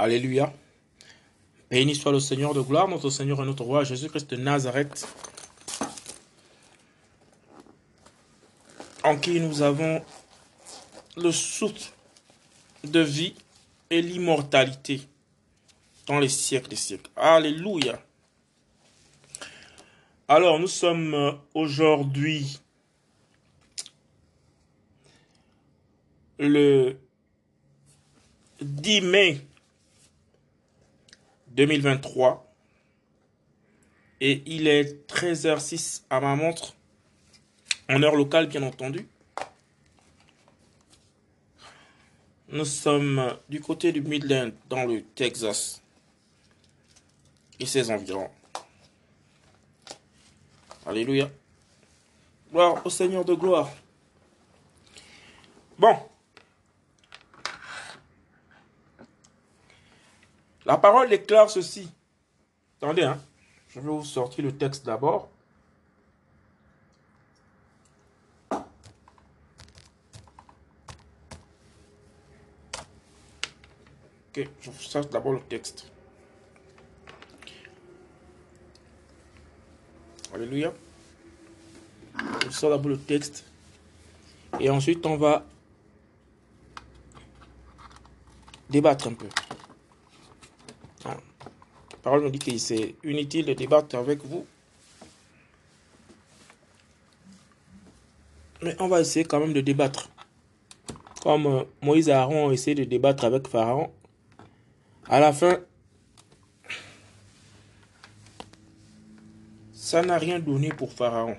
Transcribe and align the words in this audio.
Alléluia. 0.00 0.52
Béni 1.72 1.96
soit 1.96 2.12
le 2.12 2.20
Seigneur 2.20 2.54
de 2.54 2.60
gloire, 2.60 2.86
notre 2.86 3.10
Seigneur 3.10 3.42
et 3.42 3.44
notre 3.44 3.64
roi, 3.64 3.82
Jésus-Christ 3.82 4.30
de 4.30 4.36
Nazareth, 4.36 5.08
en 9.02 9.18
qui 9.18 9.40
nous 9.40 9.60
avons 9.60 10.00
le 11.16 11.32
souffle 11.32 11.90
de 12.84 13.00
vie 13.00 13.34
et 13.90 14.00
l'immortalité 14.00 15.00
dans 16.06 16.20
les 16.20 16.28
siècles 16.28 16.68
des 16.68 16.76
siècles. 16.76 17.10
Alléluia. 17.16 18.00
Alors, 20.28 20.60
nous 20.60 20.68
sommes 20.68 21.40
aujourd'hui 21.54 22.60
le 26.38 26.96
10 28.60 29.00
mai 29.00 29.44
2023 31.58 32.46
et 34.20 34.42
il 34.46 34.68
est 34.68 35.10
13h06 35.10 36.02
à 36.08 36.20
ma 36.20 36.36
montre 36.36 36.74
en 37.88 38.00
heure 38.00 38.14
locale 38.14 38.46
bien 38.46 38.62
entendu. 38.62 39.08
Nous 42.50 42.64
sommes 42.64 43.36
du 43.48 43.60
côté 43.60 43.90
du 43.90 44.00
Midland 44.02 44.52
dans 44.68 44.84
le 44.84 45.02
Texas 45.02 45.82
et 47.58 47.66
ses 47.66 47.90
environs. 47.90 48.30
Alléluia. 50.86 51.28
Gloire 52.52 52.86
au 52.86 52.90
Seigneur 52.90 53.24
de 53.24 53.34
gloire. 53.34 53.68
Bon, 55.76 55.96
La 60.68 60.76
parole 60.76 61.08
déclare 61.08 61.48
ceci. 61.48 61.88
Attendez, 62.76 63.02
hein. 63.02 63.18
je 63.70 63.80
vais 63.80 63.88
vous 63.88 64.04
sortir 64.04 64.44
le 64.44 64.54
texte 64.54 64.84
d'abord. 64.84 65.30
Ok, 74.28 74.46
je 74.60 74.70
vous 74.70 74.78
sors 74.78 75.06
d'abord 75.06 75.32
le 75.32 75.40
texte. 75.40 75.90
Alléluia. 80.34 80.74
Je 82.44 82.50
sors 82.50 82.68
d'abord 82.68 82.90
le 82.90 82.98
texte. 82.98 83.46
Et 84.60 84.68
ensuite, 84.68 85.06
on 85.06 85.16
va 85.16 85.46
débattre 88.68 89.08
un 89.08 89.14
peu 89.14 89.28
parole 92.02 92.22
nous 92.22 92.30
dit 92.30 92.38
que 92.38 92.56
c'est 92.58 92.94
inutile 93.04 93.46
de 93.46 93.54
débattre 93.54 93.96
avec 93.96 94.24
vous. 94.24 94.46
Mais 98.62 98.74
on 98.80 98.88
va 98.88 99.00
essayer 99.00 99.24
quand 99.24 99.40
même 99.40 99.52
de 99.52 99.60
débattre. 99.60 100.10
Comme 101.22 101.46
euh, 101.46 101.64
Moïse 101.82 102.08
et 102.08 102.12
Aaron 102.12 102.46
ont 102.46 102.50
essayé 102.50 102.74
de 102.74 102.84
débattre 102.84 103.24
avec 103.24 103.46
Pharaon. 103.48 103.92
À 105.06 105.20
la 105.20 105.32
fin, 105.32 105.60
ça 109.72 110.02
n'a 110.02 110.18
rien 110.18 110.38
donné 110.38 110.68
pour 110.68 110.92
Pharaon. 110.92 111.36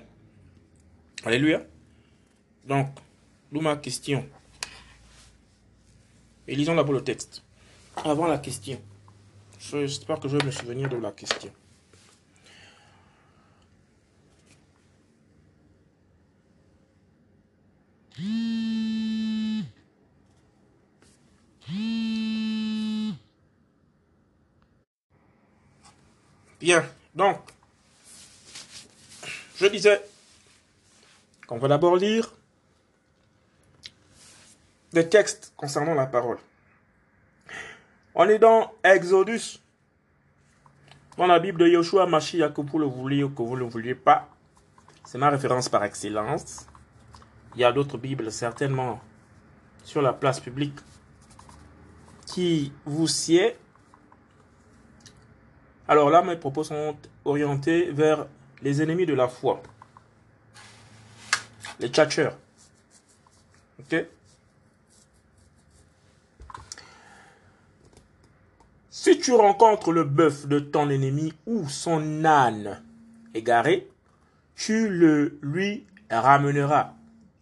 Alléluia. 1.24 1.62
Donc, 2.66 2.88
d'où 3.52 3.60
ma 3.60 3.76
question. 3.76 4.26
Et 6.48 6.56
lisons 6.56 6.74
d'abord 6.74 6.94
le 6.94 7.04
texte. 7.04 7.42
Avant 8.04 8.26
la 8.26 8.38
question. 8.38 8.80
J'espère 9.60 10.18
que 10.18 10.26
je 10.26 10.38
vais 10.38 10.44
me 10.44 10.50
souvenir 10.50 10.88
de 10.88 10.96
la 10.96 11.12
question. 11.12 11.52
Bien, 26.58 26.84
donc, 27.14 27.38
je 29.56 29.66
disais 29.66 30.02
qu'on 31.46 31.58
va 31.58 31.68
d'abord 31.68 31.96
lire 31.96 32.32
des 34.92 35.08
textes 35.08 35.52
concernant 35.56 35.94
la 35.94 36.06
parole. 36.06 36.38
On 38.22 38.28
est 38.28 38.38
dans 38.38 38.70
Exodus. 38.84 39.62
Dans 41.16 41.26
la 41.26 41.38
Bible 41.38 41.58
de 41.58 41.66
Yoshua 41.66 42.04
Mashiach, 42.04 42.52
que 42.52 42.60
vous 42.60 42.78
le 42.78 42.84
vouliez 42.84 43.24
ou 43.24 43.30
que 43.30 43.40
vous 43.40 43.54
ne 43.54 43.60
le 43.60 43.64
vouliez 43.64 43.94
pas. 43.94 44.28
C'est 45.06 45.16
ma 45.16 45.30
référence 45.30 45.70
par 45.70 45.82
excellence. 45.84 46.66
Il 47.54 47.62
y 47.62 47.64
a 47.64 47.72
d'autres 47.72 47.96
Bibles 47.96 48.30
certainement 48.30 49.00
sur 49.84 50.02
la 50.02 50.12
place 50.12 50.38
publique 50.38 50.78
qui 52.26 52.74
vous 52.84 53.08
sied. 53.08 53.56
Alors 55.88 56.10
là, 56.10 56.20
mes 56.20 56.36
propos 56.36 56.64
sont 56.64 56.98
orientés 57.24 57.90
vers 57.90 58.26
les 58.60 58.82
ennemis 58.82 59.06
de 59.06 59.14
la 59.14 59.28
foi. 59.28 59.62
Les 61.78 61.88
tchatcheurs. 61.88 62.36
Ok? 63.78 63.96
Si 69.02 69.18
tu 69.18 69.32
rencontres 69.32 69.92
le 69.92 70.04
bœuf 70.04 70.46
de 70.46 70.58
ton 70.58 70.90
ennemi 70.90 71.32
ou 71.46 71.66
son 71.70 72.22
âne 72.22 72.82
égaré, 73.32 73.88
tu 74.54 74.90
le 74.90 75.38
lui 75.40 75.86
ramèneras. 76.10 76.92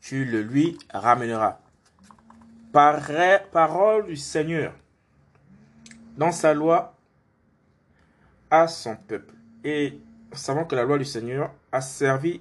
Tu 0.01 0.25
le 0.25 0.43
lui 0.43 0.79
ramèneras. 0.95 1.59
parole 2.71 4.07
du 4.07 4.15
Seigneur 4.15 4.73
dans 6.17 6.31
sa 6.31 6.55
loi 6.55 6.95
à 8.53 8.69
son 8.69 8.95
peuple. 8.95 9.35
Et 9.65 9.99
savons 10.35 10.65
que 10.65 10.77
la 10.77 10.85
loi 10.85 10.97
du 10.97 11.05
Seigneur 11.05 11.51
a 11.73 11.81
servi 11.81 12.41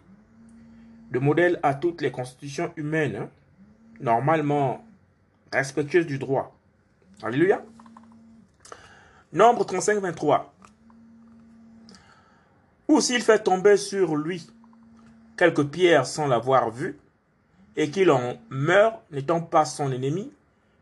de 1.10 1.18
modèle 1.18 1.60
à 1.64 1.74
toutes 1.74 2.02
les 2.02 2.12
constitutions 2.12 2.72
humaines, 2.76 3.16
hein, 3.16 3.30
normalement 4.00 4.86
respectueuses 5.52 6.06
du 6.06 6.20
droit. 6.20 6.56
Alléluia. 7.24 7.64
Nombre 9.34 9.66
35, 9.66 10.00
23. 10.00 10.54
Ou 12.88 13.02
s'il 13.02 13.22
fait 13.22 13.40
tomber 13.40 13.76
sur 13.76 14.16
lui 14.16 14.48
quelques 15.36 15.68
pierres 15.68 16.08
sans 16.08 16.28
l'avoir 16.28 16.72
vu, 16.72 16.98
et 17.76 17.92
qu'il 17.92 18.10
en 18.10 18.38
meurt 18.50 19.02
n'étant 19.12 19.42
pas 19.42 19.66
son 19.66 19.92
ennemi, 19.92 20.32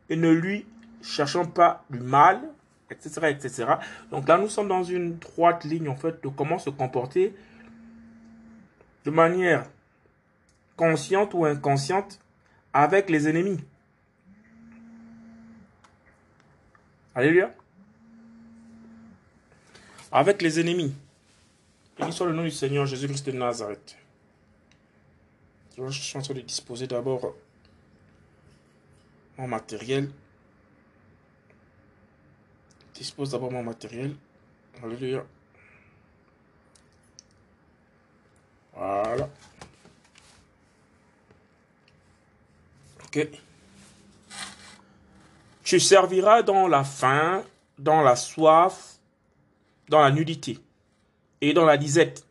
et 0.08 0.16
ne 0.16 0.30
lui 0.30 0.66
cherchant 1.02 1.44
pas 1.44 1.84
du 1.90 1.98
mal, 1.98 2.40
etc., 2.90 3.28
etc. 3.28 3.64
Donc 4.10 4.28
là, 4.28 4.38
nous 4.38 4.48
sommes 4.48 4.68
dans 4.68 4.84
une 4.84 5.18
droite 5.18 5.64
ligne, 5.64 5.88
en 5.88 5.96
fait, 5.96 6.22
de 6.22 6.28
comment 6.28 6.58
se 6.58 6.70
comporter 6.70 7.34
de 9.04 9.10
manière 9.10 9.66
consciente 10.76 11.34
ou 11.34 11.44
inconsciente 11.44 12.20
avec 12.72 13.10
les 13.10 13.28
ennemis. 13.28 13.60
Alléluia 17.14 17.50
avec 20.12 20.42
les 20.42 20.60
ennemis. 20.60 20.94
Béni 21.98 22.12
soit 22.12 22.26
le 22.26 22.34
nom 22.34 22.42
du 22.42 22.50
Seigneur 22.50 22.86
Jésus-Christ 22.86 23.26
de 23.26 23.32
Nazareth. 23.32 23.96
Je 25.78 25.90
suis 25.90 26.18
en 26.18 26.22
train 26.22 26.34
de 26.34 26.40
disposer 26.40 26.86
d'abord 26.86 27.34
mon 29.36 29.46
matériel. 29.46 30.10
Dispose 32.94 33.30
d'abord 33.30 33.52
mon 33.52 33.62
matériel. 33.62 34.16
Alléluia. 34.82 35.24
Voilà. 38.74 39.28
Ok. 43.04 43.28
Tu 45.62 45.80
serviras 45.80 46.42
dans 46.42 46.68
la 46.68 46.84
faim, 46.84 47.42
dans 47.78 48.02
la 48.02 48.16
soif, 48.16 48.95
dans 49.88 50.00
la 50.00 50.10
nudité 50.10 50.58
et 51.40 51.52
dans 51.52 51.64
la 51.64 51.76
disette 51.76 52.26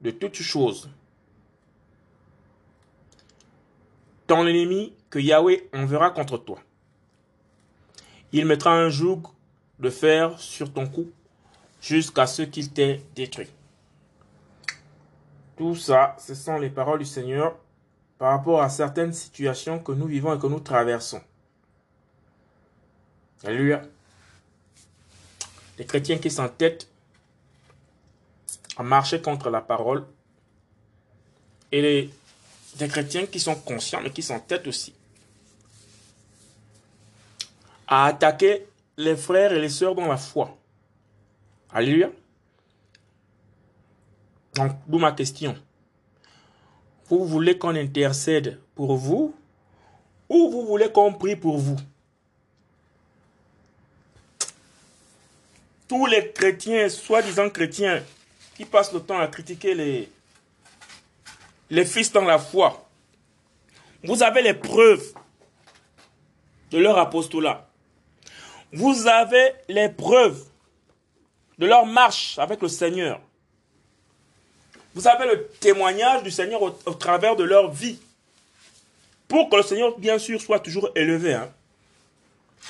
de 0.00 0.10
toutes 0.10 0.36
choses. 0.36 0.90
Ton 4.26 4.46
ennemi 4.46 4.94
que 5.10 5.18
Yahweh 5.18 5.68
enverra 5.72 6.10
contre 6.10 6.38
toi. 6.38 6.58
Il 8.32 8.44
mettra 8.46 8.74
un 8.74 8.90
joug 8.90 9.22
de 9.78 9.90
fer 9.90 10.38
sur 10.38 10.72
ton 10.72 10.86
cou 10.86 11.10
jusqu'à 11.80 12.26
ce 12.26 12.42
qu'il 12.42 12.70
t'ait 12.70 13.02
détruit. 13.14 13.48
Tout 15.56 15.74
ça, 15.74 16.14
ce 16.18 16.34
sont 16.34 16.58
les 16.58 16.70
paroles 16.70 16.98
du 16.98 17.04
Seigneur 17.04 17.56
par 18.18 18.32
rapport 18.32 18.60
à 18.60 18.68
certaines 18.68 19.12
situations 19.12 19.78
que 19.78 19.92
nous 19.92 20.06
vivons 20.06 20.34
et 20.34 20.38
que 20.38 20.46
nous 20.46 20.60
traversons. 20.60 21.20
Alléluia. 23.44 23.82
Les 25.78 25.86
chrétiens 25.86 26.18
qui 26.18 26.30
s'entêtent 26.30 26.88
à 28.76 28.82
marcher 28.82 29.22
contre 29.22 29.48
la 29.50 29.60
parole 29.60 30.04
et 31.70 31.82
les, 31.82 32.10
des 32.76 32.88
chrétiens 32.88 33.26
qui 33.26 33.40
sont 33.40 33.54
conscients 33.54 34.00
mais 34.02 34.10
qui 34.10 34.22
s'entêtent 34.22 34.66
aussi 34.66 34.94
à 37.86 38.06
attaquer 38.06 38.66
les 38.96 39.16
frères 39.16 39.52
et 39.52 39.60
les 39.60 39.68
sœurs 39.68 39.94
dans 39.94 40.06
la 40.06 40.18
foi. 40.18 40.56
Alléluia. 41.70 42.10
Donc, 44.54 44.72
d'où 44.86 44.98
ma 44.98 45.12
question. 45.12 45.56
Vous 47.08 47.24
voulez 47.24 47.56
qu'on 47.56 47.74
intercède 47.74 48.60
pour 48.74 48.96
vous 48.96 49.34
ou 50.28 50.50
vous 50.50 50.66
voulez 50.66 50.92
qu'on 50.92 51.14
prie 51.14 51.36
pour 51.36 51.56
vous? 51.56 51.78
Tous 55.88 56.06
les 56.06 56.30
chrétiens, 56.32 56.88
soi-disant 56.88 57.48
chrétiens, 57.48 58.02
qui 58.56 58.64
passent 58.64 58.92
le 58.92 59.00
temps 59.00 59.18
à 59.18 59.26
critiquer 59.26 59.74
les, 59.74 60.10
les 61.70 61.84
fils 61.84 62.12
dans 62.12 62.24
la 62.24 62.38
foi, 62.38 62.86
vous 64.04 64.22
avez 64.22 64.42
les 64.42 64.54
preuves 64.54 65.12
de 66.70 66.78
leur 66.78 66.98
apostolat. 66.98 67.66
Vous 68.72 69.06
avez 69.06 69.52
les 69.68 69.88
preuves 69.88 70.44
de 71.58 71.66
leur 71.66 71.86
marche 71.86 72.38
avec 72.38 72.60
le 72.60 72.68
Seigneur. 72.68 73.20
Vous 74.94 75.06
avez 75.06 75.26
le 75.26 75.48
témoignage 75.60 76.22
du 76.22 76.30
Seigneur 76.30 76.62
au, 76.62 76.70
travers 76.70 77.36
de 77.36 77.44
leur 77.44 77.70
vie. 77.70 77.98
Pour 79.26 79.48
que 79.48 79.56
le 79.56 79.62
Seigneur, 79.62 79.98
bien 79.98 80.18
sûr, 80.18 80.40
soit 80.40 80.60
toujours 80.60 80.90
élevé. 80.94 81.34
Hein. 81.34 81.50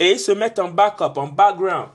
Et 0.00 0.12
ils 0.12 0.20
se 0.20 0.32
mettent 0.32 0.58
en 0.58 0.68
backup, 0.68 1.16
en 1.16 1.28
background, 1.28 1.88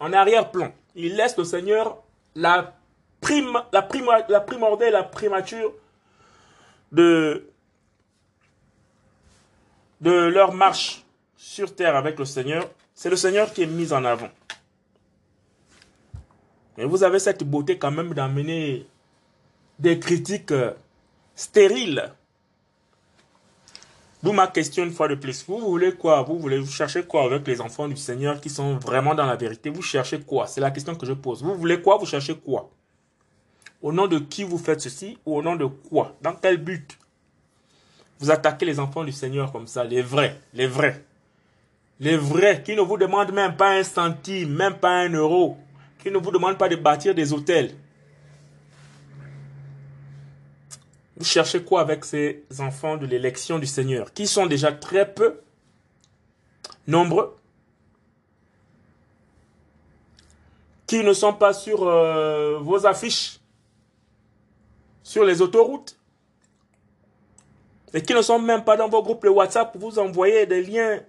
en 0.00 0.12
arrière-plan. 0.12 0.72
Ils 0.94 1.16
laissent 1.16 1.36
le 1.36 1.44
Seigneur 1.44 2.02
la, 2.34 2.74
prime, 3.20 3.52
la, 3.72 3.88
la 4.28 4.40
primordiale, 4.40 4.92
la 4.92 5.02
primature 5.04 5.72
de, 6.92 7.48
de 10.00 10.10
leur 10.10 10.52
marche 10.52 11.04
sur 11.36 11.74
terre 11.74 11.96
avec 11.96 12.18
le 12.18 12.24
Seigneur. 12.24 12.68
C'est 12.94 13.10
le 13.10 13.16
Seigneur 13.16 13.52
qui 13.52 13.62
est 13.62 13.66
mis 13.66 13.92
en 13.92 14.04
avant. 14.04 14.30
Mais 16.76 16.84
vous 16.84 17.02
avez 17.04 17.18
cette 17.18 17.44
beauté 17.44 17.78
quand 17.78 17.90
même 17.90 18.14
d'amener 18.14 18.86
des 19.78 19.98
critiques 19.98 20.52
euh, 20.52 20.72
stériles. 21.34 22.12
D'où 24.24 24.32
ma 24.32 24.46
question 24.46 24.84
une 24.84 24.90
fois 24.90 25.06
de 25.06 25.16
plus. 25.16 25.44
Vous 25.46 25.58
voulez 25.58 25.92
quoi? 25.92 26.22
Vous 26.22 26.38
voulez 26.38 26.58
vous 26.58 26.72
cherchez 26.72 27.02
quoi 27.02 27.24
avec 27.24 27.46
les 27.46 27.60
enfants 27.60 27.86
du 27.86 27.96
Seigneur 27.98 28.40
qui 28.40 28.48
sont 28.48 28.76
vraiment 28.76 29.14
dans 29.14 29.26
la 29.26 29.36
vérité? 29.36 29.68
Vous 29.68 29.82
cherchez 29.82 30.18
quoi? 30.18 30.46
C'est 30.46 30.62
la 30.62 30.70
question 30.70 30.94
que 30.94 31.04
je 31.04 31.12
pose. 31.12 31.42
Vous 31.42 31.54
voulez 31.54 31.82
quoi? 31.82 31.98
Vous 31.98 32.06
cherchez 32.06 32.34
quoi? 32.34 32.70
Au 33.82 33.92
nom 33.92 34.06
de 34.06 34.18
qui 34.18 34.42
vous 34.42 34.56
faites 34.56 34.80
ceci 34.80 35.18
ou 35.26 35.36
au 35.36 35.42
nom 35.42 35.56
de 35.56 35.66
quoi? 35.66 36.16
Dans 36.22 36.32
quel 36.32 36.56
but? 36.56 36.96
Vous 38.18 38.30
attaquez 38.30 38.64
les 38.64 38.80
enfants 38.80 39.04
du 39.04 39.12
Seigneur 39.12 39.52
comme 39.52 39.66
ça, 39.66 39.84
les 39.84 40.00
vrais, 40.00 40.40
les 40.54 40.66
vrais. 40.66 41.04
Les 42.00 42.16
vrais 42.16 42.62
qui 42.62 42.74
ne 42.74 42.80
vous 42.80 42.96
demandent 42.96 43.32
même 43.32 43.56
pas 43.56 43.76
un 43.76 43.82
centime, 43.82 44.54
même 44.54 44.78
pas 44.78 45.00
un 45.00 45.10
euro, 45.10 45.58
qui 46.02 46.10
ne 46.10 46.16
vous 46.16 46.30
demandent 46.30 46.56
pas 46.56 46.70
de 46.70 46.76
bâtir 46.76 47.14
des 47.14 47.34
hôtels. 47.34 47.74
Vous 51.16 51.24
cherchez 51.24 51.62
quoi 51.62 51.80
avec 51.80 52.04
ces 52.04 52.44
enfants 52.58 52.96
de 52.96 53.06
l'élection 53.06 53.58
du 53.58 53.66
Seigneur, 53.66 54.12
qui 54.12 54.26
sont 54.26 54.46
déjà 54.46 54.72
très 54.72 55.12
peu 55.12 55.40
nombreux, 56.86 57.36
qui 60.86 61.04
ne 61.04 61.12
sont 61.12 61.32
pas 61.32 61.52
sur 61.52 61.86
euh, 61.86 62.58
vos 62.58 62.84
affiches, 62.84 63.38
sur 65.02 65.24
les 65.24 65.40
autoroutes, 65.40 65.96
et 67.92 68.02
qui 68.02 68.12
ne 68.12 68.22
sont 68.22 68.40
même 68.40 68.64
pas 68.64 68.76
dans 68.76 68.88
vos 68.88 69.02
groupes 69.02 69.22
de 69.22 69.28
WhatsApp? 69.28 69.70
Pour 69.70 69.88
vous 69.88 69.98
envoyer 70.00 70.46
des 70.46 70.62
liens 70.62 71.00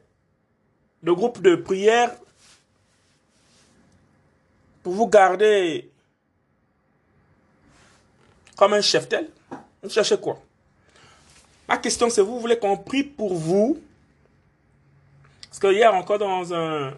de 1.02 1.12
groupes 1.12 1.42
de 1.42 1.56
prière 1.56 2.16
pour 4.84 4.94
vous 4.94 5.07
garder 5.07 5.90
comme 8.56 8.74
un 8.74 8.81
chef-tel? 8.81 9.30
Vous 9.86 9.92
cherchez 9.92 10.18
quoi? 10.18 10.40
Ma 11.68 11.78
question 11.78 12.10
c'est, 12.10 12.22
vous 12.22 12.40
voulez 12.40 12.60
qu'on 12.60 12.78
prie 12.78 13.04
pour 13.04 13.36
vous? 13.36 13.80
Parce 15.48 15.60
que 15.60 15.74
hier 15.74 15.94
encore 15.94 16.20
dans 16.20 16.54
un... 16.54 16.94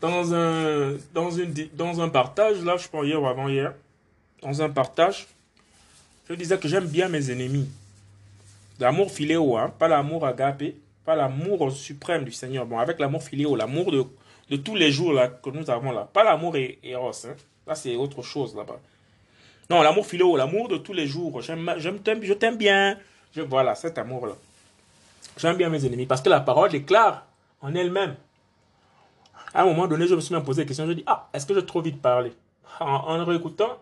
Dans 0.00 0.34
un, 0.34 0.96
dans, 1.14 1.30
une, 1.30 1.54
dans 1.72 2.02
un 2.02 2.10
partage, 2.10 2.62
là, 2.62 2.76
je 2.76 2.86
pense 2.88 3.06
hier 3.06 3.22
ou 3.22 3.26
avant-hier, 3.26 3.72
dans 4.42 4.60
un 4.60 4.68
partage, 4.68 5.26
je 6.28 6.34
disais 6.34 6.58
que 6.58 6.68
j'aime 6.68 6.86
bien 6.86 7.08
mes 7.08 7.30
ennemis. 7.30 7.70
L'amour 8.78 9.10
filéo, 9.10 9.56
hein, 9.56 9.72
pas 9.78 9.88
l'amour 9.88 10.26
agapé, 10.26 10.76
pas 11.06 11.16
l'amour 11.16 11.72
suprême 11.72 12.24
du 12.24 12.32
Seigneur. 12.32 12.66
Bon, 12.66 12.78
avec 12.78 12.98
l'amour 12.98 13.22
filéo, 13.22 13.56
l'amour 13.56 13.92
de, 13.92 14.04
de 14.50 14.56
tous 14.56 14.74
les 14.74 14.92
jours 14.92 15.14
là, 15.14 15.28
que 15.28 15.48
nous 15.48 15.70
avons 15.70 15.90
là. 15.90 16.06
Pas 16.12 16.22
l'amour 16.22 16.54
éros, 16.56 17.12
hein. 17.24 17.34
là 17.66 17.74
c'est 17.74 17.96
autre 17.96 18.20
chose 18.20 18.54
là-bas. 18.54 18.80
Non, 19.70 19.82
l'amour 19.82 20.06
philo, 20.06 20.36
l'amour 20.36 20.68
de 20.68 20.76
tous 20.76 20.92
les 20.92 21.06
jours. 21.06 21.40
J'aime, 21.40 21.74
je 21.78 22.32
t'aime 22.32 22.56
bien. 22.56 22.98
Voilà, 23.36 23.74
cet 23.74 23.98
amour-là. 23.98 24.34
J'aime 25.36 25.56
bien 25.56 25.68
mes 25.68 25.84
ennemis 25.84 26.06
parce 26.06 26.20
que 26.20 26.28
la 26.28 26.40
parole 26.40 26.74
est 26.74 26.82
claire 26.82 27.24
en 27.60 27.74
elle-même. 27.74 28.14
À 29.52 29.62
un 29.62 29.66
moment 29.66 29.86
donné, 29.86 30.06
je 30.06 30.14
me 30.14 30.20
suis 30.20 30.34
même 30.34 30.44
posé 30.44 30.62
la 30.62 30.68
question. 30.68 30.86
Je 30.86 30.92
dis, 30.92 31.04
ah, 31.06 31.28
est-ce 31.32 31.46
que 31.46 31.54
j'ai 31.54 31.64
trop 31.64 31.80
vite 31.80 32.00
parlé? 32.00 32.32
En, 32.80 32.86
en 32.86 33.24
réécoutant, 33.24 33.78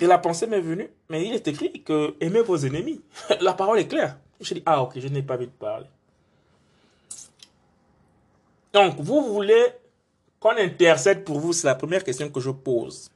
et 0.00 0.06
la 0.06 0.18
pensée 0.18 0.46
m'est 0.46 0.60
venue. 0.60 0.88
Mais 1.08 1.26
il 1.26 1.34
est 1.34 1.48
écrit 1.48 1.82
que 1.82 2.14
aimez 2.20 2.42
vos 2.42 2.56
ennemis. 2.56 3.00
la 3.40 3.54
parole 3.54 3.78
est 3.78 3.88
claire. 3.88 4.16
Je 4.40 4.54
dis, 4.54 4.62
ah, 4.66 4.82
ok, 4.82 4.98
je 4.98 5.08
n'ai 5.08 5.22
pas 5.22 5.36
vite 5.36 5.52
parlé. 5.52 5.86
Donc, 8.72 8.96
vous 8.98 9.22
voulez 9.32 9.66
qu'on 10.38 10.56
intercède 10.56 11.24
pour 11.24 11.40
vous? 11.40 11.52
C'est 11.52 11.66
la 11.66 11.74
première 11.74 12.04
question 12.04 12.28
que 12.28 12.40
je 12.40 12.50
pose. 12.50 13.10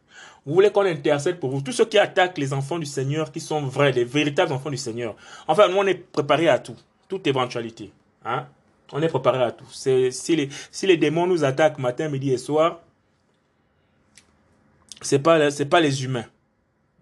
Vous 0.47 0.55
voulez 0.55 0.71
qu'on 0.71 0.87
intercède 0.87 1.39
pour 1.39 1.51
vous. 1.51 1.61
Tous 1.61 1.73
ceux 1.73 1.85
qui 1.85 1.99
attaquent 1.99 2.39
les 2.39 2.53
enfants 2.53 2.79
du 2.79 2.87
Seigneur, 2.87 3.31
qui 3.31 3.41
sont 3.41 3.63
vrais, 3.63 3.93
les 3.93 4.05
véritables 4.05 4.53
enfants 4.53 4.71
du 4.71 4.77
Seigneur. 4.77 5.15
Enfin, 5.47 5.69
nous, 5.69 5.77
on 5.77 5.87
est 5.87 5.95
préparé 5.95 6.49
à 6.49 6.59
tout. 6.59 6.77
Toute 7.09 7.27
éventualité. 7.27 7.93
Hein? 8.25 8.47
On 8.93 9.03
est 9.03 9.09
préparé 9.09 9.43
à 9.43 9.53
tout. 9.53 9.71
Si 9.71 10.49
les, 10.83 10.97
démons 10.97 11.27
nous 11.27 11.45
attaquent 11.45 11.79
matin, 11.79 12.09
midi 12.09 12.33
et 12.33 12.39
soir, 12.39 12.81
ce 15.03 15.14
n'est 15.14 15.23
pas, 15.23 15.38
pas 15.71 15.81
les 15.81 16.05
humains. 16.05 16.26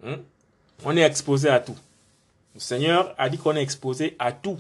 Hein? 0.05 0.17
On 0.85 0.97
est 0.97 1.03
exposé 1.03 1.49
à 1.49 1.61
tout. 1.61 1.77
Le 2.55 2.61
Seigneur 2.61 3.15
a 3.19 3.29
dit 3.29 3.39
qu'on 3.39 3.55
est 3.57 3.63
exposé 3.63 4.17
à 4.19 4.33
tout. 4.33 4.59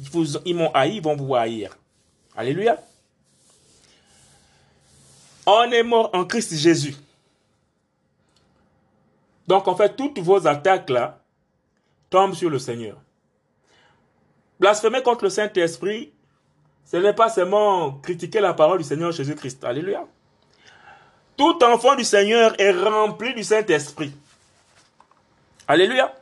Ils, 0.00 0.40
ils 0.44 0.54
m'ont 0.54 0.72
haï, 0.72 0.96
ils 0.96 1.02
vont 1.02 1.16
vous 1.16 1.34
haïr. 1.34 1.76
Alléluia. 2.36 2.78
On 5.46 5.70
est 5.70 5.82
mort 5.82 6.10
en 6.12 6.24
Christ 6.24 6.54
Jésus. 6.54 6.96
Donc 9.46 9.68
en 9.68 9.76
fait, 9.76 9.94
toutes 9.96 10.18
vos 10.18 10.46
attaques 10.46 10.90
là 10.90 11.18
tombent 12.08 12.34
sur 12.34 12.48
le 12.48 12.58
Seigneur. 12.58 12.96
Blasphémer 14.58 15.02
contre 15.02 15.24
le 15.24 15.30
Saint-Esprit, 15.30 16.12
ce 16.84 16.96
n'est 16.96 17.12
pas 17.12 17.28
seulement 17.28 17.92
critiquer 17.92 18.40
la 18.40 18.54
parole 18.54 18.78
du 18.78 18.84
Seigneur 18.84 19.12
Jésus-Christ. 19.12 19.64
Alléluia. 19.64 20.06
Tout 21.36 21.62
enfant 21.64 21.96
du 21.96 22.04
Seigneur 22.04 22.58
est 22.60 22.70
rempli 22.70 23.34
du 23.34 23.42
Saint-Esprit. 23.42 24.12
Alléluia. 25.66 26.14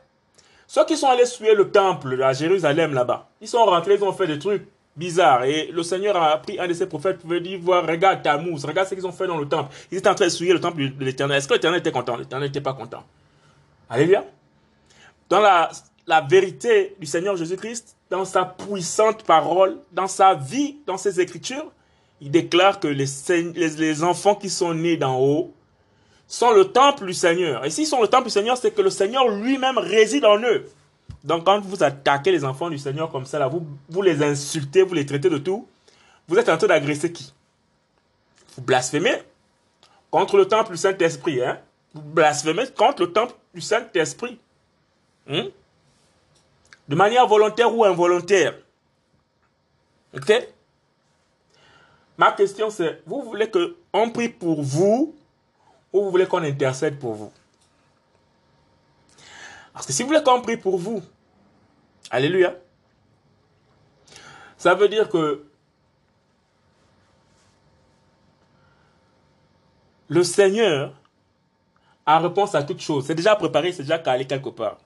Ceux 0.67 0.85
qui 0.85 0.97
sont 0.97 1.07
allés 1.07 1.25
suivre 1.25 1.55
le 1.55 1.71
temple 1.71 2.21
à 2.23 2.33
Jérusalem 2.33 2.93
là-bas, 2.93 3.29
ils 3.39 3.47
sont 3.47 3.63
rentrés, 3.63 3.95
ils 3.95 4.03
ont 4.03 4.13
fait 4.13 4.27
des 4.27 4.39
trucs 4.39 4.67
bizarre. 4.95 5.43
Et 5.43 5.69
le 5.71 5.83
Seigneur 5.83 6.15
a 6.15 6.37
pris 6.37 6.59
un 6.59 6.67
de 6.67 6.73
ses 6.73 6.85
prophètes 6.85 7.19
pour 7.19 7.39
dire, 7.39 7.59
voir, 7.59 7.85
regarde 7.85 8.21
ta 8.21 8.35
regarde 8.35 8.87
ce 8.87 8.95
qu'ils 8.95 9.07
ont 9.07 9.11
fait 9.11 9.27
dans 9.27 9.37
le 9.37 9.47
temple. 9.47 9.73
Ils 9.91 9.97
étaient 9.97 10.09
en 10.09 10.15
train 10.15 10.25
de 10.25 10.31
souiller 10.31 10.53
le 10.53 10.59
temple 10.61 10.89
de 10.89 11.05
l'éternel. 11.05 11.37
Est-ce 11.37 11.47
que 11.47 11.53
l'éternel 11.53 11.79
était 11.79 11.91
content? 11.91 12.15
L'éternel 12.15 12.49
n'était 12.49 12.61
pas 12.61 12.73
content. 12.73 13.03
Alléluia. 13.89 14.23
Dans 15.29 15.39
la, 15.39 15.71
vérité 16.29 16.95
du 16.99 17.05
Seigneur 17.05 17.35
Jésus-Christ, 17.35 17.95
dans 18.09 18.25
sa 18.25 18.45
puissante 18.45 19.23
parole, 19.23 19.77
dans 19.91 20.07
sa 20.07 20.35
vie, 20.35 20.77
dans 20.85 20.97
ses 20.97 21.19
écritures, 21.19 21.71
il 22.21 22.29
déclare 22.29 22.79
que 22.79 22.87
les, 22.87 23.05
les, 23.29 23.69
les 23.69 24.03
enfants 24.03 24.35
qui 24.35 24.49
sont 24.49 24.73
nés 24.73 24.97
d'en 24.97 25.19
haut 25.19 25.53
sont 26.27 26.51
le 26.51 26.65
temple 26.65 27.05
du 27.05 27.13
Seigneur. 27.13 27.65
Et 27.65 27.69
s'ils 27.69 27.87
sont 27.87 28.01
le 28.01 28.07
temple 28.07 28.25
du 28.25 28.29
Seigneur, 28.29 28.57
c'est 28.57 28.71
que 28.71 28.81
le 28.81 28.89
Seigneur 28.89 29.27
lui-même 29.27 29.77
réside 29.77 30.25
en 30.25 30.39
eux. 30.39 30.65
Donc 31.23 31.45
quand 31.45 31.61
vous 31.61 31.83
attaquez 31.83 32.31
les 32.31 32.43
enfants 32.43 32.69
du 32.69 32.77
Seigneur 32.77 33.09
comme 33.09 33.25
ça, 33.25 33.39
là, 33.39 33.47
vous, 33.47 33.65
vous 33.89 34.01
les 34.01 34.21
insultez, 34.21 34.83
vous 34.83 34.93
les 34.93 35.05
traitez 35.05 35.29
de 35.29 35.37
tout, 35.37 35.67
vous 36.27 36.37
êtes 36.37 36.49
en 36.49 36.57
train 36.57 36.67
d'agresser 36.67 37.11
qui? 37.11 37.33
Vous 38.55 38.61
blasphémez 38.61 39.23
contre 40.11 40.37
le 40.37 40.47
temple 40.47 40.71
du 40.71 40.77
Saint-Esprit. 40.77 41.41
Hein? 41.41 41.59
Vous 41.93 42.01
blasphémez 42.01 42.67
contre 42.77 43.03
le 43.03 43.13
temple 43.13 43.33
du 43.53 43.61
Saint-Esprit. 43.61 44.37
Hein? 45.29 45.47
De 46.87 46.95
manière 46.95 47.25
volontaire 47.27 47.73
ou 47.73 47.85
involontaire. 47.85 48.55
Ok? 50.13 50.31
Ma 52.17 52.31
question 52.33 52.69
c'est, 52.69 53.01
vous 53.05 53.21
voulez 53.21 53.49
qu'on 53.49 54.09
prie 54.11 54.29
pour 54.29 54.61
vous 54.61 55.15
ou 55.91 56.03
vous 56.03 56.11
voulez 56.11 56.27
qu'on 56.27 56.43
intercède 56.43 56.99
pour 56.99 57.13
vous? 57.13 57.31
Parce 59.73 59.87
que 59.87 59.93
si 59.93 60.03
vous 60.03 60.09
voulez 60.09 60.21
qu'on 60.21 60.41
prie 60.41 60.57
pour 60.57 60.77
vous, 60.77 61.01
Alléluia, 62.13 62.55
ça 64.55 64.75
veut 64.75 64.87
dire 64.87 65.09
que 65.09 65.43
le 70.09 70.23
Seigneur 70.23 70.93
a 72.05 72.19
réponse 72.19 72.53
à 72.53 72.61
toute 72.61 72.81
chose. 72.81 73.07
C'est 73.07 73.15
déjà 73.15 73.35
préparé, 73.35 73.71
c'est 73.71 73.81
déjà 73.81 73.97
calé 73.97 74.27
quelque 74.27 74.49
part. 74.49 74.77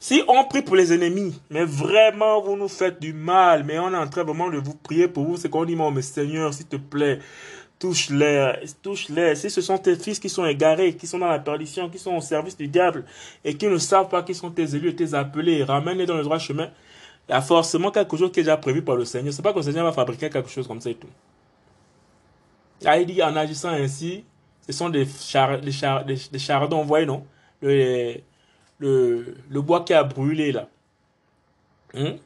Si 0.00 0.24
on 0.26 0.42
prie 0.42 0.62
pour 0.62 0.74
les 0.74 0.92
ennemis, 0.92 1.40
mais 1.50 1.64
vraiment 1.64 2.40
vous 2.40 2.56
nous 2.56 2.66
faites 2.66 3.00
du 3.00 3.12
mal, 3.12 3.62
mais 3.62 3.78
on 3.78 3.92
est 3.92 3.96
en 3.96 4.08
train 4.08 4.24
vraiment 4.24 4.50
de 4.50 4.58
vous 4.58 4.74
prier 4.74 5.06
pour 5.06 5.24
vous, 5.24 5.36
c'est 5.36 5.48
qu'on 5.48 5.64
dit, 5.64 5.76
mais 5.76 6.02
Seigneur, 6.02 6.52
s'il 6.52 6.66
te 6.66 6.74
plaît, 6.74 7.20
touche-les, 7.78 8.52
touche-les. 8.82 9.34
Si 9.36 9.50
ce 9.50 9.60
sont 9.60 9.78
tes 9.78 9.96
fils 9.96 10.18
qui 10.18 10.28
sont 10.28 10.44
égarés, 10.44 10.94
qui 10.96 11.06
sont 11.06 11.18
dans 11.18 11.28
la 11.28 11.38
perdition, 11.38 11.88
qui 11.88 11.98
sont 11.98 12.14
au 12.14 12.20
service 12.20 12.56
du 12.56 12.68
diable, 12.68 13.04
et 13.44 13.54
qui 13.54 13.66
ne 13.66 13.78
savent 13.78 14.08
pas 14.08 14.22
qui 14.22 14.34
sont 14.34 14.50
tes 14.50 14.74
élus 14.74 14.94
tes 14.94 15.14
appelés, 15.14 15.64
ramène-les 15.64 16.06
dans 16.06 16.16
le 16.16 16.22
droit 16.24 16.38
chemin, 16.38 16.70
il 17.28 17.32
y 17.32 17.34
a 17.34 17.40
forcément 17.40 17.90
quelque 17.90 18.16
chose 18.16 18.32
qui 18.32 18.40
est 18.40 18.44
déjà 18.44 18.56
prévu 18.56 18.82
par 18.82 18.96
le 18.96 19.04
Seigneur. 19.04 19.32
C'est 19.32 19.42
pas 19.42 19.52
que 19.52 19.58
le 19.58 19.62
Seigneur 19.62 19.84
va 19.84 19.92
fabriquer 19.92 20.30
quelque 20.30 20.48
chose 20.48 20.66
comme 20.66 20.80
ça 20.80 20.90
et 20.90 20.94
tout. 20.94 21.08
Là, 22.82 22.98
il 22.98 23.06
dit, 23.06 23.22
en 23.22 23.36
agissant 23.36 23.70
ainsi, 23.70 24.24
ce 24.66 24.72
sont 24.72 24.88
des, 24.88 25.06
char, 25.06 25.60
des, 25.60 25.72
char, 25.72 26.04
des, 26.04 26.16
chardons, 26.38 26.82
vous 26.82 26.88
voyez, 26.88 27.06
non 27.06 27.24
le, 27.60 28.14
le, 28.78 29.36
le, 29.50 29.60
bois 29.60 29.84
qui 29.84 29.92
a 29.92 30.04
brûlé, 30.04 30.52
là. 30.52 30.68
Hein? 31.94 32.16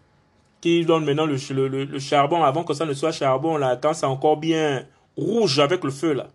Qui 0.61 0.85
donne 0.85 1.05
maintenant 1.05 1.27
le, 1.27 1.37
le, 1.69 1.85
le, 1.85 1.99
charbon, 1.99 2.43
avant 2.45 2.65
que 2.65 2.75
ça 2.75 2.85
ne 2.85 2.93
soit 2.93 3.13
charbon, 3.13 3.57
là, 3.57 3.77
quand 3.77 3.95
c'est 3.95 4.07
encore 4.07 4.37
bien 4.37 4.87
rouge 5.17 5.59
avec 5.59 5.85
le 5.85 5.91
feu, 5.91 6.13
là. 6.13 6.29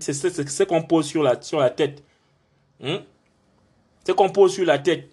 C'est 0.00 0.14
ce 0.14 0.62
qu'on 0.62 0.82
pose 0.82 1.06
sur 1.06 1.22
la, 1.22 1.40
sur 1.42 1.60
la 1.60 1.70
tête. 1.70 2.02
Hein? 2.82 3.02
C'est 4.04 4.14
qu'on 4.14 4.30
pose 4.30 4.54
sur 4.54 4.64
la 4.64 4.78
tête. 4.78 5.10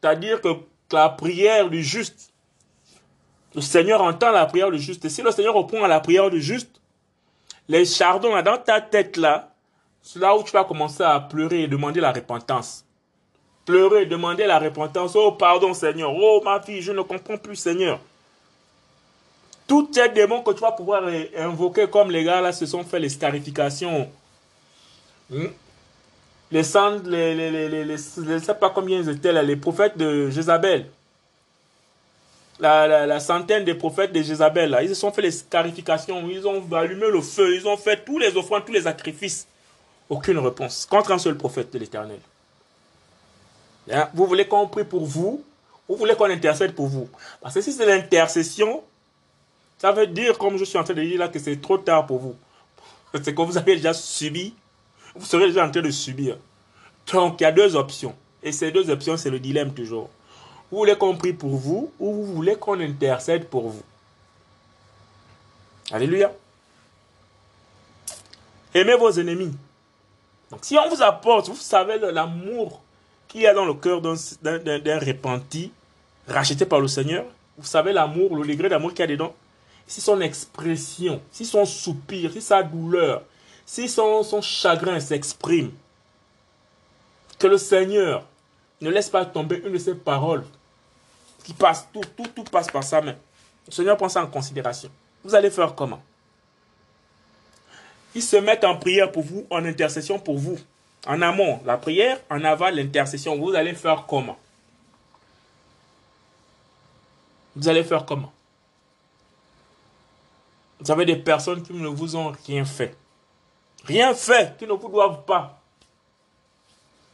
C'est-à-dire 0.00 0.40
que 0.40 0.48
la 0.92 1.08
prière 1.08 1.68
du 1.70 1.82
juste, 1.82 2.32
le 3.54 3.60
Seigneur 3.60 4.02
entend 4.02 4.30
la 4.30 4.46
prière 4.46 4.70
du 4.70 4.78
juste. 4.78 5.04
Et 5.04 5.08
si 5.08 5.22
le 5.22 5.30
Seigneur 5.30 5.54
répond 5.54 5.82
à 5.82 5.88
la 5.88 6.00
prière 6.00 6.30
du 6.30 6.40
juste, 6.40 6.80
les 7.68 7.84
chardons 7.84 8.40
dans 8.42 8.58
ta 8.58 8.80
tête 8.80 9.16
là, 9.16 9.54
c'est 10.02 10.18
là 10.18 10.36
où 10.36 10.42
tu 10.42 10.52
vas 10.52 10.64
commencer 10.64 11.02
à 11.02 11.18
pleurer 11.20 11.62
et 11.62 11.68
demander 11.68 12.00
la 12.00 12.12
repentance. 12.12 12.84
Pleurer, 13.66 14.06
demander 14.06 14.46
la 14.46 14.58
repentance. 14.58 15.14
Oh, 15.14 15.32
pardon 15.32 15.74
Seigneur. 15.74 16.10
Oh, 16.14 16.40
ma 16.44 16.60
fille, 16.62 16.80
je 16.80 16.92
ne 16.92 17.02
comprends 17.02 17.36
plus 17.36 17.56
Seigneur. 17.56 18.00
Tous 19.68 19.88
ces 19.92 20.08
démons 20.08 20.42
que 20.42 20.50
tu 20.52 20.60
vas 20.60 20.72
pouvoir 20.72 21.04
invoquer 21.36 21.86
comme 21.86 22.10
les 22.10 22.24
gars 22.24 22.40
là 22.40 22.52
se 22.52 22.66
sont 22.66 22.82
fait 22.82 22.98
les 22.98 23.10
scarifications. 23.10 24.08
Hmm? 25.30 25.46
Les 26.50 26.64
cendres, 26.64 27.08
les, 27.08 27.34
les, 27.34 27.50
les, 27.50 27.84
les, 27.84 27.96
je 27.96 28.22
ne 28.22 28.38
sais 28.38 28.54
pas 28.54 28.70
combien 28.70 28.98
ils 28.98 29.08
étaient 29.10 29.32
là, 29.32 29.42
les 29.42 29.56
prophètes 29.56 29.96
de 29.96 30.30
Jézabel 30.30 30.86
la, 32.60 33.06
la, 33.06 33.20
centaine 33.20 33.64
des 33.64 33.74
prophètes 33.74 34.12
de 34.12 34.22
Jézabel, 34.22 34.70
là, 34.70 34.82
ils 34.82 34.88
se 34.88 34.94
sont 34.94 35.12
fait 35.12 35.22
les 35.22 35.30
scarifications, 35.30 36.28
ils 36.28 36.46
ont 36.46 36.64
allumé 36.72 37.08
le 37.08 37.20
feu, 37.20 37.54
ils 37.54 37.66
ont 37.66 37.76
fait 37.76 38.04
tous 38.04 38.18
les 38.18 38.36
offrandes, 38.36 38.64
tous 38.64 38.72
les 38.72 38.82
sacrifices. 38.82 39.46
Aucune 40.08 40.38
réponse 40.38 40.86
contre 40.86 41.12
un 41.12 41.18
seul 41.18 41.36
prophète 41.36 41.72
de 41.72 41.78
l'éternel. 41.78 42.18
Hein? 43.90 44.08
Vous 44.14 44.26
voulez 44.26 44.46
qu'on 44.46 44.66
prie 44.66 44.84
pour 44.84 45.04
vous? 45.04 45.44
Vous 45.88 45.96
voulez 45.96 46.14
qu'on 46.14 46.30
intercède 46.30 46.74
pour 46.74 46.86
vous? 46.86 47.08
Parce 47.40 47.54
que 47.54 47.60
si 47.60 47.72
c'est 47.72 47.86
l'intercession, 47.86 48.82
ça 49.78 49.92
veut 49.92 50.06
dire, 50.06 50.36
comme 50.38 50.56
je 50.56 50.64
suis 50.64 50.76
en 50.76 50.84
train 50.84 50.94
de 50.94 51.02
dire 51.02 51.18
là, 51.18 51.28
que 51.28 51.38
c'est 51.38 51.60
trop 51.60 51.78
tard 51.78 52.06
pour 52.06 52.18
vous. 52.18 52.36
C'est 53.22 53.34
que 53.34 53.42
vous 53.42 53.56
avez 53.56 53.76
déjà 53.76 53.94
subi, 53.94 54.54
vous 55.14 55.24
serez 55.24 55.46
déjà 55.46 55.66
en 55.66 55.70
train 55.70 55.80
de 55.80 55.90
subir. 55.90 56.36
Donc, 57.12 57.40
il 57.40 57.44
y 57.44 57.46
a 57.46 57.52
deux 57.52 57.74
options. 57.76 58.14
Et 58.42 58.52
ces 58.52 58.70
deux 58.70 58.90
options, 58.90 59.16
c'est 59.16 59.30
le 59.30 59.38
dilemme 59.38 59.72
toujours. 59.72 60.10
Vous 60.70 60.78
voulez 60.78 60.96
qu'on 60.96 61.16
prie 61.16 61.32
pour 61.32 61.56
vous 61.56 61.92
ou 61.98 62.12
vous 62.12 62.34
voulez 62.34 62.56
qu'on 62.56 62.78
intercède 62.78 63.46
pour 63.46 63.68
vous 63.68 63.82
Alléluia. 65.90 66.30
Aimez 68.74 68.96
vos 68.96 69.10
ennemis. 69.10 69.56
Donc 70.50 70.60
si 70.62 70.76
on 70.76 70.88
vous 70.88 71.02
apporte, 71.02 71.48
vous 71.48 71.56
savez 71.56 71.98
l'amour 71.98 72.82
qu'il 73.26 73.42
y 73.42 73.46
a 73.46 73.54
dans 73.54 73.64
le 73.64 73.74
cœur 73.74 74.00
d'un 74.02 74.98
repenti, 74.98 75.72
racheté 76.26 76.66
par 76.66 76.80
le 76.80 76.88
Seigneur, 76.88 77.24
vous 77.56 77.66
savez 77.66 77.92
l'amour, 77.92 78.36
le 78.36 78.46
degré 78.46 78.68
d'amour 78.68 78.90
qu'il 78.90 79.00
y 79.00 79.02
a 79.02 79.06
dedans. 79.06 79.34
Si 79.88 80.02
son 80.02 80.20
expression, 80.20 81.20
si 81.32 81.46
son 81.46 81.64
soupir, 81.64 82.30
si 82.30 82.42
sa 82.42 82.62
douleur, 82.62 83.22
si 83.64 83.88
son, 83.88 84.22
chagrin 84.42 85.00
s'exprime, 85.00 85.72
que 87.38 87.46
le 87.46 87.56
Seigneur 87.58 88.24
ne 88.80 88.90
laisse 88.90 89.08
pas 89.08 89.24
tomber 89.24 89.62
une 89.64 89.72
de 89.72 89.78
ses 89.78 89.94
paroles 89.94 90.44
qui 91.42 91.54
passe, 91.54 91.88
tout, 91.92 92.02
tout, 92.16 92.28
tout 92.36 92.44
passe 92.44 92.70
par 92.70 92.84
sa 92.84 93.00
main. 93.00 93.16
Le 93.66 93.72
Seigneur 93.72 93.96
prend 93.96 94.10
ça 94.10 94.22
en 94.22 94.26
considération. 94.26 94.90
Vous 95.24 95.34
allez 95.34 95.50
faire 95.50 95.74
comment? 95.74 96.02
Ils 98.14 98.22
se 98.22 98.36
mettent 98.36 98.64
en 98.64 98.76
prière 98.76 99.10
pour 99.10 99.22
vous, 99.22 99.46
en 99.48 99.64
intercession 99.64 100.18
pour 100.18 100.36
vous. 100.36 100.58
En 101.06 101.22
amont, 101.22 101.62
la 101.64 101.78
prière, 101.78 102.20
en 102.28 102.44
aval, 102.44 102.76
l'intercession. 102.76 103.38
Vous 103.38 103.54
allez 103.54 103.74
faire 103.74 104.04
comment? 104.06 104.38
Vous 107.56 107.68
allez 107.68 107.84
faire 107.84 108.04
comment? 108.04 108.32
Vous 110.80 110.90
avez 110.90 111.04
des 111.04 111.16
personnes 111.16 111.62
qui 111.62 111.72
ne 111.72 111.88
vous 111.88 112.16
ont 112.16 112.32
rien 112.46 112.64
fait. 112.64 112.96
Rien 113.84 114.14
fait, 114.14 114.56
qui 114.58 114.66
ne 114.66 114.72
vous 114.72 114.88
doivent 114.88 115.24
pas. 115.24 115.60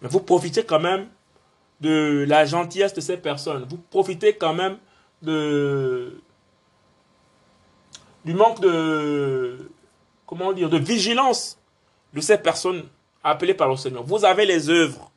Mais 0.02 0.08
vous 0.08 0.20
profitez 0.20 0.64
quand 0.64 0.80
même 0.80 1.08
de 1.80 2.24
la 2.28 2.44
gentillesse 2.44 2.94
de 2.94 3.00
ces 3.00 3.16
personnes. 3.16 3.66
Vous 3.68 3.78
profitez 3.78 4.34
quand 4.34 4.54
même 4.54 4.78
de 5.22 6.20
du 8.24 8.32
manque 8.32 8.60
de 8.60 9.70
comment 10.26 10.52
dire 10.52 10.70
de 10.70 10.78
vigilance 10.78 11.58
de 12.14 12.20
ces 12.20 12.38
personnes 12.38 12.84
appelées 13.22 13.54
par 13.54 13.68
le 13.68 13.76
Seigneur. 13.76 14.02
Vous 14.02 14.24
avez 14.24 14.46
les 14.46 14.70
œuvres, 14.70 15.10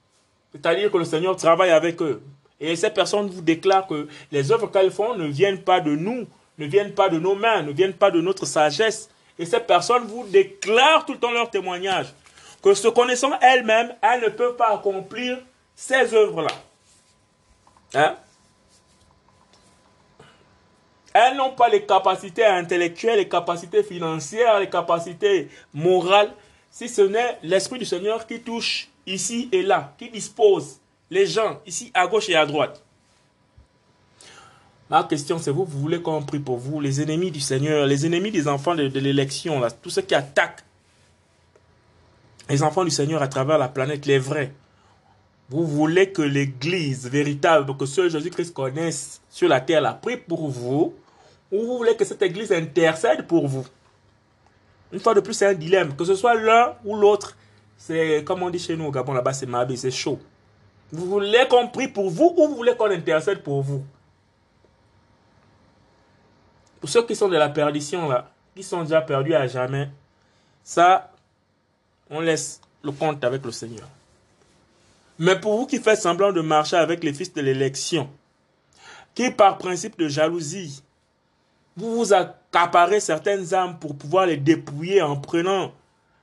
c'est-à-dire 0.52 0.92
que 0.92 0.98
le 0.98 1.06
Seigneur 1.06 1.36
travaille 1.36 1.72
avec 1.72 2.02
eux. 2.02 2.22
Et 2.60 2.76
ces 2.76 2.90
personnes 2.90 3.30
vous 3.30 3.42
déclarent 3.42 3.88
que 3.88 4.08
les 4.32 4.52
œuvres 4.52 4.68
qu'elles 4.68 4.92
font 4.92 5.16
ne 5.16 5.26
viennent 5.28 5.62
pas 5.62 5.80
de 5.80 5.96
nous, 5.96 6.26
ne 6.58 6.66
viennent 6.66 6.94
pas 6.94 7.10
de 7.10 7.20
nos 7.20 7.36
mains, 7.36 7.64
ne 7.64 7.72
viennent 7.72 7.94
pas 7.94 8.12
de 8.12 8.22
notre 8.22 8.46
sagesse. 8.46 9.10
Et 9.40 9.46
ces 9.46 9.60
personnes 9.60 10.06
vous 10.06 10.26
déclarent 10.28 11.06
tout 11.06 11.14
le 11.14 11.20
temps 11.20 11.32
leur 11.32 11.50
témoignage 11.50 12.08
que 12.62 12.74
se 12.74 12.88
connaissant 12.88 13.38
elles-mêmes, 13.40 13.96
elles 14.02 14.22
ne 14.22 14.30
peuvent 14.30 14.56
pas 14.56 14.74
accomplir 14.74 15.38
ces 15.76 16.14
œuvres-là, 16.14 16.50
hein, 17.94 18.16
elles 21.14 21.36
n'ont 21.36 21.52
pas 21.52 21.70
les 21.70 21.86
capacités 21.86 22.46
intellectuelles, 22.46 23.18
les 23.18 23.30
capacités 23.30 23.84
financières, 23.84 24.60
les 24.60 24.70
capacités 24.70 25.50
morales, 25.74 26.32
si 26.70 26.90
ce 26.90 27.02
n'est 27.02 27.38
l'Esprit 27.42 27.80
du 27.80 27.86
Seigneur 27.86 28.28
qui 28.28 28.42
touche 28.42 28.90
ici 29.06 29.50
et 29.52 29.64
là, 29.64 29.94
qui 29.98 30.10
dispose 30.10 30.80
les 31.10 31.26
gens 31.26 31.60
ici 31.66 31.92
à 31.94 32.06
gauche 32.06 32.30
et 32.30 32.36
à 32.36 32.46
droite. 32.46 32.84
Ma 34.90 35.04
question, 35.04 35.38
c'est 35.38 35.52
vous, 35.52 35.66
vous 35.66 35.80
voulez 35.80 36.02
qu'on 36.02 36.24
prie 36.24 36.40
pour 36.40 36.58
vous, 36.58 36.80
les 36.80 37.02
ennemis 37.02 37.30
du 37.30 37.42
Seigneur, 37.42 37.86
les 37.86 38.06
ennemis 38.06 38.32
des 38.32 38.48
enfants 38.48 38.74
de, 38.74 38.84
l'élection, 39.00 39.62
tous 39.82 39.90
ceux 39.90 40.02
qui 40.02 40.16
attaquent 40.16 40.64
les 42.50 42.64
enfants 42.64 42.86
du 42.86 42.92
Seigneur 42.92 43.22
à 43.22 43.28
travers 43.28 43.58
la 43.58 43.68
planète, 43.68 44.06
les 44.06 44.20
vrais. 44.20 44.54
Vous 45.50 45.66
voulez 45.66 46.12
que 46.12 46.22
l'Église 46.22 47.10
véritable, 47.10 47.76
que 47.76 47.86
seul 47.86 48.10
Jésus-Christ 48.10 48.54
connaisse 48.54 49.22
sur 49.30 49.50
la 49.50 49.60
terre, 49.60 49.82
la 49.82 49.94
prie 49.94 50.18
pour 50.18 50.48
vous, 50.48 50.94
ou 51.52 51.62
vous 51.62 51.78
voulez 51.78 51.96
que 51.96 52.06
cette 52.06 52.22
Église 52.22 52.54
intercède 52.54 53.28
pour 53.28 53.48
vous? 53.48 53.66
Une 54.94 55.00
fois 55.02 55.14
de 55.14 55.20
plus, 55.20 55.34
c'est 55.34 55.48
un 55.48 55.54
dilemme. 55.54 55.96
Que 55.96 56.06
ce 56.06 56.16
soit 56.16 56.36
l'un 56.36 56.76
ou 56.86 56.96
l'autre, 56.96 57.36
c'est 57.78 58.24
comme 58.26 58.44
on 58.44 58.50
dit 58.50 58.60
chez 58.60 58.78
nous 58.78 58.86
au 58.86 58.92
Gabon, 58.92 59.14
là-bas, 59.14 59.34
c'est 59.34 59.46
mabé, 59.46 59.76
c'est 59.76 59.92
chaud. 59.92 60.20
Vous 60.92 61.06
voulez 61.06 61.46
qu'on 61.50 61.68
prie 61.68 61.90
pour 61.90 62.10
vous 62.10 62.34
ou 62.38 62.48
vous 62.48 62.56
voulez 62.56 62.76
qu'on 62.76 62.90
intercède 62.90 63.44
pour 63.44 63.62
vous? 63.62 63.84
Pour 66.80 66.90
ceux 66.90 67.06
qui 67.06 67.16
sont 67.16 67.28
de 67.28 67.38
la 67.38 67.50
perdition, 67.50 68.08
là, 68.10 68.30
qui 68.56 68.64
sont 68.64 68.84
déjà 68.84 69.02
perdus 69.02 69.34
à 69.34 69.48
jamais, 69.48 69.90
ça, 70.64 71.12
on 72.10 72.20
laisse 72.20 72.62
le 72.84 72.92
compte 72.92 73.24
avec 73.24 73.44
le 73.46 73.52
Seigneur. 73.52 73.88
Mais 75.20 75.40
pour 75.40 75.58
vous 75.58 75.66
qui 75.66 75.80
faites 75.80 76.00
semblant 76.00 76.32
de 76.32 76.42
marcher 76.42 76.76
avec 76.76 77.04
les 77.04 77.14
fils 77.14 77.34
de 77.34 77.42
l'élection, 77.42 78.10
qui 79.16 79.32
par 79.32 79.58
principe 79.58 79.98
de 79.98 80.08
jalousie, 80.08 80.84
vous 81.76 81.96
vous 81.98 82.14
accaparez 82.14 83.00
certaines 83.00 83.54
âmes 83.54 83.80
pour 83.80 83.98
pouvoir 83.98 84.28
les 84.28 84.38
dépouiller 84.38 85.02
en 85.02 85.16
prenant 85.16 85.72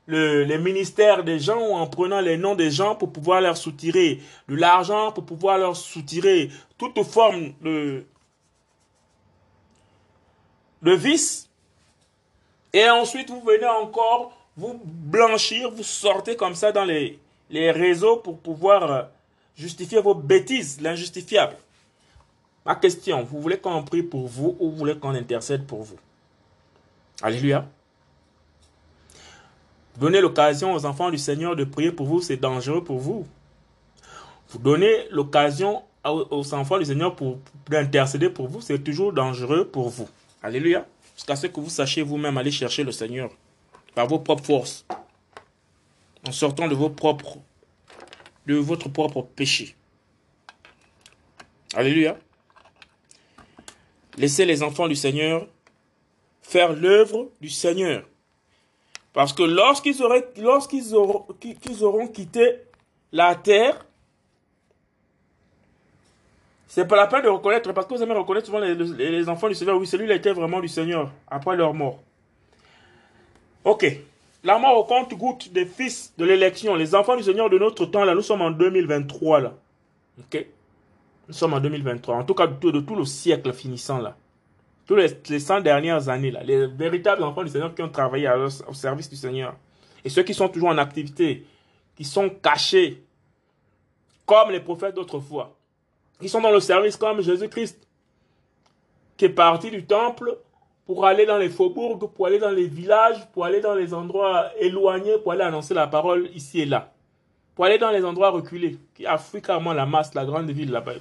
le, 0.06 0.44
les 0.44 0.58
ministères 0.58 1.24
des 1.24 1.38
gens 1.38 1.60
ou 1.60 1.74
en 1.74 1.86
prenant 1.86 2.20
les 2.20 2.36
noms 2.36 2.54
des 2.54 2.70
gens 2.70 2.94
pour 2.94 3.12
pouvoir 3.12 3.40
leur 3.40 3.56
soutirer 3.56 4.20
de 4.48 4.54
l'argent, 4.54 5.12
pour 5.12 5.24
pouvoir 5.24 5.58
leur 5.58 5.76
soutirer 5.76 6.50
toute 6.78 7.02
forme 7.04 7.52
de, 7.62 8.04
de 10.84 10.92
vice, 10.92 11.48
Et 12.74 12.88
ensuite, 12.90 13.30
vous 13.30 13.40
venez 13.40 13.66
encore 13.66 14.32
vous 14.56 14.80
blanchir, 14.84 15.70
vous 15.70 15.82
sortez 15.82 16.36
comme 16.36 16.54
ça 16.54 16.72
dans 16.72 16.84
les, 16.84 17.18
réseaux 17.50 18.16
pour 18.16 18.38
pouvoir 18.38 18.90
euh, 18.90 19.02
justifier 19.56 20.00
vos 20.00 20.14
bêtises, 20.14 20.80
l'injustifiable. 20.80 21.56
Ma 22.66 22.74
question, 22.74 23.22
vous 23.22 23.40
voulez 23.40 23.58
qu'on 23.58 23.82
prie 23.82 24.02
pour 24.02 24.26
vous 24.26 24.56
ou 24.58 24.70
vous 24.70 24.76
voulez 24.76 24.98
qu'on 24.98 25.14
intercède 25.14 25.66
pour 25.66 25.82
vous? 25.82 25.98
Alléluia. 27.22 27.66
Donnez 29.96 30.20
l'occasion 30.20 30.74
aux 30.74 30.84
enfants 30.84 31.10
du 31.10 31.18
Seigneur 31.18 31.54
de 31.54 31.64
prier 31.64 31.92
pour 31.92 32.06
vous, 32.06 32.20
c'est 32.20 32.36
dangereux 32.36 32.82
pour 32.82 32.98
vous. 32.98 33.26
Vous 34.50 34.58
donnez 34.58 35.08
l'occasion 35.10 35.82
aux 36.04 36.54
enfants 36.54 36.78
du 36.78 36.84
Seigneur 36.84 37.14
pour, 37.14 37.38
d'intercéder 37.68 38.28
pour 38.28 38.48
vous, 38.48 38.60
c'est 38.60 38.80
toujours 38.80 39.12
dangereux 39.12 39.66
pour 39.66 39.88
vous. 39.88 40.08
Alléluia. 40.44 40.86
Jusqu'à 41.14 41.36
ce 41.36 41.46
que 41.46 41.58
vous 41.58 41.70
sachiez 41.70 42.02
vous-même 42.02 42.36
aller 42.36 42.50
chercher 42.50 42.84
le 42.84 42.92
Seigneur 42.92 43.30
par 43.94 44.06
vos 44.06 44.18
propres 44.18 44.44
forces, 44.44 44.84
en 46.28 46.32
sortant 46.32 46.68
de 46.68 46.74
vos 46.74 46.90
propres, 46.90 47.38
de 48.44 48.56
votre 48.56 48.90
propre 48.90 49.22
péché. 49.22 49.74
Alléluia. 51.72 52.18
Laissez 54.18 54.44
les 54.44 54.62
enfants 54.62 54.86
du 54.86 54.96
Seigneur 54.96 55.48
faire 56.42 56.74
l'œuvre 56.74 57.30
du 57.40 57.48
Seigneur. 57.48 58.06
Parce 59.14 59.32
que 59.32 59.44
lorsqu'ils 59.44 60.02
auront, 60.94 61.26
auront 61.80 62.08
quitté 62.08 62.58
la 63.12 63.34
terre, 63.34 63.86
c'est 66.74 66.88
pas 66.88 66.96
la 66.96 67.06
peine 67.06 67.22
de 67.22 67.28
reconnaître, 67.28 67.72
parce 67.72 67.86
que 67.86 67.94
vous 67.94 68.02
aimez 68.02 68.14
reconnaître 68.14 68.46
souvent 68.46 68.58
les, 68.58 69.28
enfants 69.28 69.46
du 69.46 69.54
Seigneur. 69.54 69.78
Oui, 69.78 69.86
celui-là 69.86 70.16
était 70.16 70.32
vraiment 70.32 70.58
du 70.58 70.66
Seigneur 70.66 71.12
après 71.28 71.54
leur 71.54 71.72
mort. 71.72 72.00
Ok. 73.62 73.86
La 74.42 74.58
mort 74.58 74.76
au 74.78 74.82
compte-goutte 74.82 75.52
des 75.52 75.66
fils 75.66 76.12
de 76.18 76.24
l'élection, 76.24 76.74
les 76.74 76.96
enfants 76.96 77.16
du 77.16 77.22
Seigneur 77.22 77.48
de 77.48 77.58
notre 77.58 77.86
temps, 77.86 78.04
là, 78.04 78.12
nous 78.12 78.22
sommes 78.22 78.42
en 78.42 78.50
2023, 78.50 79.40
là. 79.40 79.54
Ok. 80.18 80.44
Nous 81.28 81.34
sommes 81.34 81.54
en 81.54 81.60
2023. 81.60 82.16
En 82.16 82.24
tout 82.24 82.34
cas, 82.34 82.48
de, 82.48 82.80
tout 82.80 82.96
le 82.96 83.04
siècle 83.04 83.52
finissant, 83.52 83.98
là. 83.98 84.16
Tous 84.84 84.96
les, 84.96 85.06
les 85.30 85.38
100 85.38 85.60
dernières 85.60 86.08
années, 86.08 86.32
là. 86.32 86.42
Les 86.42 86.66
véritables 86.66 87.22
enfants 87.22 87.44
du 87.44 87.50
Seigneur 87.50 87.72
qui 87.72 87.82
ont 87.82 87.88
travaillé 87.88 88.28
au 88.66 88.74
service 88.74 89.08
du 89.08 89.14
Seigneur. 89.14 89.54
Et 90.04 90.08
ceux 90.08 90.24
qui 90.24 90.34
sont 90.34 90.48
toujours 90.48 90.70
en 90.70 90.78
activité, 90.78 91.46
qui 91.94 92.02
sont 92.02 92.30
cachés, 92.30 93.00
comme 94.26 94.50
les 94.50 94.58
prophètes 94.58 94.96
d'autrefois. 94.96 95.54
Ils 96.20 96.30
sont 96.30 96.40
dans 96.40 96.50
le 96.50 96.60
service 96.60 96.96
comme 96.96 97.20
Jésus-Christ, 97.20 97.86
qui 99.16 99.26
est 99.26 99.30
parti 99.30 99.70
du 99.70 99.84
temple 99.84 100.36
pour 100.86 101.06
aller 101.06 101.26
dans 101.26 101.38
les 101.38 101.48
faubourgs, 101.48 102.10
pour 102.12 102.26
aller 102.26 102.38
dans 102.38 102.50
les 102.50 102.66
villages, 102.66 103.26
pour 103.32 103.44
aller 103.44 103.60
dans 103.60 103.74
les 103.74 103.94
endroits 103.94 104.50
éloignés, 104.58 105.18
pour 105.18 105.32
aller 105.32 105.42
annoncer 105.42 105.74
la 105.74 105.86
parole 105.86 106.28
ici 106.34 106.60
et 106.60 106.66
là. 106.66 106.92
Pour 107.54 107.64
aller 107.64 107.78
dans 107.78 107.90
les 107.90 108.04
endroits 108.04 108.30
reculés, 108.30 108.78
qui 108.94 109.06
a 109.06 109.16
fui 109.16 109.40
carrément 109.40 109.72
la 109.72 109.86
masse, 109.86 110.14
la 110.14 110.24
grande 110.24 110.50
ville 110.50 110.70
là-bas. 110.70 110.94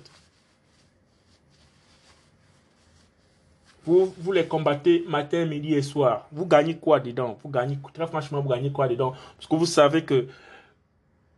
Vous, 3.85 4.13
vous 4.17 4.31
les 4.31 4.45
combattez 4.45 5.03
matin, 5.07 5.45
midi 5.45 5.73
et 5.73 5.81
soir. 5.81 6.27
Vous 6.31 6.45
gagnez 6.45 6.77
quoi 6.77 6.99
dedans? 6.99 7.37
Vous 7.43 7.49
gagnez, 7.49 7.77
très 7.93 8.07
franchement, 8.07 8.39
vous 8.39 8.49
gagnez 8.49 8.71
quoi 8.71 8.87
dedans? 8.87 9.13
Parce 9.35 9.47
que 9.47 9.55
vous 9.55 9.65
savez 9.65 10.05
que 10.05 10.27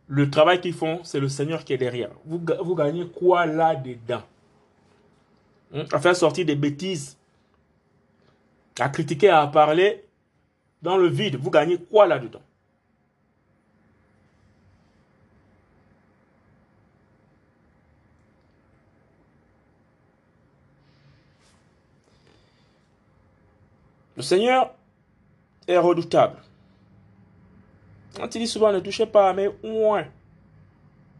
le 0.08 0.30
travail 0.30 0.60
qu'ils 0.60 0.74
font, 0.74 1.00
c'est 1.02 1.20
le 1.20 1.28
Seigneur 1.28 1.64
qui 1.64 1.72
est 1.72 1.78
derrière. 1.78 2.10
Vous, 2.24 2.74
gagnez 2.74 3.06
quoi 3.08 3.46
là-dedans? 3.46 4.22
Hein? 5.74 5.84
À 5.92 5.98
faire 5.98 6.14
sortir 6.14 6.46
des 6.46 6.54
bêtises, 6.54 7.16
à 8.78 8.88
critiquer, 8.88 9.30
à 9.30 9.46
parler 9.46 10.04
dans 10.82 10.96
le 10.96 11.08
vide. 11.08 11.36
Vous 11.36 11.50
gagnez 11.50 11.78
quoi 11.78 12.06
là-dedans? 12.06 12.42
Le 24.16 24.22
Seigneur 24.22 24.72
est 25.68 25.76
redoutable. 25.76 26.38
Quand 28.16 28.34
il 28.34 28.38
dit 28.38 28.46
souvent 28.46 28.72
ne 28.72 28.80
touchez 28.80 29.06
pas, 29.06 29.32
mais 29.32 29.50
ouin. 29.62 30.04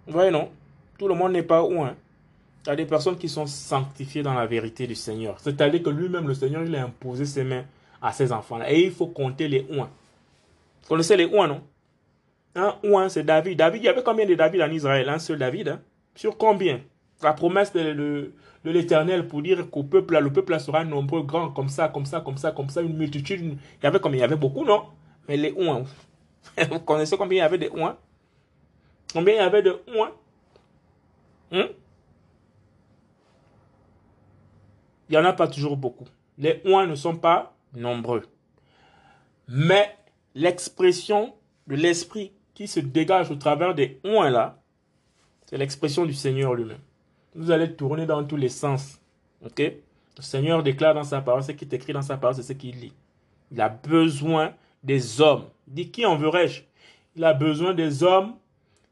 Vous 0.06 0.12
voyez, 0.12 0.30
non? 0.30 0.50
Tout 0.98 1.08
le 1.08 1.14
monde 1.14 1.32
n'est 1.32 1.42
pas 1.42 1.62
ouin. 1.62 1.94
Il 2.64 2.70
y 2.70 2.72
a 2.72 2.76
des 2.76 2.86
personnes 2.86 3.16
qui 3.16 3.28
sont 3.28 3.46
sanctifiées 3.46 4.22
dans 4.22 4.34
la 4.34 4.46
vérité 4.46 4.86
du 4.86 4.94
Seigneur. 4.94 5.38
C'est-à-dire 5.38 5.82
que 5.82 5.90
lui-même, 5.90 6.26
le 6.26 6.34
Seigneur, 6.34 6.64
il 6.64 6.74
a 6.74 6.84
imposé 6.84 7.24
ses 7.24 7.44
mains 7.44 7.64
à 8.00 8.12
ses 8.12 8.32
enfants-là. 8.32 8.72
Et 8.72 8.84
il 8.84 8.90
faut 8.90 9.06
compter 9.06 9.46
les 9.46 9.66
ouins. 9.70 9.90
Vous 10.82 10.88
connaissez 10.88 11.16
les 11.16 11.26
ouins, 11.26 11.48
non? 11.48 11.60
Un 12.54 12.74
ouin, 12.84 13.08
c'est 13.08 13.24
David. 13.24 13.58
David, 13.58 13.82
il 13.82 13.86
y 13.86 13.88
avait 13.88 14.02
combien 14.02 14.24
de 14.24 14.34
David 14.34 14.62
en 14.62 14.70
Israël? 14.70 15.08
Un 15.08 15.18
seul 15.18 15.38
David. 15.38 15.68
Hein? 15.68 15.80
Sur 16.14 16.38
combien? 16.38 16.80
La 17.22 17.34
promesse 17.34 17.72
de, 17.72 17.92
de, 17.92 18.70
l'Éternel 18.70 19.28
pour 19.28 19.42
dire 19.42 19.70
qu'au 19.70 19.82
peuple, 19.82 20.18
le 20.18 20.32
peuple 20.32 20.58
sera 20.58 20.84
nombreux, 20.84 21.22
grand, 21.22 21.50
comme 21.50 21.68
ça, 21.68 21.88
comme 21.88 22.06
ça, 22.06 22.20
comme 22.20 22.38
ça, 22.38 22.52
comme 22.52 22.70
ça, 22.70 22.82
une 22.82 22.96
multitude. 22.96 23.40
Il 23.42 23.84
y 23.84 23.86
avait 23.86 24.00
combien? 24.00 24.18
Il 24.18 24.22
y 24.22 24.24
avait 24.24 24.36
beaucoup, 24.36 24.64
non? 24.64 24.84
Mais 25.28 25.36
les 25.36 25.52
ouins, 25.52 25.84
Vous 26.70 26.80
connaissez 26.80 27.16
combien 27.16 27.38
il 27.38 27.40
y 27.40 27.44
avait 27.44 27.58
de 27.58 27.68
ouins 27.70 27.96
Combien 29.12 29.34
il 29.34 29.36
y 29.36 29.40
avait 29.40 29.62
de 29.62 29.80
ouins 29.94 30.12
hmm? 31.52 31.72
Il 35.08 35.12
n'y 35.12 35.16
en 35.18 35.24
a 35.24 35.32
pas 35.32 35.46
toujours 35.48 35.76
beaucoup. 35.76 36.06
Les 36.38 36.60
ouins 36.64 36.86
ne 36.86 36.94
sont 36.94 37.16
pas 37.16 37.54
nombreux. 37.74 38.24
Mais 39.48 39.96
l'expression 40.34 41.34
de 41.66 41.76
l'esprit 41.76 42.32
qui 42.54 42.66
se 42.66 42.80
dégage 42.80 43.30
au 43.30 43.36
travers 43.36 43.74
des 43.74 44.00
ouins 44.04 44.30
là, 44.30 44.60
c'est 45.46 45.58
l'expression 45.58 46.04
du 46.04 46.14
Seigneur 46.14 46.54
lui-même. 46.54 46.80
Vous 47.34 47.50
allez 47.50 47.72
tourner 47.74 48.06
dans 48.06 48.24
tous 48.24 48.36
les 48.36 48.48
sens. 48.48 49.00
Ok? 49.44 49.58
Le 49.60 50.22
Seigneur 50.22 50.62
déclare 50.62 50.94
dans 50.94 51.04
sa 51.04 51.20
parole, 51.20 51.42
ce 51.42 51.52
qui 51.52 51.64
est 51.64 51.74
écrit 51.74 51.92
dans 51.92 52.02
sa 52.02 52.16
parole, 52.16 52.34
c'est 52.34 52.42
ce 52.42 52.54
qu'il 52.54 52.76
lit. 52.80 52.94
Il 53.52 53.60
a 53.60 53.68
besoin 53.68 54.54
des 54.82 55.20
hommes. 55.20 55.44
Dit 55.66 55.90
qui 55.90 56.06
en 56.06 56.16
verrai-je 56.16 56.62
Il 57.16 57.24
a 57.24 57.34
besoin 57.34 57.74
des 57.74 58.02
hommes 58.02 58.34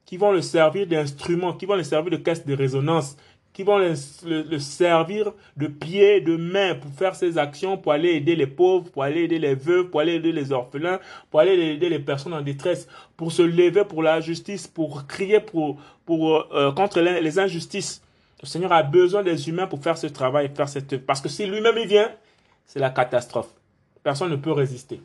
qui 0.05 0.17
vont 0.17 0.33
le 0.33 0.43
servir 0.43 0.87
d'instrument, 0.87 1.53
qui 1.53 1.67
vont 1.67 1.77
le 1.77 1.83
servir 1.83 2.11
de 2.11 2.17
caisse 2.17 2.45
de 2.45 2.55
résonance, 2.55 3.17
qui 3.55 3.63
vont 3.63 3.79
le, 3.79 4.59
servir 4.59 5.33
de 5.57 5.69
pied, 5.69 6.21
de 6.21 6.37
main 6.37 6.75
pour 6.75 6.91
faire 6.91 7.15
ses 7.15 7.39
actions, 7.39 7.79
pour 7.79 7.93
aller 7.93 8.11
aider 8.11 8.35
les 8.35 8.49
pauvres, 8.49 8.91
pour 8.91 9.05
aller 9.05 9.23
aider 9.23 9.39
les 9.39 9.55
veuves, 9.55 9.91
pour 9.91 10.01
aller 10.01 10.15
aider 10.15 10.33
les 10.33 10.51
orphelins, 10.51 10.99
pour 11.31 11.39
aller 11.39 11.53
aider 11.53 11.89
les 11.89 12.01
personnes 12.01 12.35
en 12.35 12.43
détresse, 12.43 12.89
pour 13.17 13.31
se 13.31 13.43
lever 13.43 13.85
pour 13.85 14.03
la 14.03 14.21
justice, 14.21 14.67
pour 14.67 15.07
crier 15.07 15.39
pour, 15.39 15.81
pour, 16.05 16.53
euh, 16.53 16.73
contre 16.73 17.01
les 17.01 17.39
injustices. 17.39 18.03
Le 18.43 18.49
Seigneur 18.49 18.73
a 18.73 18.83
besoin 18.83 19.23
des 19.23 19.49
humains 19.49 19.69
pour 19.69 19.81
faire 19.81 19.97
ce 19.97 20.09
travail, 20.09 20.51
faire 20.55 20.69
cette... 20.69 21.07
Parce 21.07 21.21
que 21.21 21.29
si 21.29 21.47
lui-même 21.47 21.79
il 21.79 21.87
vient, 21.87 22.11
c'est 22.67 22.81
la 22.81 22.91
catastrophe. 22.91 23.49
Personne 24.03 24.31
ne 24.31 24.37
peut 24.37 24.53
résister. 24.53 25.01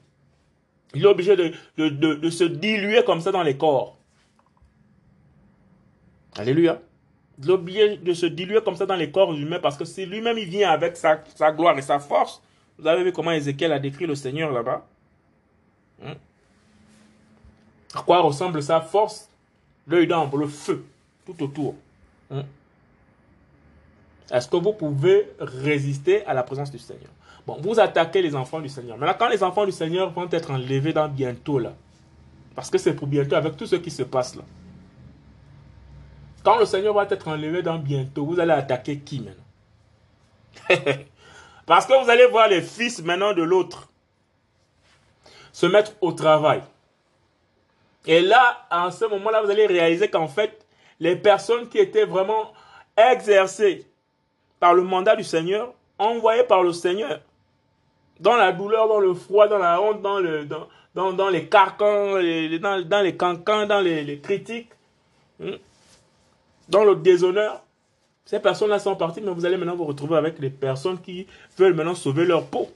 Il 0.93 1.03
est 1.03 1.07
obligé 1.07 1.35
de, 1.35 2.29
se 2.29 2.43
diluer 2.43 3.03
comme 3.03 3.21
ça 3.21 3.31
dans 3.31 3.43
les 3.43 3.57
corps. 3.57 3.97
Alléluia. 6.35 6.81
Il 7.37 7.49
est 7.49 7.53
obligé 7.53 7.97
de 7.97 8.13
se 8.13 8.25
diluer 8.25 8.61
comme 8.63 8.75
ça 8.75 8.85
dans 8.85 8.95
les 8.95 9.11
corps 9.11 9.33
humains 9.33 9.59
parce 9.59 9.77
que 9.77 9.85
si 9.85 10.05
lui-même 10.05 10.37
il 10.37 10.49
vient 10.49 10.69
avec 10.71 10.97
sa, 10.97 11.15
gloire 11.51 11.77
et 11.77 11.81
sa 11.81 11.99
force, 11.99 12.41
vous 12.77 12.87
avez 12.87 13.03
vu 13.03 13.11
comment 13.11 13.31
Ézéchiel 13.31 13.71
a 13.71 13.79
décrit 13.79 14.07
le 14.07 14.15
Seigneur 14.15 14.51
là-bas. 14.51 14.85
Hmm? 16.01 16.13
À 17.93 18.01
quoi 18.01 18.21
ressemble 18.21 18.61
sa 18.63 18.81
force? 18.81 19.29
L'œil 19.87 20.07
d'ambre, 20.07 20.37
le 20.37 20.47
feu, 20.47 20.85
tout 21.25 21.43
autour. 21.43 21.75
Hmm? 22.29 22.41
Est-ce 24.31 24.47
que 24.47 24.57
vous 24.57 24.73
pouvez 24.73 25.31
résister 25.39 26.25
à 26.25 26.33
la 26.33 26.43
présence 26.43 26.71
du 26.71 26.77
Seigneur? 26.77 27.09
Bon, 27.45 27.57
vous 27.61 27.79
attaquez 27.79 28.21
les 28.21 28.35
enfants 28.35 28.59
du 28.59 28.69
Seigneur. 28.69 28.97
Maintenant, 28.97 29.15
quand 29.17 29.29
les 29.29 29.43
enfants 29.43 29.65
du 29.65 29.71
Seigneur 29.71 30.11
vont 30.11 30.27
être 30.31 30.51
enlevés 30.51 30.93
dans 30.93 31.07
bientôt, 31.07 31.59
là, 31.59 31.73
parce 32.55 32.69
que 32.69 32.77
c'est 32.77 32.93
pour 32.93 33.07
bientôt 33.07 33.35
avec 33.35 33.55
tout 33.55 33.65
ce 33.65 33.77
qui 33.77 33.91
se 33.91 34.03
passe 34.03 34.35
là. 34.35 34.43
Quand 36.43 36.57
le 36.57 36.65
Seigneur 36.65 36.93
va 36.93 37.03
être 37.09 37.27
enlevé 37.27 37.61
dans 37.61 37.77
bientôt, 37.77 38.25
vous 38.25 38.39
allez 38.39 38.53
attaquer 38.53 38.99
qui 38.99 39.19
maintenant? 39.19 39.43
Parce 41.65 41.85
que 41.85 42.03
vous 42.03 42.09
allez 42.09 42.25
voir 42.25 42.47
les 42.47 42.61
fils 42.61 43.03
maintenant 43.03 43.33
de 43.33 43.43
l'autre 43.43 43.89
se 45.51 45.65
mettre 45.65 45.91
au 46.01 46.11
travail. 46.13 46.63
Et 48.05 48.21
là, 48.21 48.65
en 48.71 48.89
ce 48.91 49.05
moment-là, 49.05 49.41
vous 49.41 49.51
allez 49.51 49.67
réaliser 49.67 50.09
qu'en 50.09 50.27
fait, 50.27 50.65
les 50.99 51.15
personnes 51.15 51.67
qui 51.67 51.77
étaient 51.77 52.05
vraiment 52.05 52.53
exercées 52.97 53.85
par 54.59 54.73
le 54.73 54.83
mandat 54.83 55.15
du 55.15 55.23
Seigneur, 55.23 55.73
envoyées 55.97 56.43
par 56.43 56.63
le 56.63 56.73
Seigneur, 56.73 57.21
dans 58.19 58.35
la 58.35 58.51
douleur, 58.51 58.87
dans 58.87 58.99
le 58.99 59.13
froid, 59.13 59.47
dans 59.47 59.57
la 59.57 59.81
honte, 59.81 60.01
dans, 60.01 60.19
le, 60.19 60.45
dans, 60.45 60.67
dans, 60.95 61.13
dans 61.13 61.29
les 61.29 61.45
carcans, 61.45 62.13
dans, 62.13 62.85
dans, 62.85 63.01
les 63.01 63.15
cancans, 63.15 63.65
dans 63.65 63.81
les, 63.81 64.03
les 64.03 64.19
critiques, 64.19 64.69
hmm, 65.39 65.53
dans 66.67 66.83
le 66.83 66.95
déshonneur. 66.95 67.63
Ces 68.25 68.39
personnes-là 68.39 68.77
sont 68.77 68.95
parties, 68.95 69.21
mais 69.21 69.31
vous 69.31 69.45
allez 69.45 69.57
maintenant 69.57 69.75
vous 69.75 69.85
retrouver 69.85 70.17
avec 70.17 70.39
des 70.39 70.51
personnes 70.51 70.99
qui 71.01 71.25
veulent 71.57 71.73
maintenant 71.73 71.95
sauver 71.95 72.25
leur 72.25 72.45
peau. 72.45 72.69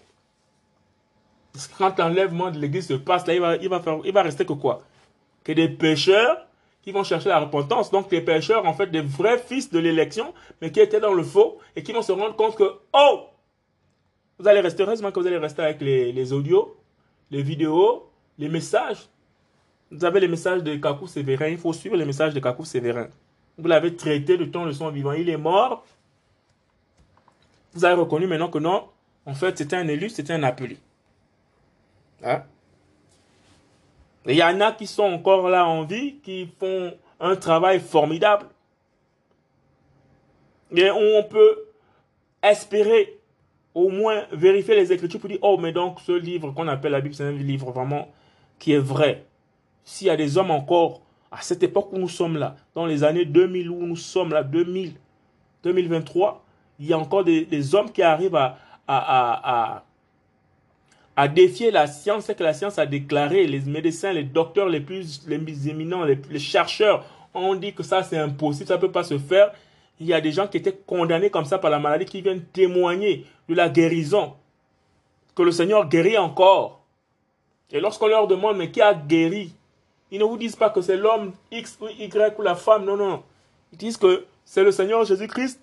Parce 1.54 1.68
que 1.68 1.78
quand 1.78 2.00
l'enlèvement 2.00 2.50
de 2.50 2.58
l'église 2.58 2.88
se 2.88 2.96
passe, 2.96 3.28
là, 3.28 3.36
il 3.36 3.42
va, 3.42 3.56
il 3.58 3.70
va, 3.70 3.82
il 4.04 4.12
va 4.12 4.24
rester 4.24 4.46
que 4.46 4.54
quoi? 4.54 4.82
Que 5.44 5.52
des 5.52 5.70
pécheurs 5.70 6.48
qui 6.82 6.92
vont 6.92 7.04
chercher 7.04 7.30
la 7.30 7.40
repentance. 7.40 7.92
Donc, 7.92 8.10
des 8.10 8.22
pécheurs, 8.22 8.66
en 8.66 8.74
fait, 8.74 8.88
des 8.88 9.02
vrais 9.02 9.38
fils 9.38 9.70
de 9.70 9.78
l'élection, 9.78 10.34
mais 10.62 10.72
qui 10.72 10.80
étaient 10.80 11.00
dans 11.00 11.14
le 11.14 11.24
faux 11.24 11.60
et 11.76 11.84
qui 11.84 11.94
vont 11.94 12.02
se 12.02 12.12
rendre 12.12 12.36
compte 12.36 12.56
que, 12.56 12.74
oh, 12.94 13.28
vous 14.44 14.50
allez 14.50 14.60
rester, 14.60 14.84
heureusement 14.84 15.10
que 15.10 15.22
vous 15.22 15.26
allez 15.26 15.38
rester 15.38 15.62
avec 15.62 15.80
les, 15.80 16.34
audios, 16.34 16.76
les 17.32 17.42
vidéos, 17.42 18.12
les 18.38 18.50
messages. 18.50 19.08
Vous 19.90 20.04
avez 20.04 20.20
les 20.20 20.28
messages 20.28 20.62
de 20.62 20.76
Kakou 20.76 21.08
Sévérin, 21.08 21.48
il 21.48 21.58
faut 21.58 21.72
suivre 21.72 21.96
les 21.96 22.04
messages 22.04 22.34
de 22.34 22.42
Kakou 22.42 22.66
Sévérin. 22.66 23.08
Vous 23.58 23.70
l'avez 23.70 23.96
traité 23.96 24.36
de 24.36 24.44
temps 24.44 24.66
de 24.66 24.74
son 24.74 24.90
vivant, 24.90 25.14
il 25.14 25.30
est 25.30 25.38
mort. 25.38 25.86
Vous 27.72 27.86
avez 27.86 27.94
reconnu 27.96 28.28
maintenant 28.28 28.50
que 28.50 28.58
non, 28.58 28.90
en 29.26 29.34
fait, 29.34 29.58
c'était 29.58 29.78
un 29.78 29.88
élu, 29.88 30.10
c'était 30.10 30.34
un 30.34 30.44
appelé. 30.44 30.78
Hein? 32.22 32.44
il 34.26 34.36
y 34.36 34.44
en 34.44 34.60
a 34.60 34.74
qui 34.74 34.88
sont 34.88 35.04
encore 35.04 35.48
là 35.48 35.66
en 35.66 35.84
vie, 35.84 36.16
qui 36.18 36.50
font 36.60 36.94
un 37.22 37.38
travail 37.38 37.80
formidable. 37.80 38.48
Et 40.76 40.92
on 40.92 41.24
peut 41.24 41.64
espérer 42.42 43.23
au 43.76 43.90
moins 43.90 44.24
vérifier 44.32 44.76
les 44.76 44.92
Écritures 44.92 45.20
pour 45.20 45.30
dire, 45.30 45.40
oh, 45.42 45.58
mais 45.58 45.72
donc 45.72 46.00
ce 46.02 46.12
livre 46.12 46.52
qu'on 46.52 46.68
appelle 46.68 46.92
la 46.92 47.02
Bible, 47.02 47.16
c'est 47.16 47.24
un 47.24 47.32
livre 47.32 47.72
vraiment 47.72 48.10
qui 48.60 48.74
est 48.74 48.80
vrai. 48.80 49.26
S'il 49.84 50.08
y 50.08 50.10
a 50.10 50.16
des 50.16 50.38
hommes 50.38 50.52
encore, 50.52 51.02
à 51.32 51.42
cette 51.42 51.64
époque 51.64 51.92
où 51.92 51.98
nous 51.98 52.10
sommes 52.10 52.38
là, 52.38 52.56
dans 52.76 52.86
les 52.86 53.04
années 53.04 53.26
2000 53.26 53.70
où 53.70 53.86
nous 53.86 53.96
sommes 53.96 54.32
là, 54.32 54.44
2000, 54.44 54.94
2023, 55.64 56.46
il 56.80 56.88
y 56.88 56.94
a 56.94 57.00
encore 57.00 57.24
des, 57.24 57.76
hommes 57.76 57.92
qui 57.92 58.02
arrivent 58.02 58.36
à, 58.36 58.58
à, 58.88 59.84
à, 61.16 61.28
défier 61.28 61.72
la 61.72 61.88
science, 61.88 62.30
et 62.30 62.36
que 62.36 62.44
la 62.44 62.54
science 62.54 62.78
a 62.78 62.86
déclaré, 62.86 63.48
les 63.48 63.62
médecins, 63.62 64.12
les 64.12 64.24
docteurs 64.24 64.70
les 64.70 64.82
plus, 64.82 65.26
les 65.28 65.70
éminents, 65.70 66.04
les, 66.04 66.20
les 66.30 66.40
chercheurs 66.40 67.06
ont 67.34 67.56
dit 67.56 67.74
que 67.74 67.84
ça 67.84 68.04
c'est 68.04 68.18
impossible, 68.18 68.68
ça 68.68 68.76
ne 68.76 68.82
peut 68.82 68.92
pas 68.92 69.04
se 69.04 69.18
faire. 69.18 69.52
Il 70.00 70.08
y 70.08 70.14
a 70.14 70.22
des 70.22 70.32
gens 70.32 70.48
qui 70.48 70.58
étaient 70.58 70.76
condamnés 70.86 71.30
comme 71.30 71.46
ça 71.46 71.58
par 71.60 71.70
la 71.70 71.80
maladie 71.80 72.06
qui 72.06 72.22
viennent 72.22 72.44
témoigner 72.44 73.26
de 73.48 73.56
la 73.56 73.70
guérison, 73.70 74.34
que 75.36 75.44
le 75.44 75.52
Seigneur 75.52 75.88
guérit 75.88 76.18
encore. 76.18 76.82
Et 77.72 77.80
lorsqu'on 77.80 78.08
leur 78.08 78.28
demande, 78.28 78.58
mais 78.58 78.72
qui 78.72 78.82
a 78.82 78.94
guéri? 78.94 79.54
Ils 80.12 80.20
ne 80.20 80.26
vous 80.26 80.38
disent 80.38 80.56
pas 80.56 80.70
que 80.70 80.82
c'est 80.82 80.98
l'homme 80.98 81.34
X 81.52 81.78
ou 81.82 81.88
Y 81.88 82.38
ou 82.38 82.42
la 82.42 82.56
femme, 82.56 82.86
non, 82.86 82.98
non. 82.98 83.24
Ils 83.72 83.78
disent 83.78 83.98
que 83.98 84.26
c'est 84.46 84.64
le 84.64 84.72
Seigneur 84.72 85.04
Jésus-Christ 85.06 85.60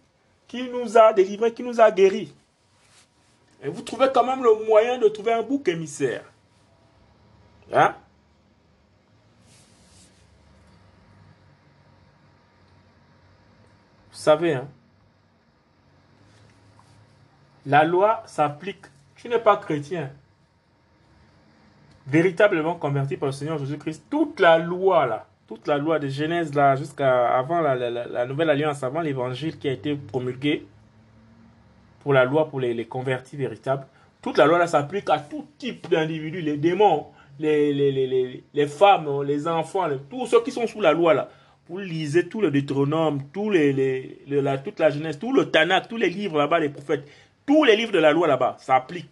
qui 0.48 0.64
nous 0.64 0.98
a 0.98 1.12
délivrés, 1.12 1.54
qui 1.54 1.62
nous 1.62 1.80
a 1.80 1.90
guéris. 1.90 2.32
Et 3.62 3.68
vous 3.68 3.82
trouvez 3.82 4.08
quand 4.12 4.24
même 4.24 4.42
le 4.42 4.66
moyen 4.66 4.98
de 4.98 5.06
trouver 5.08 5.32
un 5.32 5.42
bouc 5.42 5.68
émissaire. 5.68 6.24
Hein? 7.72 7.94
Savez, 14.20 14.54
hein 14.54 14.68
la 17.66 17.85
loi 17.85 18.22
s'applique. 18.26 18.87
Tu 19.16 19.28
n'es 19.28 19.38
pas 19.38 19.56
chrétien. 19.56 20.11
Véritablement 22.06 22.74
converti 22.74 23.16
par 23.16 23.26
le 23.26 23.33
Seigneur 23.33 23.59
Jésus-Christ. 23.59 24.04
Toute 24.11 24.40
la 24.40 24.59
loi, 24.59 25.06
là, 25.06 25.26
toute 25.46 25.66
la 25.66 25.78
loi 25.78 25.98
de 25.98 26.09
Genèse, 26.09 26.54
là, 26.54 26.74
jusqu'à 26.76 27.37
avant 27.37 27.61
la, 27.61 28.26
nouvelle 28.26 28.50
alliance, 28.50 28.83
avant 28.83 29.00
l'évangile 29.00 29.59
qui 29.59 29.68
a 29.68 29.72
été 29.72 29.94
promulgué 29.94 30.66
pour 32.00 32.14
la 32.14 32.24
loi 32.24 32.48
pour 32.48 32.61
les, 32.61 32.87
convertis 32.87 33.37
véritables, 33.37 33.87
toute 34.22 34.38
la 34.38 34.46
loi, 34.46 34.59
là, 34.59 34.66
s'applique 34.66 35.11
à 35.11 35.18
tout 35.18 35.46
type 35.59 35.88
d'individus, 35.90 36.40
les 36.40 36.56
démons, 36.56 37.06
les, 37.38 37.72
les, 37.72 38.44
les, 38.52 38.66
femmes, 38.66 39.22
les 39.22 39.46
enfants, 39.46 39.87
tous 40.09 40.26
ceux 40.26 40.42
qui 40.42 40.50
sont 40.50 40.66
sous 40.66 40.80
la 40.80 40.92
loi, 40.92 41.14
là. 41.14 41.28
Vous 41.70 41.78
lisez 41.78 42.26
tout 42.26 42.40
le 42.40 42.50
Deutéronome, 42.50 43.22
les, 43.52 44.18
la, 44.26 44.59
toute 44.59 44.80
la 44.80 44.90
Genèse, 44.90 45.20
tout 45.20 45.33
le 45.33 45.52
Tanakh, 45.52 45.87
tous 45.87 45.96
les 45.96 46.11
livres 46.11 46.37
là-bas, 46.37 46.59
les 46.59 46.68
prophètes. 46.68 47.04
Tous 47.46 47.62
les 47.62 47.76
livres 47.76 47.92
de 47.92 48.00
la 48.00 48.11
loi 48.11 48.26
là-bas, 48.26 48.56
ça 48.59 48.74
applique. 48.74 49.11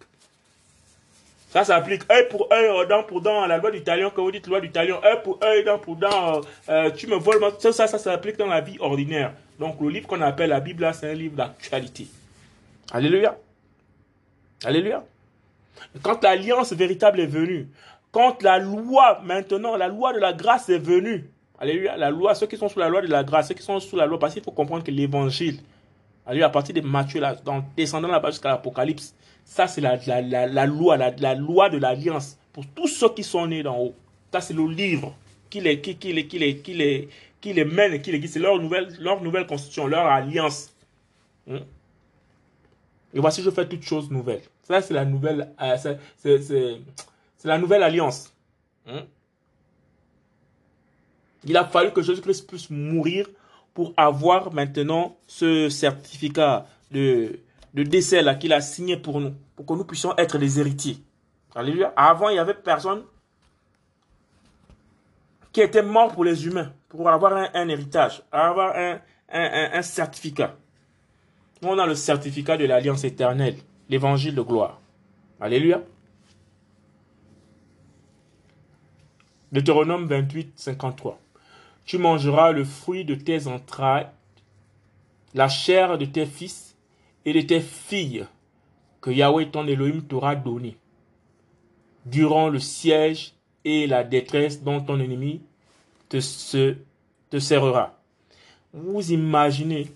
Ça 1.51 1.63
s'applique 1.63 2.01
œil 2.11 2.27
pour 2.27 2.51
œil, 2.51 2.85
dent 2.89 3.03
pour 3.03 3.21
dent, 3.21 3.45
la 3.45 3.59
loi 3.59 3.71
du 3.71 3.81
talion, 3.81 4.11
quand 4.13 4.23
vous 4.23 4.31
dites 4.33 4.45
loi 4.45 4.59
du 4.59 4.71
talion, 4.71 5.01
œil 5.05 5.23
pour 5.23 5.39
œil, 5.41 5.63
dent 5.63 5.79
pour 5.79 5.95
dent, 5.95 6.35
euh, 6.35 6.41
euh, 6.67 6.91
tu 6.91 7.07
me 7.07 7.15
voles, 7.15 7.39
ça, 7.59 7.71
ça, 7.71 7.87
ça 7.87 7.97
s'applique 7.97 8.35
dans 8.35 8.47
la 8.47 8.59
vie 8.59 8.75
ordinaire. 8.81 9.31
Donc 9.57 9.79
le 9.79 9.87
livre 9.87 10.07
qu'on 10.07 10.19
appelle 10.19 10.49
la 10.49 10.59
Bible, 10.59 10.81
là, 10.81 10.91
c'est 10.91 11.09
un 11.09 11.13
livre 11.13 11.37
d'actualité. 11.37 12.07
Alléluia. 12.91 13.37
Alléluia. 14.65 15.05
Quand 16.01 16.21
l'alliance 16.23 16.73
véritable 16.73 17.21
est 17.21 17.25
venue, 17.25 17.69
quand 18.11 18.43
la 18.43 18.59
loi, 18.59 19.21
maintenant, 19.23 19.77
la 19.77 19.87
loi 19.87 20.11
de 20.11 20.19
la 20.19 20.33
grâce 20.33 20.67
est 20.67 20.77
venue, 20.77 21.29
Alléluia, 21.59 21.97
la 21.97 22.09
loi, 22.09 22.33
ceux 22.35 22.47
qui 22.47 22.57
sont 22.57 22.69
sous 22.69 22.79
la 22.79 22.89
loi 22.89 23.01
de 23.01 23.07
la 23.07 23.23
grâce, 23.23 23.49
ceux 23.49 23.53
qui 23.53 23.63
sont 23.63 23.79
sous 23.79 23.95
la 23.95 24.05
loi, 24.05 24.17
parce 24.17 24.33
qu'il 24.33 24.43
faut 24.43 24.51
comprendre 24.51 24.83
que 24.83 24.91
l'évangile, 24.91 25.59
Allez, 26.29 26.43
à 26.43 26.49
partir 26.49 26.75
de 26.75 26.81
Matthieu, 26.81 27.23
descendant 27.75 28.07
là-bas 28.07 28.29
jusqu'à 28.29 28.49
l'Apocalypse, 28.49 29.15
ça 29.43 29.65
c'est 29.67 29.81
la, 29.81 29.97
la, 30.05 30.45
la, 30.45 30.65
loi, 30.67 30.95
la, 30.95 31.33
loi 31.33 31.71
de 31.71 31.79
l'alliance 31.79 32.37
pour 32.53 32.67
tous 32.67 32.87
ceux 32.87 33.09
qui 33.15 33.23
sont 33.23 33.47
nés 33.47 33.63
d'en 33.63 33.79
haut. 33.79 33.95
Ça 34.31 34.39
c'est 34.39 34.53
le 34.53 34.67
livre 34.67 35.15
qui 35.49 35.59
les, 35.59 35.81
qui, 35.81 35.95
les, 36.13 36.27
qui, 36.27 36.37
les, 36.37 36.57
qui, 36.57 36.75
les, 36.75 37.09
qui 37.41 37.51
les 37.51 37.65
mène 37.65 37.93
et 37.93 38.01
qui 38.01 38.11
les 38.11 38.19
guide. 38.19 38.29
C'est 38.29 38.39
leur 38.39 38.59
nouvelle, 38.59 38.95
leur 38.99 39.23
nouvelle 39.23 39.47
constitution, 39.47 39.87
leur 39.87 40.05
alliance. 40.05 40.71
Hmm? 41.47 41.57
Et 43.15 43.19
voici, 43.19 43.41
je 43.41 43.49
fais 43.49 43.67
toutes 43.67 43.81
choses 43.81 44.11
nouvelles. 44.11 44.43
Ça 44.61 44.83
c'est 44.83 44.93
la 44.93 45.05
nouvelle, 45.05 45.49
euh, 45.59 45.95
c'est 46.21 46.79
la 47.43 47.57
nouvelle 47.57 47.81
alliance. 47.81 48.31
Hmm? 48.85 48.99
Il 51.45 51.55
a 51.57 51.65
fallu 51.65 51.91
que 51.91 52.01
Jésus-Christ 52.01 52.47
puisse 52.47 52.69
mourir 52.69 53.27
pour 53.73 53.93
avoir 53.95 54.53
maintenant 54.53 55.15
ce 55.27 55.69
certificat 55.69 56.65
de, 56.91 57.39
décès 57.73 58.21
là 58.21 58.35
qu'il 58.35 58.51
a 58.51 58.61
signé 58.61 58.97
pour 58.97 59.21
nous, 59.21 59.33
pour 59.55 59.65
que 59.65 59.73
nous 59.73 59.85
puissions 59.85 60.15
être 60.17 60.37
les 60.37 60.59
héritiers. 60.59 60.97
Alléluia. 61.55 61.93
Avant, 61.95 62.29
il 62.29 62.35
y 62.35 62.39
avait 62.39 62.53
personne 62.53 63.03
qui 65.51 65.61
était 65.61 65.81
mort 65.81 66.11
pour 66.13 66.23
les 66.23 66.45
humains, 66.45 66.71
pour 66.89 67.09
avoir 67.09 67.33
un, 67.53 67.69
héritage, 67.69 68.21
avoir 68.31 68.75
un, 68.75 68.99
un, 69.31 69.69
un 69.73 69.81
certificat. 69.81 70.55
On 71.63 71.77
a 71.79 71.85
le 71.85 71.95
certificat 71.95 72.57
de 72.57 72.65
l'alliance 72.65 73.03
éternelle, 73.03 73.57
l'évangile 73.89 74.35
de 74.35 74.41
gloire. 74.41 74.79
Alléluia. 75.39 75.81
Deutéronome 79.51 80.05
28, 80.05 80.53
53. 80.55 81.19
Tu 81.89 81.97
mangeras 81.97 82.51
le 82.51 82.65
fruit 82.65 83.03
de 83.03 83.15
tes 83.15 83.47
entrailles, 83.47 84.05
la 85.33 85.49
chair 85.49 85.97
de 85.97 86.05
tes 86.05 86.27
fils 86.27 86.75
et 87.25 87.33
de 87.33 87.41
tes 87.41 87.61
filles 87.61 88.27
que 89.01 89.09
Yahweh 89.09 89.47
ton 89.47 89.65
Elohim 89.65 90.03
t'aura 90.03 90.35
donné 90.35 90.77
durant 92.05 92.49
le 92.49 92.59
siège 92.59 93.33
et 93.65 93.87
la 93.87 94.03
détresse 94.03 94.61
dont 94.61 94.81
ton 94.81 94.99
ennemi 94.99 95.41
te, 96.09 96.19
se, 96.19 96.75
te 97.31 97.39
serrera. 97.39 97.97
Vous 98.71 99.11
imaginez 99.11 99.91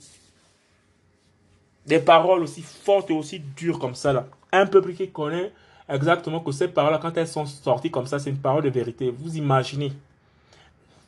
des 1.85 1.99
paroles 1.99 2.41
aussi 2.41 2.63
fortes 2.63 3.11
et 3.11 3.13
aussi 3.13 3.39
dures 3.39 3.77
comme 3.77 3.93
ça 3.93 4.13
là. 4.13 4.25
Un 4.51 4.65
peuple 4.65 4.93
qui 4.93 5.11
connaît 5.11 5.51
exactement 5.87 6.39
que 6.39 6.51
ces 6.51 6.69
paroles, 6.69 6.99
quand 6.99 7.15
elles 7.17 7.27
sont 7.27 7.45
sorties 7.45 7.91
comme 7.91 8.07
ça, 8.07 8.17
c'est 8.17 8.31
une 8.31 8.41
parole 8.41 8.63
de 8.63 8.69
vérité. 8.71 9.11
Vous 9.15 9.37
imaginez 9.37 9.93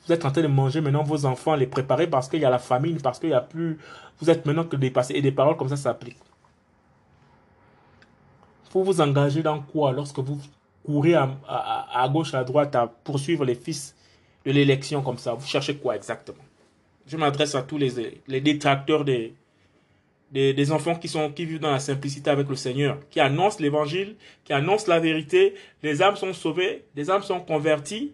vous 0.06 0.14
êtes 0.14 0.24
en 0.24 0.32
train 0.32 0.42
de 0.42 0.48
manger 0.48 0.82
maintenant 0.82 1.04
vos 1.04 1.26
enfants, 1.26 1.56
les 1.56 1.66
préparer 1.66 2.08
parce 2.08 2.30
qu'il 2.30 2.40
y 2.40 2.46
a 2.46 2.50
la 2.50 2.60
famine, 2.60 3.02
parce 3.02 3.20
qu'il 3.20 3.30
n'y 3.30 3.36
a 3.36 3.42
plus. 3.42 3.80
Vous 4.20 4.30
êtes 4.30 4.46
maintenant 4.46 4.64
que 4.64 4.76
dépassé. 4.76 5.16
Et 5.16 5.22
des 5.22 5.32
paroles 5.32 5.58
comme 5.58 5.70
ça 5.70 5.78
s'appliquent. 5.78 6.20
Faut 8.70 8.84
vous 8.84 9.02
engager 9.02 9.42
dans 9.42 9.62
quoi 9.62 9.92
lorsque 9.92 10.20
vous 10.20 10.40
courez 10.86 11.16
à, 11.16 12.10
gauche, 12.12 12.34
à 12.34 12.44
droite 12.44 12.76
à 12.76 12.88
poursuivre 12.88 13.46
les 13.46 13.56
fils 13.56 13.96
de 14.46 14.52
l'élection 14.52 15.02
comme 15.02 15.18
ça? 15.18 15.34
Vous 15.34 15.48
cherchez 15.48 15.78
quoi 15.78 15.96
exactement? 15.96 16.44
Je 17.08 17.18
m'adresse 17.18 17.56
à 17.56 17.64
tous 17.64 17.78
les, 17.78 18.42
détracteurs 18.42 19.06
des, 19.06 20.72
enfants 20.72 20.96
qui, 20.96 21.08
sont, 21.08 21.32
qui 21.32 21.46
vivent 21.46 21.60
dans 21.60 21.72
la 21.72 21.80
simplicité 21.80 22.30
avec 22.30 22.48
le 22.50 22.56
Seigneur, 22.56 23.00
qui 23.10 23.20
annoncent 23.20 23.58
l'évangile, 23.60 24.16
qui 24.44 24.54
annoncent 24.54 24.88
la 24.88 25.00
vérité. 25.00 25.56
Les 25.82 26.02
âmes 26.04 26.16
sont 26.16 26.34
sauvées, 26.34 26.86
les 26.96 27.10
âmes 27.10 27.24
sont 27.24 27.40
converties 27.40 28.14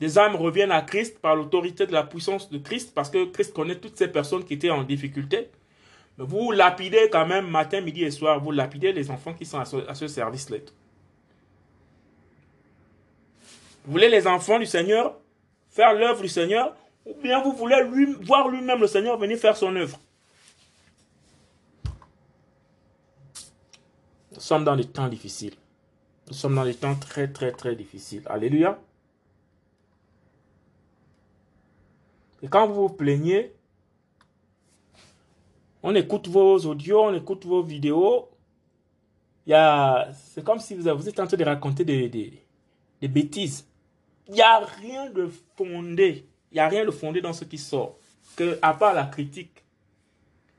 des 0.00 0.18
âmes 0.18 0.36
reviennent 0.36 0.70
à 0.70 0.82
Christ 0.82 1.18
par 1.18 1.34
l'autorité 1.34 1.86
de 1.86 1.92
la 1.92 2.04
puissance 2.04 2.50
de 2.50 2.58
Christ, 2.58 2.92
parce 2.94 3.10
que 3.10 3.24
Christ 3.26 3.52
connaît 3.52 3.76
toutes 3.76 3.96
ces 3.96 4.08
personnes 4.08 4.44
qui 4.44 4.54
étaient 4.54 4.70
en 4.70 4.84
difficulté. 4.84 5.50
Mais 6.18 6.24
vous 6.24 6.52
lapidez 6.52 7.08
quand 7.10 7.26
même 7.26 7.48
matin, 7.48 7.80
midi 7.80 8.04
et 8.04 8.10
soir, 8.10 8.40
vous 8.40 8.52
lapidez 8.52 8.92
les 8.92 9.10
enfants 9.10 9.34
qui 9.34 9.44
sont 9.44 9.58
à 9.58 9.94
ce, 9.94 10.08
service-là. 10.08 10.58
Vous 13.84 13.92
voulez 13.92 14.08
les 14.08 14.26
enfants 14.26 14.58
du 14.58 14.66
Seigneur 14.66 15.16
faire 15.70 15.94
l'œuvre 15.94 16.22
du 16.22 16.28
Seigneur, 16.28 16.74
ou 17.04 17.14
bien 17.22 17.42
vous 17.42 17.52
voulez 17.52 17.76
voir 18.22 18.48
lui-même 18.48 18.80
le 18.80 18.86
Seigneur 18.86 19.18
venir 19.18 19.38
faire 19.38 19.56
son 19.56 19.74
œuvre? 19.74 19.98
Nous 24.34 24.40
sommes 24.40 24.64
dans 24.64 24.76
des 24.76 24.84
temps 24.84 25.08
difficiles. 25.08 25.54
Nous 26.28 26.34
sommes 26.34 26.54
dans 26.54 26.64
des 26.64 26.74
temps 26.74 26.94
très, 26.94 27.26
très, 27.28 27.50
très 27.50 27.74
difficiles. 27.74 28.22
Alléluia. 28.26 28.78
Et 32.42 32.48
quand 32.48 32.66
vous 32.66 32.88
vous 32.88 32.94
plaignez, 32.94 33.52
on 35.82 35.94
écoute 35.94 36.28
vos 36.28 36.58
audios, 36.66 37.04
on 37.04 37.14
écoute 37.14 37.44
vos 37.46 37.62
vidéos. 37.62 38.28
C'est 39.46 40.44
comme 40.44 40.60
si 40.60 40.74
vous, 40.74 40.94
vous 40.96 41.08
êtes 41.08 41.20
en 41.20 41.26
train 41.26 41.36
de 41.36 41.44
raconter 41.44 41.84
des, 41.84 42.08
des, 42.08 43.08
bêtises. 43.08 43.66
Il 44.28 44.34
n'y 44.34 44.42
a 44.42 44.58
rien 44.58 45.10
de 45.10 45.30
fondé. 45.56 46.26
Il 46.50 46.54
n'y 46.54 46.60
a 46.60 46.68
rien 46.68 46.84
de 46.84 46.90
fondé 46.90 47.20
dans 47.20 47.32
ce 47.32 47.44
qui 47.44 47.58
sort. 47.58 47.96
Que, 48.36 48.58
à 48.62 48.74
part 48.74 48.94
la 48.94 49.04
critique, 49.04 49.64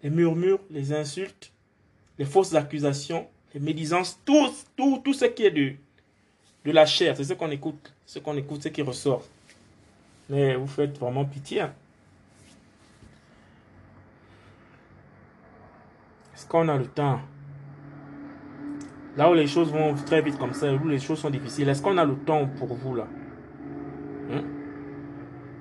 les 0.03 0.09
murmures, 0.09 0.59
les 0.69 0.91
insultes, 0.91 1.51
les 2.17 2.25
fausses 2.25 2.55
accusations, 2.55 3.27
les 3.53 3.59
médisances, 3.59 4.19
tout, 4.25 4.49
tout, 4.75 5.01
tout 5.03 5.13
ce 5.13 5.25
qui 5.25 5.45
est 5.45 5.51
de, 5.51 5.73
de 6.65 6.71
la 6.71 6.85
chair, 6.85 7.15
c'est 7.15 7.23
ce 7.23 7.33
qu'on 7.33 7.51
écoute. 7.51 7.93
Ce 8.05 8.19
qu'on 8.19 8.35
écoute, 8.35 8.63
ce 8.63 8.69
qui 8.69 8.81
ressort. 8.81 9.23
Mais 10.29 10.55
vous 10.55 10.67
faites 10.67 10.97
vraiment 10.97 11.25
pitié. 11.25 11.61
Hein. 11.61 11.73
Est-ce 16.35 16.47
qu'on 16.47 16.69
a 16.69 16.77
le 16.77 16.85
temps? 16.85 17.19
Là 19.17 19.29
où 19.29 19.33
les 19.33 19.47
choses 19.47 19.71
vont 19.71 19.95
très 19.95 20.21
vite 20.21 20.37
comme 20.37 20.53
ça, 20.53 20.71
où 20.71 20.87
les 20.87 20.99
choses 20.99 21.19
sont 21.19 21.29
difficiles, 21.29 21.67
est-ce 21.67 21.81
qu'on 21.81 21.97
a 21.97 22.05
le 22.05 22.15
temps 22.15 22.47
pour 22.47 22.73
vous 22.75 22.95
là? 22.95 23.07
Hein? 24.31 24.43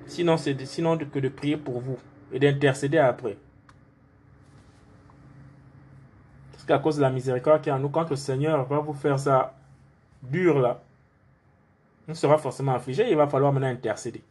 Sinon, 0.06 0.36
c'est 0.36 0.64
sinon 0.64 0.96
que 0.96 1.18
de 1.18 1.28
prier 1.28 1.56
pour 1.56 1.80
vous 1.80 1.98
et 2.30 2.38
d'intercéder 2.38 2.98
après. 2.98 3.36
Parce 6.52 6.64
qu'à 6.64 6.78
cause 6.78 6.96
de 6.96 7.02
la 7.02 7.10
miséricorde 7.10 7.62
qui 7.62 7.70
est 7.70 7.72
en 7.72 7.78
nous, 7.78 7.88
quand 7.88 8.08
le 8.08 8.16
Seigneur 8.16 8.64
va 8.66 8.78
vous 8.78 8.92
faire 8.92 9.18
ça 9.18 9.54
dur 10.22 10.60
là, 10.60 10.82
on 12.06 12.14
sera 12.14 12.38
forcément 12.38 12.74
affligé, 12.74 13.10
il 13.10 13.16
va 13.16 13.26
falloir 13.26 13.52
maintenant 13.52 13.68
intercéder. 13.68 14.22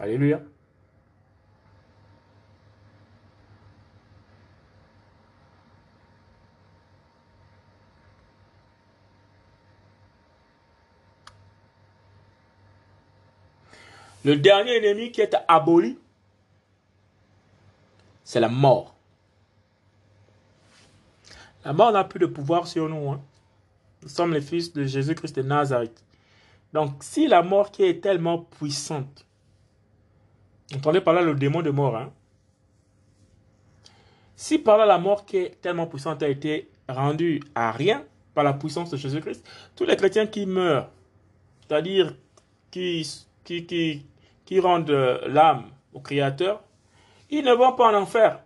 Alléluia. 0.00 0.40
Le 14.24 14.36
dernier 14.36 14.76
ennemi 14.76 15.12
qui 15.12 15.20
est 15.20 15.36
aboli, 15.48 15.98
c'est 18.24 18.40
la 18.40 18.48
mort. 18.48 18.94
La 21.64 21.74
mort 21.74 21.92
n'a 21.92 22.04
plus 22.04 22.18
de 22.18 22.26
pouvoir 22.26 22.66
sur 22.66 22.88
nous. 22.88 23.10
Hein. 23.10 23.20
Nous 24.02 24.08
sommes 24.08 24.32
les 24.32 24.40
fils 24.40 24.72
de 24.72 24.84
Jésus-Christ 24.84 25.36
de 25.36 25.42
Nazareth. 25.42 26.02
Donc, 26.72 27.02
si 27.02 27.26
la 27.26 27.42
mort 27.42 27.70
qui 27.70 27.82
est 27.82 28.02
tellement 28.02 28.38
puissante, 28.38 29.26
entendez 30.74 31.00
par 31.00 31.14
là 31.14 31.22
le 31.22 31.34
démon 31.34 31.62
de 31.62 31.70
mort, 31.70 31.96
hein? 31.96 32.12
si 34.36 34.58
par 34.58 34.78
là 34.78 34.86
la 34.86 34.98
mort 34.98 35.26
qui 35.26 35.36
est 35.36 35.60
tellement 35.60 35.86
puissante 35.86 36.22
a 36.22 36.28
été 36.28 36.70
rendue 36.88 37.40
à 37.54 37.72
rien 37.72 38.04
par 38.34 38.42
la 38.42 38.52
puissance 38.52 38.90
de 38.90 38.96
Jésus-Christ, 38.96 39.46
tous 39.76 39.84
les 39.84 39.96
chrétiens 39.96 40.26
qui 40.26 40.46
meurent, 40.46 40.88
c'est-à-dire 41.68 42.14
qui, 42.70 43.06
qui, 43.44 43.66
qui, 43.66 44.60
rendent 44.60 44.90
euh, 44.90 45.28
l'âme 45.28 45.64
au 45.92 46.00
Créateur, 46.00 46.62
ils 47.28 47.44
ne 47.44 47.52
vont 47.52 47.72
pas 47.72 47.92
en 47.92 48.02
enfer. 48.02 48.40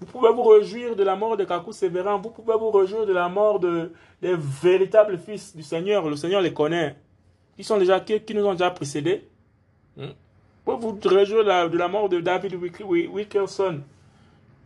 Vous 0.00 0.06
pouvez 0.06 0.32
vous 0.32 0.42
réjouir 0.42 0.96
de 0.96 1.02
la 1.04 1.14
mort 1.14 1.36
de 1.36 1.44
Kakou 1.44 1.72
Sévérin, 1.72 2.16
vous 2.16 2.30
pouvez 2.30 2.56
vous 2.56 2.70
réjouir 2.70 3.06
de 3.06 3.12
la 3.12 3.28
mort 3.28 3.60
de, 3.60 3.92
des 4.20 4.34
véritables 4.34 5.18
fils 5.18 5.54
du 5.54 5.62
Seigneur. 5.62 6.08
Le 6.08 6.16
Seigneur 6.16 6.40
les 6.40 6.52
connaît. 6.52 6.96
Ils 7.58 7.64
sont 7.64 7.76
déjà, 7.76 8.00
qui 8.00 8.34
nous 8.34 8.44
ont 8.46 8.52
déjà 8.52 8.70
précédés. 8.70 9.28
Hmm? 9.96 10.06
Vous 10.64 10.78
pouvez 10.78 10.92
vous 10.92 11.16
réjouir 11.16 11.44
de 11.70 11.76
la, 11.76 11.88
mort 11.88 12.08
de 12.08 12.20
David 12.20 12.54
Wilkerson. 12.54 13.80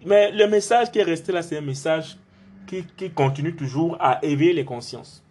Mais 0.05 0.31
le 0.31 0.47
message 0.47 0.91
qui 0.91 0.99
est 0.99 1.05
resté 1.05 1.33
là, 1.33 1.43
c'est 1.43 1.57
un 1.57 1.63
message 1.63 2.17
qui, 2.67 2.85
qui 2.97 3.11
continue 3.11 3.55
toujours 3.57 3.97
à 3.99 4.23
éveiller 4.25 4.53
les 4.53 4.65
consciences. 4.65 5.25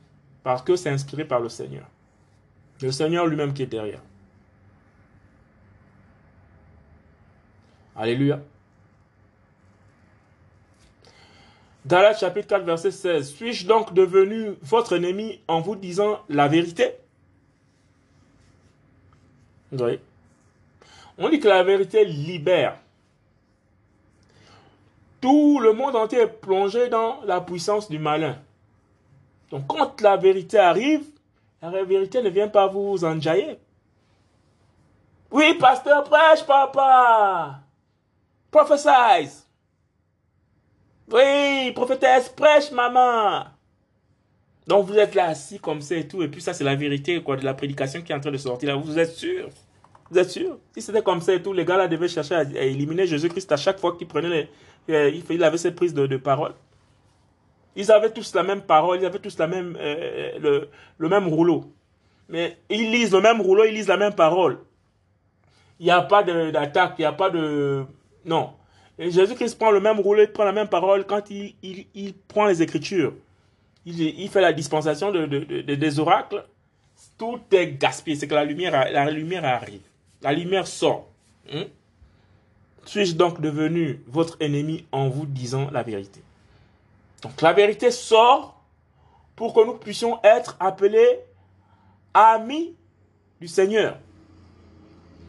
Parce 0.44 0.62
que 0.62 0.76
c'est 0.76 0.90
inspiré 0.90 1.26
par 1.26 1.40
le 1.40 1.50
Seigneur. 1.50 1.86
Le 2.82 2.92
Seigneur 2.92 3.26
lui-même 3.28 3.54
qui 3.54 3.64
est 3.64 3.68
derrière. 3.68 4.02
Alléluia. 7.96 8.42
Galates 11.88 12.20
chapitre 12.20 12.48
4 12.48 12.66
verset 12.66 12.92
16. 12.92 13.30
Suis-je 13.36 13.68
donc 13.68 13.94
devenu 13.94 14.56
votre 14.64 14.94
ennemi 14.94 15.40
en 15.48 15.62
vous 15.62 15.76
disant 15.76 16.20
la 16.30 16.48
vérité? 16.48 16.96
On 21.18 21.30
dit 21.30 21.40
que 21.40 21.48
la 21.48 21.64
vérité 21.64 22.06
libère. 22.06 22.78
Tout 25.22 25.60
le 25.60 25.74
monde 25.74 25.96
entier 25.96 26.20
est 26.20 26.28
plongé 26.28 26.88
dans 26.90 27.22
la 27.24 27.42
puissance 27.42 27.90
du 27.90 27.98
malin. 27.98 28.38
Donc 29.50 29.68
quand 29.68 30.00
la 30.02 30.18
vérité 30.18 30.58
arrive, 30.58 31.06
la 31.62 31.84
vérité 31.84 32.22
ne 32.22 32.30
vient 32.30 32.48
pas 32.48 32.68
vous 32.68 33.04
enjailler. 33.04 33.58
Oui, 35.32 35.56
pasteur, 35.56 36.04
prêche, 36.04 36.46
papa. 36.46 37.60
Prophesize. 38.52 39.48
Oui, 41.12 41.72
prophétesse, 41.74 42.30
prêche, 42.30 42.72
maman. 42.72 43.46
Donc 44.68 44.88
vous 44.88 44.98
êtes 44.98 45.14
là 45.14 45.28
assis 45.28 45.60
comme 45.60 45.82
ça 45.82 45.96
et 45.96 46.08
tout. 46.08 46.22
Et 46.24 46.28
puis 46.28 46.42
ça, 46.42 46.54
c'est 46.54 46.64
la 46.64 46.76
vérité 46.76 47.22
quoi, 47.22 47.36
de 47.36 47.46
la 47.46 47.54
prédication 47.54 48.02
qui 48.02 48.12
est 48.12 48.16
en 48.16 48.20
train 48.20 48.32
de 48.32 48.38
sortir 48.38 48.70
là. 48.70 48.76
Vous 48.76 48.98
êtes 48.98 49.12
sûr? 49.12 49.50
Vous 50.12 50.20
êtes 50.20 50.30
sûr? 50.30 50.58
Si 50.74 50.82
c'était 50.82 51.02
comme 51.02 51.22
ça 51.22 51.34
et 51.34 51.42
tout, 51.42 51.54
les 51.54 51.66
gars 51.66 51.78
là 51.78 51.88
devaient 51.88 52.08
chercher 52.08 52.36
à, 52.36 52.44
éliminer 52.44 53.08
Jésus-Christ 53.08 53.52
à 53.52 53.58
chaque 53.58 53.80
fois 53.80 53.96
qu'ils 53.98 54.08
prenaient 54.08 54.30
les, 54.30 54.50
euh, 54.90 55.22
il 55.30 55.44
avait 55.44 55.58
ses 55.58 55.72
prises 55.72 55.94
de, 55.94 56.18
parole. 56.18 56.54
Ils 57.76 57.92
avaient 57.92 58.12
tous 58.12 58.36
la 58.36 58.44
même 58.44 58.62
parole, 58.62 59.00
ils 59.00 59.06
avaient 59.06 59.20
tous 59.20 59.38
même, 59.40 59.78
euh, 59.80 60.66
le, 60.98 61.10
même 61.10 61.28
rouleau. 61.28 61.66
Mais 62.30 62.58
ils 62.70 62.92
lisent 62.92 63.14
le 63.14 63.22
même 63.22 63.42
rouleau, 63.42 63.66
ils 63.66 63.74
lisent 63.74 63.88
la 63.88 63.98
même 63.98 64.14
parole. 64.14 64.60
Il 65.80 65.86
n'y 65.86 65.92
a 65.92 66.02
pas 66.02 66.24
d'attaque, 66.24 66.96
il 66.98 67.02
n'y 67.02 67.06
a 67.06 67.12
pas 67.12 67.30
de... 67.30 67.84
Non. 68.24 68.54
Jésus-Christ 68.98 69.58
prend 69.58 69.72
le 69.72 69.82
même 69.82 70.00
rouleau, 70.00 70.22
il 70.22 70.32
prend 70.32 70.46
la 70.46 70.54
même 70.54 70.70
parole 70.70 71.06
quand 71.06 71.30
il, 71.30 72.14
prend 72.28 72.46
les 72.46 72.62
Écritures. 72.62 73.14
Il, 73.86 74.30
fait 74.30 74.42
la 74.42 74.54
dispensation 74.54 75.12
de, 75.12 75.26
de, 75.26 75.40
de, 75.62 75.76
des 75.76 76.00
oracles. 76.00 76.46
Tout 77.18 77.40
est 77.52 77.74
gaspillé. 77.74 78.16
C'est 78.16 78.28
que 78.28 78.34
la 78.34 78.46
lumière 78.46 79.46
arrive. 79.46 79.82
La 80.22 80.34
lumière 80.34 80.68
sort. 80.68 81.08
Hein? 81.52 81.66
Suis-je 82.86 83.16
donc 83.16 83.42
devenu 83.42 84.02
votre 84.08 84.38
ennemi 84.40 84.86
en 84.92 85.10
vous 85.10 85.26
disant 85.26 85.70
la 85.72 85.84
vérité? 85.84 86.22
Donc 87.22 87.42
la 87.42 87.54
vérité 87.54 87.92
sort 87.92 88.62
pour 89.36 89.54
que 89.54 89.66
nous 89.66 89.74
puissions 89.74 90.20
être 90.24 90.56
appelés 90.60 91.20
amis 92.14 92.76
du 93.42 93.48
Seigneur. 93.48 93.98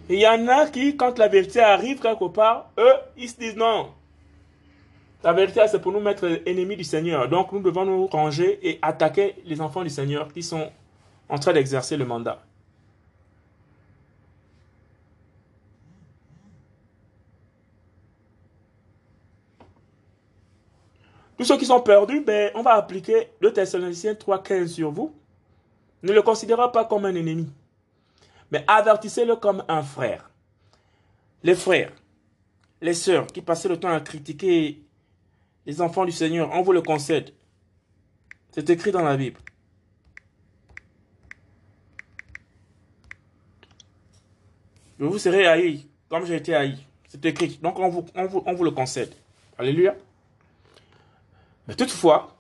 Il 0.09 0.21
y 0.21 0.27
en 0.27 0.47
a 0.47 0.67
qui, 0.67 0.97
quand 0.97 1.19
la 1.19 1.27
vérité 1.27 1.61
arrive 1.61 1.99
quelque 1.99 2.29
part, 2.29 2.71
eux, 2.79 2.95
ils 3.17 3.29
se 3.29 3.37
disent 3.37 3.57
non. 3.57 3.91
La 5.25 5.33
vérité, 5.33 5.61
c'est 5.69 5.81
pour 5.81 5.91
nous 5.91 6.01
mettre 6.01 6.41
ennemis 6.47 6.77
du 6.77 6.85
Seigneur. 6.85 7.29
Donc 7.29 7.51
nous 7.51 7.61
devons 7.61 7.85
nous 7.85 8.07
ranger 8.07 8.61
et 8.63 8.79
attaquer 8.83 9.35
les 9.45 9.61
enfants 9.61 9.83
du 9.83 9.91
Seigneur 9.91 10.33
qui 10.33 10.43
sont 10.43 10.71
en 11.29 11.39
train 11.39 11.53
d'exercer 11.53 11.97
le 11.97 12.05
mandat. 12.05 12.41
Tous 21.37 21.45
ceux 21.45 21.59
qui 21.59 21.67
sont 21.67 21.81
perdus, 21.81 22.21
ben, 22.21 22.51
on 22.55 22.63
va 22.63 22.75
appliquer 22.75 23.29
le 23.41 23.53
Thessaloniciens 23.53 24.15
3.15 24.15 24.69
sur 24.69 24.91
vous. 24.91 25.15
Ne 26.03 26.13
le 26.13 26.23
considérez 26.23 26.71
pas 26.73 26.85
comme 26.85 27.05
un 27.05 27.15
ennemi, 27.15 27.49
mais 28.51 28.65
avertissez-le 28.67 29.37
comme 29.37 29.65
un 29.69 29.83
frère. 29.83 30.31
Les 31.43 31.55
frères, 31.55 31.93
les 32.81 32.95
sœurs 32.95 33.27
qui 33.27 33.43
passaient 33.43 33.69
le 33.69 33.79
temps 33.79 33.93
à 33.93 34.01
critiquer 34.01 34.83
les 35.67 35.81
enfants 35.81 36.05
du 36.05 36.13
Seigneur, 36.13 36.51
on 36.53 36.63
vous 36.63 36.73
le 36.73 36.83
concède. 36.83 37.33
C'est 38.53 38.69
écrit 38.71 38.93
dans 38.93 39.03
la 39.03 39.17
Bible. 39.17 39.41
Vous 44.99 45.19
serez 45.19 45.47
haïs, 45.47 45.87
comme 46.09 46.25
j'ai 46.25 46.37
été 46.37 46.55
haï. 46.55 46.79
C'est 47.09 47.25
écrit. 47.27 47.59
Donc 47.63 47.79
on 47.79 47.89
vous, 47.89 48.07
on 48.15 48.55
vous 48.55 48.65
le 48.65 48.71
concède. 48.71 49.13
Alléluia. 49.59 49.95
Mais 51.67 51.75
toutefois, 51.75 52.37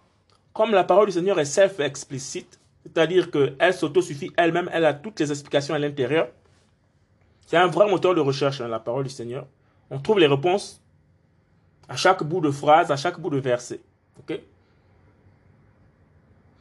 comme 0.52 0.72
la 0.72 0.84
parole 0.84 1.06
du 1.06 1.12
Seigneur 1.12 1.38
est 1.38 1.44
self-explicite, 1.44 2.60
c'est-à-dire 2.82 3.30
qu'elle 3.30 3.74
s'autosuffit 3.74 4.30
elle-même, 4.36 4.70
elle 4.72 4.84
a 4.84 4.94
toutes 4.94 5.18
les 5.20 5.30
explications 5.30 5.74
à 5.74 5.78
l'intérieur. 5.78 6.28
C'est 7.46 7.56
un 7.56 7.66
vrai 7.66 7.88
moteur 7.90 8.14
de 8.14 8.20
recherche, 8.20 8.60
hein, 8.60 8.68
la 8.68 8.80
parole 8.80 9.04
du 9.04 9.10
Seigneur. 9.10 9.46
On 9.90 9.98
trouve 9.98 10.18
les 10.18 10.26
réponses 10.26 10.80
à 11.88 11.96
chaque 11.96 12.22
bout 12.22 12.40
de 12.40 12.50
phrase, 12.50 12.90
à 12.90 12.96
chaque 12.96 13.20
bout 13.20 13.30
de 13.30 13.38
verset. 13.38 13.80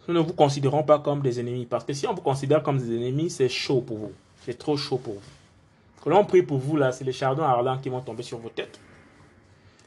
Nous 0.08 0.14
ne 0.14 0.20
vous 0.20 0.34
considérons 0.34 0.84
pas 0.84 1.00
comme 1.00 1.22
des 1.22 1.40
ennemis, 1.40 1.66
parce 1.66 1.84
que 1.84 1.94
si 1.94 2.06
on 2.06 2.14
vous 2.14 2.22
considère 2.22 2.62
comme 2.62 2.78
des 2.78 2.96
ennemis, 2.96 3.30
c'est 3.30 3.50
chaud 3.50 3.82
pour 3.82 3.98
vous. 3.98 4.12
C'est 4.46 4.58
trop 4.58 4.78
chaud 4.78 4.98
pour 4.98 5.16
vous. 5.16 6.04
Que 6.04 6.10
l'on 6.10 6.24
prie 6.26 6.44
pour 6.44 6.60
vous, 6.60 6.78
là, 6.78 6.92
c'est 6.92 7.04
les 7.04 7.12
chardons 7.12 7.44
ardents 7.44 7.80
qui 7.80 7.90
vont 7.90 8.02
tomber 8.02 8.22
sur 8.22 8.38
vos 8.38 8.50
têtes. 8.50 8.80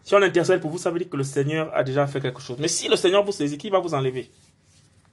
Si 0.09 0.15
on 0.15 0.23
intercède 0.23 0.63
pour 0.63 0.71
vous, 0.71 0.79
ça 0.79 0.91
veut 0.91 0.99
dire 0.99 1.11
que 1.11 1.19
le 1.19 1.23
Seigneur 1.23 1.71
a 1.77 1.85
déjà 1.85 2.07
fait 2.07 2.19
quelque 2.19 2.41
chose. 2.41 2.57
Mais 2.59 2.69
si 2.69 2.89
le 2.89 2.97
Seigneur 2.97 3.23
vous 3.23 3.31
saisit, 3.31 3.59
qui 3.59 3.69
va 3.69 3.79
vous 3.79 3.93
enlever? 3.93 4.31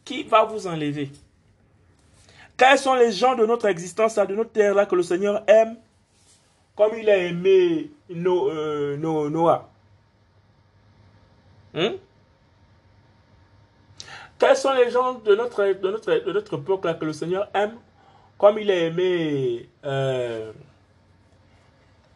Qui 0.05 0.23
va 0.23 0.45
vous 0.45 0.67
enlever? 0.67 1.11
Quels 2.55 2.77
sont 2.77 2.93
les 2.93 3.11
gens 3.11 3.35
de 3.35 3.45
notre 3.45 3.65
existence, 3.65 4.15
de 4.15 4.33
notre 4.33 4.51
terre, 4.53 4.73
là, 4.73 4.85
que 4.85 4.95
le 4.95 5.03
Seigneur 5.03 5.43
aime? 5.47 5.75
Comme 6.77 6.97
il 6.97 7.09
a 7.09 7.17
aimé 7.17 7.91
euh, 8.09 8.95
Noah. 8.95 9.69
Hmm? 11.73 11.97
Quels 14.39 14.55
sont 14.55 14.71
les 14.71 14.91
gens 14.91 15.15
de 15.15 15.35
notre, 15.35 15.61
de 15.73 15.91
notre, 15.91 16.25
de 16.25 16.31
notre 16.31 16.57
époque 16.57 16.85
là, 16.85 16.93
que 16.93 17.03
le 17.03 17.11
Seigneur 17.11 17.49
aime? 17.53 17.75
Comme 18.37 18.59
il 18.59 18.71
a 18.71 18.75
aimé 18.75 19.67
euh, 19.83 20.53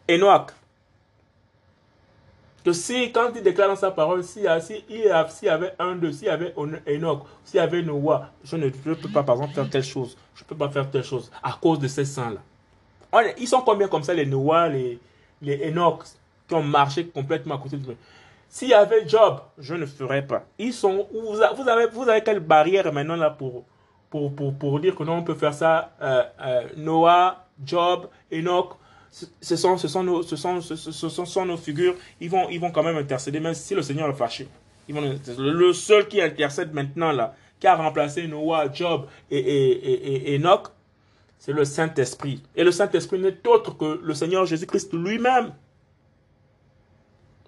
Enoch 0.10 0.54
si, 2.74 3.12
quand 3.12 3.32
il 3.36 3.42
déclare 3.42 3.70
dans 3.70 3.76
sa 3.76 3.92
parole, 3.92 4.24
s'il 4.24 4.48
si, 4.62 4.84
y, 4.90 5.10
si, 5.30 5.50
avait 5.50 5.74
un 5.80 5.96
de, 5.96 6.12
s'il 6.12 6.28
y 6.28 6.30
avait 6.30 6.54
Enoch, 6.88 7.24
s'il 7.44 7.58
y 7.58 7.60
avait 7.60 7.82
Noah, 7.82 8.30
je 8.44 8.56
ne 8.56 8.70
peux 8.70 8.96
pas, 9.14 9.24
par 9.24 9.36
exemple, 9.36 9.54
faire 9.54 9.70
telle 9.70 9.84
chose. 9.84 10.18
Je 10.36 10.44
ne 10.44 10.48
peux 10.48 10.56
pas 10.56 10.70
faire 10.70 10.90
telle 10.90 11.04
chose 11.04 11.32
à 11.44 11.58
cause 11.62 11.80
de 11.80 11.88
ces 11.88 12.06
saints-là. 12.06 12.42
Ils 13.38 13.48
sont 13.48 13.62
combien 13.62 13.88
comme 13.88 14.04
ça, 14.04 14.14
les 14.14 14.26
Noah, 14.26 14.68
les, 14.70 15.00
les 15.42 15.70
Enoch, 15.70 16.04
qui 16.48 16.56
ont 16.56 16.64
marché 16.64 17.08
complètement 17.08 17.56
à 17.56 17.58
côté 17.60 17.78
de 17.78 17.96
S'il 18.50 18.70
y 18.70 18.74
avait 18.74 19.08
Job, 19.08 19.40
je 19.58 19.76
ne 19.76 19.86
ferais 19.86 20.26
pas. 20.26 20.44
Ils 20.58 20.74
sont, 20.74 21.08
vous, 21.14 21.68
avez, 21.68 21.88
vous 21.88 22.10
avez 22.10 22.22
quelle 22.22 22.40
barrière 22.40 22.92
maintenant 22.92 23.16
là 23.16 23.30
pour, 23.30 23.64
pour, 24.10 24.34
pour, 24.36 24.54
pour 24.54 24.80
dire 24.80 24.96
que 24.96 25.04
non, 25.04 25.18
on 25.18 25.24
peut 25.24 25.36
faire 25.36 25.54
ça 25.54 25.92
euh, 26.02 26.24
euh, 26.42 26.64
Noah, 26.78 27.46
Job, 27.64 28.08
Enoch, 28.34 28.74
ce 29.12 29.56
sont, 29.56 29.78
ce 29.78 29.88
sont, 29.88 30.04
nos, 30.04 30.24
ce 30.24 30.36
sont, 30.36 30.62
ce, 30.62 30.76
sont, 31.10 31.46
nos 31.46 31.58
figures, 31.58 31.96
ils 32.22 32.30
vont, 32.30 32.48
ils 32.50 32.60
vont 32.60 32.72
quand 32.72 32.84
même 32.84 32.98
intercéder, 32.98 33.40
même 33.40 33.54
si 33.54 33.74
le 33.74 33.82
Seigneur 33.82 34.10
est 34.10 34.14
fâché. 34.14 34.48
Ils 34.88 34.96
vont, 34.96 35.20
le 35.38 35.74
seul 35.74 36.08
qui 36.08 36.22
intercède 36.22 36.74
maintenant, 36.74 37.12
là, 37.12 37.36
qui 37.60 37.68
a 37.68 37.76
remplacé 37.76 38.28
Noah, 38.28 38.72
Job 38.72 39.08
et, 39.32 39.38
et, 39.38 40.34
et, 40.34 40.36
Enoch, 40.36 40.68
c'est 41.38 41.54
le 41.54 41.66
Saint-Esprit. 41.66 42.44
Et 42.56 42.64
le 42.64 42.72
Saint-Esprit 42.72 43.20
n'est 43.20 43.48
autre 43.48 43.78
que 43.78 44.00
le 44.04 44.14
Seigneur 44.14 44.46
Jésus-Christ 44.46 44.94
lui-même. 44.94 45.54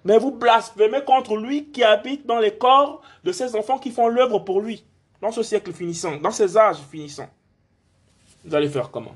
Mais 0.04 0.18
vous 0.18 0.32
blasphémez 0.32 1.04
contre 1.04 1.36
lui 1.36 1.66
qui 1.70 1.84
habite 1.84 2.26
dans 2.26 2.40
les 2.40 2.56
corps 2.56 3.02
de 3.22 3.30
ces 3.30 3.54
enfants 3.54 3.78
qui 3.78 3.92
font 3.92 4.08
l'œuvre 4.08 4.40
pour 4.40 4.60
lui, 4.60 4.84
dans 5.20 5.30
ce 5.30 5.44
siècle 5.44 5.72
finissant, 5.72 6.16
dans 6.16 6.32
ces 6.32 6.56
âges 6.56 6.78
finissants. 6.90 7.30
Vous 8.44 8.54
allez 8.54 8.68
faire 8.68 8.90
comment? 8.90 9.14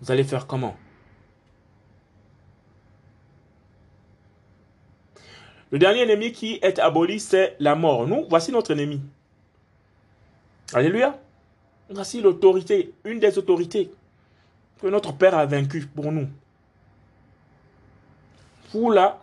Vous 0.00 0.10
allez 0.10 0.24
faire 0.24 0.46
comment? 0.46 0.76
Le 5.70 5.78
dernier 5.78 6.00
ennemi 6.00 6.32
qui 6.32 6.58
est 6.62 6.78
aboli, 6.78 7.20
c'est 7.20 7.56
la 7.60 7.76
mort. 7.76 8.06
Nous, 8.06 8.26
voici 8.28 8.50
notre 8.50 8.72
ennemi. 8.72 9.00
Alléluia. 10.72 11.18
Voici 11.88 12.20
l'autorité, 12.20 12.92
une 13.04 13.18
des 13.18 13.38
autorités 13.38 13.92
que 14.80 14.86
notre 14.86 15.12
Père 15.12 15.36
a 15.36 15.46
vaincu 15.46 15.86
pour 15.86 16.10
nous. 16.12 16.28
Vous 18.72 18.90
là, 18.90 19.22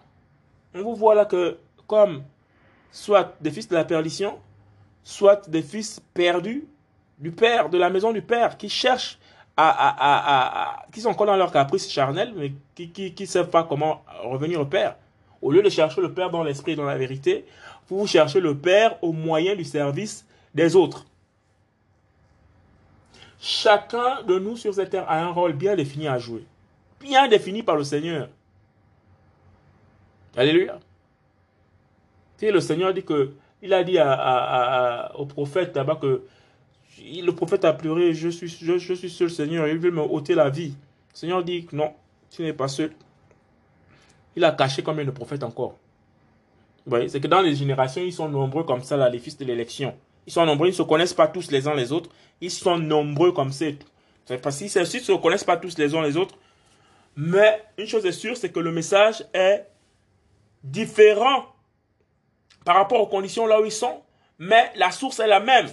on 0.74 0.84
vous 0.84 0.96
voit 0.96 1.16
là 1.16 1.26
que 1.26 1.58
comme 1.88 2.24
soit 2.92 3.36
des 3.42 3.52
fils 3.52 3.68
de 3.68 3.76
la 3.76 3.86
perdition, 3.86 4.40
soit 5.04 5.50
des 5.50 5.62
fils 5.62 6.02
perdus 6.14 6.68
du 7.18 7.32
Père, 7.32 7.70
de 7.70 7.78
la 7.78 7.90
maison 7.90 8.12
du 8.12 8.22
Père, 8.22 8.58
qui 8.58 8.70
cherchent 8.70 9.18
qui 10.92 11.02
sont 11.02 11.10
encore 11.10 11.26
dans 11.26 11.36
leur 11.36 11.52
caprice 11.52 11.90
charnel, 11.92 12.34
mais 12.36 12.52
qui 12.76 13.16
ne 13.20 13.26
savent 13.26 13.50
pas 13.50 13.64
comment 13.64 14.04
revenir 14.24 14.62
au 14.62 14.66
Père. 14.66 14.96
Au 15.42 15.52
lieu 15.52 15.62
de 15.62 15.70
chercher 15.70 16.02
le 16.02 16.14
Père 16.14 16.30
dans 16.30 16.44
l'esprit 16.44 16.74
et 16.74 16.76
dans 16.76 16.86
la 16.86 16.98
vérité, 16.98 17.46
vous 17.90 18.06
cherchez 18.06 18.40
le 18.40 18.56
Père 18.58 19.02
au 19.04 19.12
moyen 19.12 19.56
du 19.56 19.64
service 19.64 20.26
des 20.54 20.76
autres. 20.76 21.06
Chacun 23.40 24.24
de 24.24 24.40
nous 24.40 24.58
sur 24.58 24.74
cette 24.74 24.90
terre 24.90 25.10
a 25.10 25.20
un 25.20 25.30
rôle 25.30 25.54
bien 25.54 25.76
défini 25.76 26.08
à 26.08 26.18
jouer. 26.18 26.46
Bien 27.00 27.28
défini 27.28 27.64
par 27.64 27.76
le 27.76 27.84
Seigneur. 27.84 28.30
Alléluia. 30.36 30.80
Tu 32.38 32.52
le 32.52 32.60
Seigneur 32.60 32.94
dit 32.94 33.04
que, 33.04 33.34
il 33.62 33.74
a 33.74 33.84
dit 33.84 33.98
au 35.16 35.26
prophète 35.26 35.76
là-bas 35.76 35.96
que 35.96 36.24
le 37.00 37.32
prophète 37.32 37.66
a 37.66 37.74
pleuré, 37.74 38.14
je 38.14 38.30
suis, 38.30 38.48
je, 38.48 38.94
suis 38.94 39.10
seul, 39.10 39.30
Seigneur, 39.30 39.68
il 39.68 39.78
veut 39.78 39.92
me 39.92 40.02
ôter 40.02 40.36
la 40.36 40.50
vie. 40.50 40.76
Le 41.14 41.18
Seigneur 41.18 41.44
dit, 41.44 41.68
non, 41.72 41.94
tu 42.30 42.42
n'es 42.42 42.54
pas 42.54 42.68
seul. 42.68 42.92
Il 44.36 44.44
a 44.44 44.52
caché 44.52 44.84
combien 44.84 45.06
de 45.06 45.12
prophètes 45.12 45.44
encore 45.44 45.78
c'est 47.08 47.20
que 47.20 47.28
dans 47.28 47.42
les 47.42 47.56
générations, 47.56 48.02
ils 48.02 48.14
sont 48.14 48.30
nombreux 48.30 48.64
comme 48.64 48.84
ça, 48.84 49.10
les 49.10 49.20
fils 49.20 49.38
de 49.38 49.46
l'élection. 49.46 49.96
Ils 50.26 50.34
sont 50.34 50.46
nombreux, 50.46 50.68
ils 50.68 50.72
ne 50.72 50.76
se 50.76 50.84
connaissent 50.84 51.14
pas 51.14 51.28
tous 51.28 51.52
les 51.52 51.68
uns 51.68 51.74
les 51.74 51.92
autres. 51.92 52.10
Ils 52.42 52.52
sont 52.52 52.78
nombreux 52.78 53.32
comme 53.32 53.52
ça. 53.52 53.66
Parce 54.42 54.58
qu'ils 54.58 54.68
ne 54.68 54.86
se 54.86 55.22
connaissent 55.22 55.44
pas 55.44 55.58
tous 55.58 55.78
les 55.78 55.96
uns 55.96 56.02
les 56.02 56.18
autres. 56.18 56.36
Mais 57.16 57.64
une 57.78 57.88
chose 57.88 58.06
est 58.06 58.12
sûre, 58.12 58.38
c'est 58.38 58.52
que 58.52 58.60
le 58.60 58.72
message 58.72 59.26
est 59.34 59.66
différent 60.64 61.46
par 62.64 62.76
rapport 62.76 63.02
aux 63.02 63.08
conditions 63.08 63.48
là 63.48 63.62
où 63.62 63.66
ils 63.66 63.72
sont. 63.72 64.02
Mais 64.40 64.72
la 64.76 64.92
source 64.92 65.20
est 65.20 65.28
la 65.28 65.40
même. 65.40 65.68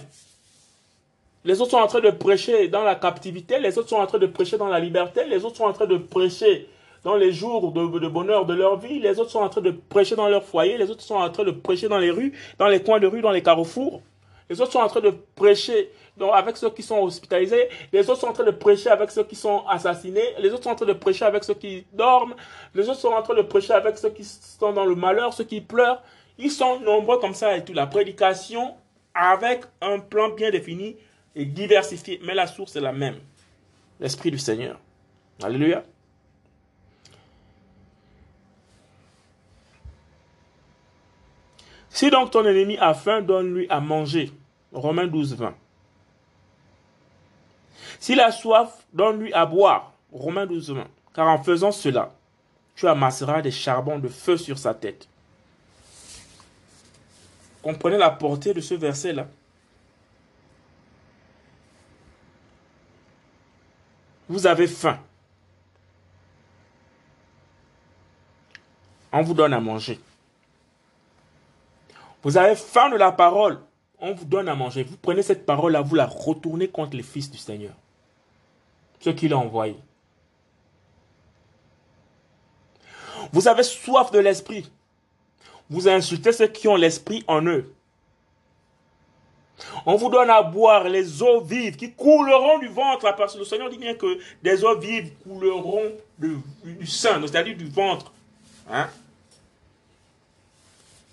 Les 1.45 1.61
autres 1.61 1.71
sont 1.71 1.77
en 1.77 1.85
train 1.85 1.99
de 1.99 2.09
prêcher 2.09 2.69
dans 2.69 2.83
la 2.83 2.95
captivité, 2.95 3.59
les 3.59 3.77
autres 3.77 3.89
sont 3.89 3.97
en 3.97 4.07
train 4.07 4.17
de 4.17 4.25
prêcher 4.25 4.57
dans 4.57 4.67
la 4.67 4.79
liberté, 4.79 5.25
les 5.25 5.45
autres 5.45 5.57
sont 5.57 5.65
en 5.65 5.73
train 5.73 5.85
de 5.85 5.97
prêcher 5.97 6.67
dans 7.03 7.15
les 7.15 7.31
jours 7.31 7.71
de, 7.71 8.07
bonheur 8.07 8.47
de 8.47 8.55
leur 8.55 8.79
vie, 8.79 8.97
les 8.97 9.19
autres 9.19 9.29
sont 9.29 9.41
en 9.41 9.49
train 9.49 9.61
de 9.61 9.69
prêcher 9.69 10.15
dans 10.15 10.27
leur 10.27 10.43
foyer, 10.43 10.75
les 10.79 10.89
autres 10.89 11.03
sont 11.03 11.13
en 11.13 11.29
train 11.29 11.43
de 11.43 11.51
prêcher 11.51 11.87
dans 11.87 11.99
les 11.99 12.09
rues, 12.09 12.33
dans 12.57 12.65
les 12.65 12.81
coins 12.81 12.99
de 12.99 13.05
rue, 13.05 13.21
dans 13.21 13.29
les 13.29 13.43
carrefours. 13.43 14.01
Les 14.49 14.59
autres 14.59 14.71
sont 14.71 14.79
en 14.79 14.87
train 14.87 15.01
de 15.01 15.13
prêcher 15.35 15.91
avec 16.33 16.57
ceux 16.57 16.71
qui 16.71 16.81
sont 16.81 16.97
hospitalisés, 16.97 17.69
les 17.93 18.09
autres 18.09 18.21
sont 18.21 18.29
en 18.29 18.33
train 18.33 18.43
de 18.43 18.49
prêcher 18.49 18.89
avec 18.89 19.11
ceux 19.11 19.23
qui 19.23 19.35
sont 19.35 19.67
assassinés, 19.67 20.33
les 20.39 20.51
autres 20.51 20.63
sont 20.63 20.71
en 20.71 20.75
train 20.75 20.87
de 20.87 20.93
prêcher 20.93 21.25
avec 21.25 21.43
ceux 21.43 21.53
qui 21.53 21.85
dorment, 21.93 22.33
les 22.73 22.89
autres 22.89 23.01
sont 23.01 23.09
en 23.09 23.21
train 23.21 23.35
de 23.35 23.43
prêcher 23.43 23.73
avec 23.73 23.99
ceux 23.99 24.09
qui 24.09 24.23
sont 24.23 24.73
dans 24.73 24.85
le 24.85 24.95
malheur, 24.95 25.31
ceux 25.31 25.43
qui 25.43 25.61
pleurent. 25.61 26.01
Ils 26.39 26.49
sont 26.49 26.79
nombreux 26.79 27.19
comme 27.19 27.35
ça 27.35 27.55
et 27.55 27.63
tout. 27.63 27.73
La 27.73 27.85
prédication 27.85 28.73
avec 29.13 29.61
un 29.81 29.99
plan 29.99 30.29
bien 30.29 30.49
défini 30.49 30.95
et 31.35 32.19
mais 32.23 32.33
la 32.33 32.47
source 32.47 32.75
est 32.75 32.81
la 32.81 32.93
même. 32.93 33.19
L'Esprit 33.99 34.31
du 34.31 34.37
Seigneur. 34.37 34.79
Alléluia. 35.43 35.83
Si 41.89 42.09
donc 42.09 42.31
ton 42.31 42.45
ennemi 42.45 42.77
a 42.77 42.93
faim, 42.93 43.21
donne-lui 43.21 43.67
à 43.69 43.79
manger. 43.79 44.31
Romains 44.73 45.07
12, 45.07 45.35
20. 45.35 45.55
S'il 47.99 48.19
a 48.19 48.31
soif, 48.31 48.85
donne-lui 48.93 49.33
à 49.33 49.45
boire. 49.45 49.93
Romains 50.11 50.45
12, 50.45 50.71
20. 50.71 50.87
Car 51.13 51.27
en 51.27 51.41
faisant 51.41 51.71
cela, 51.71 52.13
tu 52.75 52.87
amasseras 52.87 53.41
des 53.41 53.51
charbons 53.51 53.99
de 53.99 54.09
feu 54.09 54.35
sur 54.37 54.57
sa 54.57 54.73
tête. 54.73 55.07
Comprenez 57.61 57.97
la 57.97 58.11
portée 58.11 58.53
de 58.53 58.61
ce 58.61 58.73
verset-là. 58.73 59.27
Vous 64.27 64.47
avez 64.47 64.67
faim. 64.67 64.99
On 69.11 69.21
vous 69.21 69.33
donne 69.33 69.53
à 69.53 69.59
manger. 69.59 69.99
Vous 72.23 72.37
avez 72.37 72.55
faim 72.55 72.89
de 72.89 72.97
la 72.97 73.11
parole. 73.11 73.61
On 73.99 74.13
vous 74.13 74.25
donne 74.25 74.49
à 74.49 74.55
manger. 74.55 74.83
Vous 74.83 74.97
prenez 74.97 75.21
cette 75.21 75.45
parole-là, 75.45 75.81
vous 75.81 75.95
la 75.95 76.05
retournez 76.05 76.67
contre 76.67 76.97
les 76.97 77.03
fils 77.03 77.29
du 77.31 77.37
Seigneur. 77.37 77.73
Ceux 78.99 79.13
qu'il 79.13 79.31
a 79.33 79.37
envoyés. 79.37 79.77
Vous 83.31 83.47
avez 83.47 83.63
soif 83.63 84.11
de 84.11 84.19
l'esprit. 84.19 84.69
Vous 85.69 85.87
insultez 85.87 86.31
ceux 86.31 86.47
qui 86.47 86.67
ont 86.67 86.75
l'esprit 86.75 87.23
en 87.27 87.45
eux. 87.45 87.73
On 89.85 89.95
vous 89.95 90.09
donne 90.09 90.29
à 90.29 90.41
boire 90.41 90.83
les 90.85 91.21
eaux 91.21 91.41
vives 91.41 91.75
qui 91.75 91.91
couleront 91.93 92.59
du 92.59 92.67
ventre. 92.67 93.13
Parce 93.15 93.33
que 93.33 93.39
le 93.39 93.45
Seigneur 93.45 93.69
dit 93.69 93.77
bien 93.77 93.95
que 93.95 94.17
des 94.43 94.63
eaux 94.63 94.77
vives 94.77 95.11
couleront 95.23 95.91
du, 96.17 96.37
sein, 96.85 97.21
c'est-à-dire 97.21 97.55
du 97.55 97.69
ventre. 97.69 98.11
Hein? 98.69 98.87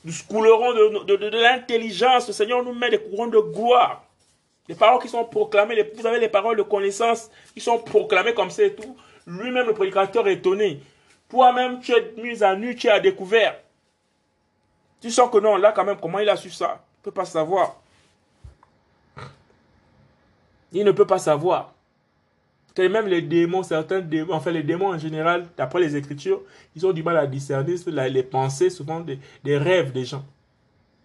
Nous 0.04 0.12
coulerons 0.28 0.72
de, 1.04 1.26
l'intelligence. 1.42 2.26
Le 2.26 2.32
Seigneur 2.32 2.64
nous 2.64 2.74
met 2.74 2.90
des 2.90 2.98
courants 2.98 3.28
de 3.28 3.38
gloire. 3.38 4.04
Les 4.68 4.74
paroles 4.74 5.02
qui 5.02 5.08
sont 5.08 5.24
proclamées, 5.24 5.90
vous 5.94 6.06
avez 6.06 6.20
les 6.20 6.28
paroles 6.28 6.56
de 6.56 6.62
connaissance 6.62 7.30
qui 7.52 7.60
sont 7.60 7.78
proclamées 7.78 8.34
comme 8.34 8.48
et 8.58 8.74
tout. 8.74 8.96
Lui-même, 9.26 9.66
le 9.66 9.74
prédicateur, 9.74 10.26
est 10.28 10.34
étonné. 10.34 10.80
Toi-même, 11.28 11.80
tu 11.80 11.92
es 11.92 12.12
mis 12.16 12.42
à 12.42 12.54
nu, 12.54 12.74
tu 12.74 12.86
es 12.86 12.90
à 12.90 13.00
découvert. 13.00 13.58
Tu 15.00 15.10
sens 15.10 15.30
que 15.30 15.38
non, 15.38 15.56
là, 15.56 15.72
quand 15.72 15.84
même, 15.84 15.98
comment 16.00 16.20
il 16.20 16.28
a 16.28 16.36
su 16.36 16.50
ça? 16.50 16.84
Il 16.96 17.00
ne 17.00 17.04
peut 17.04 17.10
pas 17.10 17.24
savoir. 17.24 17.81
Il 20.72 20.84
ne 20.84 20.92
peut 20.92 21.06
pas 21.06 21.18
savoir. 21.18 21.74
même 22.78 23.06
les 23.06 23.22
démons, 23.22 23.62
certains 23.62 24.00
démons, 24.00 24.32
enfin 24.34 24.50
les 24.50 24.62
démons 24.62 24.88
en 24.88 24.98
général, 24.98 25.46
d'après 25.56 25.80
les 25.80 25.96
Écritures, 25.96 26.40
ils 26.74 26.86
ont 26.86 26.92
du 26.92 27.02
mal 27.02 27.16
à 27.16 27.26
discerner 27.26 27.74
les 28.10 28.22
pensées, 28.22 28.70
souvent 28.70 29.00
des, 29.00 29.18
rêves 29.58 29.92
des 29.92 30.04
gens. 30.04 30.24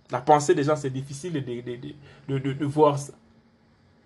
La 0.10 0.22
pensée 0.22 0.56
des 0.56 0.64
gens, 0.64 0.78
c'est 0.78 0.90
difficile 0.90 1.34
de, 1.34 2.38
de, 2.38 2.66
voir 2.66 2.98
ça. 2.98 3.14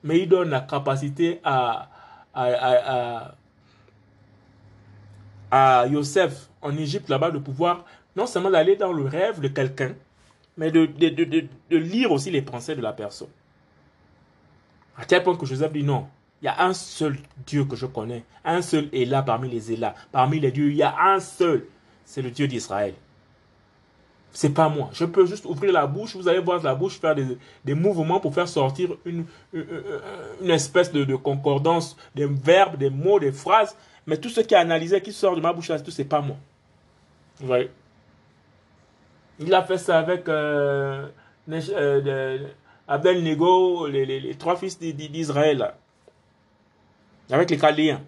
Mais 0.03 0.20
il 0.20 0.30
donne 0.30 0.49
la 0.49 0.62
capacité 0.62 1.39
à, 1.43 1.89
à, 2.34 3.36
à, 5.51 5.82
à, 5.82 5.88
Yosef 5.88 6.49
en 6.62 6.76
Égypte 6.76 7.07
là-bas 7.09 7.30
de 7.30 7.38
pouvoir 7.38 7.86
non 8.16 8.26
seulement 8.26 8.49
d'aller 8.49 8.76
dans 8.76 8.91
le 8.91 9.05
rêve 9.05 9.39
de 9.39 9.47
quelqu'un, 9.47 9.93
mais 10.57 10.72
de, 10.72 10.86
de, 10.86 11.78
lire 11.78 12.12
aussi 12.12 12.32
les 12.32 12.41
pensées 12.41 12.76
de 12.76 12.82
la 12.82 12.93
personne. 12.93 13.30
À 15.02 15.06
tel 15.06 15.24
point 15.24 15.36
que 15.36 15.47
Joseph 15.47 15.74
dit 15.74 15.82
non, 15.82 16.06
il 16.43 16.45
y 16.45 16.47
a 16.47 16.64
un 16.64 16.74
seul 16.74 17.18
Dieu 17.47 17.66
que 17.66 17.76
je 17.76 17.88
connais, 17.88 18.24
un 18.45 18.62
seul 18.62 18.88
est 18.93 19.10
parmi 19.26 19.49
les 19.49 19.72
Élats, 19.72 19.95
parmi 20.12 20.39
les 20.39 20.52
dieux, 20.52 20.70
il 20.70 20.76
y 20.76 20.84
a 20.84 20.95
un 20.95 21.20
seul, 21.20 21.66
c'est 22.06 22.22
le 22.22 22.30
Dieu 22.30 22.47
d'Israël. 22.47 22.93
C'est 24.32 24.54
pas 24.54 24.70
moi. 24.70 24.91
Je 24.93 25.06
peux 25.06 25.26
juste 25.26 25.45
ouvrir 25.45 25.74
la 25.74 25.88
bouche, 25.88 26.16
vous 26.16 26.28
allez 26.28 26.39
voir 26.39 26.62
la 26.62 26.76
bouche 26.76 26.99
faire 26.99 27.16
des, 27.16 27.74
mouvements 27.74 28.20
pour 28.20 28.32
faire 28.32 28.47
sortir 28.47 28.95
une, 29.04 29.26
une, 29.54 30.52
espèce 30.52 30.91
de, 30.91 31.16
concordance 31.16 31.97
des 32.14 32.28
verbes, 32.28 32.78
des 32.78 32.91
mots, 32.91 33.20
des 33.20 33.32
phrases. 33.32 33.76
Mais 34.06 34.18
tout 34.18 34.30
ce 34.30 34.41
qui 34.41 34.54
est 34.54 34.58
analysé, 34.58 35.02
qui 35.02 35.12
sort 35.12 35.36
de 35.36 35.41
ma 35.41 35.52
bouche, 35.52 35.70
là, 35.70 35.80
tout, 35.80 35.91
pas 36.06 36.22
moi. 36.22 36.38
Vous 37.39 37.47
voyez? 37.47 37.72
Il 39.39 39.54
a 39.54 39.64
fait 39.64 39.80
ça 39.80 39.97
avec 39.97 40.30
euh, 40.30 41.08
euh, 41.49 42.38
Abdel 42.91 43.23
Nego, 43.23 43.87
les, 43.87 44.35
trois 44.35 44.57
fils 44.57 44.77
d'Israël. 44.77 45.73
Avec 47.29 47.49
les 47.49 47.57
Chaldéens. 47.57 48.01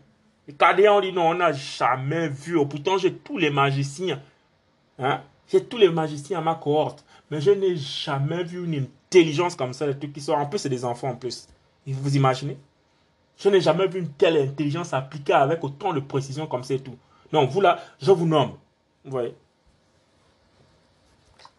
Les 0.45 0.53
Chaldéens 0.53 0.95
ont 0.95 0.99
dit 0.99 1.13
non, 1.13 1.29
on 1.29 1.35
n'a 1.35 1.53
jamais 1.53 2.27
vu. 2.27 2.57
Pourtant, 2.67 2.97
j'ai 2.97 3.13
tous 3.13 3.37
les 3.37 3.49
magiciens. 3.49 4.21
Hein? 4.99 5.21
J'ai 5.47 5.63
tous 5.63 5.77
les 5.77 5.87
magiciens 5.87 6.39
à 6.39 6.41
ma 6.41 6.55
cohorte. 6.55 7.05
Mais 7.31 7.39
je 7.39 7.51
n'ai 7.51 7.77
jamais 7.77 8.43
vu 8.43 8.65
une 8.65 8.83
intelligence 8.83 9.55
comme 9.55 9.71
ça, 9.71 9.87
les 9.87 9.97
trucs 9.97 10.11
qui 10.11 10.19
sont. 10.19 10.33
En 10.33 10.47
plus, 10.47 10.59
c'est 10.59 10.67
des 10.67 10.83
enfants 10.83 11.11
en 11.11 11.15
plus. 11.15 11.47
Vous 11.87 12.17
imaginez? 12.17 12.57
Je 13.37 13.47
n'ai 13.47 13.61
jamais 13.61 13.87
vu 13.87 13.99
une 13.99 14.09
telle 14.09 14.35
intelligence 14.35 14.93
appliquée 14.93 15.31
avec 15.31 15.63
autant 15.63 15.93
de 15.93 16.01
précision 16.01 16.45
comme 16.45 16.63
c'est 16.65 16.79
tout. 16.79 16.97
Non, 17.31 17.45
vous 17.45 17.61
là, 17.61 17.79
je 18.01 18.11
vous 18.11 18.27
nomme. 18.27 18.51
Vous 19.05 19.11
voyez? 19.11 19.33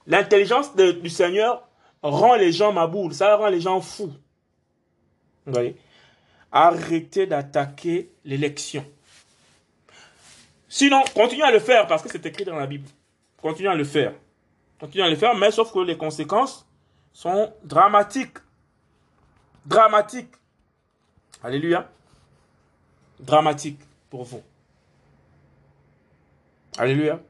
L'intelligence 0.06 0.76
du 0.76 1.08
Seigneur 1.08 1.66
rend 2.10 2.34
les 2.34 2.52
gens 2.52 2.72
maboules, 2.72 3.14
ça 3.14 3.34
rend 3.36 3.48
les 3.48 3.60
gens 3.60 3.80
fous. 3.80 4.12
Vous 5.46 5.52
voyez? 5.52 5.76
Arrêtez 6.52 7.26
d'attaquer 7.26 8.10
l'élection. 8.24 8.84
Sinon, 10.68 11.02
continuez 11.14 11.44
à 11.44 11.50
le 11.50 11.60
faire 11.60 11.86
parce 11.86 12.02
que 12.02 12.08
c'est 12.08 12.24
écrit 12.26 12.44
dans 12.44 12.56
la 12.56 12.66
Bible. 12.66 12.88
Continuez 13.40 13.70
à 13.70 13.74
le 13.74 13.84
faire. 13.84 14.12
Continuez 14.78 15.04
à 15.04 15.10
le 15.10 15.16
faire, 15.16 15.34
mais 15.34 15.50
sauf 15.50 15.72
que 15.72 15.78
les 15.80 15.96
conséquences 15.96 16.66
sont 17.12 17.52
dramatiques. 17.62 18.38
Dramatiques. 19.66 20.32
Alléluia. 21.42 21.90
Dramatiques 23.20 23.80
pour 24.10 24.24
vous. 24.24 24.42
Alléluia. 26.76 27.20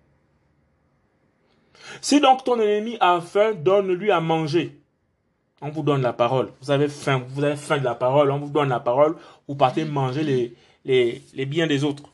Si 2.01 2.20
donc 2.20 2.45
ton 2.45 2.59
ennemi 2.61 2.97
a 3.01 3.20
faim, 3.20 3.53
donne-lui 3.55 4.11
à 4.11 4.20
manger. 4.20 4.78
On 5.61 5.70
vous 5.70 5.82
donne 5.82 6.03
la 6.03 6.12
parole. 6.12 6.51
Vous 6.61 6.70
avez 6.70 6.89
faim, 6.89 7.24
vous 7.28 7.45
avez 7.45 7.57
faim 7.57 7.78
de 7.78 7.85
la 7.85 7.95
parole, 7.95 8.30
on 8.30 8.39
vous 8.39 8.51
donne 8.51 8.68
la 8.68 8.80
parole, 8.80 9.16
vous 9.49 9.55
partez 9.55 9.85
manger 9.85 10.22
les, 10.22 10.55
les, 10.85 11.22
les 11.35 11.47
biens 11.47 11.66
des 11.66 11.85
autres. 11.85 12.05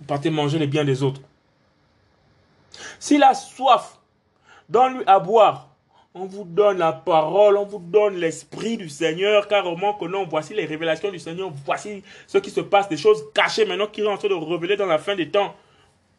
Vous 0.00 0.06
partez 0.06 0.30
manger 0.30 0.58
les 0.58 0.66
biens 0.66 0.84
des 0.84 1.02
autres. 1.02 1.20
S'il 2.98 3.22
a 3.22 3.34
soif, 3.34 3.98
donne-lui 4.68 5.04
à 5.06 5.18
boire. 5.18 5.73
On 6.14 6.26
vous 6.26 6.44
donne 6.44 6.78
la 6.78 6.92
parole, 6.92 7.56
on 7.56 7.64
vous 7.64 7.80
donne 7.80 8.16
l'esprit 8.16 8.76
du 8.76 8.88
Seigneur, 8.88 9.48
carrément 9.48 9.94
que 9.94 10.04
non, 10.04 10.24
voici 10.24 10.54
les 10.54 10.64
révélations 10.64 11.10
du 11.10 11.18
Seigneur, 11.18 11.50
voici 11.66 12.04
ce 12.26 12.38
qui 12.38 12.50
se 12.50 12.60
passe, 12.60 12.88
des 12.88 12.96
choses 12.96 13.24
cachées 13.34 13.64
maintenant 13.64 13.88
qui 13.88 14.02
sont 14.02 14.08
en 14.08 14.16
train 14.16 14.28
de 14.28 14.34
révéler 14.34 14.76
dans 14.76 14.86
la 14.86 14.98
fin 14.98 15.16
des 15.16 15.28
temps. 15.28 15.56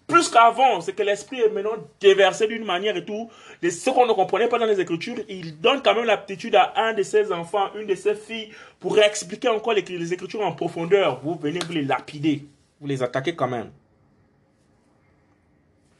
Plus 0.06 0.30
qu'avant, 0.30 0.82
c'est 0.82 0.93
que 0.93 1.02
l'esprit 1.02 1.39
est 1.39 1.50
maintenant 1.50 1.78
déversé 2.00 2.46
d'une 2.46 2.66
manière 2.66 2.96
et 2.98 3.06
tout. 3.06 3.30
ce 3.64 3.89
qu'on 3.89 4.06
ne 4.06 4.14
comprenait 4.14 4.50
pas 4.50 4.60
dans 4.60 4.66
les 4.66 4.80
Écritures, 4.80 5.18
il 5.30 5.60
donne 5.60 5.82
quand 5.82 5.96
même 5.96 6.06
l'aptitude 6.06 6.56
à 6.56 6.74
un 6.76 6.93
de 6.93 7.02
ses 7.02 7.32
enfants, 7.32 7.70
une 7.74 7.88
de 7.88 7.96
ses 7.96 8.14
filles, 8.14 8.52
pour 8.80 9.00
expliquer 9.00 9.48
encore 9.48 9.74
les, 9.74 9.82
les 9.82 10.14
Écritures 10.14 10.41
en 10.41 10.52
profondeur. 10.52 11.22
Vous 11.24 11.36
venez 11.36 11.60
vous 11.66 11.74
les 11.74 11.86
lapider 11.86 12.46
vous 12.80 12.88
les 12.88 13.02
attaquez 13.04 13.36
quand 13.36 13.48
même. 13.48 13.72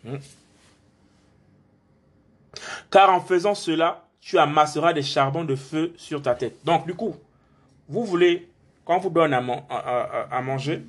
Hmm. 0.04 0.18
Car 2.92 3.14
en 3.14 3.20
faisant 3.20 3.56
cela, 3.56 4.06
tu 4.22 4.38
amasseras 4.40 4.94
des 4.94 5.04
charbons 5.04 5.44
de 5.44 5.56
feu 5.56 5.94
sur 5.98 6.22
ta 6.22 6.34
tête. 6.34 6.58
Donc, 6.64 6.86
du 6.86 6.96
coup, 6.96 7.16
vous 7.88 8.04
voulez, 8.04 8.50
quand 8.84 8.98
vous 9.00 9.10
donne 9.10 9.34
à, 9.34 10.42
manger, 10.42 10.82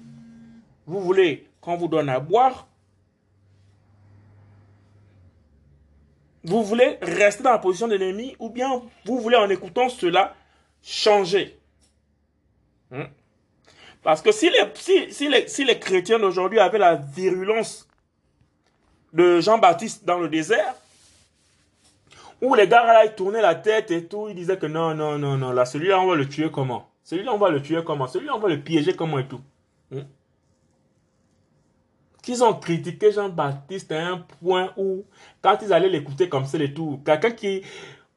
vous 0.86 1.00
voulez, 1.00 1.46
quand 1.60 1.76
vous 1.76 1.88
donne 1.88 2.08
à 2.08 2.20
boire, 2.20 2.66
vous 6.44 6.62
voulez 6.62 6.98
rester 7.02 7.42
dans 7.42 7.50
la 7.50 7.58
position 7.58 7.88
de 7.88 7.96
l'ennemi 7.96 8.36
ou 8.38 8.48
bien 8.48 8.82
vous 9.04 9.20
voulez, 9.20 9.36
en 9.36 9.50
écoutant 9.50 9.88
cela, 9.88 10.34
changer. 10.82 11.58
Hmm. 12.90 13.04
Parce 14.02 14.22
que 14.22 14.30
si 14.30 14.48
les, 14.48 15.10
si, 15.10 15.28
les, 15.28 15.48
si 15.48 15.64
les 15.64 15.78
chrétiens 15.78 16.20
d'aujourd'hui 16.20 16.60
avaient 16.60 16.78
la 16.78 16.94
virulence 16.94 17.88
de 19.12 19.40
Jean-Baptiste 19.40 20.04
dans 20.04 20.18
le 20.20 20.28
désert, 20.28 20.74
où 22.42 22.54
les 22.54 22.68
gars 22.68 22.84
là, 22.84 23.04
ils 23.04 23.14
tournaient 23.14 23.42
la 23.42 23.54
tête 23.54 23.90
et 23.90 24.06
tout, 24.06 24.28
ils 24.28 24.34
disaient 24.34 24.58
que 24.58 24.66
non, 24.66 24.94
non, 24.94 25.18
non, 25.18 25.36
non, 25.36 25.52
là, 25.52 25.64
celui-là, 25.64 26.00
on 26.00 26.06
va 26.06 26.14
le 26.14 26.28
tuer 26.28 26.50
comment? 26.50 26.88
Celui-là, 27.02 27.32
on 27.32 27.38
va 27.38 27.50
le 27.50 27.62
tuer 27.62 27.82
comment? 27.84 28.06
Celui-là, 28.06 28.34
on 28.34 28.40
va 28.40 28.48
le 28.48 28.60
piéger 28.60 28.94
comment 28.94 29.18
et 29.18 29.26
tout. 29.26 29.40
Hmm? 29.90 30.00
Qu'ils 32.22 32.42
ont 32.42 32.54
critiqué 32.54 33.12
Jean-Baptiste 33.12 33.92
à 33.92 34.08
un 34.08 34.18
point 34.18 34.72
où, 34.76 35.04
quand 35.40 35.58
ils 35.62 35.72
allaient 35.72 35.88
l'écouter 35.88 36.28
comme 36.28 36.44
ça 36.44 36.58
et 36.58 36.74
tout, 36.74 37.00
quelqu'un 37.04 37.30
qui, 37.30 37.62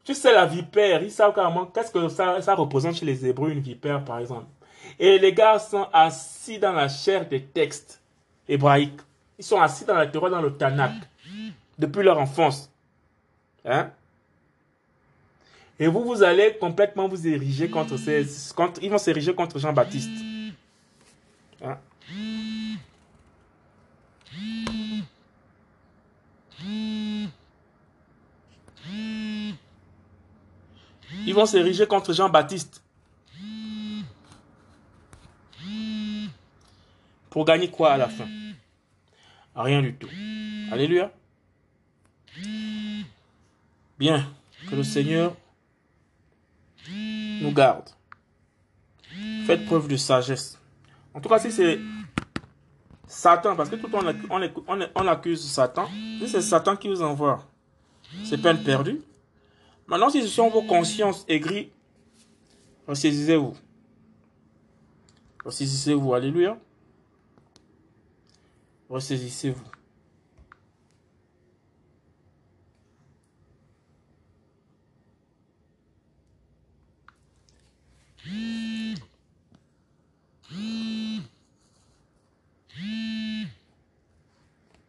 tu 0.03 0.15
sais, 0.15 0.33
la 0.33 0.47
vipère, 0.47 1.03
ils 1.03 1.11
savent 1.11 1.33
carrément 1.33 1.67
qu'est-ce 1.67 1.91
que 1.91 2.09
ça, 2.09 2.41
ça 2.41 2.55
représente 2.55 2.95
chez 2.95 3.05
les 3.05 3.25
Hébreux, 3.27 3.51
une 3.51 3.59
vipère, 3.59 4.03
par 4.03 4.19
exemple. 4.19 4.47
Et 4.97 5.19
les 5.19 5.33
gars 5.33 5.59
sont 5.59 5.87
assis 5.93 6.57
dans 6.57 6.73
la 6.73 6.89
chair 6.89 7.27
des 7.29 7.43
textes 7.43 8.01
hébraïques. 8.47 8.99
Ils 9.37 9.45
sont 9.45 9.61
assis 9.61 9.85
dans 9.85 9.93
la 9.93 10.07
Torah, 10.07 10.29
dans 10.29 10.41
le 10.41 10.57
Tanakh, 10.57 10.91
depuis 11.77 12.03
leur 12.03 12.19
enfance. 12.19 12.73
Hein? 13.63 13.91
Et 15.79 15.87
vous, 15.87 16.03
vous 16.03 16.23
allez 16.23 16.57
complètement 16.59 17.07
vous 17.07 17.25
ériger 17.25 17.69
contre 17.69 17.95
ces... 17.95 18.25
Contre, 18.53 18.83
ils 18.83 18.89
vont 18.89 18.97
s'ériger 18.97 19.33
contre 19.33 19.59
Jean-Baptiste. 19.59 20.09
Hein? 21.63 21.77
Ils 31.25 31.33
vont 31.33 31.45
s'ériger 31.45 31.87
contre 31.87 32.13
Jean-Baptiste. 32.13 32.83
Pour 37.29 37.45
gagner 37.45 37.69
quoi 37.69 37.93
à 37.93 37.97
la 37.97 38.09
fin? 38.09 38.27
Rien 39.55 39.81
du 39.81 39.93
tout. 39.93 40.09
Alléluia. 40.71 41.11
Bien, 43.97 44.29
que 44.69 44.75
le 44.75 44.83
Seigneur 44.83 45.35
nous 47.41 47.51
garde. 47.51 47.89
Faites 49.45 49.65
preuve 49.65 49.87
de 49.87 49.97
sagesse. 49.97 50.57
En 51.13 51.21
tout 51.21 51.29
cas, 51.29 51.39
si 51.39 51.51
c'est 51.51 51.79
Satan, 53.07 53.55
parce 53.55 53.69
que 53.69 53.75
tout 53.75 53.87
le 53.87 53.91
temps 53.91 54.87
on, 54.95 55.07
accuse 55.07 55.43
Satan, 55.43 55.87
si 56.19 56.29
c'est 56.29 56.41
Satan 56.41 56.75
qui 56.75 56.87
vous 56.87 57.01
envoie, 57.01 57.43
c'est 58.23 58.37
peine 58.37 58.63
perdue. 58.63 59.01
Maintenant, 59.87 60.09
si 60.09 60.21
ce 60.21 60.27
sont 60.27 60.49
vos 60.49 60.61
consciences 60.61 61.25
aigries, 61.27 61.71
ressaisissez-vous. 62.87 63.55
Ressaisissez-vous. 65.43 66.13
Alléluia. 66.13 66.57
Ressaisissez-vous. 68.89 69.78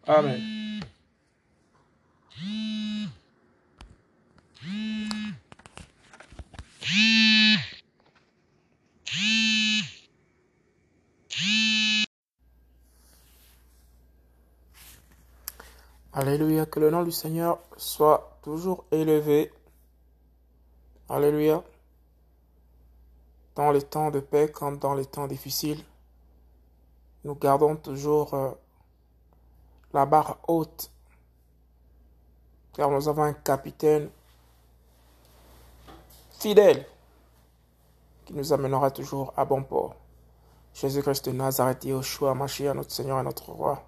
Amen. 0.06 0.60
Alléluia, 16.12 16.66
que 16.66 16.80
le 16.80 16.90
nom 16.90 17.04
du 17.04 17.12
Seigneur 17.12 17.60
soit 17.76 18.38
toujours 18.42 18.84
élevé. 18.90 19.52
Alléluia. 21.08 21.62
Dans 23.60 23.72
les 23.72 23.82
temps 23.82 24.10
de 24.10 24.20
paix 24.20 24.50
comme 24.50 24.78
dans 24.78 24.94
les 24.94 25.04
temps 25.04 25.26
difficiles, 25.26 25.84
nous 27.24 27.34
gardons 27.34 27.76
toujours 27.76 28.32
euh, 28.32 28.52
la 29.92 30.06
barre 30.06 30.38
haute, 30.48 30.90
car 32.72 32.90
nous 32.90 33.06
avons 33.06 33.24
un 33.24 33.34
capitaine 33.34 34.08
fidèle 36.38 36.86
qui 38.24 38.32
nous 38.32 38.50
amènera 38.50 38.90
toujours 38.90 39.34
à 39.36 39.44
bon 39.44 39.62
port. 39.62 39.94
Jésus-Christ 40.72 41.26
de 41.26 41.32
Nazareth, 41.32 41.84
Yoshua, 41.84 42.32
Mashiach, 42.32 42.74
notre 42.74 42.92
Seigneur 42.92 43.20
et 43.20 43.24
notre 43.24 43.52
Roi. 43.52 43.84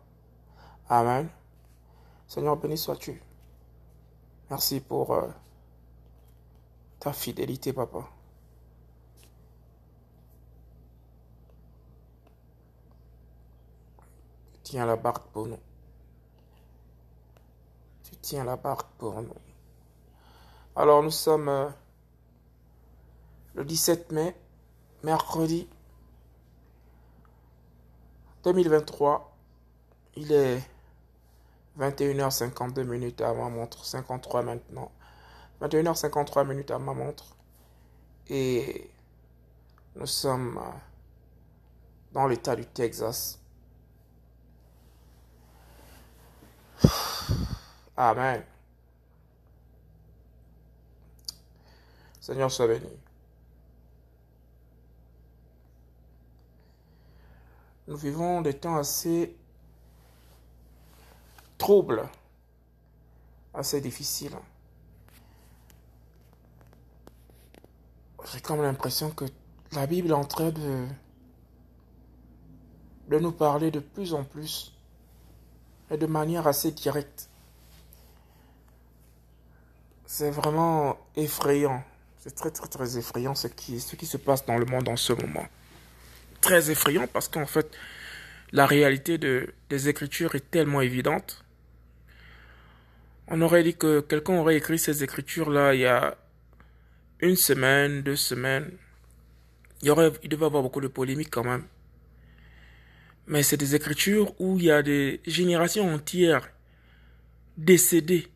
Amen. 0.91 1.31
Seigneur, 2.29 2.59
béni 2.59 2.77
sois-tu. 2.77 3.23
Merci 4.51 4.81
pour 4.81 5.15
euh, 5.15 5.29
ta 7.01 7.15
fidélité, 7.15 7.73
papa. 7.73 8.07
Tiens 14.73 14.87
la 14.87 14.97
barque 14.97 15.27
pour 15.35 15.47
nous. 15.49 15.59
Tu 18.05 18.17
tiens 18.23 18.43
la 18.43 18.57
barque 18.57 18.89
pour 18.97 19.21
nous. 19.21 19.35
Alors 20.75 21.03
nous 21.03 21.11
sommes 21.11 21.51
euh, 21.51 21.69
le 23.55 23.67
17 23.67 24.13
mai, 24.13 24.35
mercredi 25.03 25.69
2023. 28.45 29.37
Il 30.17 30.33
est 30.33 30.63
21h52 31.79 32.85
minutes 32.85 33.21
à 33.21 33.35
ma 33.35 33.51
montre, 33.51 33.85
53 33.85 34.41
maintenant. 34.41 34.91
21h53 35.61 36.47
minutes 36.47 36.71
à 36.71 36.79
ma 36.79 36.95
montre. 36.95 37.37
Et 38.31 38.91
nous 39.97 40.07
sommes 40.07 40.57
euh, 40.57 40.71
dans 42.13 42.27
l'état 42.27 42.57
du 42.57 42.65
Texas. 42.65 43.42
Amen. 47.97 48.43
Seigneur 52.21 52.51
soit 52.51 52.69
béni. 52.69 52.87
Nous 57.89 57.97
vivons 57.97 58.43
des 58.43 58.55
temps 58.55 58.77
assez 58.77 59.37
troubles, 61.59 62.09
assez 63.55 63.81
difficiles. 63.81 64.37
J'ai 68.33 68.41
comme 68.41 68.63
l'impression 68.63 69.11
que 69.11 69.25
la 69.73 69.87
Bible 69.87 70.11
est 70.11 70.15
en 70.15 70.25
train 70.25 70.51
de, 70.51 70.87
de 73.09 73.19
nous 73.19 73.33
parler 73.33 73.71
de 73.71 73.81
plus 73.81 74.15
en 74.15 74.23
plus 74.23 74.73
et 75.93 75.99
de 75.99 76.07
manière 76.07 76.47
assez 76.47 76.73
directe. 76.73 77.29
C'est 80.07 80.31
vraiment 80.31 80.99
effrayant. 81.17 81.85
C'est 82.19 82.35
très 82.35 82.51
très 82.51 82.69
très 82.69 82.99
effrayant 82.99 83.35
ce 83.35 83.49
qui, 83.49 83.81
ce 83.81 83.97
qui 83.97 84.07
se 84.07 84.17
passe 84.17 84.47
dans 84.47 84.59
le 84.59 84.65
monde 84.65 84.89
en 84.89 84.97
ce 84.97 85.13
moment. 85.13 85.47
Très 86.41 86.71
effrayant 86.71 87.07
parce 87.07 87.29
qu'en 87.29 87.47
fait, 87.47 87.71
la 88.53 88.67
réalité 88.67 89.19
de, 89.19 89.55
des 89.69 89.89
Écritures 89.89 90.35
est 90.35 90.51
tellement 90.51 90.81
évidente. 90.81 91.45
On 93.29 93.41
aurait 93.43 93.63
dit 93.63 93.75
que 93.77 94.01
quelqu'un 94.01 94.35
aurait 94.35 94.57
écrit 94.57 94.79
ces 94.79 95.05
Écritures-là 95.05 95.75
il 95.75 95.81
y 95.81 95.87
a 95.87 96.17
une 97.21 97.37
semaine, 97.37 98.03
deux 98.03 98.17
semaines. 98.17 98.71
Il, 99.83 99.89
y 99.89 99.91
aurait, 99.91 100.13
il 100.23 100.29
devait 100.29 100.45
y 100.45 100.47
avoir 100.47 100.63
beaucoup 100.63 100.81
de 100.81 100.89
polémiques 100.89 101.31
quand 101.31 101.45
même. 101.45 101.65
Mais 103.27 103.43
c'est 103.43 103.57
des 103.57 103.75
Écritures 103.75 104.35
où 104.41 104.59
il 104.59 104.65
y 104.65 104.71
a 104.71 104.83
des 104.83 105.21
générations 105.27 105.93
entières 105.93 106.51
décédées, 107.57 108.29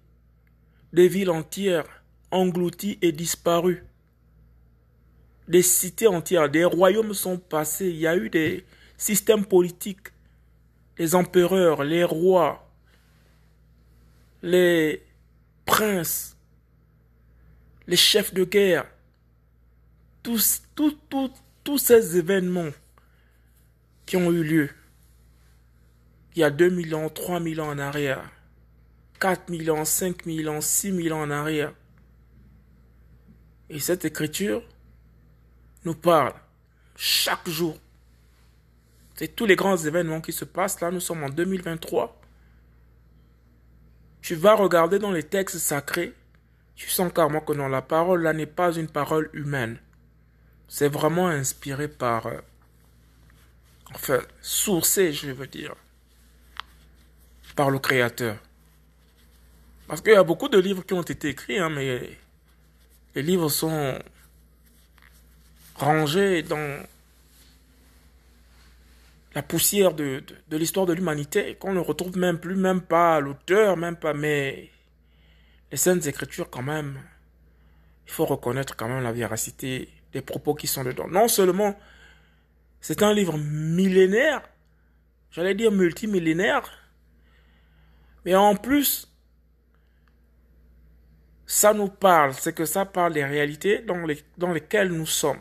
des 0.93 1.09
villes 1.09 1.30
entières 1.30 2.03
englouties 2.30 2.99
et 3.03 3.12
disparues. 3.12 3.84
Des 5.49 5.62
cités 5.62 6.07
entières, 6.07 6.49
des 6.49 6.64
royaumes 6.64 7.14
sont 7.14 7.39
passés. 7.39 7.89
Il 7.89 7.97
y 7.97 8.07
a 8.07 8.16
eu 8.16 8.30
des 8.30 8.64
systèmes 8.97 9.45
politiques, 9.45 10.09
les 10.99 11.14
empereurs, 11.14 11.84
les 11.84 12.05
rois, 12.05 12.68
les 14.43 15.03
princes, 15.64 16.37
les 17.87 17.97
chefs 17.97 18.34
de 18.34 18.45
guerre. 18.45 18.87
Tous, 20.22 20.62
tous, 20.74 20.97
tous, 21.09 21.30
tous 21.62 21.78
ces 21.78 22.16
événements 22.16 22.70
qui 24.07 24.16
ont 24.16 24.30
eu 24.30 24.42
lieu 24.42 24.70
il 26.36 26.40
y 26.40 26.44
a 26.44 26.50
2000 26.50 26.94
ans, 26.94 27.09
3000 27.09 27.61
ans 27.62 27.68
en 27.68 27.78
arrière, 27.78 28.30
4000 29.20 29.70
ans, 29.70 29.84
5000 29.86 30.48
ans, 30.50 30.61
6000 30.61 31.12
ans 31.14 31.22
en 31.22 31.30
arrière. 31.30 31.72
Et 33.70 33.80
cette 33.80 34.04
écriture 34.04 34.62
nous 35.86 35.94
parle 35.94 36.34
chaque 36.94 37.48
jour. 37.48 37.78
C'est 39.14 39.34
tous 39.34 39.46
les 39.46 39.57
grands 39.57 39.78
événements 39.78 40.20
qui 40.20 40.32
se 40.32 40.44
passent. 40.44 40.80
Là, 40.82 40.90
nous 40.90 41.00
sommes 41.00 41.24
en 41.24 41.30
2023. 41.30 42.20
Tu 44.20 44.34
vas 44.34 44.54
regarder 44.54 44.98
dans 44.98 45.12
les 45.12 45.22
textes 45.22 45.59
sacrés. 45.59 46.12
Tu 46.74 46.90
sens 46.90 47.11
carrément 47.14 47.40
que 47.40 47.54
dans 47.54 47.68
la 47.68 47.80
parole, 47.80 48.22
là, 48.22 48.34
n'est 48.34 48.44
pas 48.44 48.74
une 48.74 48.88
parole 48.88 49.30
humaine. 49.32 49.78
C'est 50.68 50.88
vraiment 50.88 51.28
inspiré 51.28 51.88
par... 51.88 52.28
Enfin, 53.97 54.20
sourcé, 54.42 55.11
je 55.11 55.30
veux 55.30 55.47
dire. 55.47 55.74
Par 57.57 57.70
le 57.70 57.78
Créateur. 57.78 58.36
Parce 59.88 60.03
qu'il 60.03 60.12
y 60.12 60.16
a 60.16 60.22
beaucoup 60.22 60.51
de 60.51 60.59
livres 60.59 60.84
qui 60.84 60.92
ont 60.92 61.01
été 61.01 61.30
écrits, 61.30 61.59
hein, 61.59 61.70
mais 61.70 62.18
les 63.14 63.22
livres 63.22 63.49
sont 63.49 63.99
rangés 65.76 66.42
dans 66.42 66.82
la 69.34 69.42
poussière 69.42 69.94
de, 69.94 70.22
de 70.47 70.57
l'histoire 70.59 70.84
de 70.84 70.92
l'humanité, 70.92 71.57
qu'on 71.59 71.72
ne 71.72 71.80
retrouve 71.80 72.18
même 72.18 72.38
plus, 72.38 72.55
même 72.55 72.82
pas 72.82 73.18
l'auteur, 73.18 73.78
même 73.78 73.97
pas, 73.97 74.12
mais 74.12 74.68
les 75.70 75.78
Saintes 75.78 76.07
Écritures 76.07 76.51
quand 76.51 76.62
même, 76.62 77.01
il 78.07 78.12
faut 78.12 78.26
reconnaître 78.26 78.76
quand 78.76 78.88
même 78.88 79.03
la 79.03 79.12
véracité 79.12 79.88
des 80.12 80.20
propos 80.20 80.55
qui 80.55 80.66
sont 80.66 80.84
dedans. 80.84 81.09
Non 81.09 81.28
seulement 81.28 81.74
c'est 82.87 83.03
un 83.03 83.12
livre 83.12 83.37
millénaire, 83.37 84.49
j'allais 85.32 85.57
dire 85.57 85.72
multimillénaire, 85.72 86.70
mais 88.24 88.37
en 88.37 88.55
plus, 88.55 89.12
ça 91.47 91.74
nous 91.74 91.89
parle, 91.89 92.32
c'est 92.34 92.53
que 92.53 92.64
ça 92.64 92.87
parle 92.87 93.14
des 93.14 93.24
réalités 93.24 93.80
dans, 93.80 94.07
les, 94.07 94.22
dans 94.39 94.53
lesquelles 94.53 94.93
nous 94.93 95.05
sommes. 95.05 95.41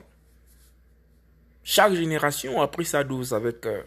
Chaque 1.63 1.93
génération 1.93 2.63
a 2.63 2.67
pris 2.67 2.85
sa 2.85 3.03
dose 3.03 3.31
avec 3.31 3.67
euh, 3.67 3.83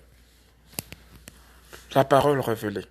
la 1.97 2.05
parole 2.05 2.39
révélée. 2.39 2.87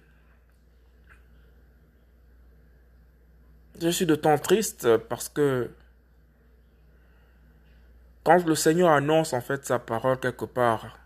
Je 3.79 3.87
suis 3.87 4.05
de 4.05 4.15
temps 4.15 4.37
triste 4.37 4.97
parce 5.07 5.29
que 5.29 5.71
quand 8.27 8.45
le 8.45 8.55
Seigneur 8.55 8.89
annonce 8.89 9.31
en 9.31 9.39
fait 9.39 9.65
sa 9.65 9.79
parole 9.79 10.19
quelque 10.19 10.43
part, 10.43 10.99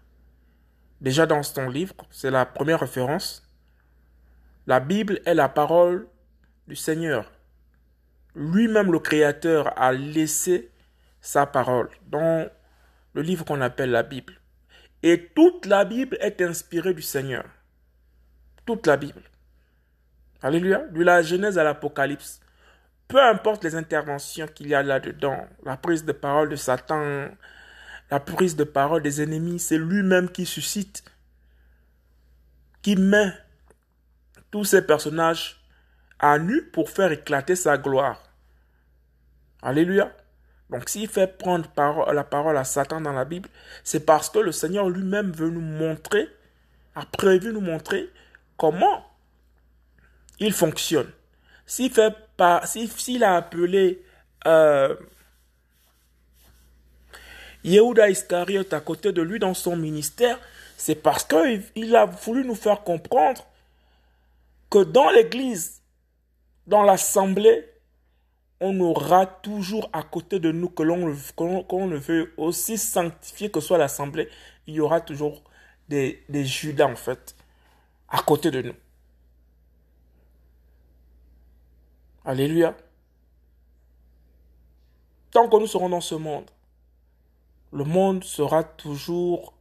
déjà 1.02 1.28
dans 1.28 1.44
son 1.44 1.70
livre, 1.70 1.94
c'est 2.10 2.32
la 2.32 2.48
première 2.48 2.80
référence, 2.80 3.48
la 4.66 4.80
Bible 4.80 5.22
est 5.28 5.36
la 5.36 5.48
parole 5.48 6.08
du 6.68 6.76
Seigneur. 6.76 7.32
Lui-même, 8.34 8.92
le 8.92 8.98
Créateur, 8.98 9.72
a 9.80 9.92
laissé 9.92 10.72
sa 11.20 11.46
parole 11.46 11.92
dans 12.08 12.50
le 13.14 13.22
livre 13.22 13.46
qu'on 13.46 13.62
appelle 13.62 13.92
la 13.92 14.02
Bible. 14.02 14.42
Et 15.04 15.30
toute 15.36 15.68
la 15.68 15.86
Bible 15.86 16.18
est 16.22 16.42
inspirée 16.42 16.96
du 16.96 17.04
Seigneur. 17.04 17.46
Toute 18.66 18.88
la 18.88 18.98
Bible. 18.98 19.22
Alléluia. 20.42 20.88
De 20.88 21.04
la 21.04 21.22
Genèse 21.22 21.60
à 21.60 21.64
l'Apocalypse. 21.64 22.41
Peu 23.12 23.22
importe 23.22 23.66
les 23.66 23.76
interventions 23.76 24.48
qu'il 24.48 24.70
y 24.70 24.74
a 24.74 24.82
là-dedans, 24.82 25.46
la 25.66 25.76
prise 25.76 26.06
de 26.06 26.14
parole 26.14 26.48
de 26.48 26.56
Satan, 26.56 27.28
la 28.10 28.20
prise 28.22 28.56
de 28.56 28.64
parole 28.64 29.04
des 29.04 29.22
ennemis, 29.22 29.60
c'est 29.60 29.78
lui-même 29.78 30.30
qui 30.30 30.46
suscite, 30.46 31.04
qui 32.82 32.96
met, 32.96 33.34
tous 34.50 34.64
ces 34.64 34.82
personnages 34.82 35.62
à 36.20 36.40
nu 36.40 36.64
pour 36.68 36.90
faire 36.90 37.12
éclater 37.12 37.58
sa 37.58 37.78
gloire. 37.78 38.24
Alléluia. 39.62 40.16
Donc 40.70 40.88
s'il 40.88 41.10
fait 41.10 41.38
prendre 41.38 41.70
la 42.14 42.24
parole 42.24 42.56
à 42.56 42.64
Satan 42.64 43.02
dans 43.02 43.12
la 43.12 43.26
Bible, 43.26 43.50
c'est 43.84 44.06
parce 44.06 44.30
que 44.30 44.40
le 44.40 44.54
Seigneur 44.54 44.90
lui-même 44.90 45.32
veut 45.32 45.50
nous 45.50 45.60
montrer, 45.60 46.30
a 46.96 47.06
prévu 47.06 47.52
nous 47.52 47.60
montrer 47.60 48.10
comment 48.56 49.06
il 50.40 50.54
fonctionne. 50.54 51.12
S'il 51.66 51.92
fait 51.92 52.16
s'il 52.66 53.24
a 53.24 53.36
appelé 53.36 54.04
euh, 54.48 54.96
Yehuda 57.64 58.10
Iscariot 58.10 58.66
à 58.72 58.80
côté 58.80 59.12
de 59.12 59.22
lui 59.22 59.40
dans 59.40 59.54
son 59.54 59.76
ministère, 59.76 60.40
c'est 60.78 60.96
parce 60.96 61.24
qu'il 61.24 61.96
a 61.96 62.06
voulu 62.06 62.46
nous 62.46 62.56
faire 62.56 62.84
comprendre 62.84 63.46
que 64.70 64.84
dans 64.84 65.10
l'église, 65.12 65.82
dans 66.66 66.84
l'assemblée, 66.84 67.68
on 68.60 68.80
aura 68.80 69.26
toujours 69.26 69.90
à 69.94 70.04
côté 70.04 70.40
de 70.40 70.52
nous, 70.52 70.70
que 70.70 70.84
l'on 70.84 71.08
le 71.08 71.98
veut 71.98 72.34
aussi 72.38 72.78
sanctifié 72.78 73.52
que 73.52 73.60
soit 73.60 73.78
l'assemblée, 73.78 74.30
il 74.68 74.76
y 74.76 74.80
aura 74.80 75.02
toujours 75.02 75.44
des 75.90 76.46
Judas 76.46 76.88
en 76.88 76.96
fait, 76.96 77.36
à 78.10 78.22
côté 78.22 78.50
de 78.50 78.62
nous. 78.62 78.76
Alléluia. 82.26 82.76
Tant 85.32 85.48
que 85.50 85.58
nous 85.58 85.68
serons 85.68 85.90
dans 85.90 86.02
ce 86.02 86.16
monde, 86.16 86.50
le 87.72 87.84
monde 87.84 88.24
sera 88.24 88.64
toujours 88.64 89.54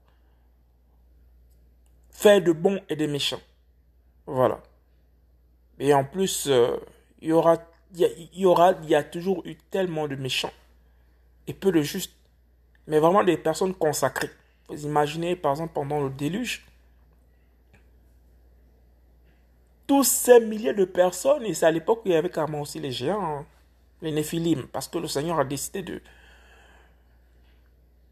fait 2.11 2.40
de 2.40 2.52
bons 2.52 2.80
et 2.88 2.96
de 2.96 3.06
méchants. 3.06 3.40
Voilà. 4.26 4.61
Et 5.78 5.94
en 5.94 6.04
plus, 6.04 6.48
euh, 6.48 6.76
il 7.20 7.28
y 7.28 7.32
aura 7.32 7.58
il 7.94 8.28
y, 8.34 8.46
aura, 8.46 8.74
il 8.82 8.88
y 8.88 8.94
a 8.94 9.02
toujours 9.02 9.42
eu 9.44 9.56
tellement 9.56 10.06
de 10.06 10.14
méchants 10.14 10.52
et 11.46 11.54
peu 11.54 11.72
de 11.72 11.82
justes, 11.82 12.14
mais 12.86 12.98
vraiment 12.98 13.24
des 13.24 13.36
personnes 13.36 13.74
consacrées. 13.74 14.30
Vous 14.68 14.84
imaginez, 14.84 15.34
par 15.34 15.52
exemple, 15.52 15.72
pendant 15.74 16.00
le 16.00 16.11
déluge, 16.11 16.64
tous 19.91 20.05
ces 20.05 20.38
milliers 20.38 20.72
de 20.72 20.84
personnes, 20.84 21.45
et 21.45 21.53
c'est 21.53 21.66
à 21.66 21.70
l'époque 21.72 22.03
où 22.05 22.09
il 22.11 22.12
y 22.12 22.14
avait 22.14 22.30
carrément 22.30 22.61
aussi 22.61 22.78
les 22.78 22.93
géants, 22.93 23.38
hein, 23.38 23.47
les 24.03 24.12
néphilim, 24.12 24.68
parce 24.68 24.86
que 24.86 24.99
le 24.99 25.09
Seigneur 25.09 25.41
a 25.41 25.45
décidé 25.45 25.82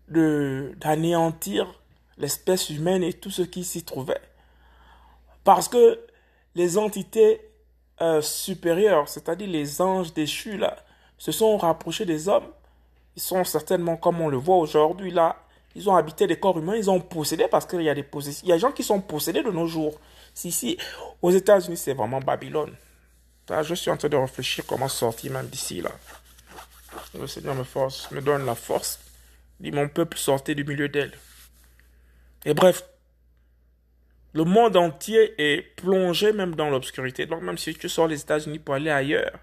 de 0.09 0.73
d'anéantir 0.81 1.73
l'espèce 2.17 2.71
humaine 2.71 3.05
et 3.05 3.13
tout 3.13 3.31
ce 3.31 3.43
qui 3.43 3.63
s'y 3.63 3.85
trouvait. 3.85 4.21
Parce 5.45 5.69
que 5.69 6.01
les 6.57 6.79
entités 6.79 7.41
euh, 8.01 8.23
supérieurs, 8.23 9.09
c'est-à-dire 9.09 9.47
les 9.47 9.81
anges 9.81 10.13
déchus, 10.13 10.57
là, 10.57 10.79
se 11.17 11.31
sont 11.31 11.57
rapprochés 11.59 12.07
des 12.07 12.29
hommes. 12.29 12.49
Ils 13.15 13.23
sont 13.23 13.45
certainement, 13.45 13.97
comme 13.97 14.21
on 14.21 14.29
le 14.29 14.37
voit 14.37 14.57
aujourd'hui, 14.57 15.13
là, 15.13 15.37
ils 15.77 15.89
ont 15.89 15.95
habité 15.95 16.27
des 16.27 16.41
corps 16.41 16.59
humains, 16.59 16.75
ils 16.75 16.91
ont 16.91 16.99
possédé 16.99 17.47
parce 17.47 17.67
qu'il 17.67 17.83
y 17.83 17.89
a 17.89 17.95
des 17.95 18.03
possessions. 18.03 18.45
Il 18.45 18.49
y 18.49 18.53
a 18.53 18.57
des 18.57 18.63
gens 18.63 18.73
qui 18.73 18.83
sont 18.83 19.01
possédés 19.01 19.45
de 19.45 19.53
nos 19.53 19.69
jours. 19.69 20.01
Si, 20.39 20.53
si, 20.53 20.79
aux 21.21 21.33
États-Unis, 21.33 21.77
c'est 21.77 21.95
vraiment 21.95 22.21
Babylone. 22.21 22.73
je 23.49 23.75
suis 23.75 23.91
en 23.91 23.97
train 23.97 24.09
de 24.09 24.17
réfléchir 24.17 24.65
comment 24.65 24.87
sortir 24.87 25.33
même 25.33 25.49
d'ici, 25.49 25.81
là. 25.81 25.91
Le 27.19 27.27
Seigneur 27.27 27.57
me 27.57 27.65
force, 27.65 28.09
me 28.13 28.21
donne 28.21 28.47
la 28.47 28.55
force. 28.55 29.01
Dit, 29.59 29.73
mon 29.73 29.89
peuple, 29.89 30.17
sortez 30.17 30.55
du 30.55 30.63
milieu 30.63 30.89
d'elle. 30.89 31.11
Et 32.45 32.55
bref, 32.55 32.85
le 34.33 34.45
monde 34.45 34.77
entier 34.77 35.35
est 35.39 35.75
plongé 35.75 36.33
même 36.33 36.55
dans 36.55 36.71
l'obscurité. 36.71 37.27
Donc 37.27 37.43
même 37.43 37.59
si 37.59 37.75
tu 37.75 37.89
sors 37.89 38.07
les 38.07 38.21
États-Unis 38.21 38.61
pour 38.61 38.77
aller 38.77 38.91
ailleurs, 38.91 39.41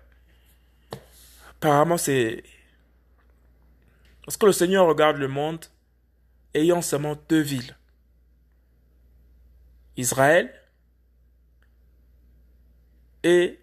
apparemment 1.57 1.97
c'est... 1.97 2.41
Parce 4.23 4.37
que 4.37 4.45
le 4.45 4.53
Seigneur 4.53 4.87
regarde 4.87 5.17
le 5.17 5.27
monde 5.27 5.65
ayant 6.53 6.81
seulement 6.81 7.17
deux 7.27 7.41
villes. 7.41 7.75
Israël 9.97 10.53
et 13.25 13.59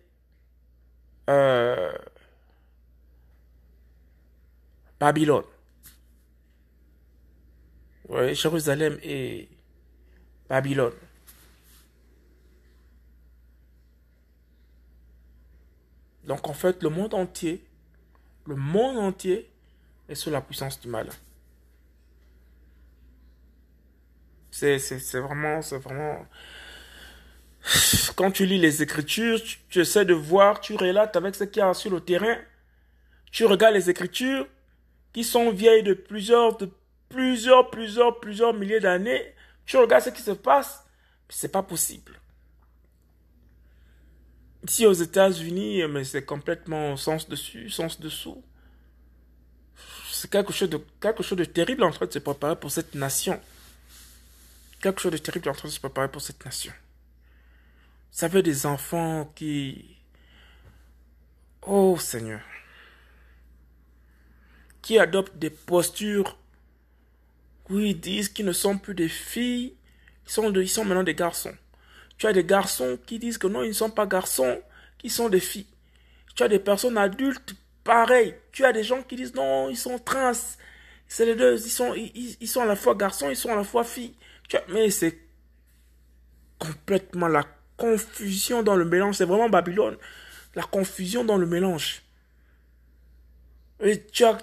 euh, 1.31 1.97
Babylone. 4.99 5.45
Oui, 8.09 8.35
Jérusalem 8.35 8.99
et 9.05 9.49
Babylone. 10.49 10.93
Donc 16.25 16.49
en 16.49 16.53
fait, 16.55 16.83
le 16.83 16.89
monde 16.89 17.15
entier, 17.15 17.65
le 18.47 18.57
monde 18.57 18.99
entier 18.99 19.49
est 20.09 20.17
sous 20.17 20.31
la 20.31 20.41
puissance 20.41 20.81
du 20.81 20.89
mal. 20.89 21.09
C'est 24.51 24.79
vraiment, 25.21 25.63
c'est 25.63 25.79
vraiment... 25.79 26.27
Quand 28.17 28.31
tu 28.31 28.47
lis 28.47 28.59
les 28.59 28.83
Écritures, 28.83 29.41
tu, 29.69 29.81
essaies 29.81 30.05
de 30.05 30.15
voir, 30.15 30.61
tu 30.61 30.75
relates 30.75 31.17
avec 31.17 31.35
ce 31.35 31.45
qu'il 31.45 31.61
y 31.61 31.65
a 31.65 31.73
sur 31.75 31.91
le 31.91 32.01
terrain. 32.01 32.37
Tu 33.31 33.45
regardes 33.47 33.75
les 33.75 33.89
Écritures 33.89 34.47
qui 35.13 35.25
sont 35.25 35.51
vieilles 35.51 35.83
de 35.83 35.95
plusieurs, 35.95 36.57
de 36.57 36.71
plusieurs, 37.09 37.71
plusieurs, 37.71 38.19
plusieurs 38.21 38.55
milliers 38.55 38.81
d'années. 38.81 39.35
Tu 39.65 39.77
regardes 39.77 40.05
ce 40.05 40.11
qui 40.11 40.23
se 40.23 40.33
passe, 40.33 40.85
c'est 41.29 41.53
pas 41.53 41.63
possible. 41.63 42.19
Ici 44.67 44.87
aux 44.87 44.93
États-Unis, 44.93 45.83
mais 45.89 46.05
c'est 46.05 46.25
complètement 46.25 46.97
sens 46.97 47.29
dessus, 47.29 47.71
sens 47.71 47.99
dessous. 48.01 48.43
C'est 50.11 50.31
quelque 50.31 50.53
chose 50.53 50.71
de 50.71 50.81
quelque 51.01 51.23
chose 51.23 51.39
de 51.39 51.45
terrible 51.45 51.83
en 51.83 51.91
train 51.91 52.07
de 52.07 52.13
se 52.13 52.21
préparer 52.21 52.55
pour 52.57 52.71
cette 52.71 52.95
nation. 52.95 53.41
Quelque 54.81 55.01
chose 55.01 55.13
de 55.13 55.19
terrible 55.19 55.49
en 55.49 55.55
train 55.55 55.69
de 55.69 55.73
se 55.73 55.81
préparer 55.81 56.09
pour 56.09 56.21
cette 56.21 56.45
nation. 56.45 56.73
Vous 58.13 58.19
savez 58.19 58.43
des 58.43 58.67
enfants 58.67 59.33
qui 59.35 59.97
Oh 61.67 61.97
Seigneur. 61.99 62.43
Qui 64.83 64.99
adoptent 64.99 65.39
des 65.39 65.49
postures 65.49 66.37
où 67.71 67.79
ils 67.79 67.99
disent 67.99 68.29
qu'ils 68.29 68.45
ne 68.45 68.53
sont 68.53 68.77
plus 68.77 68.95
des 68.95 69.09
filles, 69.09 69.75
ils 70.27 70.31
sont, 70.31 70.53
ils 70.53 70.69
sont 70.69 70.85
maintenant 70.85 71.03
des 71.03 71.15
garçons. 71.15 71.57
Tu 72.19 72.27
as 72.27 72.35
des 72.35 72.45
garçons 72.45 72.99
qui 73.07 73.19
disent 73.19 73.39
que 73.39 73.47
non, 73.47 73.63
ils 73.63 73.69
ne 73.69 73.73
sont 73.73 73.91
pas 73.91 74.05
garçons, 74.05 74.61
qui 74.99 75.09
sont 75.09 75.31
des 75.31 75.41
filles. 75.41 75.67
Tu 76.37 76.43
as 76.43 76.49
des 76.49 76.59
personnes 76.59 76.99
adultes, 76.99 77.55
pareil. 77.83 78.35
Tu 78.53 78.67
as 78.67 78.73
des 78.73 78.85
gens 78.85 79.03
qui 79.03 79.17
disent 79.17 79.35
non, 79.35 79.71
ils 79.71 79.77
sont 79.77 79.99
trans. 79.99 80.33
C'est 81.09 81.25
les 81.25 81.35
deux, 81.35 81.55
ils 81.55 81.71
sont, 81.71 81.95
ils, 81.95 82.49
sont 82.49 82.61
à 82.61 82.67
la 82.67 82.77
fois 82.77 82.95
garçons, 82.95 83.31
ils 83.31 83.37
sont 83.37 83.53
à 83.53 83.57
la 83.57 83.65
fois 83.65 83.85
filles. 83.85 84.15
Mais 84.69 84.91
c'est 84.91 85.19
complètement 86.59 87.29
la 87.29 87.45
confusion 87.77 88.63
dans 88.63 88.77
le 88.77 88.85
mélange. 88.85 89.17
C'est 89.17 89.25
vraiment 89.25 89.49
Babylone. 89.49 89.97
La 90.55 90.63
confusion 90.63 91.25
dans 91.25 91.39
le 91.39 91.47
mélange. 91.47 92.03
Et 93.81 94.05
tu 94.07 94.25
as 94.25 94.39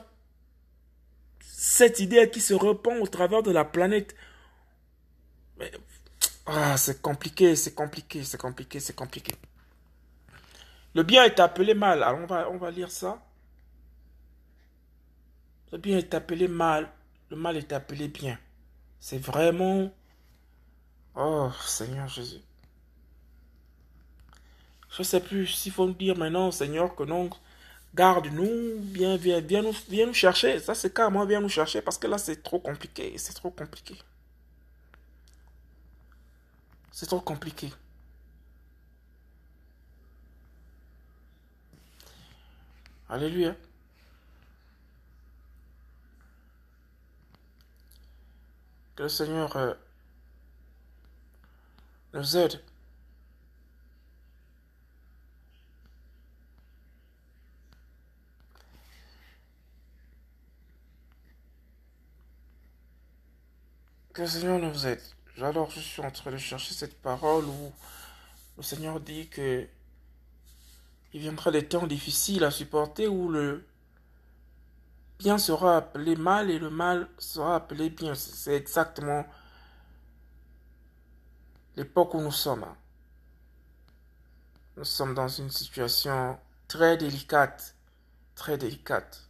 cette 1.42 2.00
idée 2.00 2.30
qui 2.30 2.42
se 2.42 2.54
répand 2.54 3.00
au 3.00 3.08
travers 3.08 3.44
de 3.44 3.52
la 3.52 3.66
planète. 3.66 4.16
Mais 5.58 5.72
ah, 6.46 6.78
c'est 6.78 7.02
compliqué, 7.02 7.56
c'est 7.56 7.74
compliqué, 7.74 8.24
c'est 8.24 8.38
compliqué, 8.38 8.80
c'est 8.80 8.96
compliqué. 8.96 9.34
Le 10.96 11.04
bien 11.04 11.24
est 11.24 11.40
appelé 11.40 11.74
mal. 11.74 12.04
Alors 12.04 12.20
on 12.20 12.26
va, 12.26 12.50
on 12.50 12.58
va 12.58 12.72
lire 12.72 12.92
ça. 12.92 13.22
Le 15.72 15.78
bien 15.78 15.98
est 15.98 16.14
appelé 16.14 16.48
mal. 16.48 16.90
Le 17.30 17.38
mal 17.38 17.56
est 17.58 17.72
appelé 17.72 18.08
bien. 18.08 18.40
C'est 19.00 19.20
vraiment... 19.20 19.94
Oh, 21.16 21.52
Seigneur 21.66 22.08
Jésus. 22.08 22.42
Je 24.92 25.00
ne 25.00 25.04
sais 25.04 25.20
plus 25.20 25.48
s'il 25.48 25.72
faut 25.72 25.86
nous 25.86 25.94
dire 25.94 26.18
maintenant, 26.18 26.52
Seigneur, 26.52 26.96
que 26.96 27.04
non, 27.04 27.30
garde-nous, 27.96 28.82
viens, 28.82 29.18
viens, 29.18 29.40
viens, 29.42 29.62
nous, 29.62 29.76
viens 29.90 30.08
nous 30.08 30.14
chercher. 30.14 30.60
Ça, 30.60 30.76
c'est 30.76 30.94
carrément 30.94 31.26
viens 31.26 31.42
nous 31.42 31.50
chercher 31.50 31.82
parce 31.82 31.98
que 31.98 32.08
là, 32.08 32.18
c'est 32.18 32.42
trop 32.44 32.60
compliqué. 32.60 33.18
C'est 33.18 33.34
trop 33.34 33.52
compliqué. 33.52 33.96
C'est 36.92 37.06
trop 37.08 37.22
compliqué. 37.22 37.72
Alléluia. 43.10 43.56
Que 48.96 49.04
le 49.04 49.10
Seigneur 49.10 49.56
euh, 49.56 49.74
nous 52.14 52.38
aide. 52.38 52.62
Que 64.20 64.24
le 64.24 64.30
Seigneur 64.30 64.60
nous 64.60 64.86
aide. 64.86 65.00
Alors 65.42 65.72
je 65.72 65.80
suis 65.80 66.02
en 66.02 66.12
train 66.12 66.30
de 66.30 66.36
chercher 66.36 66.74
cette 66.74 67.02
parole 67.02 67.46
où 67.46 67.72
le 68.58 68.64
Seigneur 68.64 69.00
dit 69.00 69.30
que 69.30 69.66
il 71.14 71.22
viendra 71.22 71.52
des 71.52 71.66
temps 71.66 71.88
difficiles 71.88 72.44
à 72.44 72.52
supporter 72.52 73.08
où 73.08 73.30
le 73.30 73.66
bien 75.20 75.38
sera 75.38 75.78
appelé 75.78 76.18
mal 76.18 76.52
et 76.52 76.60
le 76.60 76.70
mal 76.70 77.08
sera 77.18 77.56
appelé 77.56 77.90
bien. 77.90 78.14
C'est 78.14 78.56
exactement 78.58 79.26
l'époque 81.78 82.14
où 82.14 82.20
nous 82.20 82.34
sommes. 82.34 82.66
Nous 84.76 84.84
sommes 84.84 85.14
dans 85.14 85.30
une 85.30 85.50
situation 85.50 86.38
très 86.68 86.98
délicate, 86.98 87.74
très 88.36 88.58
délicate. 88.58 89.29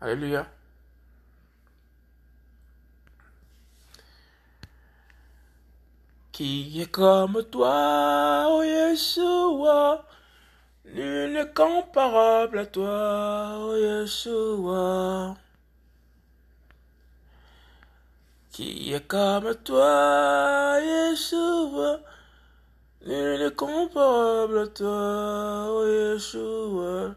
Alléluia. 0.00 0.46
Qui 6.30 6.80
est 6.80 6.86
comme 6.86 7.42
toi, 7.50 8.62
Yeshua, 8.64 10.06
nul 10.84 11.32
n'est 11.32 11.52
comparable 11.52 12.60
à 12.60 12.66
toi, 12.66 13.74
Yeshua. 13.76 15.36
Qui 18.52 18.92
est 18.92 19.08
comme 19.08 19.52
toi, 19.64 20.78
Yeshua, 20.80 21.98
nul 23.04 23.40
n'est 23.40 23.54
comparable 23.56 24.60
à 24.60 24.66
toi, 24.68 25.82
Yeshua. 25.88 27.16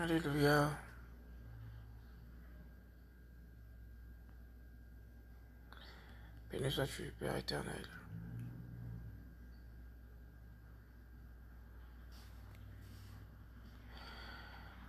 Alléluia. 0.00 0.70
Béni 6.50 6.70
sois-tu, 6.70 7.12
Père 7.18 7.36
éternel. 7.36 7.84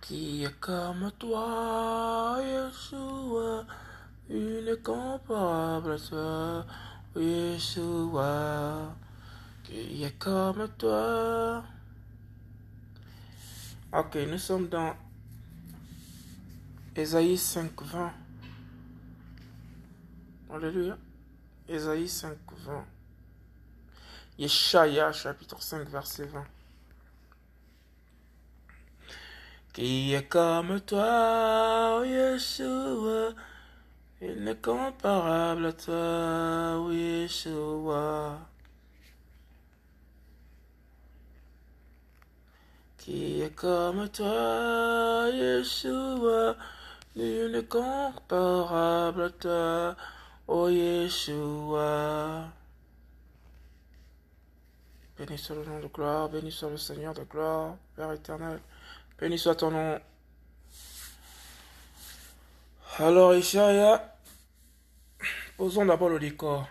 Qui 0.00 0.44
est 0.44 0.60
comme 0.60 1.10
toi, 1.18 2.38
Yeshua, 2.40 3.64
une 4.28 4.76
comparable 4.82 5.98
toi, 6.00 6.64
Yeshua. 7.14 8.94
Qui 9.62 10.04
est 10.04 10.18
comme 10.18 10.68
toi. 10.78 11.64
Ok, 13.98 14.14
nous 14.28 14.36
sommes 14.36 14.68
dans 14.68 14.94
Ésaïe 16.94 17.38
5, 17.38 17.80
20. 17.80 18.12
Alléluia. 20.52 20.98
Ésaïe 21.66 22.06
5, 22.06 22.36
20. 22.58 22.84
Yeshaya, 24.38 25.12
chapitre 25.12 25.62
5, 25.62 25.88
verset 25.88 26.26
20. 26.26 26.44
Qui 29.72 30.12
est 30.12 30.28
comme 30.28 30.78
toi, 30.82 32.02
Yeshua, 32.04 33.32
il 34.20 34.44
n'est 34.44 34.56
comparable 34.56 35.64
à 35.64 35.72
toi, 35.72 36.92
Yeshua. 36.92 38.40
Qui 43.06 43.40
est 43.40 43.54
comme 43.54 44.08
toi, 44.08 45.28
Yeshua, 45.32 46.56
il 47.14 47.52
n'est 47.52 47.62
comparable 47.62 49.22
à 49.22 49.30
toi, 49.30 49.96
Oh 50.48 50.68
Yeshua. 50.68 52.48
Béni 55.16 55.38
soit 55.38 55.54
le 55.54 55.64
nom 55.66 55.78
de 55.78 55.86
gloire, 55.86 56.28
béni 56.28 56.50
soit 56.50 56.70
le 56.70 56.78
Seigneur 56.78 57.14
de 57.14 57.22
gloire, 57.22 57.76
Père 57.94 58.10
éternel. 58.10 58.58
Béni 59.20 59.38
soit 59.38 59.54
ton 59.54 59.70
nom. 59.70 60.00
Alors, 62.98 63.36
Ishaïa, 63.36 64.16
posons 65.56 65.86
d'abord 65.86 66.08
le 66.08 66.18
décor. 66.18 66.66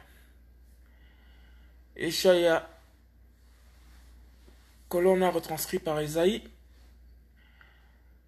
Ishaïa, 1.95 2.74
que 4.89 4.97
l'on 4.97 5.21
a 5.21 5.29
retranscrit 5.29 5.79
par 5.79 6.01
Isaïe, 6.01 6.43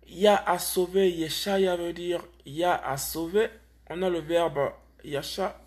Ya 0.09 0.35
a 0.35 0.57
sauvé, 0.57 1.11
Yeshaya 1.11 1.75
veut 1.75 1.91
dire 1.91 2.23
Ya 2.45 2.75
a 2.75 2.97
sauvé. 2.97 3.49
On 3.89 4.01
a 4.01 4.09
le 4.09 4.19
verbe 4.19 4.71
Yasha. 5.03 5.61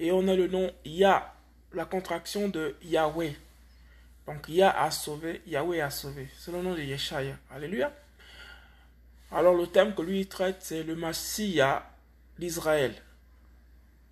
Et 0.00 0.12
on 0.12 0.26
a 0.28 0.34
le 0.34 0.48
nom 0.48 0.70
Ya, 0.84 1.34
la 1.72 1.84
contraction 1.84 2.48
de 2.48 2.74
Yahweh. 2.82 3.36
Donc 4.26 4.48
Yah 4.48 4.70
a 4.70 4.90
sauvé, 4.90 5.42
Yahweh 5.46 5.82
a 5.82 5.90
sauvé. 5.90 6.28
C'est 6.38 6.52
le 6.52 6.62
nom 6.62 6.74
de 6.74 6.80
Yeshaya. 6.80 7.36
Alléluia. 7.50 7.92
Alors 9.30 9.54
le 9.54 9.66
thème 9.66 9.94
que 9.94 10.02
lui 10.02 10.26
traite, 10.26 10.58
c'est 10.60 10.82
le 10.82 10.96
Massia 10.96 11.90
d'Israël. 12.38 12.94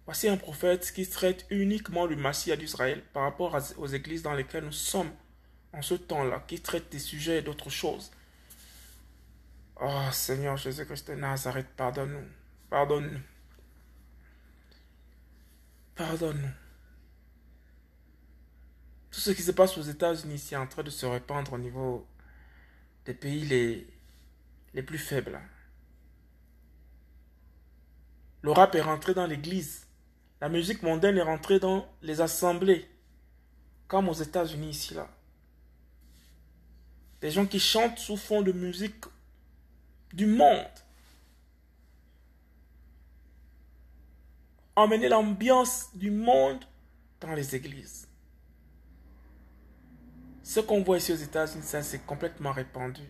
Voici 0.04 0.28
un 0.28 0.36
prophète 0.36 0.92
qui 0.92 1.08
traite 1.08 1.46
uniquement 1.48 2.04
le 2.06 2.16
Massia 2.16 2.56
d'Israël 2.56 3.02
par 3.14 3.22
rapport 3.22 3.56
aux 3.78 3.86
églises 3.86 4.22
dans 4.22 4.34
lesquelles 4.34 4.64
nous 4.64 4.72
sommes 4.72 5.10
en 5.72 5.82
ce 5.82 5.94
temps-là, 5.94 6.44
qui 6.46 6.60
traite 6.60 6.90
des 6.90 6.98
sujets 6.98 7.38
et 7.38 7.42
d'autres 7.42 7.70
choses. 7.70 8.10
Oh 9.80 10.00
Seigneur 10.12 10.56
Jésus-Christ 10.56 11.10
de 11.10 11.14
Nazareth, 11.14 11.68
pardonne-nous. 11.76 12.26
Pardonne-nous. 12.70 13.20
Pardonne-nous. 15.96 16.48
Tout 19.10 19.20
ce 19.20 19.30
qui 19.30 19.42
se 19.42 19.52
passe 19.52 19.76
aux 19.76 19.82
États-Unis 19.82 20.38
c'est 20.38 20.56
en 20.56 20.66
train 20.66 20.82
de 20.82 20.90
se 20.90 21.04
répandre 21.04 21.52
au 21.52 21.58
niveau 21.58 22.06
des 23.04 23.14
pays 23.14 23.44
les, 23.44 23.86
les 24.74 24.82
plus 24.82 24.98
faibles. 24.98 25.38
Le 28.42 28.50
rap 28.50 28.74
est 28.74 28.80
rentré 28.80 29.14
dans 29.14 29.26
l'église. 29.26 29.86
La 30.40 30.48
musique 30.48 30.82
mondaine 30.82 31.18
est 31.18 31.22
rentrée 31.22 31.60
dans 31.60 31.88
les 32.02 32.20
assemblées. 32.20 32.88
Comme 33.86 34.08
aux 34.08 34.14
États-Unis 34.14 34.70
ici 34.70 34.94
là. 34.94 35.08
Des 37.22 37.30
gens 37.30 37.46
qui 37.46 37.60
chantent 37.60 37.98
sous 37.98 38.16
fond 38.16 38.42
de 38.42 38.50
musique 38.50 39.04
du 40.12 40.26
monde. 40.26 40.66
Emmener 44.74 45.08
l'ambiance 45.08 45.90
du 45.94 46.10
monde 46.10 46.64
dans 47.20 47.32
les 47.32 47.54
églises. 47.54 48.08
Ce 50.42 50.58
qu'on 50.58 50.82
voit 50.82 50.98
ici 50.98 51.12
aux 51.12 51.16
États-Unis, 51.16 51.62
ça 51.62 51.82
c'est 51.82 52.04
complètement 52.04 52.50
répandu. 52.50 53.02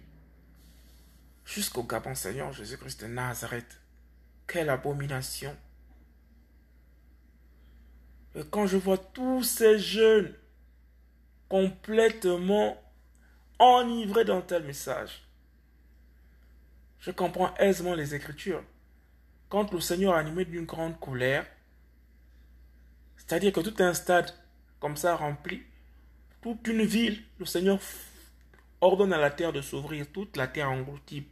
Jusqu'au 1.46 1.82
Gabon, 1.82 2.14
Seigneur 2.14 2.52
Jésus-Christ 2.52 3.00
de 3.00 3.06
Nazareth. 3.06 3.80
Quelle 4.46 4.68
abomination. 4.68 5.56
Et 8.34 8.44
quand 8.50 8.66
je 8.66 8.76
vois 8.76 8.98
tous 8.98 9.42
ces 9.42 9.78
jeunes 9.78 10.34
complètement 11.48 12.76
enivrés 13.62 14.24
d'un 14.24 14.40
tel 14.40 14.64
message, 14.64 15.22
je 17.00 17.10
comprends 17.10 17.54
aisément 17.56 17.94
les 17.94 18.14
Écritures. 18.14 18.62
Quand 19.48 19.72
le 19.72 19.80
Seigneur 19.80 20.14
animé 20.14 20.44
d'une 20.44 20.64
grande 20.64 20.98
colère, 20.98 21.46
c'est-à-dire 23.16 23.52
que 23.52 23.60
tout 23.60 23.74
un 23.82 23.94
stade 23.94 24.32
comme 24.80 24.96
ça 24.96 25.16
rempli, 25.16 25.62
toute 26.40 26.66
une 26.66 26.82
ville, 26.82 27.22
le 27.38 27.44
Seigneur 27.44 27.78
ordonne 28.80 29.12
à 29.12 29.18
la 29.18 29.30
terre 29.30 29.52
de 29.52 29.60
s'ouvrir, 29.60 30.06
toute 30.12 30.36
la 30.36 30.48
terre 30.48 30.70
engloutie. 30.70 31.26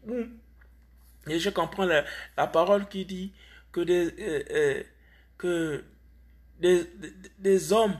Et 1.26 1.38
je 1.38 1.50
comprends 1.50 1.84
la, 1.84 2.04
parole 2.46 2.88
qui 2.88 3.04
dit 3.04 3.32
que 3.72 3.80
des, 3.80 4.14
euh, 4.18 4.82
euh, 5.44 5.82
des, 6.58 6.86
des, 7.38 7.72
hommes 7.72 7.98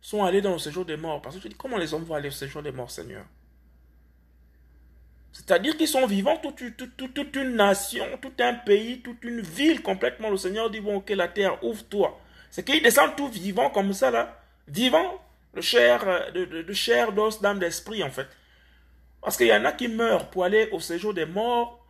sont 0.00 0.24
allés 0.24 0.40
dans 0.42 0.52
le 0.52 0.58
séjour 0.58 0.84
des 0.84 0.96
morts. 0.96 1.20
Parce 1.22 1.36
que 1.36 1.42
je 1.42 1.48
dis, 1.48 1.54
comment 1.54 1.78
les 1.78 1.92
hommes 1.94 2.04
vont 2.04 2.14
aller 2.14 2.28
au 2.28 2.32
séjour 2.32 2.62
des 2.62 2.72
morts, 2.72 2.90
Seigneur? 2.90 3.24
C'est-à-dire 5.32 5.76
qu'ils 5.76 5.88
sont 5.88 6.06
vivants, 6.06 6.36
toute, 6.36 6.76
toute, 6.76 7.14
toute, 7.14 7.36
une 7.36 7.54
nation, 7.54 8.04
tout 8.20 8.32
un 8.40 8.54
pays, 8.54 9.00
toute 9.00 9.22
une 9.24 9.40
ville 9.40 9.82
complètement. 9.82 10.28
Le 10.28 10.36
Seigneur 10.36 10.70
dit, 10.70 10.80
bon, 10.80 10.96
ok, 10.96 11.10
la 11.10 11.28
terre, 11.28 11.62
ouvre-toi. 11.62 12.18
C'est 12.50 12.64
qu'ils 12.64 12.82
descendent 12.82 13.16
tout 13.16 13.28
vivants 13.28 13.70
comme 13.70 13.92
ça, 13.92 14.10
là. 14.10 14.40
Vivants 14.66 15.20
de 15.54 15.60
chair, 15.60 16.02
euh, 16.06 16.30
de, 16.32 16.62
de, 16.62 16.72
chair, 16.72 17.12
d'os, 17.12 17.40
d'âme, 17.40 17.58
d'esprit, 17.60 18.02
en 18.02 18.10
fait. 18.10 18.26
Parce 19.22 19.36
qu'il 19.36 19.46
y 19.46 19.52
en 19.52 19.64
a 19.64 19.72
qui 19.72 19.88
meurent 19.88 20.30
pour 20.30 20.44
aller 20.44 20.68
au 20.72 20.80
séjour 20.80 21.14
des 21.14 21.26
morts. 21.26 21.84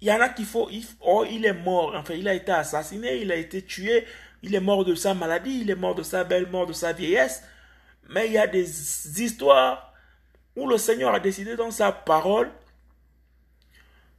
Il 0.00 0.08
y 0.08 0.12
en 0.12 0.20
a 0.20 0.28
qui 0.28 0.44
faut, 0.44 0.70
oh, 1.00 1.26
il 1.28 1.44
est 1.44 1.52
mort. 1.52 1.92
Enfin, 1.94 2.14
il 2.14 2.28
a 2.28 2.34
été 2.34 2.52
assassiné, 2.52 3.16
il 3.16 3.32
a 3.32 3.36
été 3.36 3.62
tué, 3.62 4.06
il 4.42 4.54
est 4.54 4.60
mort 4.60 4.84
de 4.84 4.94
sa 4.94 5.12
maladie, 5.12 5.60
il 5.62 5.70
est 5.70 5.74
mort 5.74 5.94
de 5.94 6.04
sa 6.04 6.24
belle 6.24 6.48
mort, 6.48 6.66
de 6.66 6.72
sa 6.72 6.92
vieillesse. 6.92 7.42
Mais 8.08 8.26
il 8.26 8.32
y 8.32 8.38
a 8.38 8.46
des 8.46 9.22
histoires 9.22 9.92
où 10.56 10.68
le 10.68 10.78
Seigneur 10.78 11.12
a 11.14 11.20
décidé 11.20 11.56
dans 11.56 11.70
sa 11.70 11.92
parole 11.92 12.50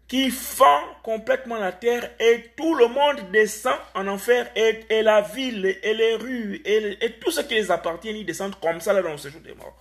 qui 0.10 0.32
fend 0.32 0.82
complètement 1.04 1.60
la 1.60 1.72
terre 1.72 2.12
et 2.20 2.52
tout 2.58 2.74
le 2.74 2.88
monde 2.88 3.32
descend 3.32 3.78
en 3.94 4.08
enfer 4.08 4.52
et, 4.56 4.84
et 4.90 5.04
la 5.04 5.22
ville 5.22 5.78
et 5.84 5.94
les 5.94 6.16
rues 6.16 6.56
et, 6.66 7.06
et, 7.06 7.20
tout 7.20 7.30
ce 7.30 7.42
qui 7.42 7.54
les 7.54 7.70
appartient, 7.70 8.10
ils 8.10 8.26
descendent 8.26 8.60
comme 8.60 8.82
ça 8.82 8.92
là 8.92 9.04
dans 9.04 9.12
le 9.12 9.20
séjour 9.20 9.40
des 9.42 9.54
morts. 9.54 9.78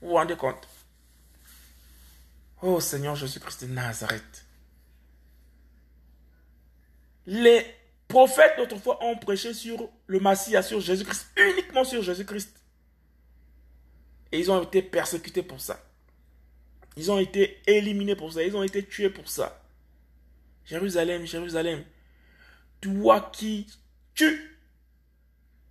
Vous 0.00 0.08
vous 0.08 0.14
rendez 0.14 0.34
compte? 0.34 0.66
Oh 2.62 2.80
Seigneur 2.80 3.14
Jésus-Christ 3.14 3.64
de 3.64 3.72
Nazareth. 3.72 4.46
Les 7.26 7.66
prophètes 8.08 8.56
d'autrefois 8.56 9.04
ont 9.04 9.16
prêché 9.16 9.52
sur 9.52 9.90
le 10.06 10.20
Messie, 10.20 10.54
sur 10.62 10.80
Jésus-Christ, 10.80 11.26
uniquement 11.36 11.84
sur 11.84 12.02
Jésus-Christ. 12.02 12.56
Et 14.32 14.38
ils 14.38 14.50
ont 14.50 14.62
été 14.62 14.80
persécutés 14.80 15.42
pour 15.42 15.60
ça. 15.60 15.78
Ils 16.96 17.10
ont 17.10 17.18
été 17.18 17.60
éliminés 17.66 18.16
pour 18.16 18.32
ça. 18.32 18.42
Ils 18.42 18.56
ont 18.56 18.62
été 18.62 18.84
tués 18.84 19.10
pour 19.10 19.28
ça. 19.28 19.62
Jérusalem, 20.64 21.26
Jérusalem. 21.26 21.84
Toi 22.80 23.30
qui 23.32 23.66
tues. 24.14 24.58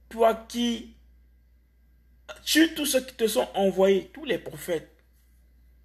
Toi 0.10 0.36
qui 0.48 0.96
tues 2.44 2.74
tous 2.74 2.86
ceux 2.86 3.06
qui 3.06 3.14
te 3.16 3.28
sont 3.28 3.48
envoyés. 3.54 4.10
Tous 4.14 4.26
les 4.26 4.38
prophètes 4.38 4.92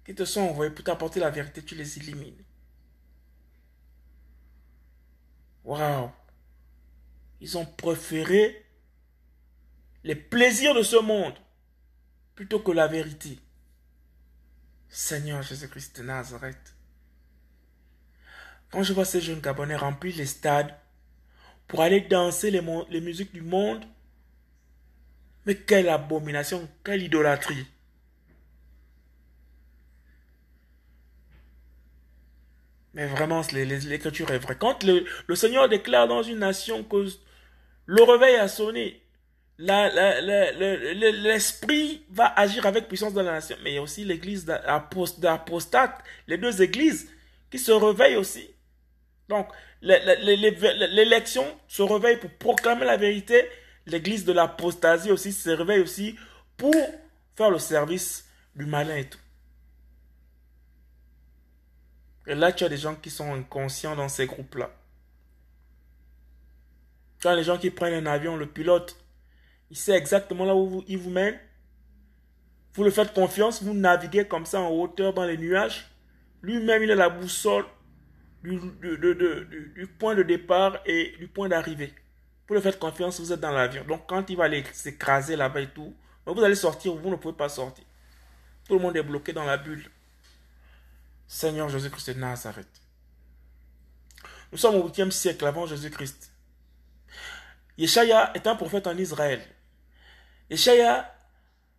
qui 0.05 0.15
te 0.15 0.25
sont 0.25 0.41
envoyés 0.41 0.71
pour 0.71 0.85
t'apporter 0.85 1.19
la 1.19 1.29
vérité, 1.29 1.63
tu 1.63 1.75
les 1.75 1.97
élimines. 1.97 2.43
Waouh. 5.63 6.09
Ils 7.41 7.57
ont 7.57 7.65
préféré 7.65 8.65
les 10.03 10.15
plaisirs 10.15 10.73
de 10.73 10.81
ce 10.81 10.95
monde 10.95 11.35
plutôt 12.35 12.59
que 12.59 12.71
la 12.71 12.87
vérité. 12.87 13.37
Seigneur 14.89 15.41
Jésus-Christ 15.41 15.97
de 15.97 16.03
Nazareth. 16.03 16.75
Quand 18.71 18.83
je 18.83 18.93
vois 18.93 19.05
ces 19.05 19.21
jeunes 19.21 19.39
Gabonais 19.39 19.75
remplir 19.75 20.15
les 20.17 20.25
stades 20.25 20.73
pour 21.67 21.81
aller 21.81 22.01
danser 22.01 22.51
les, 22.51 23.01
musiques 23.01 23.33
du 23.33 23.41
monde, 23.41 23.85
mais 25.45 25.55
quelle 25.55 25.89
abomination, 25.89 26.67
quelle 26.83 27.03
idolâtrie. 27.03 27.65
Mais 32.93 33.05
vraiment, 33.05 33.41
l'écriture 33.53 34.31
est 34.31 34.39
vraie. 34.39 34.57
Quand 34.57 34.83
le, 34.83 35.35
Seigneur 35.35 35.69
déclare 35.69 36.07
dans 36.07 36.23
une 36.23 36.39
nation 36.39 36.83
que 36.83 37.07
le 37.85 38.03
réveil 38.03 38.35
a 38.37 38.47
sonné, 38.47 39.06
l'esprit 41.19 42.05
va 42.09 42.33
agir 42.39 42.65
avec 42.65 42.87
puissance 42.87 43.13
dans 43.13 43.23
la 43.23 43.33
nation. 43.33 43.57
Mais 43.63 43.71
il 43.71 43.75
y 43.75 43.77
a 43.77 43.81
aussi 43.81 44.05
l'église 44.05 44.45
d'apostate, 44.45 46.03
les 46.27 46.37
deux 46.37 46.61
églises 46.61 47.09
qui 47.49 47.57
se 47.59 47.71
réveillent 47.71 48.17
aussi. 48.17 48.49
Donc, 49.29 49.47
l'élection 49.81 51.45
se 51.67 51.81
réveille 51.81 52.17
pour 52.17 52.31
proclamer 52.31 52.85
la 52.85 52.97
vérité. 52.97 53.49
L'église 53.85 54.25
de 54.25 54.33
l'apostasie 54.33 55.11
aussi 55.11 55.31
se 55.33 55.49
réveille 55.49 55.79
aussi 55.79 56.15
pour 56.57 56.75
faire 57.35 57.49
le 57.49 57.59
service 57.59 58.29
du 58.55 58.65
malin 58.65 58.97
et 58.97 59.09
tout. 59.09 59.19
Et 62.27 62.35
là, 62.35 62.51
tu 62.51 62.63
as 62.65 62.69
des 62.69 62.77
gens 62.77 62.95
qui 62.95 63.09
sont 63.09 63.33
inconscients 63.33 63.95
dans 63.95 64.09
ces 64.09 64.25
groupes-là. 64.25 64.69
Tu 67.21 67.27
as 67.27 67.35
les 67.35 67.43
gens 67.43 67.57
qui 67.57 67.71
prennent 67.71 68.05
un 68.05 68.11
avion, 68.11 68.35
le 68.35 68.45
pilote 68.45 68.97
il 69.69 69.77
sait 69.77 69.93
exactement 69.93 70.45
là 70.45 70.55
où 70.55 70.83
il 70.87 70.97
vous 70.97 71.09
mène. 71.09 71.37
Vous 72.73 72.83
le 72.83 72.91
faites 72.91 73.13
confiance, 73.13 73.63
vous 73.63 73.73
naviguez 73.73 74.27
comme 74.27 74.45
ça 74.45 74.61
en 74.61 74.69
hauteur 74.69 75.13
dans 75.13 75.25
les 75.25 75.37
nuages. 75.37 75.89
Lui-même, 76.41 76.83
il 76.83 76.91
a 76.91 76.95
la 76.95 77.09
boussole 77.09 77.65
du, 78.43 78.59
du, 78.59 79.87
point 79.99 80.15
de 80.15 80.23
départ 80.23 80.79
et 80.85 81.15
du 81.17 81.27
point 81.27 81.49
d'arrivée. 81.49 81.93
Vous 82.47 82.53
le 82.53 82.61
faites 82.61 82.79
confiance, 82.79 83.19
vous 83.19 83.33
êtes 83.33 83.39
dans 83.39 83.51
l'avion. 83.51 83.83
Donc 83.85 84.07
quand 84.07 84.29
il 84.29 84.37
va 84.37 84.45
aller 84.45 84.63
s'écraser 84.71 85.35
là-bas 85.35 85.61
et 85.61 85.69
tout, 85.69 85.93
vous 86.25 86.43
allez 86.43 86.55
sortir, 86.55 86.93
vous 86.93 87.09
ne 87.09 87.15
pouvez 87.15 87.35
pas 87.35 87.49
sortir. 87.49 87.83
Tout 88.65 88.75
le 88.75 88.79
monde 88.79 88.95
est 88.95 89.03
bloqué 89.03 89.33
dans 89.33 89.45
la 89.45 89.57
bulle. 89.57 89.89
Seigneur 91.25 91.67
Jésus-Christ 91.67 92.11
de 92.11 92.19
Nazareth. 92.19 92.81
Nous 94.51 94.57
sommes 94.57 94.75
au 94.75 94.87
8e 94.87 95.11
siècle 95.11 95.45
avant 95.45 95.65
Jésus-Christ. 95.65 96.31
Yeshaya 97.77 98.31
est 98.33 98.47
un 98.47 98.55
prophète 98.55 98.87
en 98.87 98.97
Israël. 98.97 99.41
Échaïa 100.49 101.13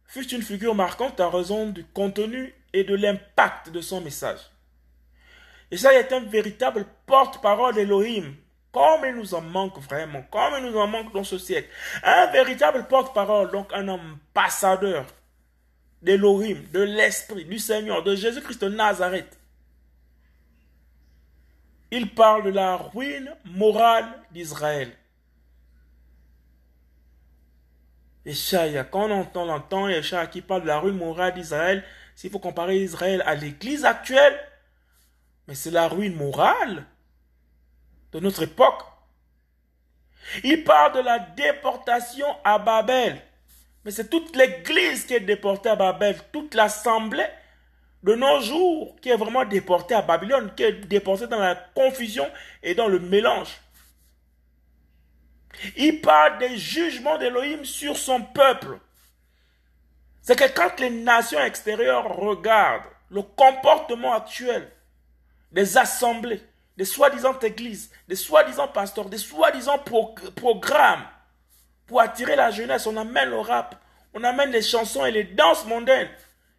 fut 0.05 0.29
une 0.35 0.43
figure 0.43 0.75
marquante 0.75 1.21
à 1.21 1.29
raison 1.29 1.71
du 1.71 1.85
contenu 1.85 2.55
et 2.73 2.85
de 2.85 2.95
l'impact 2.95 3.71
de 3.71 3.81
son 3.81 4.01
message. 4.01 4.41
Échaïa 5.71 6.01
est 6.01 6.13
un 6.13 6.21
véritable 6.21 6.87
porte-parole 7.07 7.75
d'Elohim, 7.75 8.35
comme 8.73 9.05
il 9.07 9.15
nous 9.15 9.35
en 9.35 9.41
manque 9.41 9.79
vraiment, 9.79 10.23
comme 10.31 10.55
il 10.59 10.71
nous 10.71 10.79
en 10.79 10.87
manque 10.87 11.13
dans 11.13 11.25
ce 11.25 11.39
siècle. 11.39 11.69
Un 12.03 12.27
véritable 12.27 12.87
porte-parole, 12.87 13.51
donc 13.51 13.73
un 13.73 13.89
ambassadeur 13.89 15.07
d'Elohim, 16.03 16.63
de 16.73 16.81
l'Esprit, 16.81 17.45
du 17.45 17.59
Seigneur, 17.59 18.03
de 18.03 18.15
Jésus-Christ 18.15 18.63
de 18.63 18.69
Nazareth. 18.69 19.39
Il 21.91 22.15
parle 22.15 22.45
de 22.45 22.51
la 22.51 22.77
ruine 22.77 23.35
morale 23.45 24.07
d'Israël. 24.31 24.93
Yeshaya, 28.29 28.85
quand 28.85 29.11
on 29.11 29.21
entend, 29.21 29.49
on 29.49 29.49
entend 29.49 29.89
qui 30.31 30.43
parle 30.43 30.63
de 30.63 30.67
la 30.67 30.79
ruine 30.79 30.99
morale 30.99 31.33
d'Israël, 31.33 31.83
s'il 32.15 32.31
faut 32.31 32.39
comparer 32.39 32.77
Israël 32.77 33.23
à 33.25 33.35
l'église 33.35 33.87
actuelle, 33.87 34.39
mais 35.47 35.55
c'est 35.55 35.71
la 35.71 35.89
ruine 35.89 36.15
morale 36.15 36.85
de 38.13 38.21
notre 38.21 38.43
époque. 38.43 38.83
Il 40.45 40.63
parle 40.63 40.97
de 40.97 41.01
la 41.01 41.19
déportation 41.19 42.27
à 42.45 42.59
Babel. 42.59 43.19
Mais 43.85 43.91
c'est 43.93 44.11
toute 44.11 44.37
l'église 44.37 45.07
qui 45.07 45.15
est 45.15 45.21
déportée 45.21 45.71
à 45.71 45.77
Babel, 45.77 46.19
toute 46.31 46.55
l'assemblée 46.55 47.27
de 48.03 48.15
nos 48.15 48.41
jours 48.43 48.97
qui 49.01 49.09
est 49.09 49.17
vraiment 49.17 49.47
déportée 49.47 49.95
à 49.95 50.03
Babylone, 50.03 50.53
qui 50.55 50.65
est 50.65 50.73
déportée 50.73 51.29
dans 51.29 51.39
la 51.39 51.55
confusion 51.55 52.29
et 52.63 52.75
dans 52.75 52.89
le 52.89 52.99
mélange. 52.99 53.57
Il 55.77 56.01
parle 56.01 56.39
des 56.39 56.57
jugements 56.57 57.19
d'Élohim 57.19 57.65
sur 57.65 57.97
son 57.97 58.23
peuple. 58.23 58.79
C'est 60.23 60.37
que 60.37 60.55
quand 60.55 60.79
les 60.81 60.91
nations 60.91 61.41
extérieures 61.41 62.17
regardent 62.17 62.85
le 63.11 63.23
comportement 63.23 64.15
actuel 64.15 64.71
des 65.53 65.79
assemblées, 65.79 66.43
des 66.77 66.85
soi-disant 66.85 67.39
églises, 67.41 67.91
des 68.07 68.17
soi-disant 68.17 68.69
pasteurs, 68.69 69.09
des 69.09 69.19
soi-disant 69.19 69.79
programmes 70.37 71.05
pour 71.87 72.01
attirer 72.01 72.37
la 72.37 72.51
jeunesse, 72.51 72.87
on 72.87 72.97
amène 72.97 73.31
le 73.31 73.39
rap, 73.39 73.77
on 74.15 74.23
amène 74.23 74.51
les 74.51 74.63
chansons 74.63 75.05
et 75.07 75.11
les 75.11 75.25
danses 75.25 75.65
mondaines. 75.67 76.11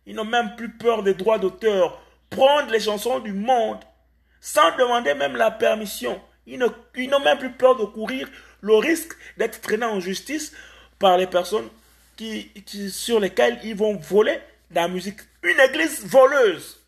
Ils 0.06 0.16
n'ont 0.16 0.26
même 0.26 0.56
plus 0.56 0.70
peur 0.70 1.04
des 1.04 1.14
droits 1.14 1.38
d'auteur. 1.38 2.02
Prendre 2.30 2.72
les 2.72 2.80
chansons 2.80 3.20
du 3.20 3.34
monde 3.34 3.80
sans 4.42 4.76
demander 4.78 5.14
même 5.14 5.36
la 5.36 5.52
permission. 5.52 6.20
Ils 6.48 6.58
n'ont 6.58 7.20
même 7.20 7.38
plus 7.38 7.52
peur 7.52 7.76
de 7.76 7.86
courir 7.86 8.28
le 8.62 8.76
risque 8.76 9.14
d'être 9.38 9.62
traîné 9.62 9.86
en 9.86 10.00
justice 10.00 10.54
par 10.98 11.18
les 11.18 11.28
personnes 11.28 11.70
qui, 12.18 12.52
sur 12.90 13.20
lesquelles 13.20 13.60
ils 13.64 13.76
vont 13.76 13.96
voler 13.96 14.40
la 14.72 14.88
musique. 14.88 15.20
Une 15.44 15.60
église 15.60 16.06
voleuse. 16.06 16.80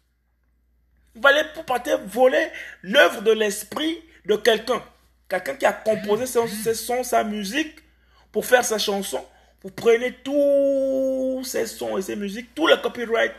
Vous 1.15 1.27
allez 1.27 1.43
pour 1.53 1.65
voler 2.07 2.47
l'œuvre 2.83 3.21
de 3.21 3.31
l'esprit 3.31 4.01
de 4.25 4.35
quelqu'un. 4.35 4.83
Quelqu'un 5.29 5.55
qui 5.55 5.65
a 5.65 5.73
composé 5.73 6.25
ses 6.25 6.73
sons, 6.73 7.03
sa 7.03 7.23
musique 7.23 7.79
pour 8.31 8.45
faire 8.45 8.65
sa 8.65 8.77
chanson. 8.77 9.25
Vous 9.63 9.71
prenez 9.71 10.13
tous 10.23 11.43
ces 11.45 11.67
sons 11.67 11.97
et 11.97 12.01
ces 12.01 12.15
musiques, 12.15 12.53
tout 12.55 12.67
le 12.67 12.77
copyright, 12.77 13.31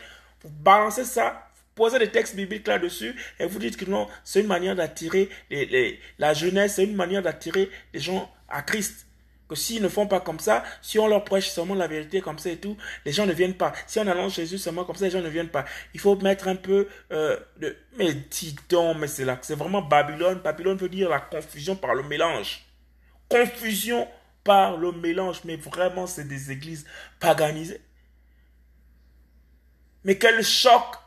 vous 0.42 0.50
balancez 0.50 1.04
ça, 1.04 1.48
posez 1.74 1.98
des 1.98 2.10
textes 2.10 2.36
bibliques 2.36 2.66
là-dessus 2.66 3.14
et 3.38 3.46
vous 3.46 3.58
dites 3.58 3.76
que 3.76 3.84
non, 3.84 4.08
c'est 4.24 4.40
une 4.40 4.46
manière 4.46 4.76
d'attirer 4.76 5.28
les, 5.50 5.98
la 6.18 6.34
jeunesse, 6.34 6.74
c'est 6.76 6.84
une 6.84 6.94
manière 6.94 7.22
d'attirer 7.22 7.70
les 7.92 8.00
gens 8.00 8.30
à 8.48 8.62
Christ. 8.62 9.06
Que 9.48 9.54
s'ils 9.56 9.82
ne 9.82 9.88
font 9.88 10.06
pas 10.06 10.20
comme 10.20 10.40
ça, 10.40 10.64
si 10.80 10.98
on 10.98 11.06
leur 11.06 11.24
prêche 11.24 11.50
seulement 11.50 11.74
la 11.74 11.86
vérité 11.86 12.22
comme 12.22 12.38
ça 12.38 12.48
et 12.48 12.56
tout, 12.56 12.76
les 13.04 13.12
gens 13.12 13.26
ne 13.26 13.34
viennent 13.34 13.56
pas. 13.56 13.72
Si 13.86 13.98
on 13.98 14.06
annonce 14.06 14.34
Jésus 14.36 14.56
seulement 14.56 14.84
comme 14.84 14.96
ça, 14.96 15.04
les 15.04 15.10
gens 15.10 15.20
ne 15.20 15.28
viennent 15.28 15.50
pas. 15.50 15.66
Il 15.92 16.00
faut 16.00 16.16
mettre 16.16 16.48
un 16.48 16.56
peu 16.56 16.88
euh, 17.12 17.38
de... 17.58 17.76
Mais 17.98 18.14
dis 18.14 18.56
donc, 18.70 18.96
mais 18.98 19.08
c'est 19.08 19.26
là, 19.26 19.38
c'est 19.42 19.54
vraiment 19.54 19.82
Babylone. 19.82 20.40
Babylone 20.42 20.78
veut 20.78 20.88
dire 20.88 21.10
la 21.10 21.20
confusion 21.20 21.76
par 21.76 21.94
le 21.94 22.02
mélange. 22.02 22.64
Confusion 23.28 24.08
par 24.42 24.78
le 24.78 24.92
mélange. 24.92 25.40
Mais 25.44 25.56
vraiment, 25.56 26.06
c'est 26.06 26.26
des 26.26 26.50
églises 26.50 26.86
paganisées. 27.20 27.82
Mais 30.04 30.16
quel 30.16 30.42
choc 30.42 31.01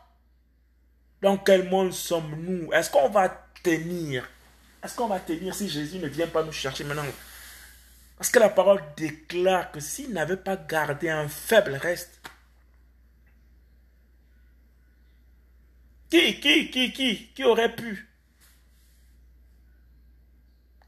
dans 1.22 1.38
quel 1.38 1.68
monde 1.68 1.92
sommes-nous? 1.92 2.72
Est-ce 2.72 2.90
qu'on 2.90 3.08
va 3.08 3.28
tenir? 3.62 4.28
Est-ce 4.82 4.94
qu'on 4.94 5.08
va 5.08 5.20
tenir 5.20 5.54
si 5.54 5.68
Jésus 5.68 5.98
ne 5.98 6.08
vient 6.08 6.28
pas 6.28 6.42
nous 6.42 6.52
chercher 6.52 6.84
maintenant? 6.84 7.04
Parce 8.16 8.30
que 8.30 8.38
la 8.38 8.48
parole 8.48 8.82
déclare 8.96 9.70
que 9.72 9.80
s'il 9.80 10.12
n'avait 10.12 10.36
pas 10.36 10.56
gardé 10.56 11.08
un 11.08 11.28
faible 11.28 11.74
reste, 11.74 12.20
Qui, 16.08 16.38
qui, 16.40 16.70
qui, 16.70 16.92
qui, 16.92 17.28
qui 17.34 17.44
aurait 17.44 17.74
pu? 17.74 18.08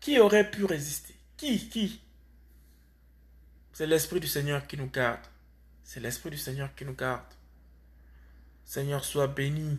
Qui 0.00 0.20
aurait 0.20 0.48
pu 0.48 0.64
résister? 0.64 1.14
Qui, 1.36 1.68
qui? 1.68 2.00
C'est 3.72 3.86
l'Esprit 3.86 4.20
du 4.20 4.28
Seigneur 4.28 4.66
qui 4.66 4.76
nous 4.76 4.88
garde. 4.88 5.24
C'est 5.82 6.00
l'Esprit 6.00 6.30
du 6.30 6.38
Seigneur 6.38 6.74
qui 6.74 6.84
nous 6.84 6.94
garde. 6.94 7.26
Seigneur, 8.64 9.04
sois 9.04 9.26
béni. 9.26 9.78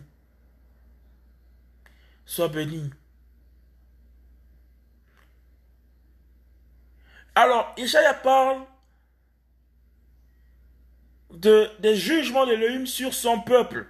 Sois 2.24 2.48
béni. 2.48 2.90
Alors, 7.34 7.72
Isaiah 7.76 8.14
parle 8.14 8.64
de, 11.32 11.70
des 11.78 11.96
jugements 11.96 12.46
d'Elohim 12.46 12.86
sur 12.86 13.14
son 13.14 13.40
peuple. 13.40 13.86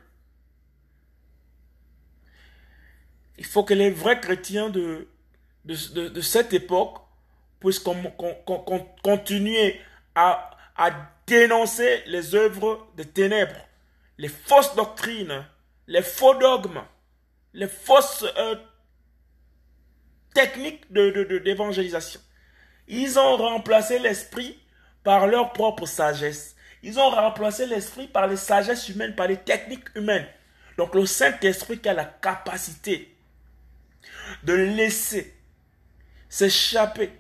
Il 3.39 3.47
faut 3.47 3.65
que 3.65 3.75
les 3.75 3.91
vrais 3.91 4.21
chrétiens 4.21 4.69
de, 4.69 5.09
de, 5.65 6.21
cette 6.21 6.53
époque 6.53 6.99
puissent 7.59 7.83
continuer 9.03 9.81
à, 10.15 10.51
à 10.77 10.91
dénoncer 11.27 12.03
les 12.07 12.35
œuvres 12.35 12.87
de 12.97 13.03
ténèbres, 13.03 13.67
les 14.19 14.29
fausses 14.29 14.75
doctrines, 14.75 15.47
les 15.87 16.03
faux 16.03 16.35
dogmes, 16.35 16.83
les 17.55 17.69
fausses 17.69 18.25
euh, 18.37 18.57
techniques 20.35 20.91
d'évangélisation. 20.93 22.21
Ils 22.89 23.19
ont 23.19 23.37
remplacé 23.37 23.99
l'esprit 23.99 24.59
par 25.03 25.27
leur 25.27 25.53
propre 25.53 25.87
sagesse. 25.87 26.57
Ils 26.83 26.99
ont 26.99 27.11
remplacé 27.11 27.67
l'esprit 27.67 28.07
par 28.07 28.27
les 28.27 28.37
sagesses 28.37 28.89
humaines, 28.89 29.15
par 29.15 29.29
les 29.29 29.37
techniques 29.37 29.89
humaines. 29.95 30.27
Donc 30.77 30.95
le 30.95 31.07
Saint-Esprit 31.07 31.79
qui 31.79 31.89
a 31.89 31.95
la 31.95 32.05
capacité 32.05 33.15
de 34.45 34.55
laisser 34.55 35.35
s'échapper 36.29 37.11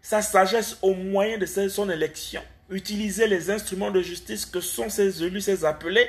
sa 0.00 0.22
sagesse 0.22 0.78
au 0.82 0.94
moyen 0.94 1.38
de 1.38 1.46
son 1.46 1.88
élection, 1.90 2.42
utiliser 2.70 3.26
les 3.26 3.50
instruments 3.50 3.90
de 3.90 4.02
justice 4.02 4.46
que 4.46 4.60
sont 4.60 4.88
ses 4.88 5.22
élus, 5.22 5.40
ses 5.40 5.64
appelés, 5.64 6.08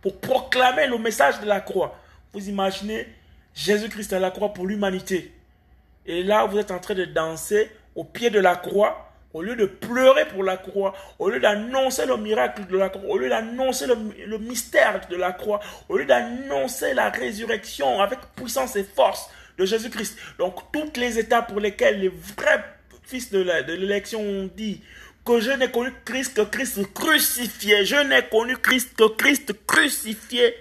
pour 0.00 0.20
proclamer 0.20 0.86
le 0.86 0.98
message 0.98 1.40
de 1.40 1.46
la 1.46 1.60
croix. 1.60 1.98
Vous 2.32 2.48
imaginez 2.48 3.06
Jésus-Christ 3.54 4.12
à 4.14 4.18
la 4.18 4.30
croix 4.30 4.54
pour 4.54 4.66
l'humanité. 4.66 5.32
Et 6.06 6.22
là, 6.22 6.46
vous 6.46 6.58
êtes 6.58 6.70
en 6.70 6.78
train 6.78 6.94
de 6.94 7.04
danser 7.04 7.70
au 7.94 8.04
pied 8.04 8.30
de 8.30 8.40
la 8.40 8.56
croix, 8.56 9.12
au 9.34 9.42
lieu 9.42 9.54
de 9.54 9.66
pleurer 9.66 10.26
pour 10.28 10.42
la 10.42 10.56
croix, 10.56 10.94
au 11.18 11.28
lieu 11.28 11.40
d'annoncer 11.40 12.06
le 12.06 12.16
miracle 12.16 12.66
de 12.66 12.76
la 12.78 12.88
croix, 12.88 13.08
au 13.08 13.18
lieu 13.18 13.28
d'annoncer 13.28 13.86
le, 13.86 14.38
mystère 14.38 15.06
de 15.08 15.16
la 15.16 15.32
croix, 15.32 15.60
au 15.88 15.98
lieu 15.98 16.06
d'annoncer 16.06 16.94
la 16.94 17.10
résurrection 17.10 18.00
avec 18.00 18.18
puissance 18.34 18.76
et 18.76 18.84
force 18.84 19.28
de 19.58 19.66
Jésus-Christ. 19.66 20.16
Donc, 20.38 20.72
toutes 20.72 20.96
les 20.96 21.18
étapes 21.18 21.48
pour 21.48 21.60
lesquelles 21.60 22.00
les 22.00 22.08
vrais 22.08 22.64
fils 23.04 23.30
de 23.30 23.40
l'élection 23.40 24.20
ont 24.20 24.50
dit 24.56 24.80
que 25.24 25.40
je 25.40 25.50
n'ai 25.50 25.70
connu 25.70 25.92
Christ 26.04 26.34
que 26.34 26.42
Christ 26.42 26.92
crucifié. 26.94 27.84
Je 27.84 27.96
n'ai 27.96 28.22
connu 28.28 28.56
Christ 28.56 28.94
que 28.96 29.08
Christ 29.08 29.54
crucifié. 29.66 30.54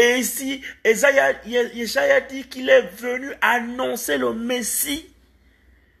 Et 0.00 0.18
ici, 0.20 0.62
Esaïa 0.82 1.34
dit 2.22 2.44
qu'il 2.44 2.70
est 2.70 2.88
venu 2.96 3.32
annoncer 3.42 4.16
le 4.16 4.32
Messie. 4.32 5.04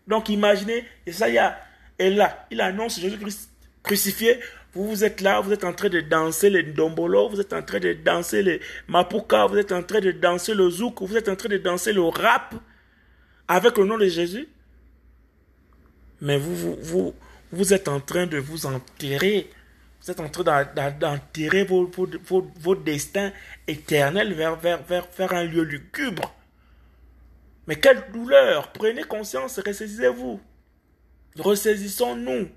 Donc 0.06 0.30
imaginez, 0.30 0.86
Esaïa 1.06 1.60
est 1.98 2.08
là, 2.08 2.46
il 2.50 2.62
annonce 2.62 2.98
Jésus-Christ 2.98 3.50
crucifié. 3.82 4.40
Vous, 4.72 4.88
vous 4.88 5.04
êtes 5.04 5.20
là, 5.20 5.40
vous 5.40 5.52
êtes 5.52 5.64
en 5.64 5.74
train 5.74 5.90
de 5.90 6.00
danser 6.00 6.48
les 6.48 6.62
dombolo, 6.62 7.28
vous 7.28 7.42
êtes 7.42 7.52
en 7.52 7.60
train 7.60 7.78
de 7.78 7.92
danser 7.92 8.42
les 8.42 8.60
mapuka, 8.88 9.44
vous 9.44 9.58
êtes 9.58 9.72
en 9.72 9.82
train 9.82 10.00
de 10.00 10.12
danser 10.12 10.54
le 10.54 10.70
zouk, 10.70 11.02
vous 11.02 11.18
êtes 11.18 11.28
en 11.28 11.36
train 11.36 11.50
de 11.50 11.58
danser 11.58 11.92
le 11.92 12.02
rap 12.02 12.54
avec 13.48 13.76
le 13.76 13.84
nom 13.84 13.98
de 13.98 14.06
Jésus. 14.06 14.48
Mais 16.22 16.38
vous, 16.38 16.56
vous, 16.56 16.76
vous, 16.80 17.14
vous 17.52 17.74
êtes 17.74 17.88
en 17.88 18.00
train 18.00 18.26
de 18.26 18.38
vous 18.38 18.64
enterrer. 18.64 19.50
Vous 20.00 20.10
êtes 20.10 20.20
en 20.20 20.28
train 20.30 20.64
d'enterrer 20.98 21.64
vos, 21.64 21.86
vos, 21.86 22.50
vos, 22.56 22.74
destins 22.74 23.32
éternels 23.66 24.32
vers, 24.32 24.56
vers, 24.56 24.82
vers, 24.82 25.06
vers 25.16 25.32
un 25.34 25.44
lieu 25.44 25.62
lugubre. 25.62 26.34
Mais 27.66 27.76
quelle 27.76 28.10
douleur 28.10 28.72
Prenez 28.72 29.04
conscience, 29.04 29.58
ressaisissez-vous. 29.58 30.40
Ressaisissons-nous. 31.38 32.48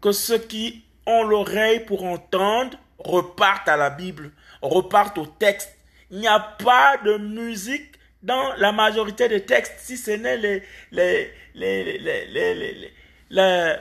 Que 0.00 0.12
ceux 0.12 0.38
qui 0.38 0.84
ont 1.06 1.22
l'oreille 1.22 1.84
pour 1.84 2.04
entendre 2.04 2.78
repartent 2.98 3.68
à 3.68 3.76
la 3.76 3.90
Bible, 3.90 4.32
repartent 4.62 5.18
au 5.18 5.26
texte. 5.26 5.76
Il 6.10 6.18
n'y 6.20 6.28
a 6.28 6.40
pas 6.40 6.96
de 6.98 7.18
musique 7.18 7.93
dans 8.24 8.54
la 8.54 8.72
majorité 8.72 9.28
des 9.28 9.44
textes, 9.44 9.74
si 9.80 9.98
ce 9.98 10.12
n'est 10.12 10.38
les, 10.38 10.62
les, 10.90 11.30
les, 11.54 11.98
les, 11.98 12.90
les, 13.30 13.76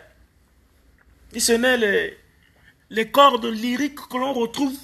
si 1.32 1.40
ce 1.40 1.54
n'est 1.54 2.18
les, 2.90 3.12
cordes 3.12 3.46
lyriques 3.46 4.08
que 4.10 4.18
l'on 4.18 4.34
retrouve 4.34 4.78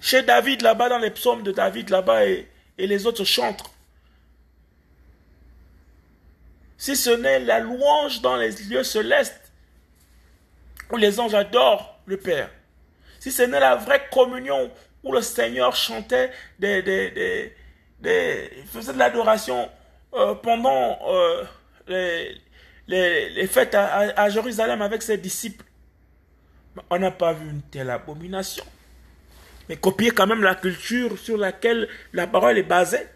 chez 0.00 0.22
David 0.22 0.62
là-bas, 0.62 0.88
dans 0.88 0.98
les 0.98 1.10
psaumes 1.10 1.42
de 1.42 1.52
David 1.52 1.90
là-bas, 1.90 2.26
et, 2.26 2.48
et 2.78 2.86
les 2.86 3.06
autres 3.06 3.24
chantres. 3.24 3.70
Si 6.78 6.96
ce 6.96 7.10
n'est 7.10 7.40
la 7.40 7.60
louange 7.60 8.22
dans 8.22 8.36
les 8.36 8.52
lieux 8.52 8.84
célestes, 8.84 9.52
où 10.90 10.96
les 10.96 11.20
anges 11.20 11.34
adorent 11.34 11.98
le 12.06 12.16
Père. 12.16 12.50
Si 13.20 13.30
ce 13.30 13.42
n'est 13.42 13.60
la 13.60 13.76
vraie 13.76 14.08
communion, 14.10 14.70
où 15.02 15.12
le 15.12 15.20
Seigneur 15.20 15.76
chantait 15.76 16.30
des, 16.58 16.82
des 16.82 17.54
il 18.04 18.66
faisait 18.66 18.92
de 18.92 18.98
l'adoration 18.98 19.68
euh, 20.14 20.34
pendant 20.34 20.98
euh, 21.08 21.44
les, 21.88 22.40
les, 22.86 23.46
fêtes 23.46 23.74
à, 23.74 24.28
Jérusalem 24.28 24.82
avec 24.82 25.02
ses 25.02 25.18
disciples. 25.18 25.64
On 26.90 26.98
n'a 26.98 27.10
pas 27.10 27.32
vu 27.32 27.48
une 27.48 27.62
telle 27.62 27.90
abomination. 27.90 28.64
Mais 29.68 29.76
copier 29.76 30.10
quand 30.10 30.26
même 30.26 30.42
la 30.42 30.54
culture 30.54 31.18
sur 31.18 31.38
laquelle 31.38 31.88
la 32.12 32.26
parole 32.26 32.58
est 32.58 32.62
basée. 32.62 33.06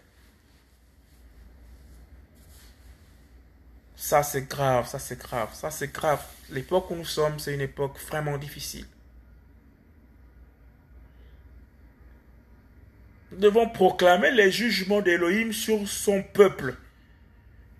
Ça 3.95 4.23
c'est 4.23 4.47
grave, 4.47 4.87
ça 4.87 4.97
c'est 4.97 5.19
grave, 5.19 5.53
ça 5.53 5.69
c'est 5.69 5.91
grave. 5.91 6.23
L'époque 6.49 6.89
où 6.89 6.95
nous 6.95 7.05
sommes, 7.05 7.37
c'est 7.37 7.53
une 7.53 7.61
époque 7.61 7.99
vraiment 8.07 8.37
difficile. 8.37 8.85
Devons 13.31 13.69
proclamer 13.69 14.31
les 14.31 14.51
jugements 14.51 15.01
d'Élohim 15.01 15.51
sur 15.51 15.87
son 15.87 16.23
peuple. 16.23 16.75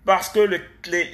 Parce 0.04 0.28
que 0.28 0.40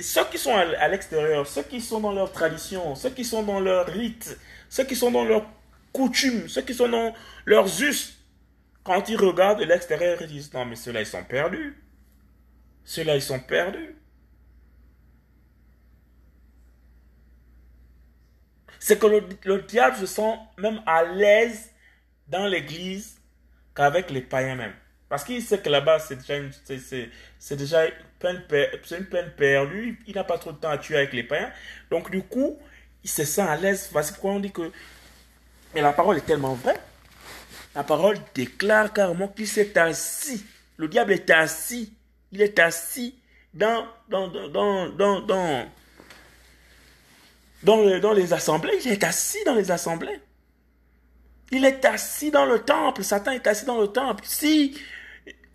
ceux 0.01 0.25
qui 0.31 0.39
sont 0.39 0.55
à, 0.55 0.89
l'extérieur, 0.89 1.47
ceux 1.47 1.63
qui 1.63 1.81
sont 1.81 2.01
dans 2.01 2.13
leur 2.13 2.31
tradition, 2.33 2.95
ceux 2.95 3.11
qui 3.11 3.25
sont 3.25 3.43
dans 3.43 3.61
leur 3.61 3.87
rite, 3.87 4.39
ceux 4.69 4.85
qui 4.85 4.95
sont 4.95 5.11
dans 5.11 5.25
leurs 5.25 5.47
coutumes, 5.93 6.49
ceux 6.49 6.63
qui 6.63 6.75
sont 6.75 6.89
dans 6.89 7.13
leurs 7.45 7.83
us, 7.83 8.19
quand 8.85 9.09
ils 9.09 9.17
regardent 9.17 9.61
de 9.61 9.65
l'extérieur, 9.65 10.19
ils 10.21 10.29
disent, 10.29 10.53
non 10.55 10.65
mais 10.65 10.77
ceux-là, 10.77 11.01
ils 11.01 11.07
sont 11.07 11.25
perdus. 11.25 11.83
Ceux-là, 12.85 13.17
ils 13.17 13.23
sont 13.23 13.41
perdus. 13.41 13.97
C'est 18.79 19.01
que 19.01 19.07
le 19.07 19.63
diable 19.63 19.97
se 19.97 20.07
sent 20.07 20.35
même 20.59 20.81
à 20.87 21.03
l'aise 21.03 21.73
dans 22.29 22.47
l'église 22.47 23.16
qu'avec 23.77 24.11
les 24.11 24.23
païens 24.23 24.57
même. 24.57 24.73
Parce 25.09 25.23
qu'il 25.23 25.41
sait 25.41 25.59
que 25.59 25.69
là-bas, 25.69 26.01
c'est 26.01 26.17
déjà 26.17 26.37
une, 26.37 26.51
c'est, 27.39 27.57
déjà 27.57 27.85
peine, 28.19 28.43
une 28.91 29.07
peine 29.07 29.31
perdue. 29.37 30.01
Il 30.07 30.17
n'a 30.17 30.25
pas 30.25 30.39
trop 30.39 30.51
de 30.51 30.57
temps 30.57 30.71
à 30.71 30.79
tuer 30.79 30.97
avec 30.97 31.13
les 31.13 31.23
païens. 31.23 31.53
Donc, 31.91 32.11
du 32.11 32.23
coup, 32.23 32.59
il 33.05 33.11
se 33.11 33.25
sent 33.25 33.43
à 33.43 33.57
l'aise. 33.57 33.89
Voici 33.93 34.13
pourquoi 34.13 34.33
on 34.33 34.41
dit 34.41 34.51
que. 34.51 34.73
Mais 35.75 35.81
la 35.81 35.93
parole 35.93 36.17
est 36.17 36.27
tellement 36.27 36.55
vraie. 36.55 36.81
La 37.77 37.85
parole 37.85 38.17
déclare 38.35 38.93
carrément 38.93 39.29
qu'il 39.29 39.47
s'est 39.47 39.79
assis. 39.79 40.45
Le 40.77 40.89
diable 40.89 41.13
est 41.13 41.31
assis. 41.31 41.93
Il 42.33 42.43
est 42.43 42.59
assis 42.59 43.15
dans, 43.55 43.87
dans, 44.09 44.27
dans, 44.27 44.49
dans, 44.49 45.21
dans, 45.21 45.69
dans, 47.63 48.01
dans 48.01 48.13
les 48.13 48.33
assemblées. 48.33 48.79
Il 48.85 48.93
est 48.93 49.05
assis 49.05 49.45
dans 49.45 49.55
les 49.55 49.71
assemblées. 49.71 50.21
Il 51.53 51.65
est 51.65 51.85
assis 51.85 52.31
dans 52.31 52.45
le 52.47 52.61
temple. 52.61 53.05
Satan 53.05 53.33
est 53.33 53.47
assis 53.47 53.65
dans 53.65 53.81
le 53.81 53.89
temple. 53.89 54.25
Si, 54.27 54.79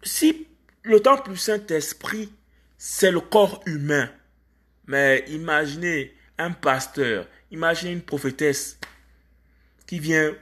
si 0.03 0.47
le 0.83 0.99
temple 0.99 1.31
du 1.31 1.37
Saint-Esprit, 1.37 2.31
c'est 2.77 3.11
le 3.11 3.19
corps 3.19 3.61
humain, 3.65 4.09
mais 4.87 5.23
imaginez 5.27 6.15
un 6.37 6.51
pasteur, 6.51 7.27
imaginez 7.51 7.91
une 7.91 8.01
prophétesse 8.01 8.79
qui 9.85 9.99
vient 9.99 10.33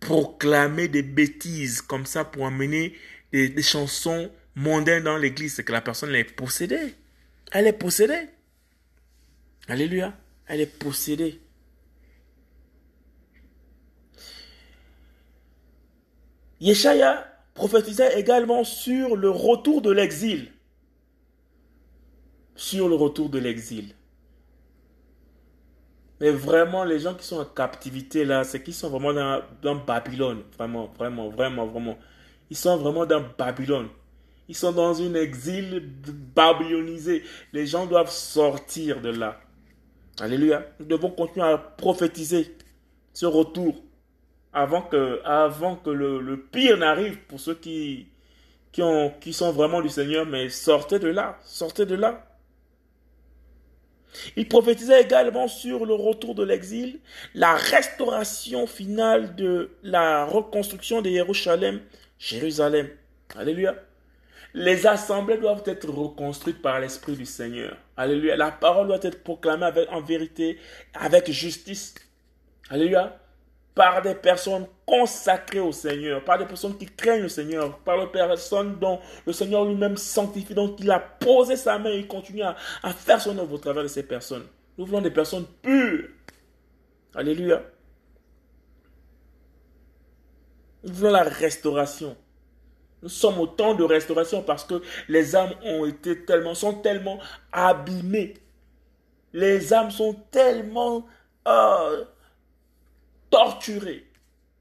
proclamer 0.00 0.88
des 0.88 1.02
bêtises 1.02 1.80
comme 1.80 2.06
ça 2.06 2.24
pour 2.24 2.46
amener 2.46 2.96
des, 3.32 3.48
des 3.48 3.62
chansons 3.62 4.30
mondaines 4.54 5.04
dans 5.04 5.16
l'église, 5.16 5.54
c'est 5.54 5.64
que 5.64 5.72
la 5.72 5.80
personne 5.80 6.14
est 6.14 6.24
possédée. 6.24 6.94
Elle 7.52 7.66
est 7.66 7.72
possédée. 7.72 8.28
Alléluia. 9.68 10.14
Elle 10.46 10.60
est 10.60 10.78
possédée. 10.78 11.40
Yeshaya 16.64 17.30
prophétisait 17.52 18.18
également 18.18 18.64
sur 18.64 19.16
le 19.16 19.28
retour 19.28 19.82
de 19.82 19.90
l'exil. 19.90 20.50
Sur 22.56 22.88
le 22.88 22.94
retour 22.94 23.28
de 23.28 23.38
l'exil. 23.38 23.94
Mais 26.20 26.30
vraiment, 26.30 26.84
les 26.84 27.00
gens 27.00 27.12
qui 27.12 27.26
sont 27.26 27.36
en 27.36 27.44
captivité 27.44 28.24
là, 28.24 28.44
c'est 28.44 28.62
qu'ils 28.62 28.72
sont 28.72 28.88
vraiment 28.88 29.12
dans, 29.12 29.42
dans, 29.60 29.74
Babylone. 29.74 30.42
Vraiment, 30.56 30.90
vraiment, 30.98 31.28
vraiment, 31.28 31.66
vraiment. 31.66 31.98
Ils 32.48 32.56
sont 32.56 32.78
vraiment 32.78 33.04
dans 33.04 33.22
Babylone. 33.36 33.88
Ils 34.48 34.56
sont 34.56 34.72
dans 34.72 34.94
une 34.94 35.16
exil 35.16 35.86
babylonisé. 36.34 37.24
Les 37.52 37.66
gens 37.66 37.84
doivent 37.84 38.10
sortir 38.10 39.02
de 39.02 39.10
là. 39.10 39.38
Alléluia. 40.18 40.64
Nous 40.80 40.86
devons 40.86 41.10
continuer 41.10 41.46
à 41.46 41.58
prophétiser 41.58 42.56
ce 43.12 43.26
retour 43.26 43.82
avant 44.54 44.82
que, 44.82 45.20
avant 45.24 45.76
que 45.76 45.90
le, 45.90 46.36
pire 46.50 46.78
n'arrive 46.78 47.18
pour 47.26 47.40
ceux 47.40 47.54
qui, 47.54 48.06
qui, 48.72 48.82
ont, 48.82 49.12
qui 49.20 49.32
sont 49.32 49.52
vraiment 49.52 49.82
du 49.82 49.88
Seigneur. 49.88 50.24
Mais 50.26 50.48
sortez 50.48 50.98
de 50.98 51.08
là. 51.08 51.38
Sortez 51.42 51.84
de 51.86 51.96
là. 51.96 52.24
Il 54.36 54.48
prophétisait 54.48 55.02
également 55.02 55.48
sur 55.48 55.86
le 55.86 55.94
retour 55.94 56.36
de 56.36 56.44
l'exil, 56.44 57.00
la 57.34 57.54
restauration 57.54 58.66
finale 58.66 59.34
de 59.34 59.70
la 59.82 60.24
reconstruction 60.24 61.02
de 61.02 61.10
Jérusalem, 61.10 61.80
Jérusalem. 62.18 62.88
Alléluia. 63.36 63.74
Les 64.54 64.86
assemblées 64.86 65.38
doivent 65.38 65.64
être 65.66 65.90
reconstruites 65.90 66.62
par 66.62 66.78
l'Esprit 66.78 67.16
du 67.16 67.26
Seigneur. 67.26 67.76
Alléluia. 67.96 68.36
La 68.36 68.52
parole 68.52 68.86
doit 68.86 69.02
être 69.02 69.24
proclamée 69.24 69.66
avec, 69.66 69.90
en 69.90 70.00
vérité, 70.00 70.58
avec 70.94 71.28
justice. 71.32 71.96
Alléluia. 72.70 73.18
Par 73.74 74.02
des 74.02 74.14
personnes 74.14 74.66
consacrées 74.86 75.60
au 75.60 75.72
Seigneur, 75.72 76.22
par 76.24 76.38
des 76.38 76.46
personnes 76.46 76.78
qui 76.78 76.86
craignent 76.86 77.22
le 77.22 77.28
Seigneur, 77.28 77.78
par 77.78 77.98
des 77.98 78.06
personnes 78.06 78.78
dont 78.78 79.00
le 79.26 79.32
Seigneur 79.32 79.64
lui-même 79.64 79.96
sanctifie, 79.96 80.54
dont 80.54 80.76
il 80.78 80.90
a 80.90 81.00
posé 81.00 81.56
sa 81.56 81.78
main 81.78 81.90
et 81.90 81.98
il 81.98 82.06
continue 82.06 82.42
à, 82.42 82.54
à 82.82 82.92
faire 82.92 83.20
son 83.20 83.36
œuvre 83.38 83.54
au 83.54 83.58
travers 83.58 83.82
de 83.82 83.88
ces 83.88 84.04
personnes. 84.04 84.46
Nous 84.78 84.86
voulons 84.86 85.00
des 85.00 85.10
personnes 85.10 85.46
pures. 85.62 86.08
Alléluia. 87.14 87.62
Nous 90.84 90.92
voulons 90.92 91.12
la 91.12 91.22
restauration. 91.22 92.16
Nous 93.02 93.08
sommes 93.08 93.38
au 93.38 93.46
temps 93.46 93.74
de 93.74 93.84
restauration 93.84 94.42
parce 94.42 94.64
que 94.64 94.82
les 95.08 95.36
âmes 95.36 95.52
ont 95.64 95.84
été 95.84 96.24
tellement, 96.24 96.54
sont 96.54 96.74
tellement 96.74 97.18
abîmées. 97.52 98.34
Les 99.32 99.74
âmes 99.74 99.90
sont 99.90 100.14
tellement 100.30 101.06
euh, 101.46 102.04
torturées. 103.34 104.04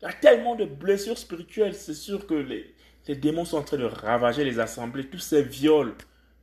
Il 0.01 0.05
y 0.05 0.07
a 0.07 0.13
tellement 0.13 0.55
de 0.55 0.65
blessures 0.65 1.17
spirituelles. 1.17 1.75
C'est 1.75 1.93
sûr 1.93 2.25
que 2.25 2.33
les, 2.33 2.73
les 3.07 3.15
démons 3.15 3.45
sont 3.45 3.57
en 3.57 3.63
train 3.63 3.77
de 3.77 3.85
ravager 3.85 4.43
les 4.43 4.59
assemblées. 4.59 5.07
Tous 5.07 5.19
ces 5.19 5.43
viols, 5.43 5.93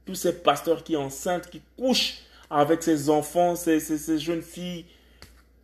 tous 0.07 0.15
ces 0.15 0.41
pasteurs 0.41 0.85
qui 0.85 0.97
enceintes, 0.97 1.51
qui 1.51 1.61
couchent 1.77 2.19
avec 2.49 2.85
ces 2.85 3.11
enfants, 3.11 3.57
ces, 3.57 3.81
ces, 3.81 3.99
ces 3.99 4.19
jeunes 4.19 4.43
filles 4.43 4.87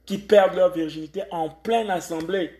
qui 0.04 0.18
perdent 0.18 0.56
leur 0.56 0.72
virginité 0.72 1.22
en 1.30 1.48
pleine 1.48 1.88
assemblée. 1.88 2.50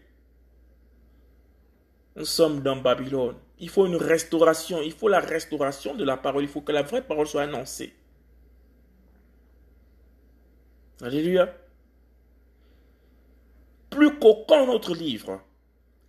Nous 2.14 2.24
sommes 2.24 2.62
dans 2.62 2.76
Babylone. 2.76 3.34
Il 3.58 3.68
faut 3.68 3.86
une 3.86 3.96
restauration. 3.96 4.80
Il 4.82 4.92
faut 4.92 5.08
la 5.08 5.20
restauration 5.20 5.94
de 5.96 6.04
la 6.04 6.16
parole. 6.16 6.44
Il 6.44 6.48
faut 6.48 6.60
que 6.60 6.72
la 6.72 6.82
vraie 6.82 7.02
parole 7.02 7.26
soit 7.26 7.42
annoncée. 7.42 7.92
Alléluia. 11.02 11.52
Plus 13.96 14.18
qu'aucun 14.18 14.68
autre 14.68 14.94
livre, 14.94 15.40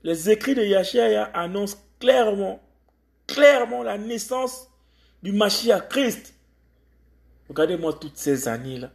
les 0.04 0.30
écrits 0.30 0.56
de 0.56 0.62
Yahshua 0.62 1.24
annoncent 1.34 1.78
clairement, 2.02 2.62
clairement 3.26 3.82
la 3.82 3.98
naissance 3.98 4.68
du 5.24 5.32
Mashiach 5.32 5.88
Christ. 5.88 6.34
Regardez-moi 7.48 7.94
toutes 7.94 8.18
ces 8.18 8.50
années-là. 8.50 8.92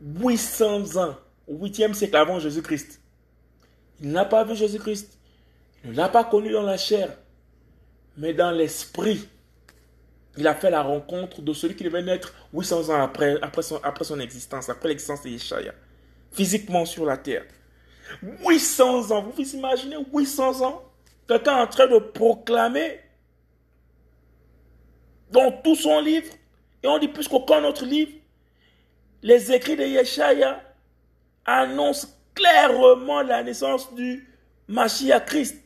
800 0.00 0.96
ans, 0.96 1.16
au 1.46 1.58
8e 1.66 1.92
siècle 1.92 2.16
avant 2.16 2.40
Jésus-Christ. 2.40 3.02
Il 4.00 4.10
n'a 4.10 4.24
pas 4.24 4.42
vu 4.44 4.56
Jésus-Christ. 4.56 5.18
Il 5.84 5.90
ne 5.90 5.96
l'a 5.96 6.08
pas 6.08 6.24
connu 6.24 6.50
dans 6.50 6.62
la 6.62 6.78
chair, 6.78 7.14
mais 8.16 8.32
dans 8.32 8.52
l'esprit. 8.52 9.28
Il 10.38 10.46
a 10.46 10.54
fait 10.54 10.70
la 10.70 10.80
rencontre 10.80 11.42
de 11.42 11.52
celui 11.52 11.76
qui 11.76 11.84
devait 11.84 12.02
naître 12.02 12.32
800 12.54 12.88
ans 12.88 13.02
après, 13.02 13.38
après, 13.42 13.60
son, 13.60 13.76
après 13.82 14.06
son 14.06 14.18
existence, 14.18 14.70
après 14.70 14.88
l'existence 14.88 15.22
de 15.24 15.28
Yeshaya, 15.28 15.74
physiquement 16.32 16.84
sur 16.84 17.04
la 17.04 17.16
terre. 17.16 17.44
800 18.46 19.10
ans, 19.10 19.22
vous 19.22 19.32
vous 19.32 19.54
imaginez 19.54 19.96
800 20.12 20.66
ans 20.66 20.82
Quelqu'un 21.28 21.62
en 21.62 21.66
train 21.66 21.86
de 21.86 21.98
proclamer 21.98 23.00
dans 25.30 25.50
tout 25.50 25.76
son 25.76 26.00
livre, 26.00 26.30
et 26.82 26.88
on 26.88 26.98
dit 26.98 27.08
plus 27.08 27.28
qu'aucun 27.28 27.64
autre 27.64 27.86
livre, 27.86 28.12
les 29.22 29.52
écrits 29.52 29.76
de 29.76 29.84
Yeshaya 29.84 30.60
annoncent 31.44 32.08
clairement 32.34 33.22
la 33.22 33.42
naissance 33.42 33.94
du 33.94 34.28
Mashiach 34.68 35.24
Christ. 35.26 35.56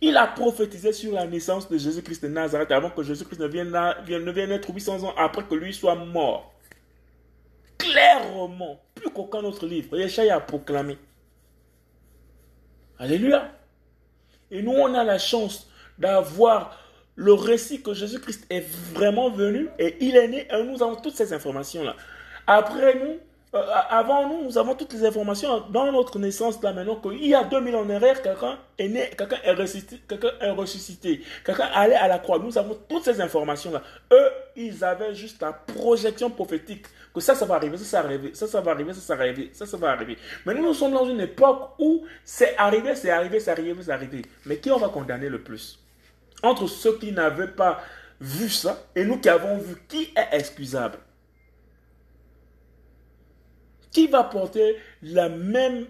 Il 0.00 0.16
a 0.16 0.26
prophétisé 0.26 0.92
sur 0.92 1.12
la 1.12 1.26
naissance 1.26 1.68
de 1.68 1.76
Jésus-Christ 1.76 2.22
de 2.22 2.28
Nazareth 2.28 2.70
avant 2.70 2.90
que 2.90 3.02
Jésus-Christ 3.02 3.40
ne 3.40 3.46
vienne, 3.46 3.70
ne 3.70 4.30
vienne 4.30 4.52
être 4.52 4.72
800 4.72 5.04
ans 5.04 5.14
après 5.16 5.42
que 5.42 5.54
lui 5.54 5.74
soit 5.74 5.94
mort. 5.94 6.54
Clairement, 7.78 8.80
plus 8.94 9.10
qu'aucun 9.10 9.44
autre 9.44 9.66
livre, 9.66 9.96
Yeshaya 9.98 10.36
a 10.36 10.40
proclamé. 10.40 10.98
Alléluia. 12.98 13.52
Et 14.50 14.62
nous, 14.62 14.72
on 14.72 14.94
a 14.94 15.04
la 15.04 15.18
chance 15.18 15.68
d'avoir 15.98 16.78
le 17.16 17.32
récit 17.32 17.82
que 17.82 17.94
Jésus-Christ 17.94 18.46
est 18.50 18.66
vraiment 18.92 19.30
venu 19.30 19.68
et 19.78 19.96
il 20.00 20.16
est 20.16 20.28
né 20.28 20.46
et 20.50 20.62
nous 20.62 20.82
avons 20.82 20.96
toutes 20.96 21.16
ces 21.16 21.32
informations-là. 21.32 21.96
Après 22.46 22.94
nous, 22.94 23.18
euh, 23.54 23.62
avant 23.88 24.28
nous, 24.28 24.44
nous 24.44 24.58
avons 24.58 24.74
toutes 24.74 24.92
les 24.92 25.04
informations 25.06 25.60
dans 25.70 25.90
notre 25.90 26.18
naissance 26.18 26.62
là 26.62 26.74
maintenant 26.74 26.96
qu'il 26.96 27.26
y 27.26 27.34
a 27.34 27.42
2000 27.44 27.74
ans 27.76 27.80
en 27.80 27.90
arrière, 27.90 28.20
quelqu'un 28.20 28.58
est 28.76 28.88
né, 28.88 29.10
quelqu'un 29.16 29.38
est 29.42 29.52
ressuscité, 29.52 30.00
quelqu'un 30.06 30.32
est 30.40 30.50
ressuscité, 30.50 31.22
quelqu'un 31.44 31.68
allait 31.72 31.94
à 31.94 32.06
la 32.06 32.18
croix. 32.18 32.38
Nous 32.38 32.58
avons 32.58 32.76
toutes 32.88 33.04
ces 33.04 33.20
informations 33.20 33.72
là. 33.72 33.82
Eux, 34.12 34.30
ils 34.54 34.84
avaient 34.84 35.14
juste 35.14 35.40
la 35.40 35.52
projection 35.52 36.28
prophétique 36.28 36.84
que 37.16 37.22
ça, 37.22 37.34
ça 37.34 37.46
va 37.46 37.54
arriver, 37.54 37.78
ça, 37.78 37.84
ça 37.84 38.02
va 38.02 38.08
arriver, 38.08 38.34
ça, 38.34 38.46
ça 38.46 38.60
va 38.60 38.70
arriver, 38.72 38.92
ça, 38.92 39.00
ça 39.00 39.16
va 39.16 39.22
arriver, 39.24 39.50
ça, 39.52 39.66
ça 39.66 39.76
va 39.76 39.90
arriver. 39.90 40.18
Mais 40.44 40.54
nous, 40.54 40.74
sommes 40.74 40.92
dans 40.92 41.08
une 41.08 41.20
époque 41.20 41.70
où 41.78 42.04
c'est 42.24 42.54
arrivé, 42.56 42.94
c'est 42.94 43.10
arrivé, 43.10 43.40
c'est 43.40 43.50
arrivé, 43.50 43.74
c'est 43.82 43.90
arrivé. 43.90 44.22
Mais 44.44 44.58
qui 44.58 44.70
on 44.70 44.78
va 44.78 44.90
condamner 44.90 45.28
le 45.28 45.42
plus? 45.42 45.78
Entre 46.42 46.66
ceux 46.66 46.98
qui 46.98 47.12
n'avaient 47.12 47.48
pas 47.48 47.82
vu 48.20 48.48
ça 48.50 48.86
et 48.94 49.04
nous 49.04 49.18
qui 49.18 49.28
avons 49.28 49.56
vu, 49.56 49.76
qui 49.88 50.12
est 50.14 50.36
excusable? 50.36 50.98
Qui 53.90 54.06
va 54.08 54.24
porter 54.24 54.76
la 55.02 55.30
même 55.30 55.86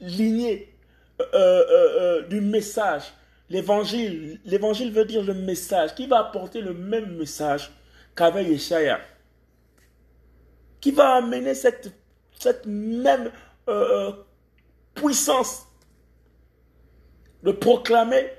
lignée 0.00 0.74
euh, 1.20 1.26
euh, 1.34 1.66
euh, 1.70 2.22
du 2.28 2.40
message? 2.40 3.02
L'évangile, 3.50 4.40
l'évangile 4.46 4.90
veut 4.90 5.04
dire 5.04 5.22
le 5.22 5.34
message. 5.34 5.94
Qui 5.94 6.06
va 6.06 6.20
apporter 6.20 6.62
le 6.62 6.72
même 6.72 7.18
message 7.18 7.70
qu'avait 8.16 8.44
Yeshaya? 8.44 8.98
Qui 10.84 10.90
va 10.90 11.14
amener 11.14 11.54
cette, 11.54 11.94
cette 12.38 12.66
même 12.66 13.30
puissance 14.94 15.66
de 17.42 17.52
proclamer 17.52 18.30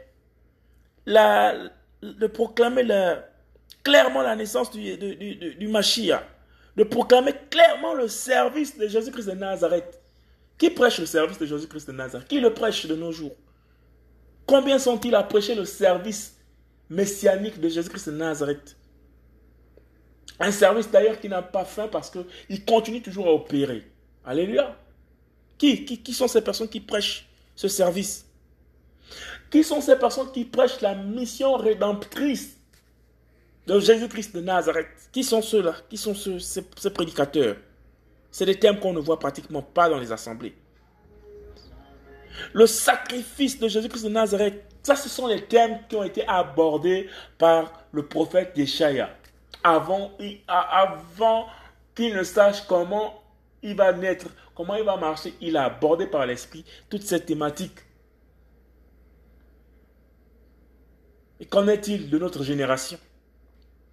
la, 1.07 1.71
de 2.03 2.27
proclamer 2.27 2.83
la, 2.83 3.27
clairement 3.81 4.21
la 4.21 4.35
naissance 4.35 4.69
du, 4.69 4.95
du, 4.95 5.15
du, 5.15 5.55
du 5.55 5.67
Mashiach. 5.67 6.21
De 6.75 6.83
proclamer 6.83 7.33
clairement 7.49 7.95
le 7.95 8.07
service 8.07 8.77
de 8.77 8.87
Jésus-Christ 8.87 9.25
de 9.25 9.31
Nazareth. 9.31 9.99
Qui 10.59 10.69
prêche 10.69 10.99
le 10.99 11.07
service 11.07 11.39
de 11.39 11.47
Jésus-Christ 11.47 11.87
de 11.87 11.93
Nazareth? 11.93 12.27
Qui 12.27 12.39
le 12.39 12.53
prêche 12.53 12.85
de 12.85 12.95
nos 12.95 13.11
jours? 13.11 13.35
Combien 14.45 14.77
sont-ils 14.77 15.15
à 15.15 15.23
prêcher 15.23 15.55
le 15.55 15.65
service 15.65 16.37
messianique 16.91 17.59
de 17.59 17.69
Jésus-Christ 17.69 18.09
de 18.09 18.17
Nazareth? 18.17 18.77
Un 20.39 20.51
service 20.51 20.89
d'ailleurs 20.89 21.19
qui 21.19 21.29
n'a 21.29 21.41
pas 21.41 21.65
fin 21.65 21.87
parce 21.87 22.09
qu'il 22.09 22.65
continue 22.65 23.01
toujours 23.01 23.27
à 23.27 23.33
opérer. 23.33 23.89
Alléluia. 24.25 24.75
Qui, 25.57 25.85
qui, 25.85 26.13
sont 26.13 26.27
ces 26.27 26.41
personnes 26.41 26.67
qui 26.67 26.81
prêchent 26.81 27.27
ce 27.55 27.67
service? 27.67 28.25
Qui 29.49 29.63
sont 29.63 29.79
ces 29.79 29.95
personnes 29.95 30.31
qui 30.31 30.43
prêchent 30.43 30.81
la 30.81 30.95
mission 30.95 31.55
rédemptrice 31.55 32.57
de 33.65 33.79
Jésus-Christ 33.79 34.35
de 34.35 34.41
Nazareth? 34.41 35.09
Qui 35.13 35.23
sont 35.23 35.41
ceux-là? 35.41 35.75
Qui 35.89 35.95
sont 35.95 36.13
ceux, 36.13 36.39
ces, 36.39 36.63
prédicateurs? 36.93 37.55
C'est 38.31 38.45
des 38.45 38.59
termes 38.59 38.79
qu'on 38.79 38.91
ne 38.91 38.99
voit 38.99 39.17
pratiquement 39.17 39.61
pas 39.61 39.87
dans 39.87 39.99
les 39.99 40.11
assemblées. 40.11 40.55
Le 42.51 42.67
sacrifice 42.67 43.57
de 43.57 43.69
Jésus-Christ 43.69 44.03
de 44.03 44.09
Nazareth, 44.09 44.65
ça 44.83 44.97
ce 44.97 45.07
sont 45.07 45.27
les 45.27 45.45
thèmes 45.45 45.79
qui 45.87 45.95
ont 45.95 46.03
été 46.03 46.27
abordés 46.27 47.09
par 47.37 47.85
le 47.93 48.05
prophète 48.05 48.51
Yeshaya 48.57 49.09
avant, 49.65 50.11
qu'il 51.95 52.13
ne 52.13 52.23
sache 52.23 52.61
comment 52.67 53.21
il 53.63 53.75
va 53.75 53.93
naître, 53.93 54.27
comment 54.53 54.75
il 54.75 54.83
va 54.83 54.95
marcher, 54.95 55.33
il 55.41 55.57
a 55.57 55.65
abordé 55.65 56.05
par 56.05 56.25
l'esprit 56.25 56.63
toute 56.89 57.01
cette 57.01 57.25
thématique. 57.25 57.79
Et 61.39 61.45
qu'en 61.45 61.67
est-il 61.67 62.09
de 62.09 62.19
notre 62.19 62.43
génération? 62.43 62.99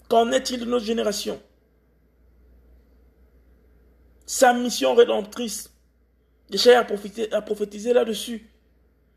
Qu'en 0.09 0.31
est-il 0.31 0.61
de 0.61 0.67
notre 0.67 0.85
génération? 0.85 1.41
Sa 4.27 4.53
mission 4.53 4.95
rédemptrice, 4.95 5.73
Jésus 6.51 6.71
a 6.71 6.85
prophétisé 7.43 7.93
là-dessus. 7.95 8.47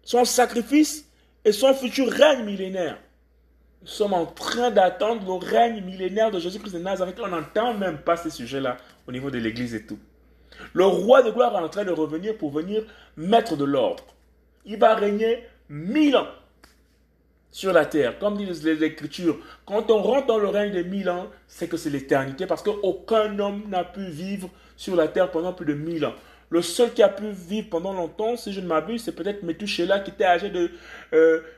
Son 0.04 0.24
sacrifice 0.24 1.06
et 1.44 1.52
son 1.52 1.74
futur 1.74 2.10
règne 2.10 2.46
millénaire. 2.46 2.98
Nous 3.86 3.92
sommes 3.92 4.14
en 4.14 4.26
train 4.26 4.72
d'attendre 4.72 5.22
le 5.28 5.48
règne 5.48 5.84
millénaire 5.84 6.32
de 6.32 6.40
Jésus-Christ 6.40 6.74
de 6.74 6.80
Nazareth. 6.80 7.20
On 7.24 7.28
n'entend 7.28 7.76
même 7.76 8.00
pas 8.00 8.18
ces 8.18 8.32
sujets-là 8.32 8.78
au 9.08 9.12
niveau 9.12 9.30
de 9.30 9.38
l'Église 9.38 9.76
et 9.76 9.86
tout. 9.86 10.00
Le 10.74 10.86
roi 10.86 11.22
de 11.22 11.30
gloire 11.30 11.54
est 11.54 11.64
en 11.64 11.70
train 11.70 11.86
de 11.86 11.92
revenir 11.92 12.36
pour 12.36 12.50
venir 12.50 12.82
mettre 13.16 13.56
de 13.56 13.64
l'ordre. 13.64 14.04
Il 14.66 14.80
va 14.80 14.96
régner 14.96 15.44
mille 15.70 16.18
ans 16.18 16.26
sur 17.52 17.74
la 17.74 17.86
terre. 17.86 18.18
Comme 18.18 18.38
disent 18.38 18.64
les 18.64 18.84
Écritures, 18.84 19.38
quand 19.68 19.92
on 19.92 20.02
rentre 20.02 20.26
dans 20.26 20.40
le 20.40 20.48
règne 20.48 20.72
des 20.72 20.84
mille 20.84 21.08
ans, 21.08 21.28
c'est 21.48 21.68
que 21.68 21.78
c'est 21.78 21.92
l'éternité 21.92 22.48
parce 22.48 22.64
qu'aucun 22.64 23.38
homme 23.38 23.66
n'a 23.70 23.84
pu 23.84 24.08
vivre 24.08 24.50
sur 24.76 24.96
la 24.96 25.08
terre 25.08 25.30
pendant 25.30 25.54
plus 25.54 25.68
de 25.68 25.76
mille 25.76 26.08
ans. 26.08 26.16
Le 26.50 26.62
seul 26.62 26.94
qui 26.94 27.02
a 27.02 27.10
pu 27.10 27.30
vivre 27.32 27.70
pendant 27.70 27.94
longtemps, 27.94 28.38
si 28.38 28.54
je 28.54 28.62
ne 28.62 28.68
m'abuse, 28.68 29.04
c'est 29.04 29.16
peut-être 29.16 29.44
Methuselah 29.44 30.00
qui 30.00 30.12
était 30.12 30.26
âgé 30.26 30.50
de 30.50 30.72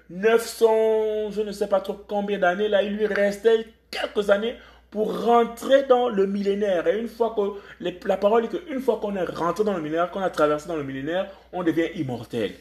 900, 0.10 0.66
euh, 0.70 1.32
je 1.32 1.42
ne 1.42 1.52
sais 1.52 1.68
pas 1.68 1.82
trop 1.82 1.94
combien 2.08 2.40
d'années. 2.40 2.70
Là, 2.70 2.84
il 2.84 2.96
lui 2.96 3.06
restait 3.06 3.68
quelques 3.92 4.30
années 4.30 4.56
pour 4.90 5.26
rentrer 5.26 5.84
dans 5.84 6.08
le 6.10 6.26
millénaire. 6.26 6.88
Et 6.88 7.00
une 7.00 7.10
fois 7.10 7.36
que, 7.36 7.86
la 8.08 8.18
parole 8.18 8.46
est 8.46 8.48
qu'une 8.48 8.80
fois 8.80 9.00
qu'on 9.02 9.16
est 9.16 9.24
rentré 9.24 9.64
dans 9.64 9.74
le 9.74 9.82
millénaire, 9.82 10.10
qu'on 10.10 10.22
a 10.22 10.30
traversé 10.30 10.68
dans 10.68 10.78
le 10.78 10.84
millénaire, 10.84 11.30
on 11.52 11.64
devient 11.64 11.90
immortel. 11.96 12.54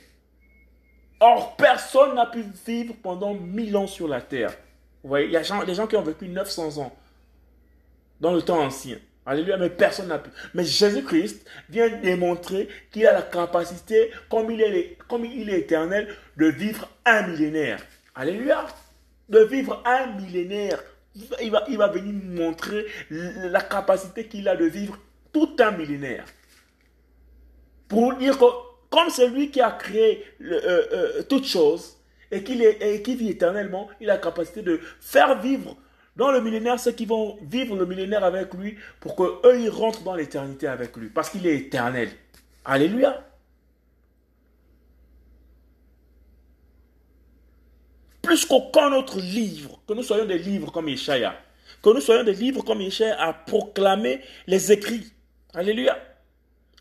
Or, 1.20 1.56
personne 1.56 2.14
n'a 2.14 2.26
pu 2.26 2.44
vivre 2.66 2.94
pendant 3.02 3.34
mille 3.34 3.76
ans 3.76 3.86
sur 3.86 4.08
la 4.08 4.20
terre. 4.20 4.50
Vous 5.02 5.08
voyez, 5.08 5.26
il 5.26 5.32
y 5.32 5.36
a 5.36 5.64
des 5.64 5.74
gens 5.74 5.86
qui 5.86 5.96
ont 5.96 6.02
vécu 6.02 6.28
900 6.28 6.78
ans 6.78 6.92
dans 8.20 8.32
le 8.32 8.42
temps 8.42 8.60
ancien. 8.60 8.98
Alléluia, 9.26 9.56
mais 9.56 9.70
personne 9.70 10.06
n'a 10.06 10.20
pu. 10.20 10.30
Mais 10.54 10.64
Jésus-Christ 10.64 11.44
vient 11.68 11.88
démontrer 11.88 12.68
qu'il 12.92 13.06
a 13.08 13.12
la 13.12 13.22
capacité, 13.22 14.12
comme 14.30 14.52
il, 14.52 14.62
est, 14.62 14.96
comme 15.08 15.24
il 15.24 15.50
est 15.50 15.60
éternel, 15.60 16.14
de 16.36 16.46
vivre 16.46 16.88
un 17.04 17.26
millénaire. 17.26 17.80
Alléluia. 18.14 18.66
De 19.28 19.40
vivre 19.40 19.82
un 19.84 20.12
millénaire. 20.12 20.80
Il 21.42 21.50
va, 21.50 21.64
il 21.68 21.76
va 21.76 21.88
venir 21.88 22.14
montrer 22.24 22.86
la 23.10 23.62
capacité 23.62 24.26
qu'il 24.26 24.48
a 24.48 24.54
de 24.54 24.66
vivre 24.66 24.96
tout 25.32 25.56
un 25.58 25.72
millénaire. 25.72 26.24
Pour 27.88 28.14
dire 28.14 28.38
que, 28.38 28.44
comme 28.90 29.10
c'est 29.10 29.28
lui 29.28 29.50
qui 29.50 29.60
a 29.60 29.72
créé 29.72 30.24
le, 30.38 30.56
euh, 30.56 30.86
euh, 30.92 31.22
toutes 31.28 31.46
choses 31.46 31.96
et 32.30 32.44
qu'il 32.44 32.58
vit 32.60 33.30
éternellement, 33.30 33.88
il 34.00 34.08
a 34.08 34.14
la 34.14 34.20
capacité 34.20 34.62
de 34.62 34.80
faire 35.00 35.40
vivre 35.40 35.76
dans 36.16 36.30
le 36.30 36.40
millénaire 36.40 36.80
ceux 36.80 36.92
qui 36.92 37.06
vont 37.06 37.38
vivre 37.42 37.76
le 37.76 37.86
millénaire 37.86 38.24
avec 38.24 38.54
lui 38.54 38.76
pour 39.00 39.16
qu'eux, 39.16 39.60
ils 39.60 39.68
rentrent 39.68 40.02
dans 40.02 40.14
l'éternité 40.14 40.66
avec 40.66 40.96
lui. 40.96 41.08
Parce 41.08 41.30
qu'il 41.30 41.46
est 41.46 41.56
éternel. 41.56 42.10
Alléluia. 42.64 43.22
Plus 48.22 48.44
qu'aucun 48.44 48.92
autre 48.92 49.20
livre, 49.20 49.80
que 49.86 49.92
nous 49.92 50.02
soyons 50.02 50.24
des 50.24 50.38
livres 50.38 50.72
comme 50.72 50.88
Yeshaya, 50.88 51.38
que 51.82 51.90
nous 51.90 52.00
soyons 52.00 52.24
des 52.24 52.34
livres 52.34 52.62
comme 52.62 52.80
Yeshaya 52.80 53.20
à 53.20 53.32
proclamer 53.32 54.20
les 54.46 54.72
écrits. 54.72 55.12
Alléluia 55.54 55.96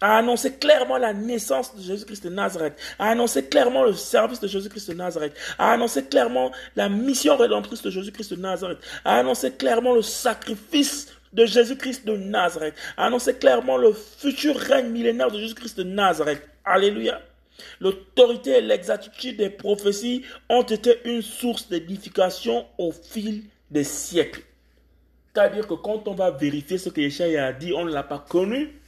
a 0.05 0.17
annoncé 0.19 0.53
clairement 0.53 0.97
la 0.97 1.13
naissance 1.13 1.75
de 1.75 1.81
Jésus-Christ 1.81 2.25
de 2.25 2.29
Nazareth, 2.29 2.79
a 2.99 3.09
annoncé 3.09 3.43
clairement 3.43 3.83
le 3.83 3.93
service 3.93 4.39
de 4.39 4.47
Jésus-Christ 4.47 4.91
de 4.91 4.93
Nazareth, 4.93 5.33
a 5.57 5.71
annoncé 5.71 6.05
clairement 6.05 6.51
la 6.75 6.89
mission 6.89 7.35
rédemptrice 7.35 7.81
de 7.81 7.89
Jésus-Christ 7.89 8.33
de 8.35 8.39
Nazareth, 8.39 8.77
a 9.03 9.17
annoncé 9.17 9.51
clairement 9.51 9.95
le 9.95 10.03
sacrifice 10.03 11.11
de 11.33 11.47
Jésus-Christ 11.47 12.05
de 12.05 12.17
Nazareth, 12.17 12.75
a 12.97 13.07
annoncé 13.07 13.33
clairement 13.33 13.77
le 13.77 13.93
futur 13.93 14.55
règne 14.55 14.89
millénaire 14.89 15.31
de 15.31 15.39
Jésus-Christ 15.39 15.77
de 15.77 15.83
Nazareth. 15.83 16.47
Alléluia. 16.63 17.19
L'autorité 17.79 18.57
et 18.57 18.61
l'exactitude 18.61 19.37
des 19.37 19.49
prophéties 19.49 20.23
ont 20.49 20.61
été 20.61 20.99
une 21.05 21.23
source 21.23 21.67
d'édification 21.67 22.67
au 22.77 22.91
fil 22.91 23.43
des 23.71 23.83
siècles. 23.83 24.43
C'est-à-dire 25.33 25.67
que 25.67 25.73
quand 25.73 26.07
on 26.07 26.13
va 26.13 26.29
vérifier 26.29 26.77
ce 26.77 26.89
que 26.89 27.01
Yeshua 27.01 27.43
a 27.43 27.53
dit, 27.53 27.73
on 27.73 27.85
ne 27.85 27.91
l'a 27.91 28.03
pas 28.03 28.23
connu, 28.29 28.79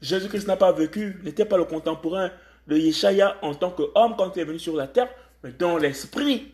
Jésus-Christ 0.00 0.46
n'a 0.46 0.56
pas 0.56 0.72
vécu, 0.72 1.20
n'était 1.24 1.44
pas 1.44 1.56
le 1.56 1.64
contemporain 1.64 2.30
de 2.66 2.76
Yeshaya 2.76 3.36
en 3.42 3.54
tant 3.54 3.70
qu'homme 3.70 4.14
quand 4.16 4.34
il 4.36 4.40
est 4.40 4.44
venu 4.44 4.58
sur 4.58 4.76
la 4.76 4.86
terre, 4.86 5.08
mais 5.42 5.52
dans 5.52 5.76
l'esprit. 5.76 6.52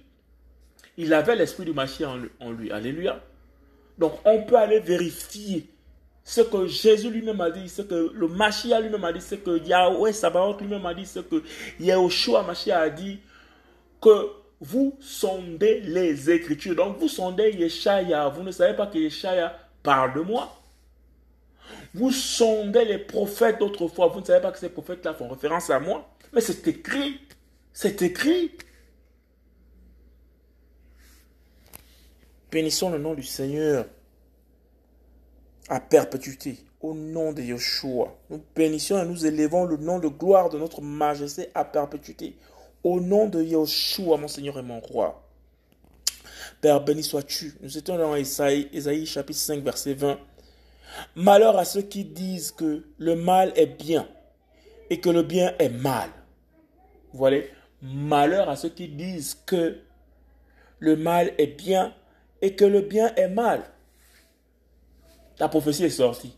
Il 0.96 1.12
avait 1.12 1.36
l'esprit 1.36 1.64
du 1.64 1.72
Mashiach 1.72 2.08
en 2.40 2.50
lui. 2.52 2.70
Alléluia. 2.70 3.20
Donc 3.98 4.14
on 4.24 4.42
peut 4.42 4.56
aller 4.56 4.80
vérifier 4.80 5.66
ce 6.24 6.40
que 6.40 6.66
Jésus 6.66 7.10
lui-même 7.10 7.40
a 7.40 7.50
dit, 7.50 7.68
ce 7.68 7.82
que 7.82 8.10
le 8.12 8.28
Mashiach 8.28 8.80
lui-même 8.80 9.04
a 9.04 9.12
dit, 9.12 9.20
ce 9.20 9.36
que 9.36 9.62
Yahweh 9.64 10.12
Sabaoth 10.12 10.60
lui-même 10.60 10.84
a 10.86 10.94
dit, 10.94 11.06
ce 11.06 11.20
que 11.20 11.42
Yahushua 11.78 12.42
Mashiach 12.42 12.80
a 12.80 12.90
dit, 12.90 13.20
que 14.00 14.30
vous 14.60 14.96
sondez 15.00 15.80
les 15.80 16.30
Écritures. 16.30 16.74
Donc 16.74 16.98
vous 16.98 17.08
sondez 17.08 17.52
Yeshaya. 17.52 18.28
Vous 18.28 18.42
ne 18.42 18.50
savez 18.50 18.74
pas 18.74 18.86
que 18.86 18.98
Yeshaya 18.98 19.56
parle 19.82 20.14
de 20.14 20.20
moi. 20.20 20.52
Vous 21.94 22.10
sondez 22.10 22.84
les 22.84 22.98
prophètes 22.98 23.58
d'autrefois. 23.58 24.08
Vous 24.08 24.20
ne 24.20 24.24
savez 24.24 24.40
pas 24.40 24.52
que 24.52 24.58
ces 24.58 24.68
prophètes-là 24.68 25.14
font 25.14 25.28
référence 25.28 25.70
à 25.70 25.80
moi. 25.80 26.08
Mais 26.32 26.40
c'est 26.40 26.66
écrit. 26.68 27.20
C'est 27.72 28.02
écrit. 28.02 28.52
Bénissons 32.50 32.90
le 32.90 32.98
nom 32.98 33.14
du 33.14 33.22
Seigneur 33.22 33.86
à 35.68 35.80
perpétuité. 35.80 36.58
Au 36.80 36.94
nom 36.94 37.32
de 37.32 37.42
Yeshua. 37.42 38.14
Nous 38.30 38.42
bénissons 38.54 39.02
et 39.02 39.06
nous 39.06 39.26
élevons 39.26 39.64
le 39.64 39.76
nom 39.76 39.98
de 39.98 40.08
gloire 40.08 40.50
de 40.50 40.58
notre 40.58 40.82
majesté 40.82 41.48
à 41.54 41.64
perpétuité. 41.64 42.36
Au 42.84 43.00
nom 43.00 43.26
de 43.28 43.42
Yeshua, 43.42 44.16
mon 44.16 44.28
Seigneur 44.28 44.58
et 44.58 44.62
mon 44.62 44.80
roi. 44.80 45.26
Père, 46.60 46.80
béni 46.82 47.02
sois-tu. 47.02 47.54
Nous 47.60 47.76
étions 47.76 47.98
dans 47.98 48.14
Esaïe, 48.14 49.06
chapitre 49.06 49.38
5, 49.38 49.62
verset 49.62 49.94
20. 49.94 50.18
Malheur 51.14 51.56
à 51.56 51.64
ceux 51.64 51.82
qui 51.82 52.04
disent 52.04 52.50
que 52.50 52.84
le 52.98 53.16
mal 53.16 53.52
est 53.56 53.66
bien 53.66 54.08
et 54.90 55.00
que 55.00 55.10
le 55.10 55.22
bien 55.22 55.54
est 55.58 55.68
mal. 55.68 56.10
Vous 57.12 57.18
voyez? 57.18 57.50
Malheur 57.82 58.48
à 58.48 58.56
ceux 58.56 58.70
qui 58.70 58.88
disent 58.88 59.34
que 59.46 59.80
le 60.78 60.96
mal 60.96 61.32
est 61.38 61.46
bien 61.46 61.94
et 62.42 62.54
que 62.54 62.64
le 62.64 62.80
bien 62.80 63.14
est 63.14 63.28
mal. 63.28 63.62
La 65.38 65.48
prophétie 65.48 65.84
est 65.84 65.90
sortie. 65.90 66.36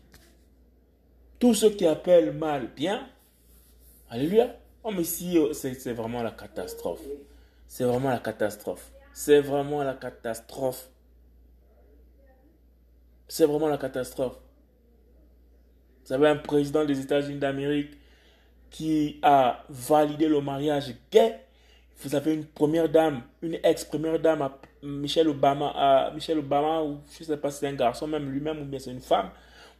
Tous 1.39 1.53
ceux 1.53 1.69
qui 1.69 1.87
appellent 1.87 2.33
mal 2.33 2.67
bien, 2.67 3.07
alléluia. 4.09 4.55
Oh 4.83 4.91
mais 4.91 5.03
si 5.03 5.37
euh, 5.37 5.53
c'est 5.53 5.93
vraiment 5.93 6.23
la 6.23 6.31
catastrophe. 6.31 7.01
C'est 7.67 7.83
vraiment 7.83 8.09
la 8.09 8.19
catastrophe. 8.19 8.91
C'est 9.13 9.39
vraiment 9.41 9.83
la 9.83 9.93
catastrophe. 9.93 10.89
C'est 13.27 13.45
vraiment 13.45 13.67
la 13.67 13.77
catastrophe. 13.77 14.37
Vous 16.09 16.15
avez 16.15 16.29
un 16.29 16.37
président 16.37 16.83
des 16.85 16.99
États-Unis 16.99 17.37
d'Amérique 17.37 17.91
qui 18.71 19.19
a 19.21 19.63
validé 19.69 20.27
le 20.27 20.41
mariage 20.41 20.95
gay. 21.11 21.39
Vous 21.99 22.15
avez 22.15 22.33
une 22.33 22.45
première 22.45 22.89
dame, 22.89 23.21
une 23.43 23.59
ex-première 23.61 24.19
dame, 24.19 24.49
Michelle 24.81 25.27
Obama, 25.27 25.71
à 25.75 26.11
Michelle 26.11 26.39
Obama, 26.39 26.81
ou 26.81 26.97
je 27.15 27.23
ne 27.23 27.27
sais 27.27 27.37
pas 27.37 27.51
si 27.51 27.59
c'est 27.59 27.67
un 27.67 27.73
garçon 27.73 28.07
même 28.07 28.27
lui-même 28.27 28.59
ou 28.59 28.65
bien 28.65 28.79
c'est 28.79 28.89
une 28.89 29.01
femme. 29.01 29.29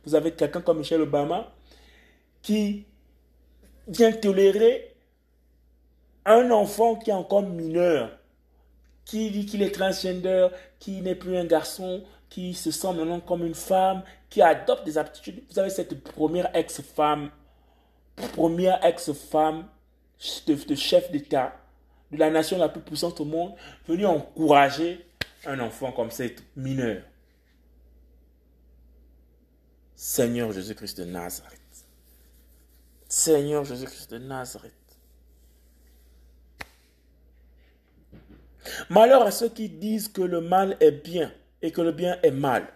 Vous 0.06 0.14
avez 0.14 0.32
quelqu'un 0.32 0.62
comme 0.62 0.78
Michelle 0.78 1.02
Obama 1.02 1.52
qui 2.44 2.86
vient 3.88 4.12
tolérer 4.12 4.94
un 6.26 6.52
enfant 6.52 6.96
qui 6.96 7.10
est 7.10 7.14
encore 7.14 7.42
mineur, 7.42 8.12
qui 9.04 9.32
dit 9.32 9.48
qu'il 9.48 9.64
est 9.64 9.72
transgender, 9.72 10.50
qui 10.78 11.02
n'est 11.02 11.16
plus 11.16 11.36
un 11.38 11.46
garçon, 11.46 12.04
qui 12.30 12.54
se 12.54 12.70
sent 12.70 12.94
maintenant 12.94 13.20
comme 13.20 13.44
une 13.44 13.56
femme, 13.56 14.04
qui 14.30 14.42
adopte 14.42 14.86
des 14.86 14.98
aptitudes. 14.98 15.44
Vous 15.50 15.60
avez 15.60 15.70
cette 15.70 16.04
première 16.04 16.56
ex-femme, 16.56 17.32
première 18.16 18.84
ex-femme 18.86 19.68
de, 20.48 20.76
chef 20.76 21.12
d'État 21.12 21.56
de 22.12 22.18
la 22.18 22.30
nation 22.30 22.58
la 22.58 22.70
plus 22.70 22.82
puissante 22.82 23.20
au 23.22 23.26
monde, 23.26 23.54
venue 23.88 24.06
encourager 24.06 25.06
un 25.46 25.60
enfant 25.60 25.92
comme 25.92 26.12
cette 26.12 26.44
mineur. 26.56 27.04
Seigneur 29.96 30.52
Jésus-Christ 30.52 30.98
de 31.00 31.06
Nazareth. 31.06 31.60
Seigneur 33.08 33.66
Jésus-Christ 33.66 34.12
de 34.12 34.18
Nazareth. 34.20 34.74
Malheur 38.90 39.24
à 39.24 39.32
ceux 39.32 39.50
qui 39.50 39.70
disent 39.70 40.08
que 40.08 40.22
le 40.22 40.42
mal 40.42 40.78
est 40.80 40.92
bien 40.92 41.32
et 41.62 41.72
que 41.72 41.82
le 41.82 41.92
bien 41.92 42.20
est 42.24 42.32
mal, 42.32 42.68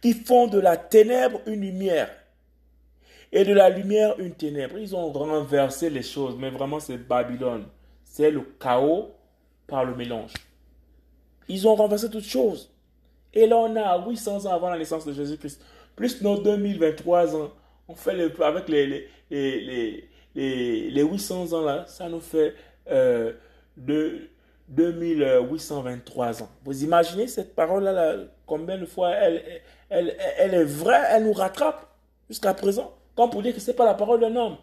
qui 0.00 0.12
font 0.12 0.46
de 0.46 0.58
la 0.58 0.76
ténèbre 0.76 1.40
une 1.46 1.60
lumière 1.60 2.10
et 3.32 3.44
de 3.44 3.52
la 3.52 3.68
lumière 3.70 4.18
une 4.18 4.32
ténèbre. 4.32 4.78
Ils 4.78 4.94
ont 4.94 5.12
renversé 5.12 5.90
les 5.90 6.02
choses, 6.02 6.36
mais 6.38 6.50
vraiment 6.50 6.80
c'est 6.80 6.96
Babylone. 6.96 7.66
C'est 8.04 8.30
le 8.30 8.42
chaos 8.60 9.10
par 9.66 9.84
le 9.84 9.94
mélange. 9.94 10.32
Ils 11.48 11.66
ont 11.66 11.74
renversé 11.74 12.10
toutes 12.10 12.24
choses. 12.24 12.72
Et 13.34 13.46
là, 13.46 13.56
on 13.56 13.76
a 13.76 14.06
800 14.06 14.46
ans 14.46 14.52
avant 14.52 14.70
la 14.70 14.78
naissance 14.78 15.04
de 15.04 15.12
Jésus-Christ, 15.12 15.60
plus 15.94 16.22
nos 16.22 16.38
2023 16.38 17.36
ans. 17.36 17.50
On 17.88 17.94
fait 17.94 18.18
avec 18.42 18.68
les, 18.68 18.86
les, 18.86 19.08
les, 19.30 20.08
les, 20.34 20.90
les 20.90 21.02
800 21.02 21.52
ans 21.52 21.62
là, 21.62 21.84
ça 21.86 22.08
nous 22.08 22.20
fait 22.20 22.54
euh, 22.88 23.32
de 23.76 24.28
2823 24.68 26.42
ans. 26.42 26.48
Vous 26.64 26.84
imaginez 26.84 27.28
cette 27.28 27.54
parole-là, 27.54 27.92
là, 27.92 28.16
combien 28.46 28.78
de 28.78 28.86
fois 28.86 29.10
elle, 29.10 29.42
elle, 29.88 30.16
elle, 30.38 30.54
est 30.54 30.64
vraie, 30.64 31.02
elle 31.10 31.24
nous 31.24 31.32
rattrape 31.32 31.86
jusqu'à 32.28 32.54
présent? 32.54 32.92
Comme 33.14 33.30
pour 33.30 33.42
dire 33.42 33.54
que 33.54 33.60
ce 33.60 33.70
n'est 33.70 33.76
pas 33.76 33.84
la 33.84 33.94
parole 33.94 34.20
d'un 34.20 34.34
homme. 34.36 34.56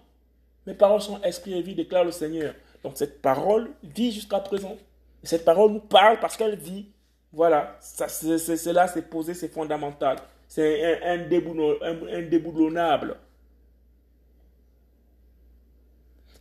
Mes 0.68 0.74
paroles 0.74 1.02
sont 1.02 1.22
esprit 1.22 1.58
et 1.58 1.62
vie, 1.62 1.76
déclare 1.76 2.04
le 2.04 2.12
Seigneur. 2.12 2.54
Donc 2.84 2.94
cette 2.96 3.22
parole 3.22 3.70
vit 3.84 4.12
jusqu'à 4.12 4.40
présent. 4.40 4.76
Et 5.24 5.28
cette 5.28 5.46
parole 5.46 5.72
nous 5.72 5.80
parle 5.80 6.20
parce 6.20 6.38
qu'elle 6.38 6.58
vit. 6.58 6.88
Voilà, 7.32 7.78
c'est 7.80 8.74
là, 8.74 8.88
c'est 8.88 9.10
posé, 9.10 9.34
c'est 9.34 9.48
fondamental. 9.48 10.18
C'est 10.48 11.02
indéboulonnable. 11.04 13.16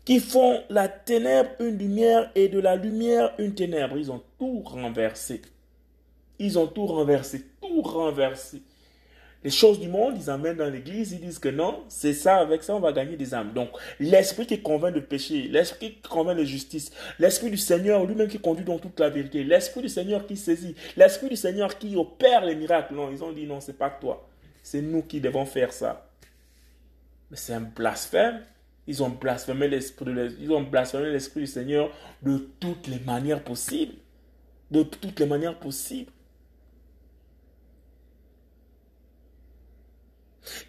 Qui 0.05 0.19
font 0.19 0.63
la 0.69 0.89
ténèbre 0.89 1.51
une 1.61 1.79
lumière 1.79 2.31
et 2.35 2.49
de 2.49 2.59
la 2.59 2.77
lumière 2.77 3.33
une 3.39 3.55
ténèbre. 3.55 3.97
Ils 3.97 4.11
ont 4.11 4.23
tout 4.39 4.61
renversé. 4.61 5.43
Ils 6.39 6.59
ont 6.59 6.67
tout 6.67 6.87
renversé, 6.87 7.45
tout 7.61 7.83
renversé 7.83 8.63
les 9.45 9.51
choses 9.51 9.81
du 9.81 9.89
monde, 9.89 10.15
ils 10.17 10.31
amènent 10.31 10.57
dans 10.57 10.71
l'église, 10.71 11.13
ils 11.13 11.21
disent 11.21 11.39
que 11.39 11.49
non, 11.49 11.83
c'est 11.89 12.13
ça, 12.13 12.37
avec 12.37 12.63
ça, 12.63 12.77
on 12.77 12.81
va 12.81 12.93
gagner 12.93 13.17
des 13.17 13.35
âmes. 13.35 13.53
Donc, 13.53 13.71
l'esprit 13.99 14.47
qui 14.47 14.61
convainc 14.63 14.95
de 14.95 15.01
péché, 15.01 15.49
l'esprit 15.49 15.95
qui 15.95 16.09
convainc 16.09 16.39
de 16.39 16.45
justice, 16.45 16.93
l'esprit 17.19 17.51
du 17.51 17.57
Seigneur, 17.57 18.05
lui-même 18.05 18.29
qui 18.29 18.39
conduit 18.39 18.65
dans 18.65 18.79
toute 18.79 19.01
la 19.01 19.11
vérité, 19.11 19.43
l'esprit 19.43 19.83
du 19.83 19.89
Seigneur 19.89 20.27
qui 20.27 20.37
saisit, 20.37 20.77
l'esprit 20.97 21.29
du 21.29 21.37
Seigneur 21.37 21.77
qui 21.77 21.97
opère 21.97 22.45
les 22.45 22.55
miracles. 22.55 22.95
Non, 22.95 23.11
ils 23.11 23.25
ont 23.25 23.33
dit 23.33 23.47
non, 23.47 23.61
c'est 23.61 23.77
pas 23.77 23.91
toi. 23.91 24.29
C'est 24.63 24.83
nous 24.83 25.03
qui 25.03 25.21
devons 25.21 25.45
faire 25.45 25.73
ça. 25.73 26.09
Mais 27.31 27.37
c'est 27.37 27.55
un 27.55 27.61
blasphème. 27.61 28.43
Ils 28.87 29.03
ont 29.03 29.11
blasphémé 29.11 29.69
l'esprit 29.69 31.41
du 31.41 31.47
Seigneur 31.47 31.91
de 32.23 32.39
toutes 32.59 32.89
les 32.89 32.99
manières 33.01 33.43
possibles. 33.43 33.95
De 34.71 34.83
toutes 34.83 35.21
les 35.21 35.27
manières 35.27 35.59
possibles. 35.59 36.11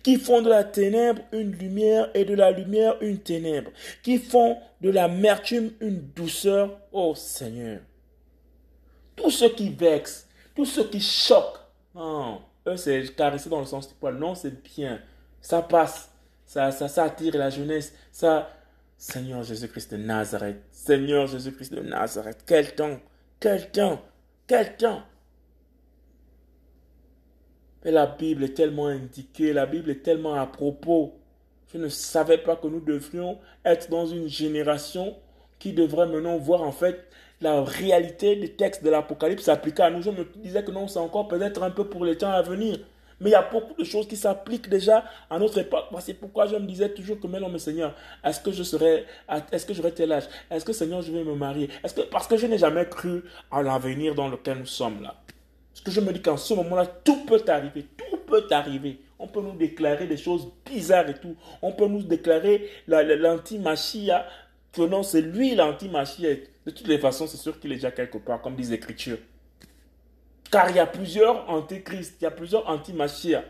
qui 0.03 0.17
font 0.17 0.41
de 0.41 0.49
la 0.49 0.63
ténèbre 0.63 1.21
une 1.31 1.51
lumière 1.51 2.09
et 2.13 2.25
de 2.25 2.33
la 2.33 2.51
lumière 2.51 2.95
une 3.01 3.19
ténèbre, 3.19 3.71
qui 4.01 4.17
font 4.17 4.57
de 4.81 4.89
l'amertume 4.89 5.71
une 5.79 5.99
douceur, 5.99 6.77
ô 6.91 7.15
Seigneur. 7.15 7.79
Tout 9.15 9.31
ce 9.31 9.45
qui 9.45 9.69
vexe, 9.69 10.27
tout 10.55 10.65
ce 10.65 10.81
qui 10.81 10.99
choque, 10.99 11.59
eux 11.95 12.77
c'est 12.77 13.15
caresser 13.15 13.49
dans 13.49 13.59
le 13.59 13.65
sens 13.65 13.87
du 13.87 13.93
poil, 13.95 14.15
non 14.17 14.35
c'est 14.35 14.61
bien, 14.63 15.01
ça 15.41 15.61
passe, 15.61 16.11
ça, 16.53 16.87
ça, 16.87 17.03
attire 17.05 17.35
la 17.35 17.49
jeunesse, 17.49 17.93
ça, 18.11 18.49
Seigneur 18.95 19.41
Jésus-Christ 19.43 19.91
de 19.93 19.97
Nazareth, 19.97 20.61
Seigneur 20.69 21.25
Jésus-Christ 21.25 21.73
de 21.73 21.81
Nazareth, 21.81 22.43
quel 22.45 22.75
temps, 22.75 22.99
quel 23.39 23.71
temps, 23.71 23.99
quel 24.45 24.77
temps. 24.77 25.01
La 27.83 28.05
Bible 28.05 28.43
est 28.43 28.53
tellement 28.53 28.85
indiquée, 28.87 29.51
la 29.51 29.65
Bible 29.65 29.89
est 29.89 30.03
tellement 30.03 30.35
à 30.35 30.45
propos. 30.45 31.15
Je 31.73 31.79
ne 31.79 31.89
savais 31.89 32.37
pas 32.37 32.55
que 32.55 32.67
nous 32.67 32.79
devrions 32.79 33.39
être 33.65 33.89
dans 33.89 34.05
une 34.05 34.27
génération 34.27 35.15
qui 35.57 35.73
devrait 35.73 36.05
maintenant 36.05 36.37
voir 36.37 36.61
en 36.61 36.71
fait 36.71 37.07
la 37.41 37.63
réalité 37.63 38.35
des 38.35 38.53
textes 38.53 38.83
de 38.83 38.91
l'Apocalypse 38.91 39.43
s'appliquer 39.43 39.83
à 39.83 39.89
nous. 39.89 40.03
Je 40.03 40.11
me 40.11 40.23
disais 40.35 40.63
que 40.63 40.71
non, 40.71 40.87
c'est 40.87 40.99
encore 40.99 41.27
peut-être 41.27 41.63
un 41.63 41.71
peu 41.71 41.89
pour 41.89 42.05
les 42.05 42.15
temps 42.15 42.31
à 42.31 42.43
venir. 42.43 42.79
Mais 43.23 43.29
il 43.29 43.33
y 43.33 43.35
a 43.35 43.41
beaucoup 43.41 43.73
de 43.73 43.85
choses 43.85 44.07
qui 44.07 44.17
s'appliquent 44.17 44.69
déjà 44.69 45.05
à 45.29 45.39
notre 45.39 45.57
époque. 45.57 45.85
C'est 46.01 46.13
pourquoi 46.13 46.45
je 46.45 46.55
me 46.55 46.67
disais 46.67 46.89
toujours 46.89 47.19
que, 47.19 47.27
mais 47.27 47.39
non, 47.39 47.49
mais 47.49 47.59
Seigneur, 47.59 47.95
est-ce 48.23 48.41
que 48.41 48.51
je 48.51 48.63
serai, 48.63 49.05
est-ce 49.51 49.65
que 49.65 49.73
j'aurai 49.73 49.93
tel 49.93 50.11
âge? 50.11 50.25
Est-ce 50.51 50.65
que 50.65 50.73
Seigneur, 50.73 51.01
je 51.01 51.11
vais 51.11 51.23
me 51.23 51.33
marier? 51.33 51.69
Est-ce 51.83 51.93
que, 51.93 52.01
parce 52.01 52.27
que 52.27 52.35
je 52.35 52.45
n'ai 52.47 52.57
jamais 52.57 52.85
cru 52.85 53.23
à 53.49 53.63
l'avenir 53.63 54.13
dans 54.15 54.27
lequel 54.27 54.57
nous 54.59 54.65
sommes 54.65 55.01
là. 55.01 55.15
Parce 55.71 55.81
que 55.85 55.91
je 55.91 56.01
me 56.01 56.11
dis 56.11 56.21
qu'en 56.21 56.37
ce 56.37 56.53
moment-là, 56.53 56.85
tout 56.85 57.25
peut 57.25 57.43
arriver. 57.47 57.87
Tout 57.97 58.17
peut 58.17 58.45
arriver. 58.51 58.99
On 59.19 59.27
peut 59.27 59.41
nous 59.41 59.55
déclarer 59.55 60.05
des 60.05 60.17
choses 60.17 60.51
bizarres 60.65 61.09
et 61.09 61.13
tout. 61.13 61.35
On 61.61 61.71
peut 61.71 61.87
nous 61.87 62.03
déclarer 62.03 62.69
l'anti-machia, 62.87 64.27
que 64.73 64.81
non, 64.81 65.01
c'est 65.01 65.21
lui 65.21 65.55
l'anti-machia. 65.55 66.35
De 66.65 66.71
toutes 66.71 66.87
les 66.87 66.97
façons, 66.97 67.27
c'est 67.27 67.37
sûr 67.37 67.59
qu'il 67.59 67.71
est 67.71 67.75
déjà 67.75 67.91
quelque 67.91 68.17
part, 68.17 68.41
comme 68.41 68.55
disent 68.55 68.71
l'Écriture. 68.71 69.17
Car 70.53 70.69
il 70.69 70.75
y 70.75 70.79
a 70.79 70.85
plusieurs 70.85 71.49
antéchrist, 71.49 72.17
il 72.21 72.25
y 72.25 72.27
a 72.27 72.31
plusieurs 72.31 72.69
anti-machia. 72.69 73.43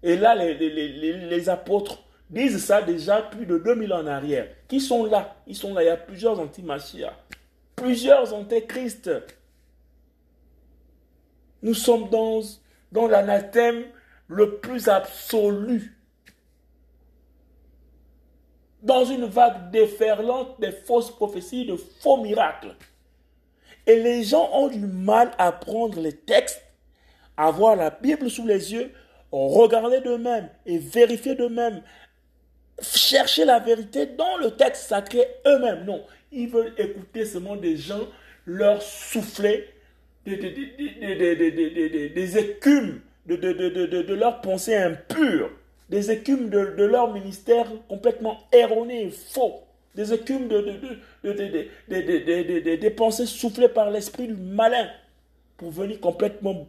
Et 0.00 0.14
là, 0.14 0.36
les, 0.36 1.48
apôtres 1.48 2.04
disent 2.30 2.64
ça 2.64 2.82
déjà 2.82 3.20
plus 3.20 3.46
de 3.46 3.58
2000 3.58 3.92
ans 3.92 4.02
en 4.04 4.06
arrière. 4.06 4.46
Qui 4.68 4.80
sont 4.80 5.06
là? 5.06 5.34
Ils 5.48 5.56
sont 5.56 5.74
là, 5.74 5.82
il 5.82 5.86
y 5.86 5.88
a 5.88 5.96
plusieurs 5.96 6.38
anti-machia. 6.38 7.14
Plusieurs 7.74 8.32
antéchrists. 8.32 9.10
Nous 11.62 11.74
sommes 11.74 12.10
dans, 12.10 12.42
dans 12.92 13.08
l'anathème 13.08 13.82
le 14.28 14.58
plus 14.58 14.88
absolu. 14.88 15.98
Dans 18.82 19.04
une 19.04 19.24
vague 19.24 19.72
déferlante 19.72 20.60
des 20.60 20.70
fausses 20.70 21.10
prophéties, 21.10 21.66
de 21.66 21.74
faux 21.74 22.22
miracles. 22.22 22.76
Et 23.86 23.96
les 23.96 24.24
gens 24.24 24.50
ont 24.52 24.68
du 24.68 24.80
mal 24.80 25.30
à 25.38 25.52
prendre 25.52 26.00
les 26.00 26.14
textes, 26.14 26.62
à 27.36 27.50
voir 27.50 27.76
la 27.76 27.90
Bible 27.90 28.30
sous 28.30 28.46
les 28.46 28.72
yeux, 28.72 28.92
regarder 29.30 30.00
d'eux-mêmes 30.00 30.48
et 30.64 30.78
vérifier 30.78 31.34
d'eux-mêmes, 31.34 31.82
chercher 32.80 33.44
la 33.44 33.58
vérité 33.58 34.06
dans 34.06 34.38
le 34.38 34.52
texte 34.52 34.88
sacré 34.88 35.26
eux-mêmes. 35.46 35.84
Non, 35.84 36.02
ils 36.32 36.48
veulent 36.48 36.74
écouter 36.78 37.24
seulement 37.24 37.56
des 37.56 37.76
gens 37.76 38.08
leur 38.46 38.82
souffler 38.82 39.68
des, 40.26 42.38
écumes 42.38 43.00
de, 43.26 43.36
de, 43.36 44.14
leur 44.14 44.40
pensée 44.40 44.76
impure, 44.76 45.50
des 45.88 46.10
écumes 46.10 46.48
de, 46.48 46.84
leur 46.84 47.12
ministère 47.12 47.66
complètement 47.88 48.40
erroné 48.52 49.04
et 49.04 49.10
faux, 49.10 49.60
des 49.96 50.12
écumes 50.12 50.46
de, 50.46 51.00
des 52.76 52.90
pensées 52.90 53.24
soufflées 53.24 53.68
par 53.68 53.90
l'esprit 53.90 54.28
du 54.28 54.34
malin 54.34 54.88
pour 55.56 55.70
venir 55.70 55.98
complètement 56.00 56.68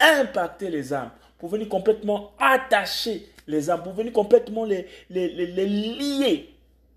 impacter 0.00 0.68
les 0.68 0.92
âmes, 0.92 1.12
pour 1.38 1.48
venir 1.48 1.68
complètement 1.68 2.32
attacher 2.38 3.28
les 3.46 3.70
âmes, 3.70 3.84
pour 3.84 3.92
venir 3.92 4.12
complètement 4.12 4.64
les, 4.64 4.88
les, 5.10 5.28
les 5.28 5.66
lier 5.66 6.50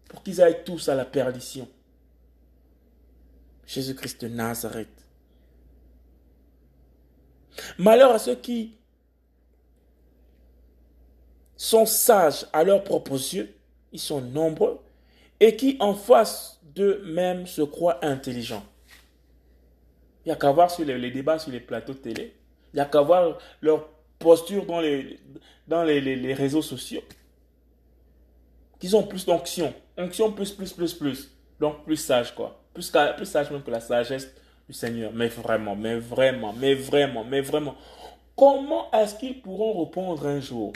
pour 0.10 0.24
qu'ils 0.24 0.42
aillent 0.42 0.64
tous 0.66 0.90
à 0.90 0.96
la 0.96 1.06
perdition. 1.06 1.68
Jésus-Christ 3.68 4.22
de 4.22 4.30
Nazareth 4.30 4.88
Malheur 7.78 8.12
à 8.12 8.20
ceux 8.20 8.36
qui 8.36 8.76
sont 11.56 11.86
sages 11.86 12.48
à 12.54 12.64
leurs 12.64 12.84
propres 12.84 13.16
yeux, 13.34 13.54
ils 13.92 14.00
sont 14.00 14.22
nombreux, 14.22 14.80
et 15.40 15.56
qui 15.56 15.78
en 15.80 15.94
face 15.94 16.60
d'eux-mêmes 16.76 17.46
se 17.48 17.62
croient 17.62 18.04
intelligents. 18.04 18.64
Il 20.26 20.30
n'y 20.30 20.34
a 20.34 20.36
qu'à 20.36 20.52
voir 20.52 20.70
sur 20.70 20.84
les, 20.86 21.12
débats 21.12 21.40
sur 21.40 21.52
les 21.52 21.60
plateaux 21.60 21.94
de 21.94 22.00
télé, 22.00 22.36
il 22.74 22.78
n'y 22.78 22.82
a 22.82 22.86
qu'à 22.86 23.02
voir 23.02 23.38
leur 23.62 23.88
posture 24.20 24.66
dans 24.66 24.82
les, 24.82 25.20
dans 25.68 25.84
les, 25.84 26.34
réseaux 26.34 26.62
sociaux. 26.62 27.02
Qu'ils 28.80 28.96
ont 28.96 29.04
plus 29.04 29.26
d'onction. 29.26 29.74
Onction 29.98 30.32
plus, 30.32 30.52
plus, 30.52 30.74
plus, 30.74 30.94
plus. 30.94 31.32
Donc 31.60 31.84
plus 31.86 31.96
sage, 31.96 32.36
quoi. 32.36 32.62
Plus, 32.74 32.92
plus 33.16 33.26
sage 33.26 33.50
même 33.50 33.64
que 33.64 33.72
la 33.72 33.80
sagesse 33.80 34.28
Seigneur. 34.70 35.12
Mais 35.14 35.28
vraiment, 35.28 35.76
mais 35.76 35.96
vraiment, 35.96 36.54
mais 36.54 36.74
vraiment, 36.74 37.24
mais 37.24 37.42
vraiment. 37.42 37.76
Comment 38.36 38.92
est-ce 38.92 39.16
qu'ils 39.16 39.42
pourront 39.42 39.84
répondre 39.84 40.28
un 40.28 40.40
jour? 40.40 40.74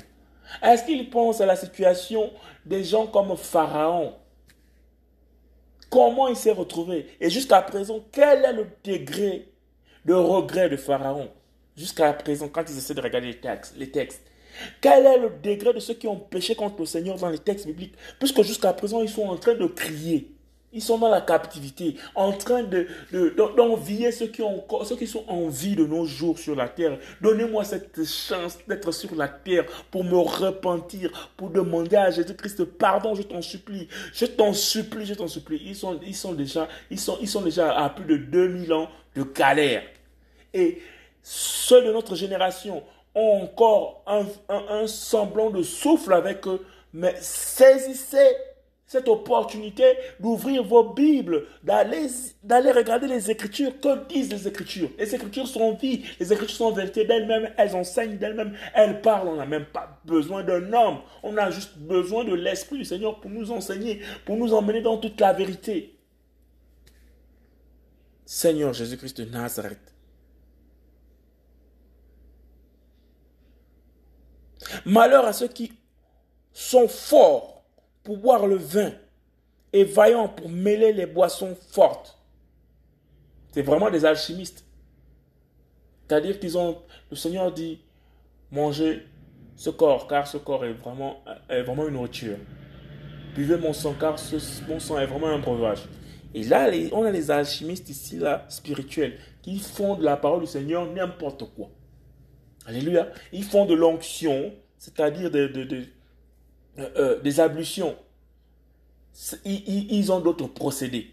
Est-ce 0.61 0.83
qu'ils 0.85 1.09
pensent 1.09 1.41
à 1.41 1.45
la 1.45 1.55
situation 1.55 2.31
des 2.65 2.83
gens 2.83 3.07
comme 3.07 3.35
Pharaon? 3.38 4.13
Comment 5.91 6.30
il 6.30 6.38
s'est 6.38 6.53
retrouvé? 6.53 7.05
Et 7.19 7.30
jusqu'à 7.30 7.61
présent, 7.61 7.99
quel 8.13 8.45
est 8.45 8.53
le 8.53 8.65
degré 8.81 9.49
de 10.05 10.13
regret 10.13 10.69
de 10.69 10.77
Pharaon? 10.77 11.30
Jusqu'à 11.76 12.13
présent, 12.13 12.47
quand 12.47 12.63
ils 12.69 12.77
essaient 12.77 12.93
de 12.93 13.01
regarder 13.01 13.38
les 13.76 13.91
textes, 13.91 14.26
quel 14.80 15.05
est 15.05 15.18
le 15.18 15.30
degré 15.43 15.73
de 15.73 15.80
ceux 15.80 15.93
qui 15.95 16.07
ont 16.07 16.15
péché 16.15 16.55
contre 16.55 16.80
le 16.80 16.85
Seigneur 16.85 17.18
dans 17.18 17.30
les 17.30 17.39
textes 17.39 17.68
bibliques? 17.68 17.95
Puisque 18.19 18.41
jusqu'à 18.41 18.72
présent, 18.72 19.01
ils 19.01 19.09
sont 19.09 19.27
en 19.27 19.35
train 19.35 19.53
de 19.53 19.65
crier. 19.68 20.31
Ils 20.73 20.81
sont 20.81 20.98
dans 20.98 21.10
la 21.10 21.19
captivité, 21.19 21.98
en 22.15 22.31
train 22.31 22.64
de, 22.64 22.88
d'envier 23.57 24.11
ceux, 24.11 24.27
qui 24.27 24.41
ceux 24.85 24.95
qui 24.95 25.07
sont 25.07 25.26
en 25.27 25.48
vie 25.48 25.76
de 25.76 25.85
nos 25.85 26.06
jours 26.06 26.39
sur 26.39 26.56
la 26.56 26.69
terre. 26.69 26.98
Donnez-moi 27.19 27.65
cette 27.65 28.06
chance 28.06 28.57
d'être 28.68 28.91
sur 28.93 29.14
la 29.15 29.27
terre 29.27 29.65
pour 29.91 30.06
me 30.06 30.18
repentir, 30.18 31.31
pour 31.35 31.49
demander 31.49 31.98
à 31.98 32.10
Jésus-Christ 32.10 32.64
pardon, 32.64 33.15
je 33.15 33.23
t'en 33.23 33.41
supplie. 33.41 33.89
Je 34.14 34.26
t'en 34.26 34.53
supplie, 34.53 35.06
je 35.06 35.14
t'en 35.14 35.27
supplie. 35.27 35.61
Ils 35.65 35.76
sont, 35.76 35.99
ils 36.06 36.15
sont, 36.15 36.34
déjà, 36.34 36.69
ils 36.89 36.99
sont, 36.99 37.18
ils 37.22 37.27
sont 37.27 37.41
déjà 37.41 37.77
à 37.77 37.89
plus 37.89 38.06
de 38.06 38.15
2000 38.18 38.72
ans 38.73 38.89
de 39.15 39.23
galère. 39.23 39.84
et 40.53 40.81
ceux 41.23 41.85
de 41.85 41.91
notre 41.91 42.15
génération 42.15 42.81
ont 43.14 43.43
encore 43.43 44.03
un, 44.07 44.26
un 44.49 44.88
semblant 44.88 45.49
de 45.49 45.61
souffle 45.64 46.14
avec 46.14 46.48
eux, 46.48 46.65
mais 46.93 47.15
saisissez 47.19 48.35
cette 48.91 49.07
opportunité 49.07 49.85
d'ouvrir 50.19 50.65
vos 50.65 50.93
Bibles, 50.93 51.45
d'aller, 51.63 52.72
regarder 52.73 53.07
les 53.07 53.31
Écritures. 53.31 53.80
Que 53.80 54.05
disent 54.09 54.30
les 54.30 54.49
Écritures? 54.49 54.89
Les 54.99 55.15
Écritures 55.15 55.47
sont 55.47 55.76
vie, 55.76 56.03
les 56.19 56.34
Écritures 56.34 56.57
sont 56.57 56.72
vérité 56.73 57.05
d'elles-mêmes, 57.05 57.53
elles 57.57 57.73
enseignent 57.73 58.18
d'elles-mêmes, 58.18 58.53
elles 58.73 58.99
parlent. 58.99 59.30
On 59.30 59.38
n'a 59.38 59.45
même 59.45 59.63
pas 59.63 59.97
besoin 60.03 60.43
d'un 60.43 60.73
homme, 60.73 60.97
on 61.23 61.38
a 61.38 61.49
juste 61.51 61.77
besoin 61.77 62.26
de 62.26 62.34
l'Esprit 62.34 62.80
du 62.80 62.84
Seigneur 62.84 63.22
pour 63.22 63.31
nous 63.31 63.53
enseigner, 63.53 64.01
pour 64.26 64.35
nous 64.35 64.53
emmener 64.53 64.81
dans 64.81 64.97
toute 64.97 65.22
la 65.22 65.31
vérité. 65.31 65.97
Seigneur 68.26 68.73
Jésus-Christ 68.73 69.22
de 69.22 69.31
Nazareth. 69.31 69.80
Malheur 74.84 75.26
à 75.26 75.31
ceux 75.31 75.47
qui 75.47 75.72
sont 76.51 76.89
forts 76.89 77.60
pour 78.03 78.17
boire 78.17 78.47
le 78.47 78.55
vin 78.55 78.91
et 79.73 79.83
vaillants 79.83 80.27
pour 80.27 80.49
mêler 80.49 80.93
les 80.93 81.05
boissons 81.05 81.55
fortes. 81.69 82.17
C'est 83.51 83.61
vraiment 83.61 83.89
des 83.89 84.05
alchimistes. 84.05 84.65
C'est-à-dire 86.07 86.39
qu'ils 86.39 86.57
ont, 86.57 86.77
le 87.09 87.15
Seigneur 87.15 87.51
dit, 87.51 87.79
mangez 88.51 89.05
ce 89.55 89.69
corps, 89.69 90.07
car 90.07 90.27
ce 90.27 90.37
corps 90.37 90.65
est 90.65 90.73
vraiment, 90.73 91.23
est 91.49 91.61
vraiment 91.63 91.87
une 91.87 91.93
nourriture. 91.93 92.37
Buvez 93.35 93.57
mon 93.57 93.73
sang, 93.73 93.95
car 93.97 94.19
ce, 94.19 94.35
mon 94.67 94.79
sang 94.79 94.99
est 94.99 95.05
vraiment 95.05 95.27
un 95.27 95.39
breuvage. 95.39 95.83
Et 96.33 96.43
là, 96.43 96.69
on 96.93 97.03
a 97.03 97.11
les 97.11 97.31
alchimistes 97.31 97.89
ici, 97.89 98.17
là, 98.17 98.45
spirituels, 98.49 99.17
qui 99.41 99.59
font 99.59 99.95
de 99.95 100.03
la 100.03 100.17
parole 100.17 100.41
du 100.41 100.47
Seigneur 100.47 100.85
n'importe 100.85 101.45
quoi. 101.55 101.69
Alléluia. 102.65 103.09
Ils 103.31 103.43
font 103.43 103.65
de 103.65 103.73
l'onction, 103.73 104.53
c'est-à-dire 104.77 105.31
de, 105.31 105.47
de 105.47 105.83
euh, 106.80 107.19
des 107.22 107.39
ablutions. 107.39 107.95
Ils, 109.43 110.11
ont 110.11 110.19
d'autres 110.22 110.48
procédés. 110.48 111.11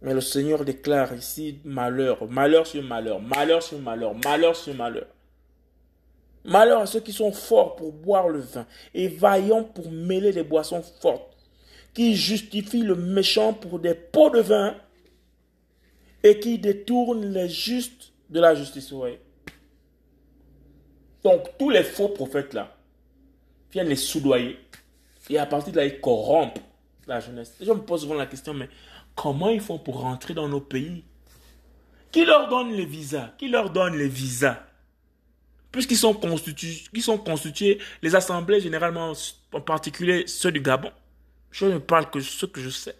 Mais 0.00 0.14
le 0.14 0.22
Seigneur 0.22 0.64
déclare 0.64 1.14
ici 1.14 1.58
malheur, 1.64 2.26
malheur 2.28 2.66
sur 2.66 2.82
malheur, 2.82 3.20
malheur 3.20 3.62
sur 3.62 3.78
malheur, 3.78 4.14
malheur 4.24 4.56
sur 4.56 4.74
malheur. 4.74 5.06
Malheur 6.44 6.80
à 6.80 6.86
ceux 6.86 7.00
qui 7.00 7.12
sont 7.12 7.32
forts 7.32 7.76
pour 7.76 7.92
boire 7.92 8.30
le 8.30 8.40
vin 8.40 8.66
et 8.94 9.08
vaillants 9.08 9.64
pour 9.64 9.90
mêler 9.90 10.32
les 10.32 10.42
boissons 10.42 10.82
fortes, 11.02 11.36
qui 11.92 12.16
justifient 12.16 12.82
le 12.82 12.94
méchant 12.94 13.52
pour 13.52 13.78
des 13.78 13.94
pots 13.94 14.30
de 14.30 14.40
vin 14.40 14.74
et 16.22 16.40
qui 16.40 16.58
détournent 16.58 17.26
les 17.26 17.50
justes 17.50 18.12
de 18.30 18.40
la 18.40 18.54
justice. 18.54 18.94
Donc 21.22 21.58
tous 21.58 21.68
les 21.68 21.82
faux 21.82 22.08
prophètes 22.08 22.54
là, 22.54 22.74
viennent 23.72 23.88
les 23.88 23.96
soudoyer. 23.96 24.58
Et 25.28 25.38
à 25.38 25.46
partir 25.46 25.72
de 25.72 25.78
là, 25.78 25.86
ils 25.86 26.00
corrompent 26.00 26.58
la 27.06 27.20
jeunesse. 27.20 27.54
je 27.60 27.70
me 27.72 27.80
pose 27.80 28.02
souvent 28.02 28.14
la 28.14 28.26
question, 28.26 28.54
mais 28.54 28.68
comment 29.14 29.50
ils 29.50 29.60
font 29.60 29.78
pour 29.78 30.00
rentrer 30.00 30.34
dans 30.34 30.48
nos 30.48 30.60
pays? 30.60 31.04
Qui 32.10 32.24
leur 32.24 32.48
donne 32.48 32.72
les 32.72 32.86
visas? 32.86 33.32
Qui 33.38 33.48
leur 33.48 33.70
donne 33.70 33.96
les 33.96 34.08
visas? 34.08 34.58
Puisqu'ils 35.70 35.96
sont 35.96 36.14
constitués, 36.14 37.78
les 38.02 38.16
assemblées 38.16 38.60
généralement, 38.60 39.12
en 39.52 39.60
particulier 39.60 40.26
ceux 40.26 40.50
du 40.50 40.60
Gabon, 40.60 40.90
je 41.52 41.66
ne 41.66 41.78
parle 41.78 42.10
que 42.10 42.18
de 42.18 42.24
ce 42.24 42.46
que 42.46 42.60
je 42.60 42.70
sais. 42.70 42.96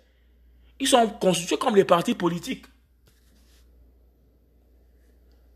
Ils 0.79 0.87
sont 0.87 1.09
constitués 1.09 1.59
comme 1.59 1.75
les 1.75 1.85
partis 1.85 2.15
politiques. 2.15 2.67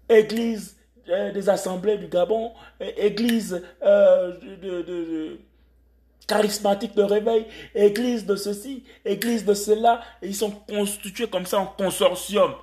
Église 0.08 0.76
euh, 1.08 1.32
des 1.32 1.48
assemblées 1.48 1.98
du 1.98 2.08
Gabon, 2.08 2.52
église 2.80 3.62
euh, 3.82 4.32
de, 4.62 5.38
charismatique 6.26 6.94
de 6.94 7.02
réveil, 7.02 7.46
église 7.74 8.24
de 8.24 8.36
ceci, 8.36 8.84
église 9.04 9.44
de 9.44 9.54
cela, 9.54 10.00
et 10.22 10.28
ils 10.28 10.34
sont 10.34 10.50
constitués 10.50 11.28
comme 11.28 11.46
ça 11.46 11.58
en 11.58 11.66
consortium. 11.66 12.54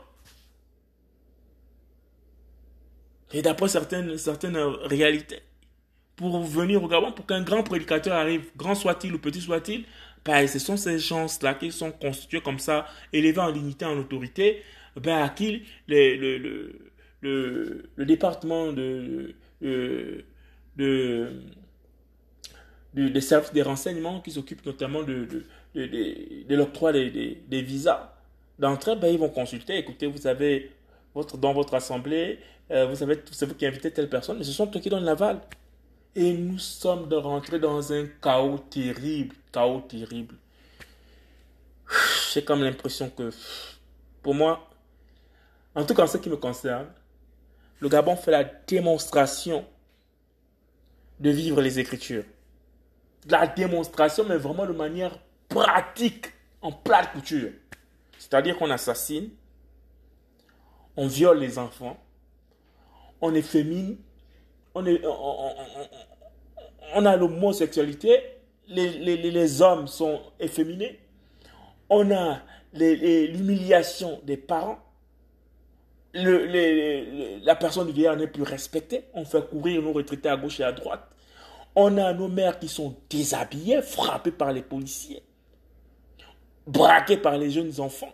Et 3.33 3.41
d'après 3.41 3.67
certaines, 3.67 4.17
certaines 4.17 4.57
réalités, 4.57 5.39
pour 6.15 6.41
venir 6.41 6.83
au 6.83 6.87
Gabon, 6.87 7.11
pour 7.11 7.25
qu'un 7.25 7.41
grand 7.43 7.63
prédicateur 7.63 8.13
arrive, 8.15 8.49
grand 8.57 8.75
soit-il 8.75 9.13
ou 9.13 9.19
petit 9.19 9.41
soit-il, 9.41 9.85
ben, 10.25 10.47
ce 10.47 10.59
sont 10.59 10.77
ces 10.77 10.99
gens-là 10.99 11.53
qui 11.55 11.71
sont 11.71 11.91
constitués 11.91 12.41
comme 12.41 12.59
ça, 12.59 12.87
élevés 13.13 13.39
en 13.39 13.51
dignité, 13.51 13.85
en 13.85 13.97
autorité, 13.97 14.63
ben, 14.95 15.23
à 15.23 15.29
qui 15.29 15.63
le, 15.87 16.37
le 16.37 16.90
le, 17.21 17.89
département 17.97 18.71
de, 18.71 19.35
de, 19.61 20.25
des 22.93 23.21
services 23.21 23.53
des 23.53 23.61
renseignements 23.61 24.21
qui 24.21 24.31
s'occupent 24.31 24.65
notamment 24.65 25.03
de, 25.03 25.45
de, 25.75 26.55
l'octroi 26.55 26.91
des, 26.91 27.61
visas 27.61 28.13
d'entrée, 28.59 28.95
ben, 28.95 29.07
ils 29.07 29.19
vont 29.19 29.29
consulter. 29.29 29.77
Écoutez, 29.77 30.07
vous 30.07 30.27
avez 30.27 30.71
votre, 31.13 31.37
dans 31.37 31.53
votre 31.53 31.73
assemblée, 31.73 32.39
euh, 32.71 32.85
vous 32.87 32.95
savez, 32.95 33.21
c'est 33.31 33.45
vous 33.45 33.55
qui 33.55 33.65
invitez 33.65 33.91
telle 33.91 34.09
personne, 34.09 34.37
mais 34.37 34.43
ce 34.43 34.51
sont 34.51 34.69
eux 34.73 34.79
qui 34.79 34.89
donnent 34.89 35.03
l'aval. 35.03 35.41
Et 36.15 36.33
nous 36.33 36.59
sommes 36.59 37.07
de 37.07 37.15
rentrer 37.15 37.59
dans 37.59 37.93
un 37.93 38.05
chaos 38.21 38.57
terrible, 38.69 39.35
chaos 39.51 39.81
terrible. 39.81 40.35
J'ai 42.33 42.43
comme 42.43 42.63
l'impression 42.63 43.09
que, 43.09 43.29
pour 44.21 44.33
moi, 44.33 44.69
en 45.75 45.85
tout 45.85 45.93
cas 45.93 46.03
en 46.03 46.07
ce 46.07 46.17
qui 46.17 46.29
me 46.29 46.37
concerne, 46.37 46.87
le 47.81 47.89
Gabon 47.89 48.15
fait 48.15 48.31
la 48.31 48.43
démonstration 48.45 49.65
de 51.19 51.29
vivre 51.31 51.61
les 51.61 51.79
Écritures. 51.79 52.23
La 53.27 53.47
démonstration, 53.47 54.23
mais 54.23 54.37
vraiment 54.37 54.65
de 54.65 54.71
manière 54.71 55.17
pratique, 55.49 56.27
en 56.61 56.71
plate 56.71 57.11
couture. 57.11 57.49
C'est-à-dire 58.19 58.57
qu'on 58.57 58.69
assassine, 58.69 59.29
on 60.95 61.07
viole 61.07 61.39
les 61.39 61.57
enfants, 61.57 61.97
on 63.19 63.33
est 63.33 63.41
féminin, 63.41 63.95
on, 64.75 64.85
est, 64.85 65.01
on, 66.93 67.05
a 67.05 67.15
l'homosexualité, 67.15 68.19
les, 68.67 69.61
hommes 69.61 69.87
sont 69.87 70.21
efféminés, 70.39 70.99
on 71.89 72.11
a 72.11 72.41
l'humiliation 72.73 74.21
des 74.23 74.37
parents, 74.37 74.79
la 76.13 77.55
personne 77.55 77.87
du 77.87 77.93
vieillard 77.93 78.17
n'est 78.17 78.27
plus 78.27 78.43
respectée. 78.43 79.05
On 79.13 79.25
fait 79.25 79.47
courir 79.49 79.81
nos 79.81 79.93
retraités 79.93 80.29
à 80.29 80.37
gauche 80.37 80.59
et 80.59 80.63
à 80.63 80.71
droite. 80.71 81.07
On 81.75 81.97
a 81.97 82.13
nos 82.13 82.27
mères 82.27 82.59
qui 82.59 82.67
sont 82.67 82.95
déshabillées, 83.09 83.81
frappées 83.81 84.31
par 84.31 84.51
les 84.51 84.61
policiers, 84.61 85.23
braquées 86.67 87.17
par 87.17 87.37
les 87.37 87.49
jeunes 87.49 87.79
enfants. 87.79 88.13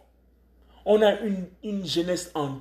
On 0.85 1.01
a 1.01 1.19
une, 1.21 1.47
une 1.63 1.85
jeunesse 1.85 2.31
en, 2.35 2.59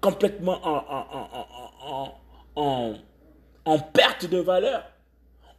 complètement 0.00 0.60
en, 0.62 2.12
en, 2.56 2.94
en, 3.64 3.78
perte 3.78 4.26
de 4.26 4.38
valeur. 4.38 4.84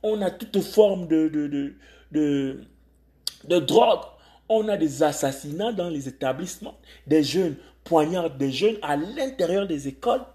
On 0.04 0.22
a 0.22 0.30
toute 0.30 0.62
forme 0.62 1.08
de, 1.08 1.28
de, 1.28 1.48
de, 1.48 1.76
de, 2.12 2.64
de 3.46 3.60
drogue. 3.60 4.04
On 4.48 4.68
a 4.70 4.78
des 4.78 5.02
assassinats 5.02 5.74
dans 5.74 5.90
les 5.90 6.08
établissements, 6.08 6.78
des 7.08 7.24
jeunes 7.24 7.58
poignardent 7.86 8.38
des 8.38 8.52
jeunes 8.52 8.78
à 8.82 8.98
l'intérieur 8.98 9.66
des 9.66 9.88
écoles. 9.88 10.26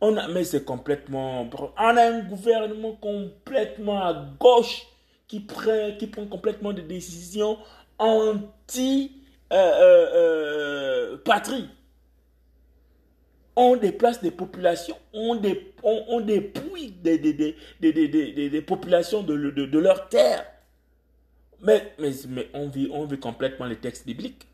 On 0.00 0.16
a, 0.16 0.26
mais 0.26 0.42
c'est 0.42 0.64
complètement... 0.64 1.48
On 1.78 1.96
a 1.96 2.02
un 2.02 2.22
gouvernement 2.22 2.92
complètement 2.92 4.02
à 4.02 4.26
gauche 4.40 4.82
qui 5.28 5.38
prend, 5.38 5.92
qui 5.96 6.08
prend 6.08 6.26
complètement 6.26 6.72
des 6.72 6.82
décisions 6.82 7.56
anti-patrie. 7.98 9.20
Euh, 9.52 11.16
euh, 11.16 11.66
on 13.54 13.76
déplace 13.76 14.20
des 14.22 14.30
populations, 14.30 14.96
on, 15.12 15.36
dé, 15.36 15.74
on, 15.82 16.20
dépouille 16.20 16.90
des, 16.90 17.18
des, 17.18 17.32
des, 17.32 18.50
des 18.50 18.62
populations 18.62 19.22
de, 19.22 19.36
de, 19.36 19.66
de, 19.66 19.78
leur 19.78 20.08
terre. 20.08 20.44
Mais, 21.60 21.92
mais, 21.98 22.12
mais 22.28 22.48
on, 22.54 22.68
vit, 22.68 22.88
on 22.90 23.04
vit 23.04 23.18
complètement 23.18 23.66
les 23.66 23.76
textes 23.76 24.06
bibliques. 24.06 24.46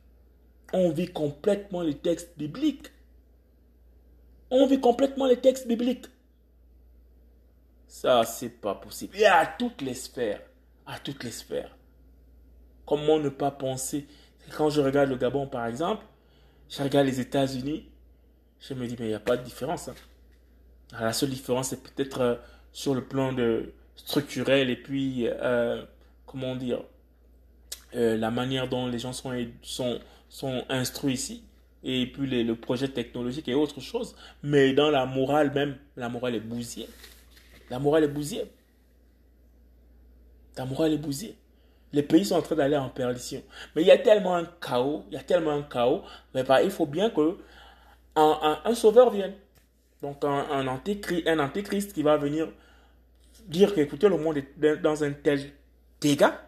On 0.72 0.90
vit 0.90 1.08
complètement 1.08 1.82
les 1.82 1.96
textes 1.96 2.36
bibliques. 2.36 2.88
On 4.50 4.66
vit 4.66 4.80
complètement 4.80 5.26
les 5.26 5.38
textes 5.38 5.66
bibliques. 5.66 6.06
Ça, 7.86 8.24
c'est 8.24 8.60
pas 8.60 8.74
possible. 8.74 9.16
Et 9.16 9.26
à 9.26 9.46
toutes 9.46 9.80
les 9.80 9.94
sphères. 9.94 10.42
À 10.86 10.98
toutes 10.98 11.24
les 11.24 11.30
sphères. 11.30 11.76
Comment 12.86 13.18
ne 13.18 13.28
pas 13.28 13.50
penser? 13.50 14.06
Quand 14.56 14.70
je 14.70 14.80
regarde 14.80 15.10
le 15.10 15.16
Gabon, 15.16 15.46
par 15.46 15.66
exemple, 15.66 16.04
je 16.68 16.82
regarde 16.82 17.06
les 17.06 17.20
États-Unis, 17.20 17.88
je 18.60 18.74
me 18.74 18.86
dis, 18.86 18.96
mais 18.98 19.06
il 19.06 19.08
n'y 19.08 19.14
a 19.14 19.20
pas 19.20 19.36
de 19.36 19.44
différence. 19.44 19.88
Hein. 19.88 19.94
La 20.92 21.12
seule 21.12 21.30
différence, 21.30 21.68
c'est 21.68 21.82
peut-être 21.82 22.20
euh, 22.20 22.34
sur 22.72 22.94
le 22.94 23.04
plan 23.04 23.32
de 23.32 23.72
structurel 23.96 24.70
et 24.70 24.76
puis, 24.76 25.26
euh, 25.26 25.82
comment 26.26 26.56
dire, 26.56 26.82
euh, 27.94 28.16
la 28.16 28.30
manière 28.30 28.68
dont 28.68 28.86
les 28.86 28.98
gens 28.98 29.12
sont, 29.12 29.32
sont, 29.62 29.98
sont 30.28 30.64
instruits 30.68 31.14
ici. 31.14 31.42
et 31.84 32.06
puis 32.06 32.44
le 32.44 32.54
projet 32.54 32.88
technologique 32.88 33.48
et 33.48 33.54
autre 33.54 33.80
chose. 33.80 34.14
Mais 34.42 34.72
dans 34.72 34.90
la 34.90 35.06
morale 35.06 35.52
même, 35.52 35.76
la 35.96 36.08
morale 36.08 36.34
est 36.34 36.40
bousillée. 36.40 36.88
La 37.70 37.78
morale 37.78 38.04
est 38.04 38.08
bousillée. 38.08 38.50
La 40.56 40.64
morale 40.64 40.92
est 40.92 40.98
bousillée. 40.98 41.36
Les 41.92 42.02
pays 42.02 42.24
sont 42.24 42.34
en 42.34 42.42
train 42.42 42.56
d'aller 42.56 42.76
en 42.76 42.88
perdition. 42.88 43.42
Mais 43.74 43.82
il 43.82 43.88
y 43.88 43.90
a 43.90 43.98
tellement 43.98 44.36
un 44.36 44.44
chaos, 44.44 45.04
il 45.08 45.14
y 45.14 45.16
a 45.16 45.22
tellement 45.22 45.52
un 45.52 45.62
chaos, 45.62 46.02
mais 46.34 46.42
bah, 46.42 46.62
il 46.62 46.70
faut 46.70 46.86
bien 46.86 47.10
que 47.10 47.38
un, 48.16 48.74
sauveur 48.74 49.10
vienne. 49.10 49.34
Donc 50.02 50.24
un, 50.24 50.28
un, 50.28 50.66
un 50.66 51.38
antéchrist 51.38 51.92
qui 51.92 52.02
va 52.02 52.16
venir 52.16 52.48
dire 53.46 53.74
que 53.74 53.80
écoutez, 53.80 54.08
le 54.08 54.18
monde 54.18 54.38
est 54.38 54.76
dans 54.82 55.02
un 55.04 55.12
tel 55.12 55.52
dégât. 56.00 56.40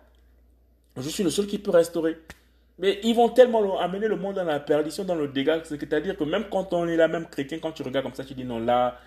Je 0.97 1.09
suis 1.09 1.23
le 1.23 1.31
seul 1.31 1.47
qui 1.47 1.59
peut 1.59 1.71
restaurer. 1.71 2.19
Mais 2.81 2.99
ils 3.03 3.15
vont 3.15 3.29
tellement 3.29 3.79
amener 3.79 4.09
le 4.09 4.17
monde 4.17 4.37
dans 4.37 4.45
la 4.45 4.59
perdition, 4.59 5.05
dans 5.05 5.15
le 5.15 5.29
dégât. 5.29 5.61
C'est-à-dire 5.65 6.17
que 6.17 6.25
même 6.25 6.45
quand 6.51 6.73
on 6.73 6.89
est 6.89 6.97
là, 6.97 7.09
même 7.09 7.27
chrétien, 7.27 7.59
quand 7.59 7.73
tu 7.73 7.83
regardes 7.83 8.07
comme 8.07 8.15
ça, 8.15 8.25
tu 8.25 8.33
dis 8.33 8.45
non, 8.45 8.59
là, 8.59 8.99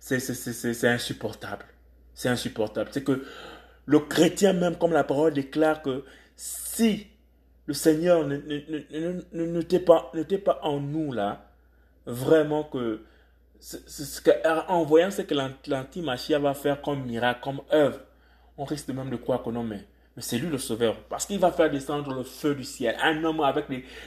c'est 0.00 0.84
insupportable. 0.84 1.64
C'est 2.12 2.28
insupportable. 2.28 2.90
C'est 2.92 3.04
que 3.04 3.24
le 3.86 4.00
chrétien 4.00 4.52
même, 4.52 4.76
comme 4.76 4.92
la 4.92 5.04
parole 5.04 5.32
déclare 5.32 5.80
que 5.80 6.04
si 6.34 7.06
le 7.66 7.74
Seigneur 7.74 8.26
n'était 8.26 9.78
pas, 9.78 10.10
pas 10.44 10.58
en 10.62 10.80
nous 10.80 11.12
là, 11.12 11.46
vraiment 12.06 12.64
que 12.64 13.02
ce 13.60 14.20
en 14.68 14.84
voyant 14.84 15.10
ce 15.10 15.22
que 15.22 15.34
l'anti-machia 15.34 16.40
va 16.40 16.54
faire 16.54 16.82
comme 16.82 17.04
miracle, 17.04 17.40
comme 17.42 17.60
œuvre, 17.72 18.00
on 18.56 18.64
risque 18.64 18.88
même 18.88 19.10
de 19.10 19.16
croire 19.16 19.42
que 19.42 19.50
non, 19.50 19.62
mais, 19.62 19.84
c'est 20.20 20.38
lui 20.38 20.48
le 20.48 20.58
sauveur. 20.58 20.96
Parce 21.08 21.26
qu'il 21.26 21.38
va 21.38 21.50
faire 21.50 21.70
descendre 21.70 22.14
le 22.14 22.22
feu 22.22 22.54
du 22.54 22.64
ciel. 22.64 22.96
Un 23.02 23.22
homme 23.24 23.40
avec 23.40 23.66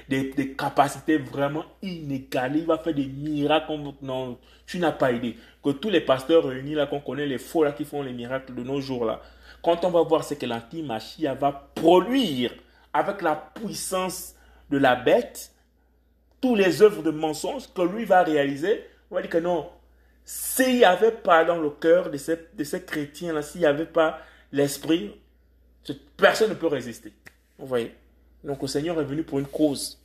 des, 0.10 0.56
capacités 0.56 1.18
vraiment 1.18 1.66
inégalées. 1.82 2.60
Il 2.60 2.66
va 2.66 2.78
faire 2.78 2.94
des 2.94 3.08
miracles. 3.08 3.74
Non, 4.02 4.38
tu 4.66 4.80
n'as 4.80 4.92
pas 4.92 5.12
idée. 5.12 5.38
Que 5.64 5.72
tous 5.72 5.90
les 5.90 6.02
pasteurs 6.02 6.46
réunis 6.46 6.76
là, 6.76 6.88
qu'on 6.88 7.00
connaît, 7.00 7.26
les 7.26 7.38
faux 7.38 7.64
là, 7.64 7.72
qui 7.72 7.86
font 7.86 8.02
les 8.02 8.14
miracles 8.14 8.54
de 8.54 8.64
nos 8.64 8.82
jours 8.82 9.06
là, 9.06 9.22
quand 9.64 9.86
on 9.86 9.90
va 9.90 10.02
voir 10.02 10.24
ce 10.24 10.34
que 10.34 10.46
l'anti-machia 10.46 11.34
va 11.36 11.70
produire 11.74 12.54
avec 12.92 13.22
la 13.22 13.36
puissance 13.36 14.36
de 14.70 14.78
la 14.78 14.96
bête, 14.96 15.52
toutes 16.42 16.58
les 16.58 16.82
œuvres 16.82 17.02
de 17.02 17.12
mensonges 17.12 17.72
que 17.74 17.82
lui 17.82 18.04
va 18.04 18.24
réaliser, 18.24 18.86
on 19.10 19.16
va 19.16 19.22
dire 19.22 19.30
que 19.30 19.38
non. 19.38 19.70
S'il 20.26 20.78
n'y 20.78 20.86
avait 20.86 21.12
pas 21.12 21.46
dans 21.46 21.58
le 21.58 21.70
cœur 21.70 22.10
de 22.10 22.18
ces, 22.18 22.38
de 22.54 22.64
ces 22.64 22.84
chrétiens-là, 22.84 23.42
s'il 23.42 23.62
n'y 23.62 23.68
avait 23.68 23.86
pas 23.86 24.20
l'esprit, 24.52 25.14
personne 26.18 26.50
ne 26.50 26.56
peut 26.56 26.68
résister. 26.68 27.14
Vous 27.58 27.68
voyez? 27.68 27.94
Donc 28.44 28.62
le 28.62 28.68
Seigneur 28.68 29.00
est 29.00 29.06
venu 29.06 29.24
pour 29.24 29.40
une 29.40 29.48
cause, 29.48 30.00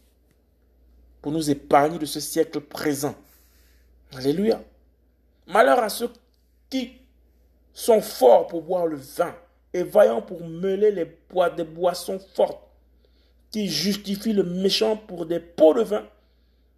pour 1.21 1.33
nous 1.33 1.51
épargner 1.51 1.99
de 1.99 2.07
ce 2.07 2.21
siècle 2.21 2.61
présent. 2.61 3.15
Alléluia. 4.13 4.63
Malheur 5.47 5.79
à 5.81 5.89
ceux 5.89 6.11
qui 6.71 6.93
sont 7.73 8.01
forts 8.01 8.47
pour 8.47 8.63
boire 8.63 8.87
le 8.87 8.97
vin 8.97 9.35
et 9.73 9.83
vaillants 9.83 10.23
pour 10.23 10.47
mêler 10.47 10.91
les 10.91 11.05
bois 11.05 11.51
des 11.51 11.65
boissons 11.65 12.19
fortes, 12.35 12.63
qui 13.51 13.69
justifient 13.69 14.33
le 14.33 14.45
méchant 14.45 14.97
pour 14.97 15.27
des 15.27 15.41
pots 15.41 15.75
de 15.75 15.83
vin 15.83 16.07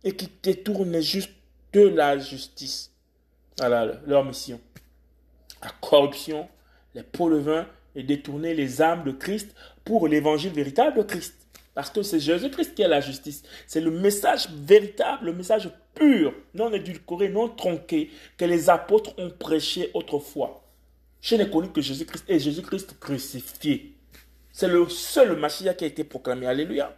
et 0.04 0.14
qui 0.14 0.30
détournent 0.42 0.92
les 0.92 1.02
justes 1.02 1.32
de 1.72 1.82
la 1.82 2.18
justice. 2.18 2.90
Voilà 3.58 4.00
leur 4.06 4.24
mission. 4.24 4.60
La 5.62 5.70
corruption, 5.80 6.48
les 6.94 7.02
pots 7.02 7.30
de 7.30 7.36
vin 7.36 7.66
et 7.94 8.02
détourner 8.02 8.54
les 8.54 8.82
âmes 8.82 9.04
de 9.04 9.12
Christ 9.12 9.54
pour 9.84 10.08
l'évangile 10.08 10.52
véritable 10.52 10.98
de 10.98 11.02
Christ. 11.02 11.34
Parce 11.74 11.90
que 11.90 12.02
c'est 12.02 12.20
Jésus-Christ 12.20 12.74
qui 12.74 12.82
est 12.82 12.88
la 12.88 13.00
justice. 13.00 13.42
C'est 13.66 13.80
le 13.80 13.90
message 13.90 14.48
véritable, 14.50 15.26
le 15.26 15.32
message 15.32 15.70
pur, 15.94 16.34
non 16.54 16.72
édulcoré, 16.72 17.28
non 17.28 17.48
tronqué, 17.48 18.10
que 18.36 18.44
les 18.44 18.68
apôtres 18.68 19.14
ont 19.18 19.30
prêché 19.30 19.90
autrefois. 19.94 20.64
Je 21.20 21.36
n'ai 21.36 21.48
connu 21.48 21.70
que 21.70 21.80
Jésus-Christ 21.80 22.24
et 22.28 22.38
Jésus-Christ 22.38 22.98
crucifié. 22.98 23.94
C'est 24.52 24.68
le 24.68 24.88
seul 24.88 25.36
Machia 25.36 25.74
qui 25.74 25.84
a 25.84 25.86
été 25.86 26.02
proclamé. 26.04 26.46
Alléluia. 26.46 26.96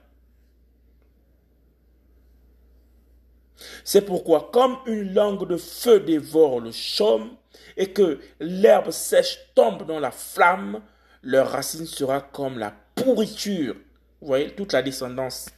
C'est 3.84 4.02
pourquoi, 4.02 4.50
comme 4.52 4.78
une 4.86 5.12
langue 5.14 5.46
de 5.46 5.56
feu 5.56 6.00
dévore 6.00 6.60
le 6.60 6.72
chaume, 6.72 7.36
et 7.76 7.92
que 7.92 8.20
l'herbe 8.40 8.90
sèche 8.90 9.38
tombe 9.54 9.86
dans 9.86 10.00
la 10.00 10.10
flamme, 10.10 10.82
leur 11.22 11.50
racine 11.50 11.86
sera 11.86 12.20
comme 12.20 12.58
la 12.58 12.74
pourriture. 12.94 13.74
Vous 14.20 14.26
voyez, 14.26 14.50
toute 14.54 14.72
la 14.72 14.82
descendance. 14.82 15.48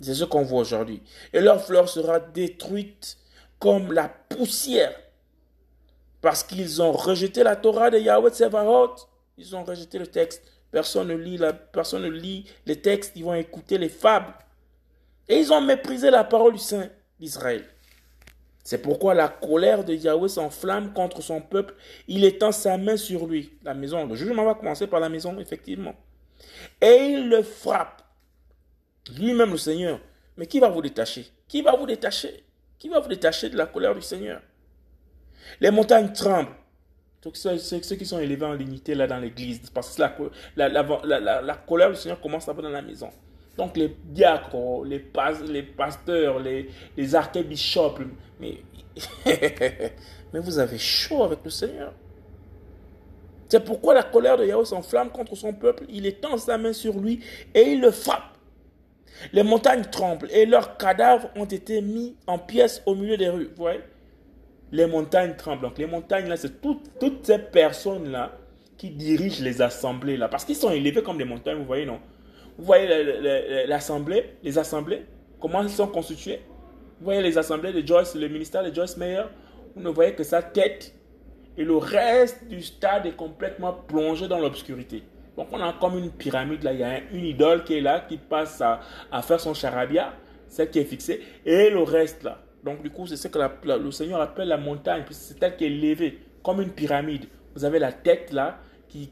C'est 0.00 0.14
ce 0.14 0.24
qu'on 0.24 0.42
voit 0.42 0.60
aujourd'hui. 0.60 1.02
Et 1.32 1.40
leur 1.40 1.62
fleur 1.62 1.88
sera 1.88 2.20
détruite 2.20 3.18
comme 3.58 3.92
la 3.92 4.08
poussière. 4.08 4.94
Parce 6.20 6.42
qu'ils 6.42 6.82
ont 6.82 6.92
rejeté 6.92 7.42
la 7.42 7.56
Torah 7.56 7.90
de 7.90 7.98
Yahweh 7.98 8.30
Tsevaot. 8.30 8.94
Ils 9.36 9.54
ont 9.56 9.64
rejeté 9.64 9.98
le 9.98 10.06
texte. 10.06 10.42
Personne 10.70 11.08
ne 11.08 11.14
lit, 11.14 11.36
la, 11.36 11.52
personne 11.52 12.02
ne 12.02 12.08
lit 12.08 12.46
les 12.66 12.80
textes. 12.80 13.12
Ils 13.16 13.24
vont 13.24 13.34
écouter 13.34 13.78
les 13.78 13.88
fables. 13.88 14.34
Et 15.28 15.38
ils 15.38 15.52
ont 15.52 15.60
méprisé 15.60 16.10
la 16.10 16.24
parole 16.24 16.54
du 16.54 16.58
Saint 16.58 16.88
d'Israël. 17.18 17.64
C'est 18.62 18.82
pourquoi 18.82 19.14
la 19.14 19.28
colère 19.28 19.84
de 19.84 19.94
Yahweh 19.94 20.28
s'enflamme 20.28 20.92
contre 20.92 21.22
son 21.22 21.40
peuple. 21.40 21.74
Il 22.08 22.24
étend 22.24 22.52
sa 22.52 22.76
main 22.76 22.96
sur 22.96 23.26
lui. 23.26 23.52
La 23.64 23.74
maison, 23.74 24.06
le 24.06 24.14
jugement 24.14 24.44
va 24.44 24.54
commencer 24.54 24.86
par 24.86 25.00
la 25.00 25.08
maison, 25.08 25.38
effectivement. 25.38 25.94
Et 26.80 27.12
il 27.12 27.28
le 27.28 27.42
frappe. 27.42 28.02
Lui-même, 29.16 29.52
le 29.52 29.56
Seigneur. 29.56 29.98
Mais 30.36 30.46
qui 30.46 30.60
va 30.60 30.68
vous 30.68 30.82
détacher? 30.82 31.26
Qui 31.48 31.62
va 31.62 31.74
vous 31.74 31.86
détacher? 31.86 32.44
Qui 32.78 32.88
va 32.88 33.00
vous 33.00 33.08
détacher 33.08 33.48
de 33.48 33.56
la 33.56 33.66
colère 33.66 33.94
du 33.94 34.02
Seigneur? 34.02 34.40
Les 35.60 35.70
montagnes 35.70 36.12
tremblent. 36.12 36.54
Ceux, 37.34 37.58
ceux, 37.58 37.96
qui 37.96 38.06
sont 38.06 38.18
élevés 38.18 38.46
en 38.46 38.56
dignité 38.56 38.94
là 38.94 39.06
dans 39.06 39.18
l'église, 39.18 39.68
parce 39.70 39.94
que 39.94 40.30
la, 40.56 41.54
colère 41.68 41.90
du 41.90 41.96
Seigneur 41.96 42.18
commence 42.20 42.48
à 42.48 42.54
dans 42.54 42.68
la 42.70 42.80
maison. 42.80 43.10
Donc 43.58 43.76
les 43.76 43.94
diacres, 44.04 44.84
les, 44.86 45.00
pasteurs, 45.00 46.38
les, 46.38 46.70
les 46.96 47.14
mais, 48.40 50.40
vous 50.40 50.58
avez 50.58 50.78
chaud 50.78 51.22
avec 51.22 51.40
le 51.44 51.50
Seigneur. 51.50 51.92
C'est 53.48 53.64
pourquoi 53.64 53.94
la 53.94 54.02
colère 54.02 54.36
de 54.36 54.46
Yahweh 54.46 54.64
s'enflamme 54.64 55.10
contre 55.10 55.34
son 55.34 55.52
peuple. 55.52 55.84
Il 55.88 56.06
étend 56.06 56.38
sa 56.38 56.56
main 56.56 56.72
sur 56.72 56.98
lui 56.98 57.20
et 57.54 57.62
il 57.62 57.80
le 57.80 57.90
frappe. 57.90 58.36
Les 59.32 59.42
montagnes 59.42 59.84
tremblent 59.84 60.30
et 60.30 60.46
leurs 60.46 60.76
cadavres 60.76 61.30
ont 61.36 61.44
été 61.44 61.82
mis 61.82 62.16
en 62.26 62.38
pièces 62.38 62.82
au 62.86 62.94
milieu 62.94 63.16
des 63.16 63.28
rues. 63.28 63.50
Vous 63.56 63.62
voyez? 63.62 63.80
Les 64.72 64.86
montagnes 64.86 65.34
tremblent. 65.36 65.62
Donc 65.62 65.78
les 65.78 65.86
montagnes, 65.86 66.28
là, 66.28 66.36
c'est 66.36 66.60
toutes 66.60 67.26
ces 67.26 67.38
personnes-là 67.38 68.32
qui 68.80 68.90
dirigent 68.90 69.42
les 69.42 69.60
assemblées, 69.60 70.16
là. 70.16 70.28
Parce 70.28 70.44
qu'ils 70.44 70.56
sont 70.56 70.70
élevés 70.70 71.02
comme 71.02 71.18
des 71.18 71.24
montagnes, 71.24 71.58
vous 71.58 71.66
voyez, 71.66 71.84
non? 71.84 72.00
Vous 72.56 72.64
voyez 72.64 72.88
l'assemblée, 73.66 74.36
les 74.42 74.58
assemblées, 74.58 75.04
comment 75.38 75.60
elles 75.60 75.68
sont 75.68 75.86
constituées? 75.86 76.40
Vous 77.00 77.06
voyez 77.06 77.22
les 77.22 77.38
assemblées 77.38 77.72
de 77.72 77.86
Joyce, 77.86 78.14
le 78.14 78.28
ministère 78.28 78.62
de 78.62 78.74
Joyce 78.74 78.98
Meyer. 78.98 79.22
Vous 79.74 79.82
ne 79.82 79.88
voyez 79.88 80.12
que 80.12 80.22
sa 80.22 80.42
tête 80.42 80.94
et 81.56 81.64
le 81.64 81.76
reste 81.78 82.46
du 82.46 82.60
stade 82.62 83.06
est 83.06 83.16
complètement 83.16 83.72
plongé 83.72 84.28
dans 84.28 84.38
l'obscurité. 84.38 85.02
Donc 85.34 85.48
on 85.52 85.60
a 85.62 85.72
comme 85.72 85.96
une 85.96 86.10
pyramide 86.10 86.62
là, 86.62 86.74
il 86.74 86.80
y 86.80 86.84
a 86.84 87.00
une 87.12 87.24
idole 87.24 87.64
qui 87.64 87.78
est 87.78 87.80
là, 87.80 88.00
qui 88.00 88.18
passe 88.18 88.60
à, 88.60 88.80
faire 89.22 89.40
son 89.40 89.54
charabia, 89.54 90.12
celle 90.46 90.68
qui 90.68 90.78
est 90.78 90.84
fixée, 90.84 91.22
et 91.46 91.70
le 91.70 91.82
reste 91.82 92.22
là. 92.22 92.42
Donc 92.62 92.82
du 92.82 92.90
coup, 92.90 93.06
c'est 93.06 93.16
ce 93.16 93.28
que 93.28 93.38
le 93.64 93.90
Seigneur 93.90 94.20
appelle 94.20 94.48
la 94.48 94.58
montagne, 94.58 95.04
c'est 95.10 95.42
elle 95.42 95.56
qui 95.56 95.64
est 95.64 95.70
levée, 95.70 96.18
comme 96.42 96.60
une 96.60 96.70
pyramide. 96.70 97.24
Vous 97.54 97.64
avez 97.64 97.78
la 97.78 97.92
tête 97.92 98.32
là, 98.32 98.58
qui, 98.88 99.08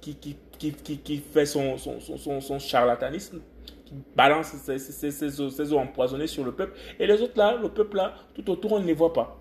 fait 1.32 1.46
son, 1.46 2.58
charlatanisme, 2.58 3.40
qui 3.88 3.94
balance 4.14 4.48
ses, 4.48 5.40
eaux, 5.40 5.78
empoisonnées 5.78 6.26
sur 6.26 6.44
le 6.44 6.52
peuple. 6.52 6.78
Et 6.98 7.06
les 7.06 7.20
autres 7.22 7.38
là, 7.38 7.56
le 7.56 7.70
peuple 7.70 7.96
là, 7.96 8.14
tout 8.34 8.48
autour, 8.50 8.72
on 8.72 8.80
ne 8.80 8.86
les 8.86 8.92
voit 8.92 9.14
pas. 9.14 9.40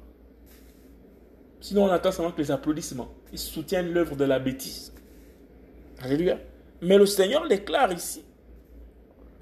Sinon, 1.60 1.86
on 1.86 1.92
attend 1.92 2.12
seulement 2.12 2.32
que 2.32 2.38
les 2.42 2.52
applaudissements. 2.52 3.10
Ils 3.34 3.40
soutiennent 3.40 3.92
l'œuvre 3.92 4.16
de 4.16 4.24
la 4.24 4.40
bêtise. 4.40 4.94
Alléluia. 6.02 6.38
Mais 6.82 6.98
le 6.98 7.06
Seigneur 7.06 7.48
déclare 7.48 7.92
ici. 7.92 8.24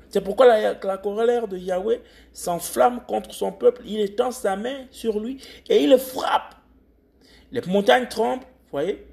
C'est 0.10 0.22
pourquoi 0.22 0.48
la, 0.48 0.74
la 0.74 0.98
colère 0.98 1.48
de 1.48 1.58
Yahweh 1.58 2.02
s'enflamme 2.32 3.02
contre 3.06 3.34
son 3.34 3.52
peuple. 3.52 3.84
Il 3.86 4.00
étend 4.00 4.32
sa 4.32 4.56
main 4.56 4.86
sur 4.90 5.20
lui 5.20 5.38
et 5.70 5.84
il 5.84 5.90
le 5.90 5.98
frappe. 5.98 6.56
Les 7.52 7.62
montagnes 7.62 8.08
tremblent, 8.08 8.46
voyez 8.72 9.06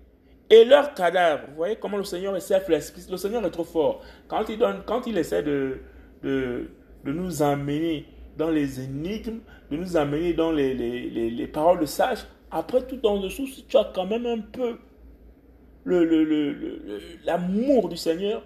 et 0.53 0.67
leurs 0.67 0.93
cadavres. 0.93 1.45
Vous 1.49 1.57
voyez 1.57 1.77
comment 1.77 1.97
le 1.97 2.05
Seigneur 2.05 2.37
est 2.37 2.41
self-l'esprit. 2.41 3.07
Le 3.11 3.17
Seigneur 3.17 3.45
est 3.45 3.51
trop 3.51 3.65
fort. 3.65 4.03
Quand 4.29 4.45
il, 4.51 4.59
donne, 4.59 4.83
quand 4.85 5.07
il 5.07 5.17
essaie 5.17 5.43
de, 5.43 5.79
de, 6.23 6.69
de 7.05 7.13
nous 7.13 7.43
amener 7.43 8.07
dans 8.37 8.51
les 8.51 8.81
énigmes, 8.81 9.41
de 9.71 9.77
nous 9.79 9.97
amener 9.97 10.35
dans 10.35 10.53
les, 10.53 10.75
les, 10.75 11.31
les, 11.31 11.47
paroles 11.47 11.81
de 11.81 11.87
sages, 11.87 12.27
après 12.51 12.83
tout 12.87 13.05
en 13.07 13.19
dessous, 13.19 13.49
tu 13.67 13.77
as 13.79 13.91
quand 13.95 14.07
même 14.07 14.27
un 14.27 14.41
peu 14.41 14.77
l'amour 17.25 17.83
le, 17.83 17.83
le, 17.85 17.89
du 17.89 17.97
Seigneur, 17.97 18.43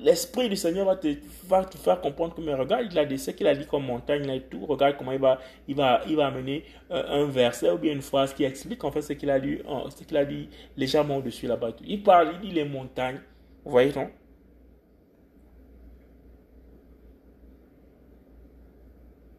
l'esprit 0.00 0.48
du 0.48 0.56
Seigneur 0.56 0.86
va 0.86 0.96
te, 0.96 1.78
faire 1.78 2.00
comprendre 2.00 2.34
que, 2.34 2.40
mais 2.40 2.54
regarde, 2.54 2.86
il 2.90 2.98
a 2.98 3.18
ce 3.18 3.30
qu'il 3.30 3.46
a 3.46 3.54
dit 3.54 3.66
comme 3.66 3.84
montagne 3.84 4.26
là 4.26 4.34
et 4.34 4.42
tout. 4.42 4.64
Regarde 4.66 4.96
comment 4.98 5.12
il 5.12 5.20
va, 5.20 5.38
il 5.66 5.74
va, 5.74 6.00
il 6.08 6.16
va 6.16 6.26
amener 6.26 6.64
euh, 6.90 7.22
un 7.22 7.26
verset 7.26 7.70
ou 7.70 7.78
bien 7.78 7.92
une 7.92 8.02
phrase 8.02 8.34
qui 8.34 8.44
explique 8.44 8.84
en 8.84 8.90
fait 8.90 9.02
ce 9.02 9.12
qu'il 9.14 9.30
a 9.30 9.40
dit, 9.40 9.58
ce 9.96 10.04
qu'il 10.04 10.16
a 10.16 10.24
dit 10.24 10.48
légèrement 10.76 11.16
au-dessus 11.16 11.46
là-bas. 11.46 11.70
Il 11.86 12.02
parle, 12.02 12.34
il 12.42 12.48
dit 12.48 12.54
les 12.54 12.64
montagnes. 12.64 13.20
Vous 13.64 13.70
voyez, 13.70 13.92
non? 13.92 14.08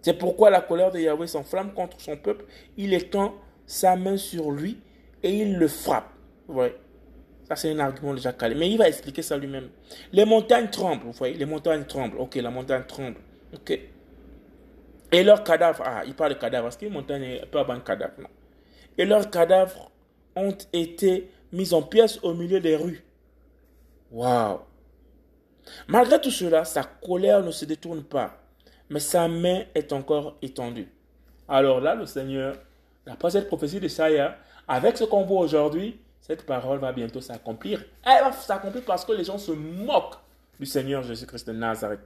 C'est 0.01 0.13
pourquoi 0.17 0.49
la 0.49 0.61
colère 0.61 0.91
de 0.91 0.99
Yahweh 0.99 1.27
s'enflamme 1.27 1.73
contre 1.73 1.99
son 1.99 2.15
peuple. 2.17 2.45
Il 2.77 2.93
étend 2.93 3.35
sa 3.65 3.95
main 3.95 4.17
sur 4.17 4.51
lui 4.51 4.79
et 5.21 5.31
il 5.31 5.57
le 5.57 5.67
frappe. 5.67 6.09
Vous 6.47 6.55
voyez? 6.55 6.73
Ça, 7.49 7.55
c'est 7.55 7.71
un 7.71 7.79
argument 7.79 8.13
déjà 8.13 8.31
calé. 8.31 8.53
Mais 8.53 8.69
il 8.69 8.77
va 8.77 8.87
expliquer 8.87 9.23
ça 9.23 9.35
lui-même. 9.35 9.69
Les 10.13 10.23
montagnes 10.23 10.69
tremblent, 10.69 11.05
vous 11.05 11.11
voyez, 11.13 11.33
les 11.33 11.45
montagnes 11.45 11.83
tremblent. 11.83 12.17
Ok, 12.19 12.35
la 12.35 12.51
montagne 12.51 12.83
tremble. 12.87 13.17
Ok. 13.53 13.79
Et 15.11 15.23
leurs 15.23 15.43
cadavres, 15.43 15.83
ah, 15.83 16.03
il 16.05 16.13
parle 16.13 16.35
de 16.35 16.39
cadavres, 16.39 16.65
parce 16.65 16.77
qu'une 16.77 16.93
montagne 16.93 17.41
peut 17.51 17.57
avoir 17.57 17.75
un 17.75 17.81
cadavre, 17.81 18.13
non. 18.19 18.29
Et 18.97 19.05
leurs 19.05 19.31
cadavres 19.31 19.91
ont 20.35 20.55
été 20.71 21.31
mis 21.51 21.73
en 21.73 21.81
pièces 21.81 22.19
au 22.21 22.35
milieu 22.35 22.59
des 22.59 22.75
rues. 22.75 23.03
Waouh. 24.11 24.59
Malgré 25.87 26.21
tout 26.21 26.29
cela, 26.29 26.63
sa 26.65 26.83
colère 26.83 27.43
ne 27.43 27.49
se 27.49 27.65
détourne 27.65 28.03
pas, 28.03 28.43
mais 28.89 28.99
sa 28.99 29.27
main 29.27 29.63
est 29.73 29.91
encore 29.91 30.37
étendue. 30.43 30.87
Alors 31.47 31.81
là, 31.81 31.95
le 31.95 32.05
Seigneur, 32.05 32.55
après 33.07 33.31
cette 33.31 33.47
prophétie 33.47 33.79
de 33.79 33.87
Saïa, 33.87 34.37
avec 34.67 34.97
ce 34.97 35.03
qu'on 35.03 35.23
voit 35.23 35.41
aujourd'hui, 35.41 35.99
cette 36.29 36.45
parole 36.45 36.77
va 36.77 36.93
bientôt 36.93 37.21
s'accomplir. 37.21 37.83
Elle 38.05 38.23
va 38.23 38.31
s'accomplir 38.31 38.83
parce 38.85 39.03
que 39.03 39.13
les 39.13 39.23
gens 39.23 39.39
se 39.39 39.51
moquent 39.51 40.19
du 40.59 40.67
Seigneur 40.67 41.01
Jésus-Christ 41.01 41.47
de 41.47 41.53
Nazareth. 41.53 42.01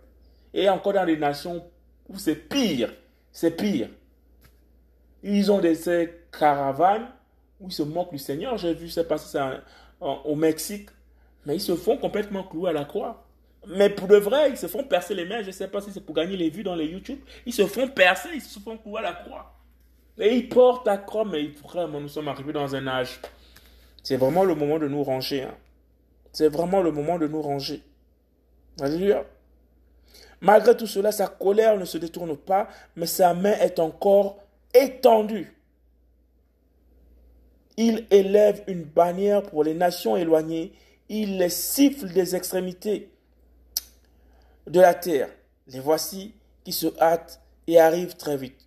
Et 0.53 0.69
encore 0.69 0.93
dans 0.93 1.05
des 1.05 1.17
nations 1.17 1.61
où 2.07 2.17
c'est 2.17 2.35
pire, 2.35 2.93
c'est 3.33 3.51
pire. 3.51 3.89
Ils 5.23 5.51
ont 5.51 5.59
des 5.59 5.77
caravanes 6.31 7.07
où 7.59 7.67
ils 7.67 7.73
se 7.73 7.83
moquent 7.83 8.13
du 8.13 8.17
Seigneur. 8.17 8.57
J'ai 8.57 8.73
vu 8.73 8.87
ça 8.87 9.03
passer 9.03 9.27
ça 9.27 9.59
au 9.99 10.35
Mexique. 10.35 10.89
Mais 11.45 11.57
ils 11.57 11.61
se 11.61 11.75
font 11.75 11.97
complètement 11.97 12.43
clouer 12.43 12.69
à 12.69 12.73
la 12.73 12.85
croix. 12.85 13.25
Mais 13.67 13.89
pour 13.89 14.07
de 14.07 14.15
vrai, 14.15 14.51
ils 14.51 14.57
se 14.57 14.67
font 14.67 14.85
percer 14.85 15.15
les 15.15 15.25
mains. 15.25 15.41
Je 15.41 15.47
ne 15.47 15.51
sais 15.51 15.67
pas 15.67 15.81
si 15.81 15.91
c'est 15.91 15.99
pour 15.99 16.15
gagner 16.15 16.37
les 16.37 16.49
vues 16.49 16.63
dans 16.63 16.75
les 16.75 16.85
YouTube. 16.85 17.19
Ils 17.45 17.53
se 17.53 17.65
font 17.65 17.89
percer, 17.89 18.29
ils 18.33 18.41
se 18.41 18.57
font 18.57 18.77
clouer 18.77 18.99
à 18.99 19.01
la 19.01 19.13
croix. 19.15 19.53
Et 20.17 20.33
ils 20.33 20.47
portent 20.47 20.87
la 20.87 20.97
croix, 20.97 21.25
mais 21.25 21.47
vraiment, 21.61 21.99
nous 21.99 22.07
sommes 22.07 22.29
arrivés 22.29 22.53
dans 22.53 22.73
un 22.73 22.87
âge 22.87 23.19
c'est 24.03 24.17
vraiment 24.17 24.43
le 24.43 24.53
moment 24.53 24.79
de 24.79 24.87
nous 24.87 25.03
ranger. 25.03 25.43
Hein. 25.43 25.55
C'est 26.33 26.49
vraiment 26.49 26.81
le 26.81 26.91
moment 26.91 27.17
de 27.17 27.27
nous 27.27 27.41
ranger. 27.41 27.81
Alléluia. 28.81 29.25
Malgré 30.41 30.75
tout 30.75 30.87
cela, 30.87 31.13
sa 31.13 31.27
colère 31.27 31.77
ne 31.77 31.85
se 31.85 31.97
détourne 31.97 32.35
pas, 32.35 32.67
mais 32.97 33.05
sa 33.05 33.33
main 33.33 33.53
est 33.53 33.79
encore 33.79 34.39
étendue. 34.73 35.53
Il 37.77 38.05
élève 38.11 38.63
une 38.67 38.83
bannière 38.83 39.41
pour 39.43 39.63
les 39.63 39.73
nations 39.73 40.17
éloignées. 40.17 40.73
Il 41.07 41.37
les 41.37 41.49
siffle 41.49 42.11
des 42.11 42.35
extrémités 42.35 43.09
de 44.67 44.81
la 44.81 44.93
terre. 44.93 45.29
Les 45.67 45.79
voici 45.79 46.33
qui 46.65 46.73
se 46.73 46.87
hâtent 46.99 47.41
et 47.67 47.79
arrivent 47.79 48.17
très 48.17 48.35
vite 48.35 48.62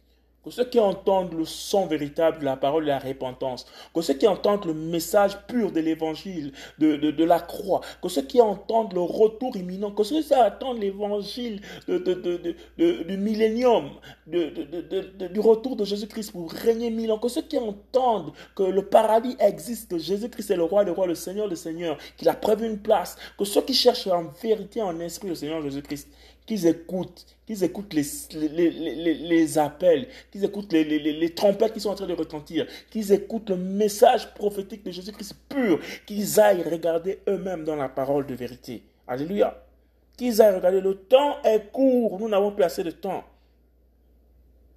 que 0.46 0.52
ceux 0.52 0.64
qui 0.64 0.78
entendent 0.78 1.34
le 1.34 1.44
son 1.44 1.86
véritable 1.86 2.38
de 2.38 2.44
la 2.44 2.56
parole 2.56 2.84
de 2.84 2.88
la 2.88 3.00
repentance, 3.00 3.66
que 3.92 4.00
ceux 4.00 4.14
qui 4.14 4.28
entendent 4.28 4.64
le 4.64 4.74
message 4.74 5.36
pur 5.48 5.72
de 5.72 5.80
l'évangile, 5.80 6.52
de, 6.78 6.94
de, 6.94 7.24
la 7.24 7.40
croix, 7.40 7.80
que 8.00 8.08
ceux 8.08 8.22
qui 8.22 8.40
entendent 8.40 8.92
le 8.92 9.00
retour 9.00 9.56
imminent, 9.56 9.90
que 9.90 10.04
ceux 10.04 10.22
qui 10.22 10.34
attendent 10.34 10.78
l'évangile 10.78 11.62
de, 11.88 13.02
du 13.02 13.16
millénium, 13.16 13.90
du 14.28 15.40
retour 15.40 15.74
de 15.74 15.84
Jésus-Christ 15.84 16.30
pour 16.30 16.52
régner 16.52 16.90
mille 16.90 17.10
ans, 17.10 17.18
que 17.18 17.28
ceux 17.28 17.42
qui 17.42 17.58
entendent 17.58 18.32
que 18.54 18.62
le 18.62 18.82
paradis 18.82 19.36
existe, 19.40 19.98
Jésus-Christ 19.98 20.52
est 20.52 20.56
le 20.56 20.62
roi 20.62 20.84
des 20.84 20.92
rois, 20.92 21.08
le 21.08 21.16
Seigneur 21.16 21.48
des 21.48 21.56
seigneurs, 21.56 21.98
qu'il 22.16 22.28
a 22.28 22.34
prévu 22.34 22.66
une 22.66 22.78
place, 22.78 23.16
que 23.36 23.44
ceux 23.44 23.62
qui 23.62 23.74
cherchent 23.74 24.06
en 24.06 24.26
vérité, 24.40 24.80
en 24.80 25.00
esprit 25.00 25.26
le 25.26 25.34
Seigneur 25.34 25.60
Jésus-Christ, 25.60 26.08
qu'ils 26.46 26.66
écoutent, 26.66 27.26
qu'ils 27.44 27.64
écoutent 27.64 27.92
les, 27.92 29.58
appels, 29.58 30.08
qu'ils 30.30 30.44
écoutent 30.44 30.72
les, 30.72 31.34
trompettes 31.34 31.72
qui 31.72 31.80
sont 31.80 31.90
en 31.90 31.94
train 31.96 32.06
de 32.06 32.14
retentir, 32.14 32.66
qu'ils 32.88 33.12
écoutent 33.12 33.50
le 33.50 33.56
message 33.56 34.32
prophétique 34.34 34.84
de 34.84 34.92
Jésus-Christ 34.92 35.34
pur, 35.48 35.80
qu'ils 36.06 36.40
aillent 36.40 36.62
regarder 36.62 37.18
eux-mêmes 37.28 37.64
dans 37.64 37.76
la 37.76 37.88
parole 37.88 38.26
de 38.26 38.34
vérité. 38.34 38.84
Alléluia. 39.08 39.62
Qu'ils 40.16 40.40
aillent 40.40 40.54
regarder. 40.54 40.80
Le 40.80 40.94
temps 40.94 41.42
est 41.42 41.70
court. 41.72 42.18
Nous 42.18 42.28
n'avons 42.28 42.52
plus 42.52 42.64
assez 42.64 42.84
de 42.84 42.92
temps. 42.92 43.24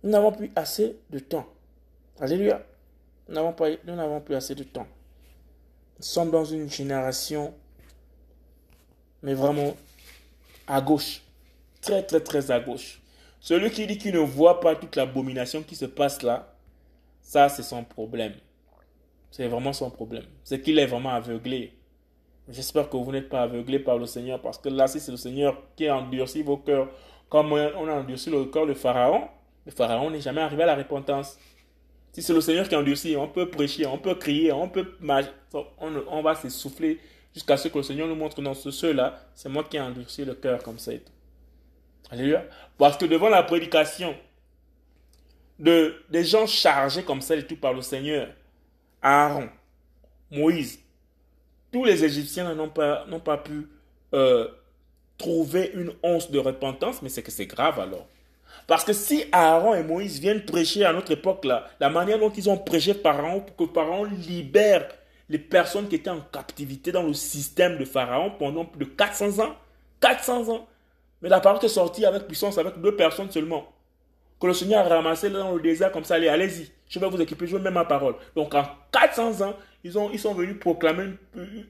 Nous 0.03 0.09
n'avons 0.09 0.31
plus 0.31 0.51
assez 0.55 0.97
de 1.09 1.19
temps. 1.19 1.45
Alléluia. 2.19 2.65
Nous 3.27 3.35
n'avons, 3.35 3.53
pas, 3.53 3.69
nous 3.85 3.95
n'avons 3.95 4.21
plus 4.21 4.35
assez 4.35 4.55
de 4.55 4.63
temps. 4.63 4.87
Nous 5.99 6.05
sommes 6.05 6.31
dans 6.31 6.45
une 6.45 6.69
génération, 6.69 7.53
mais 9.21 9.33
vraiment 9.33 9.75
à 10.65 10.81
gauche 10.81 11.21
très, 11.81 12.03
très, 12.03 12.19
très 12.19 12.51
à 12.51 12.59
gauche. 12.59 13.01
Celui 13.39 13.71
qui 13.71 13.87
dit 13.87 13.97
qu'il 13.97 14.13
ne 14.13 14.19
voit 14.19 14.59
pas 14.59 14.75
toute 14.75 14.95
l'abomination 14.95 15.63
qui 15.63 15.75
se 15.75 15.85
passe 15.85 16.21
là, 16.21 16.53
ça, 17.21 17.47
c'est 17.49 17.63
son 17.63 17.83
problème. 17.83 18.33
C'est 19.31 19.47
vraiment 19.47 19.73
son 19.73 19.89
problème. 19.89 20.25
C'est 20.43 20.61
qu'il 20.61 20.79
est 20.79 20.87
vraiment 20.87 21.11
aveuglé. 21.11 21.73
J'espère 22.49 22.89
que 22.89 22.97
vous 22.97 23.11
n'êtes 23.11 23.29
pas 23.29 23.43
aveuglé 23.43 23.77
par 23.79 23.97
le 23.97 24.07
Seigneur, 24.07 24.41
parce 24.41 24.57
que 24.57 24.69
là, 24.69 24.87
si 24.87 24.99
c'est 24.99 25.11
le 25.11 25.17
Seigneur 25.17 25.61
qui 25.75 25.87
a 25.87 25.95
endurci 25.95 26.41
vos 26.41 26.57
cœurs, 26.57 26.89
comme 27.29 27.51
on 27.53 27.87
a 27.87 27.93
endurci 27.93 28.31
le 28.31 28.45
cœur 28.45 28.65
de 28.65 28.73
Pharaon, 28.73 29.27
le 29.65 29.71
Pharaon 29.71 30.09
n'est 30.09 30.21
jamais 30.21 30.41
arrivé 30.41 30.63
à 30.63 30.65
la 30.65 30.75
repentance. 30.75 31.37
Si 32.11 32.23
c'est 32.23 32.33
le 32.33 32.41
Seigneur 32.41 32.67
qui 32.67 32.73
a 32.73 32.79
endurci, 32.79 33.15
on 33.15 33.27
peut 33.27 33.47
prêcher, 33.49 33.85
on 33.85 33.99
peut 33.99 34.15
crier, 34.15 34.51
on 34.51 34.67
peut... 34.67 34.97
On, 35.53 35.93
on 36.09 36.21
va 36.23 36.33
s'essouffler 36.33 36.99
jusqu'à 37.31 37.55
ce 37.55 37.67
que 37.67 37.77
le 37.77 37.83
Seigneur 37.83 38.07
nous 38.07 38.15
montre, 38.15 38.41
dans 38.41 38.55
ce 38.55 38.71
ceux-là, 38.71 39.19
c'est 39.35 39.49
moi 39.49 39.63
qui 39.63 39.77
ai 39.77 39.81
endurci 39.81 40.25
le 40.25 40.33
cœur 40.33 40.63
comme 40.63 40.79
ça 40.79 40.91
et 40.93 40.99
tout. 40.99 41.11
Alléluia. 42.09 42.45
Parce 42.77 42.97
que 42.97 43.05
devant 43.05 43.29
la 43.29 43.43
prédication 43.43 44.15
de, 45.59 45.95
des 46.09 46.23
gens 46.23 46.47
chargés 46.47 47.03
comme 47.03 47.21
ça 47.21 47.35
et 47.35 47.45
tout 47.45 47.57
par 47.57 47.73
le 47.73 47.81
Seigneur, 47.81 48.29
Aaron, 49.01 49.49
Moïse, 50.31 50.79
tous 51.71 51.85
les 51.85 52.03
Égyptiens 52.03 52.53
n'ont 52.55 52.69
pas, 52.69 53.05
pas 53.23 53.37
pu 53.37 53.67
euh, 54.13 54.47
trouver 55.17 55.71
une 55.73 55.91
once 56.01 56.31
de 56.31 56.39
repentance, 56.39 57.01
mais 57.01 57.09
c'est 57.09 57.21
que 57.21 57.31
c'est 57.31 57.45
grave 57.45 57.79
alors. 57.79 58.07
Parce 58.65 58.83
que 58.83 58.93
si 58.93 59.25
Aaron 59.31 59.75
et 59.75 59.83
Moïse 59.83 60.19
viennent 60.19 60.45
prêcher 60.45 60.85
à 60.85 60.93
notre 60.93 61.11
époque, 61.11 61.45
là, 61.45 61.67
la 61.79 61.89
manière 61.89 62.19
dont 62.19 62.31
ils 62.31 62.49
ont 62.49 62.57
prêché 62.57 62.93
Pharaon 62.93 63.41
pour 63.41 63.55
que 63.67 63.73
Pharaon 63.73 64.05
libère 64.05 64.87
les 65.27 65.37
personnes 65.37 65.87
qui 65.87 65.95
étaient 65.95 66.09
en 66.09 66.21
captivité 66.21 66.91
dans 66.91 67.03
le 67.03 67.13
système 67.13 67.77
de 67.77 67.85
Pharaon 67.85 68.31
pendant 68.31 68.65
plus 68.65 68.85
de 68.85 68.89
400 68.89 69.43
ans, 69.43 69.55
400 70.01 70.49
ans, 70.49 70.67
mais 71.21 71.29
la 71.29 71.39
parole 71.39 71.63
est 71.63 71.67
sortie 71.67 72.05
avec 72.05 72.27
puissance, 72.27 72.57
avec 72.57 72.79
deux 72.81 72.95
personnes 72.95 73.29
seulement. 73.31 73.71
Que 74.39 74.47
le 74.47 74.53
Seigneur 74.53 74.85
a 74.85 74.95
ramassé 74.95 75.29
dans 75.29 75.53
le 75.53 75.61
désert 75.61 75.91
comme 75.91 76.05
ça, 76.05 76.15
allez, 76.15 76.29
allez-y, 76.29 76.71
je 76.87 76.97
vais 76.97 77.09
vous 77.09 77.21
équiper, 77.21 77.45
je 77.45 77.57
même 77.57 77.73
ma 77.73 77.83
parole. 77.83 78.15
Donc 78.35 78.55
en 78.55 78.63
400 78.91 79.41
ans, 79.41 79.53
ils, 79.83 79.97
ont, 79.97 80.09
ils 80.11 80.19
sont 80.19 80.33
venus 80.33 80.57
proclamer 80.59 81.13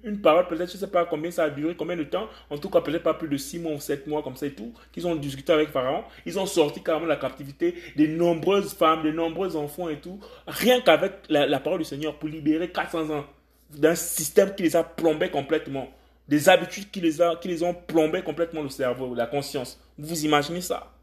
une, 0.03 0.21
parole, 0.21 0.47
peut-être, 0.47 0.69
je 0.69 0.75
ne 0.75 0.79
sais 0.79 0.87
pas 0.87 1.05
combien 1.05 1.31
ça 1.31 1.45
a 1.45 1.49
duré, 1.49 1.75
combien 1.75 1.95
de 1.95 2.03
temps, 2.03 2.27
en 2.49 2.57
tout 2.57 2.69
cas 2.69 2.81
peut-être 2.81 3.03
pas 3.03 3.15
plus 3.15 3.27
de 3.27 3.37
6 3.37 3.59
mois 3.59 3.73
ou 3.73 3.79
7 3.79 4.05
mois 4.07 4.21
comme 4.21 4.35
ça 4.35 4.45
et 4.45 4.53
tout, 4.53 4.71
qu'ils 4.91 5.07
ont 5.07 5.15
discuté 5.15 5.51
avec 5.51 5.69
Pharaon. 5.69 6.03
Ils 6.25 6.37
ont 6.37 6.45
sorti 6.45 6.83
carrément 6.83 7.05
de 7.05 7.09
la 7.09 7.17
captivité 7.17 7.75
de 7.95 8.05
nombreuses 8.05 8.73
femmes, 8.73 9.03
de 9.03 9.11
nombreux 9.11 9.55
enfants 9.55 9.89
et 9.89 9.99
tout, 9.99 10.19
rien 10.47 10.81
qu'avec 10.81 11.13
la, 11.27 11.47
la 11.47 11.59
parole 11.59 11.79
du 11.79 11.85
Seigneur 11.85 12.17
pour 12.17 12.29
libérer 12.29 12.69
400 12.69 13.09
ans 13.09 13.25
d'un 13.71 13.95
système 13.95 14.55
qui 14.55 14.63
les 14.63 14.75
a 14.75 14.83
plombés 14.83 15.29
complètement 15.29 15.89
des 16.29 16.47
habitudes 16.47 16.91
qui 16.91 17.01
les, 17.01 17.63
ont 17.63 17.73
plombé 17.73 18.21
complètement 18.21 18.61
le 18.61 18.69
cerveau, 18.69 19.15
la 19.15 19.25
conscience. 19.25 19.79
Vous 19.97 20.25
imaginez 20.25 20.61
ça? 20.61 20.93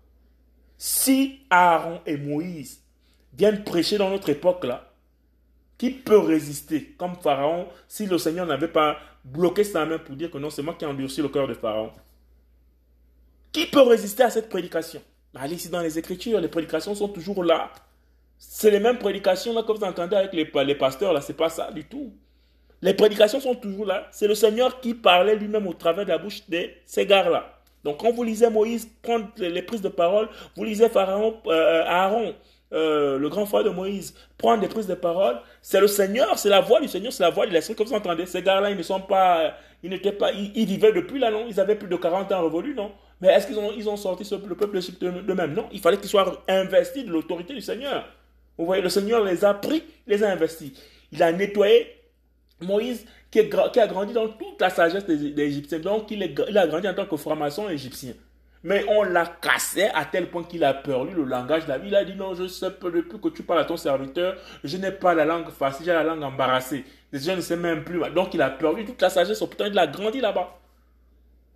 Si 0.78 1.40
Aaron 1.50 2.00
et 2.06 2.16
Moïse 2.16 2.80
viennent 3.36 3.64
prêcher 3.64 3.98
dans 3.98 4.08
notre 4.08 4.28
époque 4.28 4.64
là, 4.64 4.88
qui 5.78 5.90
peut 5.90 6.18
résister? 6.18 6.94
Comme 6.96 7.16
Pharaon 7.16 7.66
si 7.88 8.06
le 8.06 8.18
Seigneur 8.18 8.46
n'avait 8.46 8.68
pas 8.68 8.98
bloqué 9.24 9.64
sa 9.64 9.84
main 9.84 9.98
pour 9.98 10.14
dire 10.14 10.30
que 10.30 10.38
non, 10.38 10.48
c'est 10.48 10.62
moi 10.62 10.74
qui 10.74 10.84
ai 10.84 10.88
endurci 10.88 11.20
le 11.20 11.28
cœur 11.28 11.48
de 11.48 11.54
Pharaon 11.54 11.90
Qui 13.50 13.66
peut 13.66 13.82
résister 13.82 14.22
à 14.22 14.30
cette 14.30 14.48
prédication? 14.48 15.02
Allez 15.34 15.56
ici 15.56 15.68
dans 15.68 15.82
les 15.82 15.98
Écritures, 15.98 16.40
les 16.40 16.48
prédications 16.48 16.94
sont 16.94 17.08
toujours 17.08 17.42
là. 17.42 17.72
C'est 18.38 18.70
les 18.70 18.80
mêmes 18.80 18.98
prédications 18.98 19.60
que 19.60 19.72
vous 19.72 19.84
entendez 19.84 20.14
avec 20.14 20.32
les, 20.32 20.48
les 20.64 20.74
pasteurs 20.76 21.12
là, 21.12 21.20
c'est 21.20 21.36
pas 21.36 21.50
ça 21.50 21.72
du 21.72 21.84
tout. 21.84 22.14
Les 22.82 22.94
prédications 22.94 23.40
sont 23.40 23.54
toujours 23.54 23.86
là. 23.86 24.06
C'est 24.10 24.28
le 24.28 24.34
Seigneur 24.34 24.80
qui 24.80 24.94
parlait 24.94 25.36
lui-même 25.36 25.66
au 25.66 25.74
travers 25.74 26.04
de 26.04 26.10
la 26.10 26.18
bouche 26.18 26.48
de 26.48 26.68
ces 26.84 27.06
gars-là. 27.06 27.56
Donc 27.84 27.98
quand 27.98 28.12
vous 28.12 28.24
lisez 28.24 28.50
Moïse 28.50 28.88
prendre 29.02 29.28
les 29.38 29.62
prises 29.62 29.82
de 29.82 29.88
parole, 29.88 30.28
vous 30.56 30.64
lisez 30.64 30.88
Pharaon, 30.88 31.36
euh, 31.46 31.84
Aaron, 31.86 32.34
euh, 32.72 33.16
le 33.16 33.28
grand 33.28 33.46
frère 33.46 33.62
de 33.62 33.70
Moïse, 33.70 34.12
prendre 34.36 34.60
des 34.60 34.66
prises 34.68 34.88
de 34.88 34.94
parole, 34.94 35.36
c'est 35.62 35.80
le 35.80 35.86
Seigneur, 35.86 36.36
c'est 36.36 36.48
la 36.48 36.60
voix 36.60 36.80
du 36.80 36.88
Seigneur, 36.88 37.12
c'est 37.12 37.22
la 37.22 37.30
voix 37.30 37.46
de 37.46 37.52
l'Esprit 37.52 37.76
que 37.76 37.84
vous 37.84 37.94
entendez. 37.94 38.26
Ces 38.26 38.42
gars-là, 38.42 38.70
ils 38.70 38.76
ne 38.76 38.82
sont 38.82 39.00
pas, 39.00 39.54
ils 39.84 39.90
n'étaient 39.90 40.10
pas, 40.10 40.32
ils, 40.32 40.66
vivaient 40.66 40.92
depuis 40.92 41.20
là, 41.20 41.30
non? 41.30 41.46
Ils 41.48 41.60
avaient 41.60 41.76
plus 41.76 41.88
de 41.88 41.94
40 41.94 42.32
ans 42.32 42.42
révolus, 42.42 42.74
non? 42.74 42.90
Mais 43.20 43.28
est-ce 43.28 43.46
qu'ils 43.46 43.58
ont, 43.58 43.70
ils 43.76 43.88
ont 43.88 43.96
sorti 43.96 44.28
le 44.30 44.54
peuple 44.56 44.80
d'eux-mêmes 45.00 45.54
Non, 45.54 45.68
il 45.72 45.80
fallait 45.80 45.96
qu'ils 45.96 46.10
soient 46.10 46.42
investis 46.48 47.04
de 47.04 47.10
l'autorité 47.10 47.54
du 47.54 47.60
Seigneur. 47.60 48.04
Vous 48.58 48.66
voyez, 48.66 48.82
le 48.82 48.88
Seigneur 48.88 49.22
les 49.24 49.44
a 49.44 49.54
pris, 49.54 49.84
les 50.08 50.24
a 50.24 50.30
investis. 50.30 50.72
Il 51.12 51.22
a 51.22 51.30
nettoyé 51.30 51.86
Moïse 52.60 53.06
qui, 53.30 53.40
a 53.40 53.86
grandi 53.86 54.12
dans 54.12 54.28
toute 54.28 54.60
la 54.60 54.70
sagesse 54.70 55.04
des, 55.06 55.40
Égyptiens. 55.40 55.78
Donc, 55.78 56.10
il, 56.10 56.22
a 56.22 56.66
grandi 56.66 56.88
en 56.88 56.94
tant 56.94 57.06
que 57.06 57.16
franc-maçon 57.16 57.68
égyptien. 57.68 58.12
Mais 58.62 58.84
on 58.88 59.02
l'a 59.02 59.26
cassé 59.26 59.88
à 59.94 60.04
tel 60.04 60.28
point 60.30 60.42
qu'il 60.42 60.64
a 60.64 60.74
perdu 60.74 61.14
le 61.14 61.24
langage 61.24 61.64
de 61.64 61.68
la 61.68 61.78
vie. 61.78 61.88
Il 61.88 61.94
a 61.94 62.04
dit 62.04 62.14
non, 62.14 62.34
je 62.34 62.48
sais 62.48 62.70
peu 62.70 62.90
depuis 62.90 63.20
que 63.20 63.28
tu 63.28 63.42
parles 63.42 63.60
à 63.60 63.64
ton 63.64 63.76
serviteur, 63.76 64.36
je 64.64 64.76
n'ai 64.76 64.90
pas 64.90 65.14
la 65.14 65.24
langue 65.24 65.50
facile, 65.50 65.86
j'ai 65.86 65.92
la 65.92 66.02
langue 66.02 66.22
embarrassée. 66.22 66.84
Je 67.12 67.30
ne 67.30 67.40
sais 67.40 67.56
même 67.56 67.84
plus. 67.84 68.00
Donc 68.10 68.34
il 68.34 68.42
a 68.42 68.50
perdu 68.50 68.84
toute 68.84 69.00
la 69.00 69.10
sagesse. 69.10 69.38
Pourtant, 69.38 69.66
il 69.66 69.78
a 69.78 69.86
grandi 69.86 70.20
là-bas. 70.20 70.58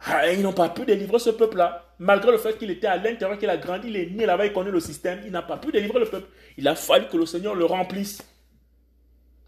Ah, 0.07 0.31
ils 0.31 0.41
n'ont 0.41 0.53
pas 0.53 0.69
pu 0.69 0.85
délivrer 0.85 1.19
ce 1.19 1.31
peuple-là. 1.31 1.85
Malgré 1.99 2.31
le 2.31 2.39
fait 2.39 2.57
qu'il 2.57 2.71
était 2.71 2.87
à 2.87 2.97
l'intérieur, 2.97 3.39
qu'il 3.39 3.51
a 3.51 3.57
grandi, 3.57 3.89
il 3.89 3.97
est 3.97 4.07
né 4.07 4.25
là-bas, 4.25 4.47
il 4.47 4.53
connaît 4.53 4.71
le 4.71 4.81
système. 4.81 5.21
Il 5.27 5.33
n'a 5.33 5.43
pas 5.43 5.57
pu 5.57 5.73
délivrer 5.73 5.99
le 5.99 6.07
peuple. 6.07 6.29
Il 6.57 6.67
a 6.69 6.75
fallu 6.75 7.07
que 7.09 7.17
le 7.17 7.27
Seigneur 7.27 7.55
le 7.55 7.65
remplisse. 7.65 8.23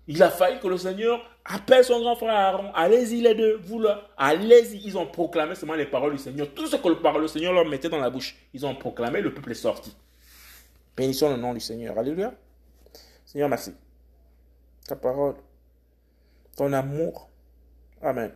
Il 0.09 0.23
a 0.23 0.31
fallu 0.31 0.59
que 0.59 0.67
le 0.67 0.77
Seigneur 0.77 1.21
appelle 1.45 1.85
son 1.85 2.01
grand 2.01 2.17
frère 2.17 2.35
Aaron. 2.35 2.73
Allez-y 2.75 3.21
les 3.21 3.35
deux, 3.35 3.59
vous 3.63 3.81
là. 3.81 4.09
Allez-y. 4.17 4.79
Ils 4.85 4.99
ont 4.99 5.07
proclamé 5.07 5.55
seulement 5.55 5.75
les 5.75 5.87
paroles 5.87 6.13
du 6.13 6.19
Seigneur. 6.19 6.53
Tout 6.55 6.67
ce 6.67 6.77
que 6.77 6.89
le, 6.89 7.21
le 7.21 7.29
Seigneur 7.29 7.53
leur 7.53 7.67
mettait 7.67 7.89
dans 7.89 8.01
la 8.01 8.11
bouche. 8.11 8.37
Ils 8.53 8.67
ont 8.67 8.75
proclamé, 8.75 9.21
le 9.21 9.33
peuple 9.33 9.53
est 9.53 9.55
sorti. 9.55 9.97
Bénissons 10.97 11.31
le 11.31 11.37
nom 11.37 11.55
du 11.55 11.61
Seigneur. 11.61 11.97
Alléluia. 11.97 12.35
Seigneur, 13.25 13.49
merci. 13.49 13.75
Ta 14.87 14.97
parole. 14.97 15.37
Ton 16.57 16.73
amour. 16.73 17.31
Amen. 18.03 18.33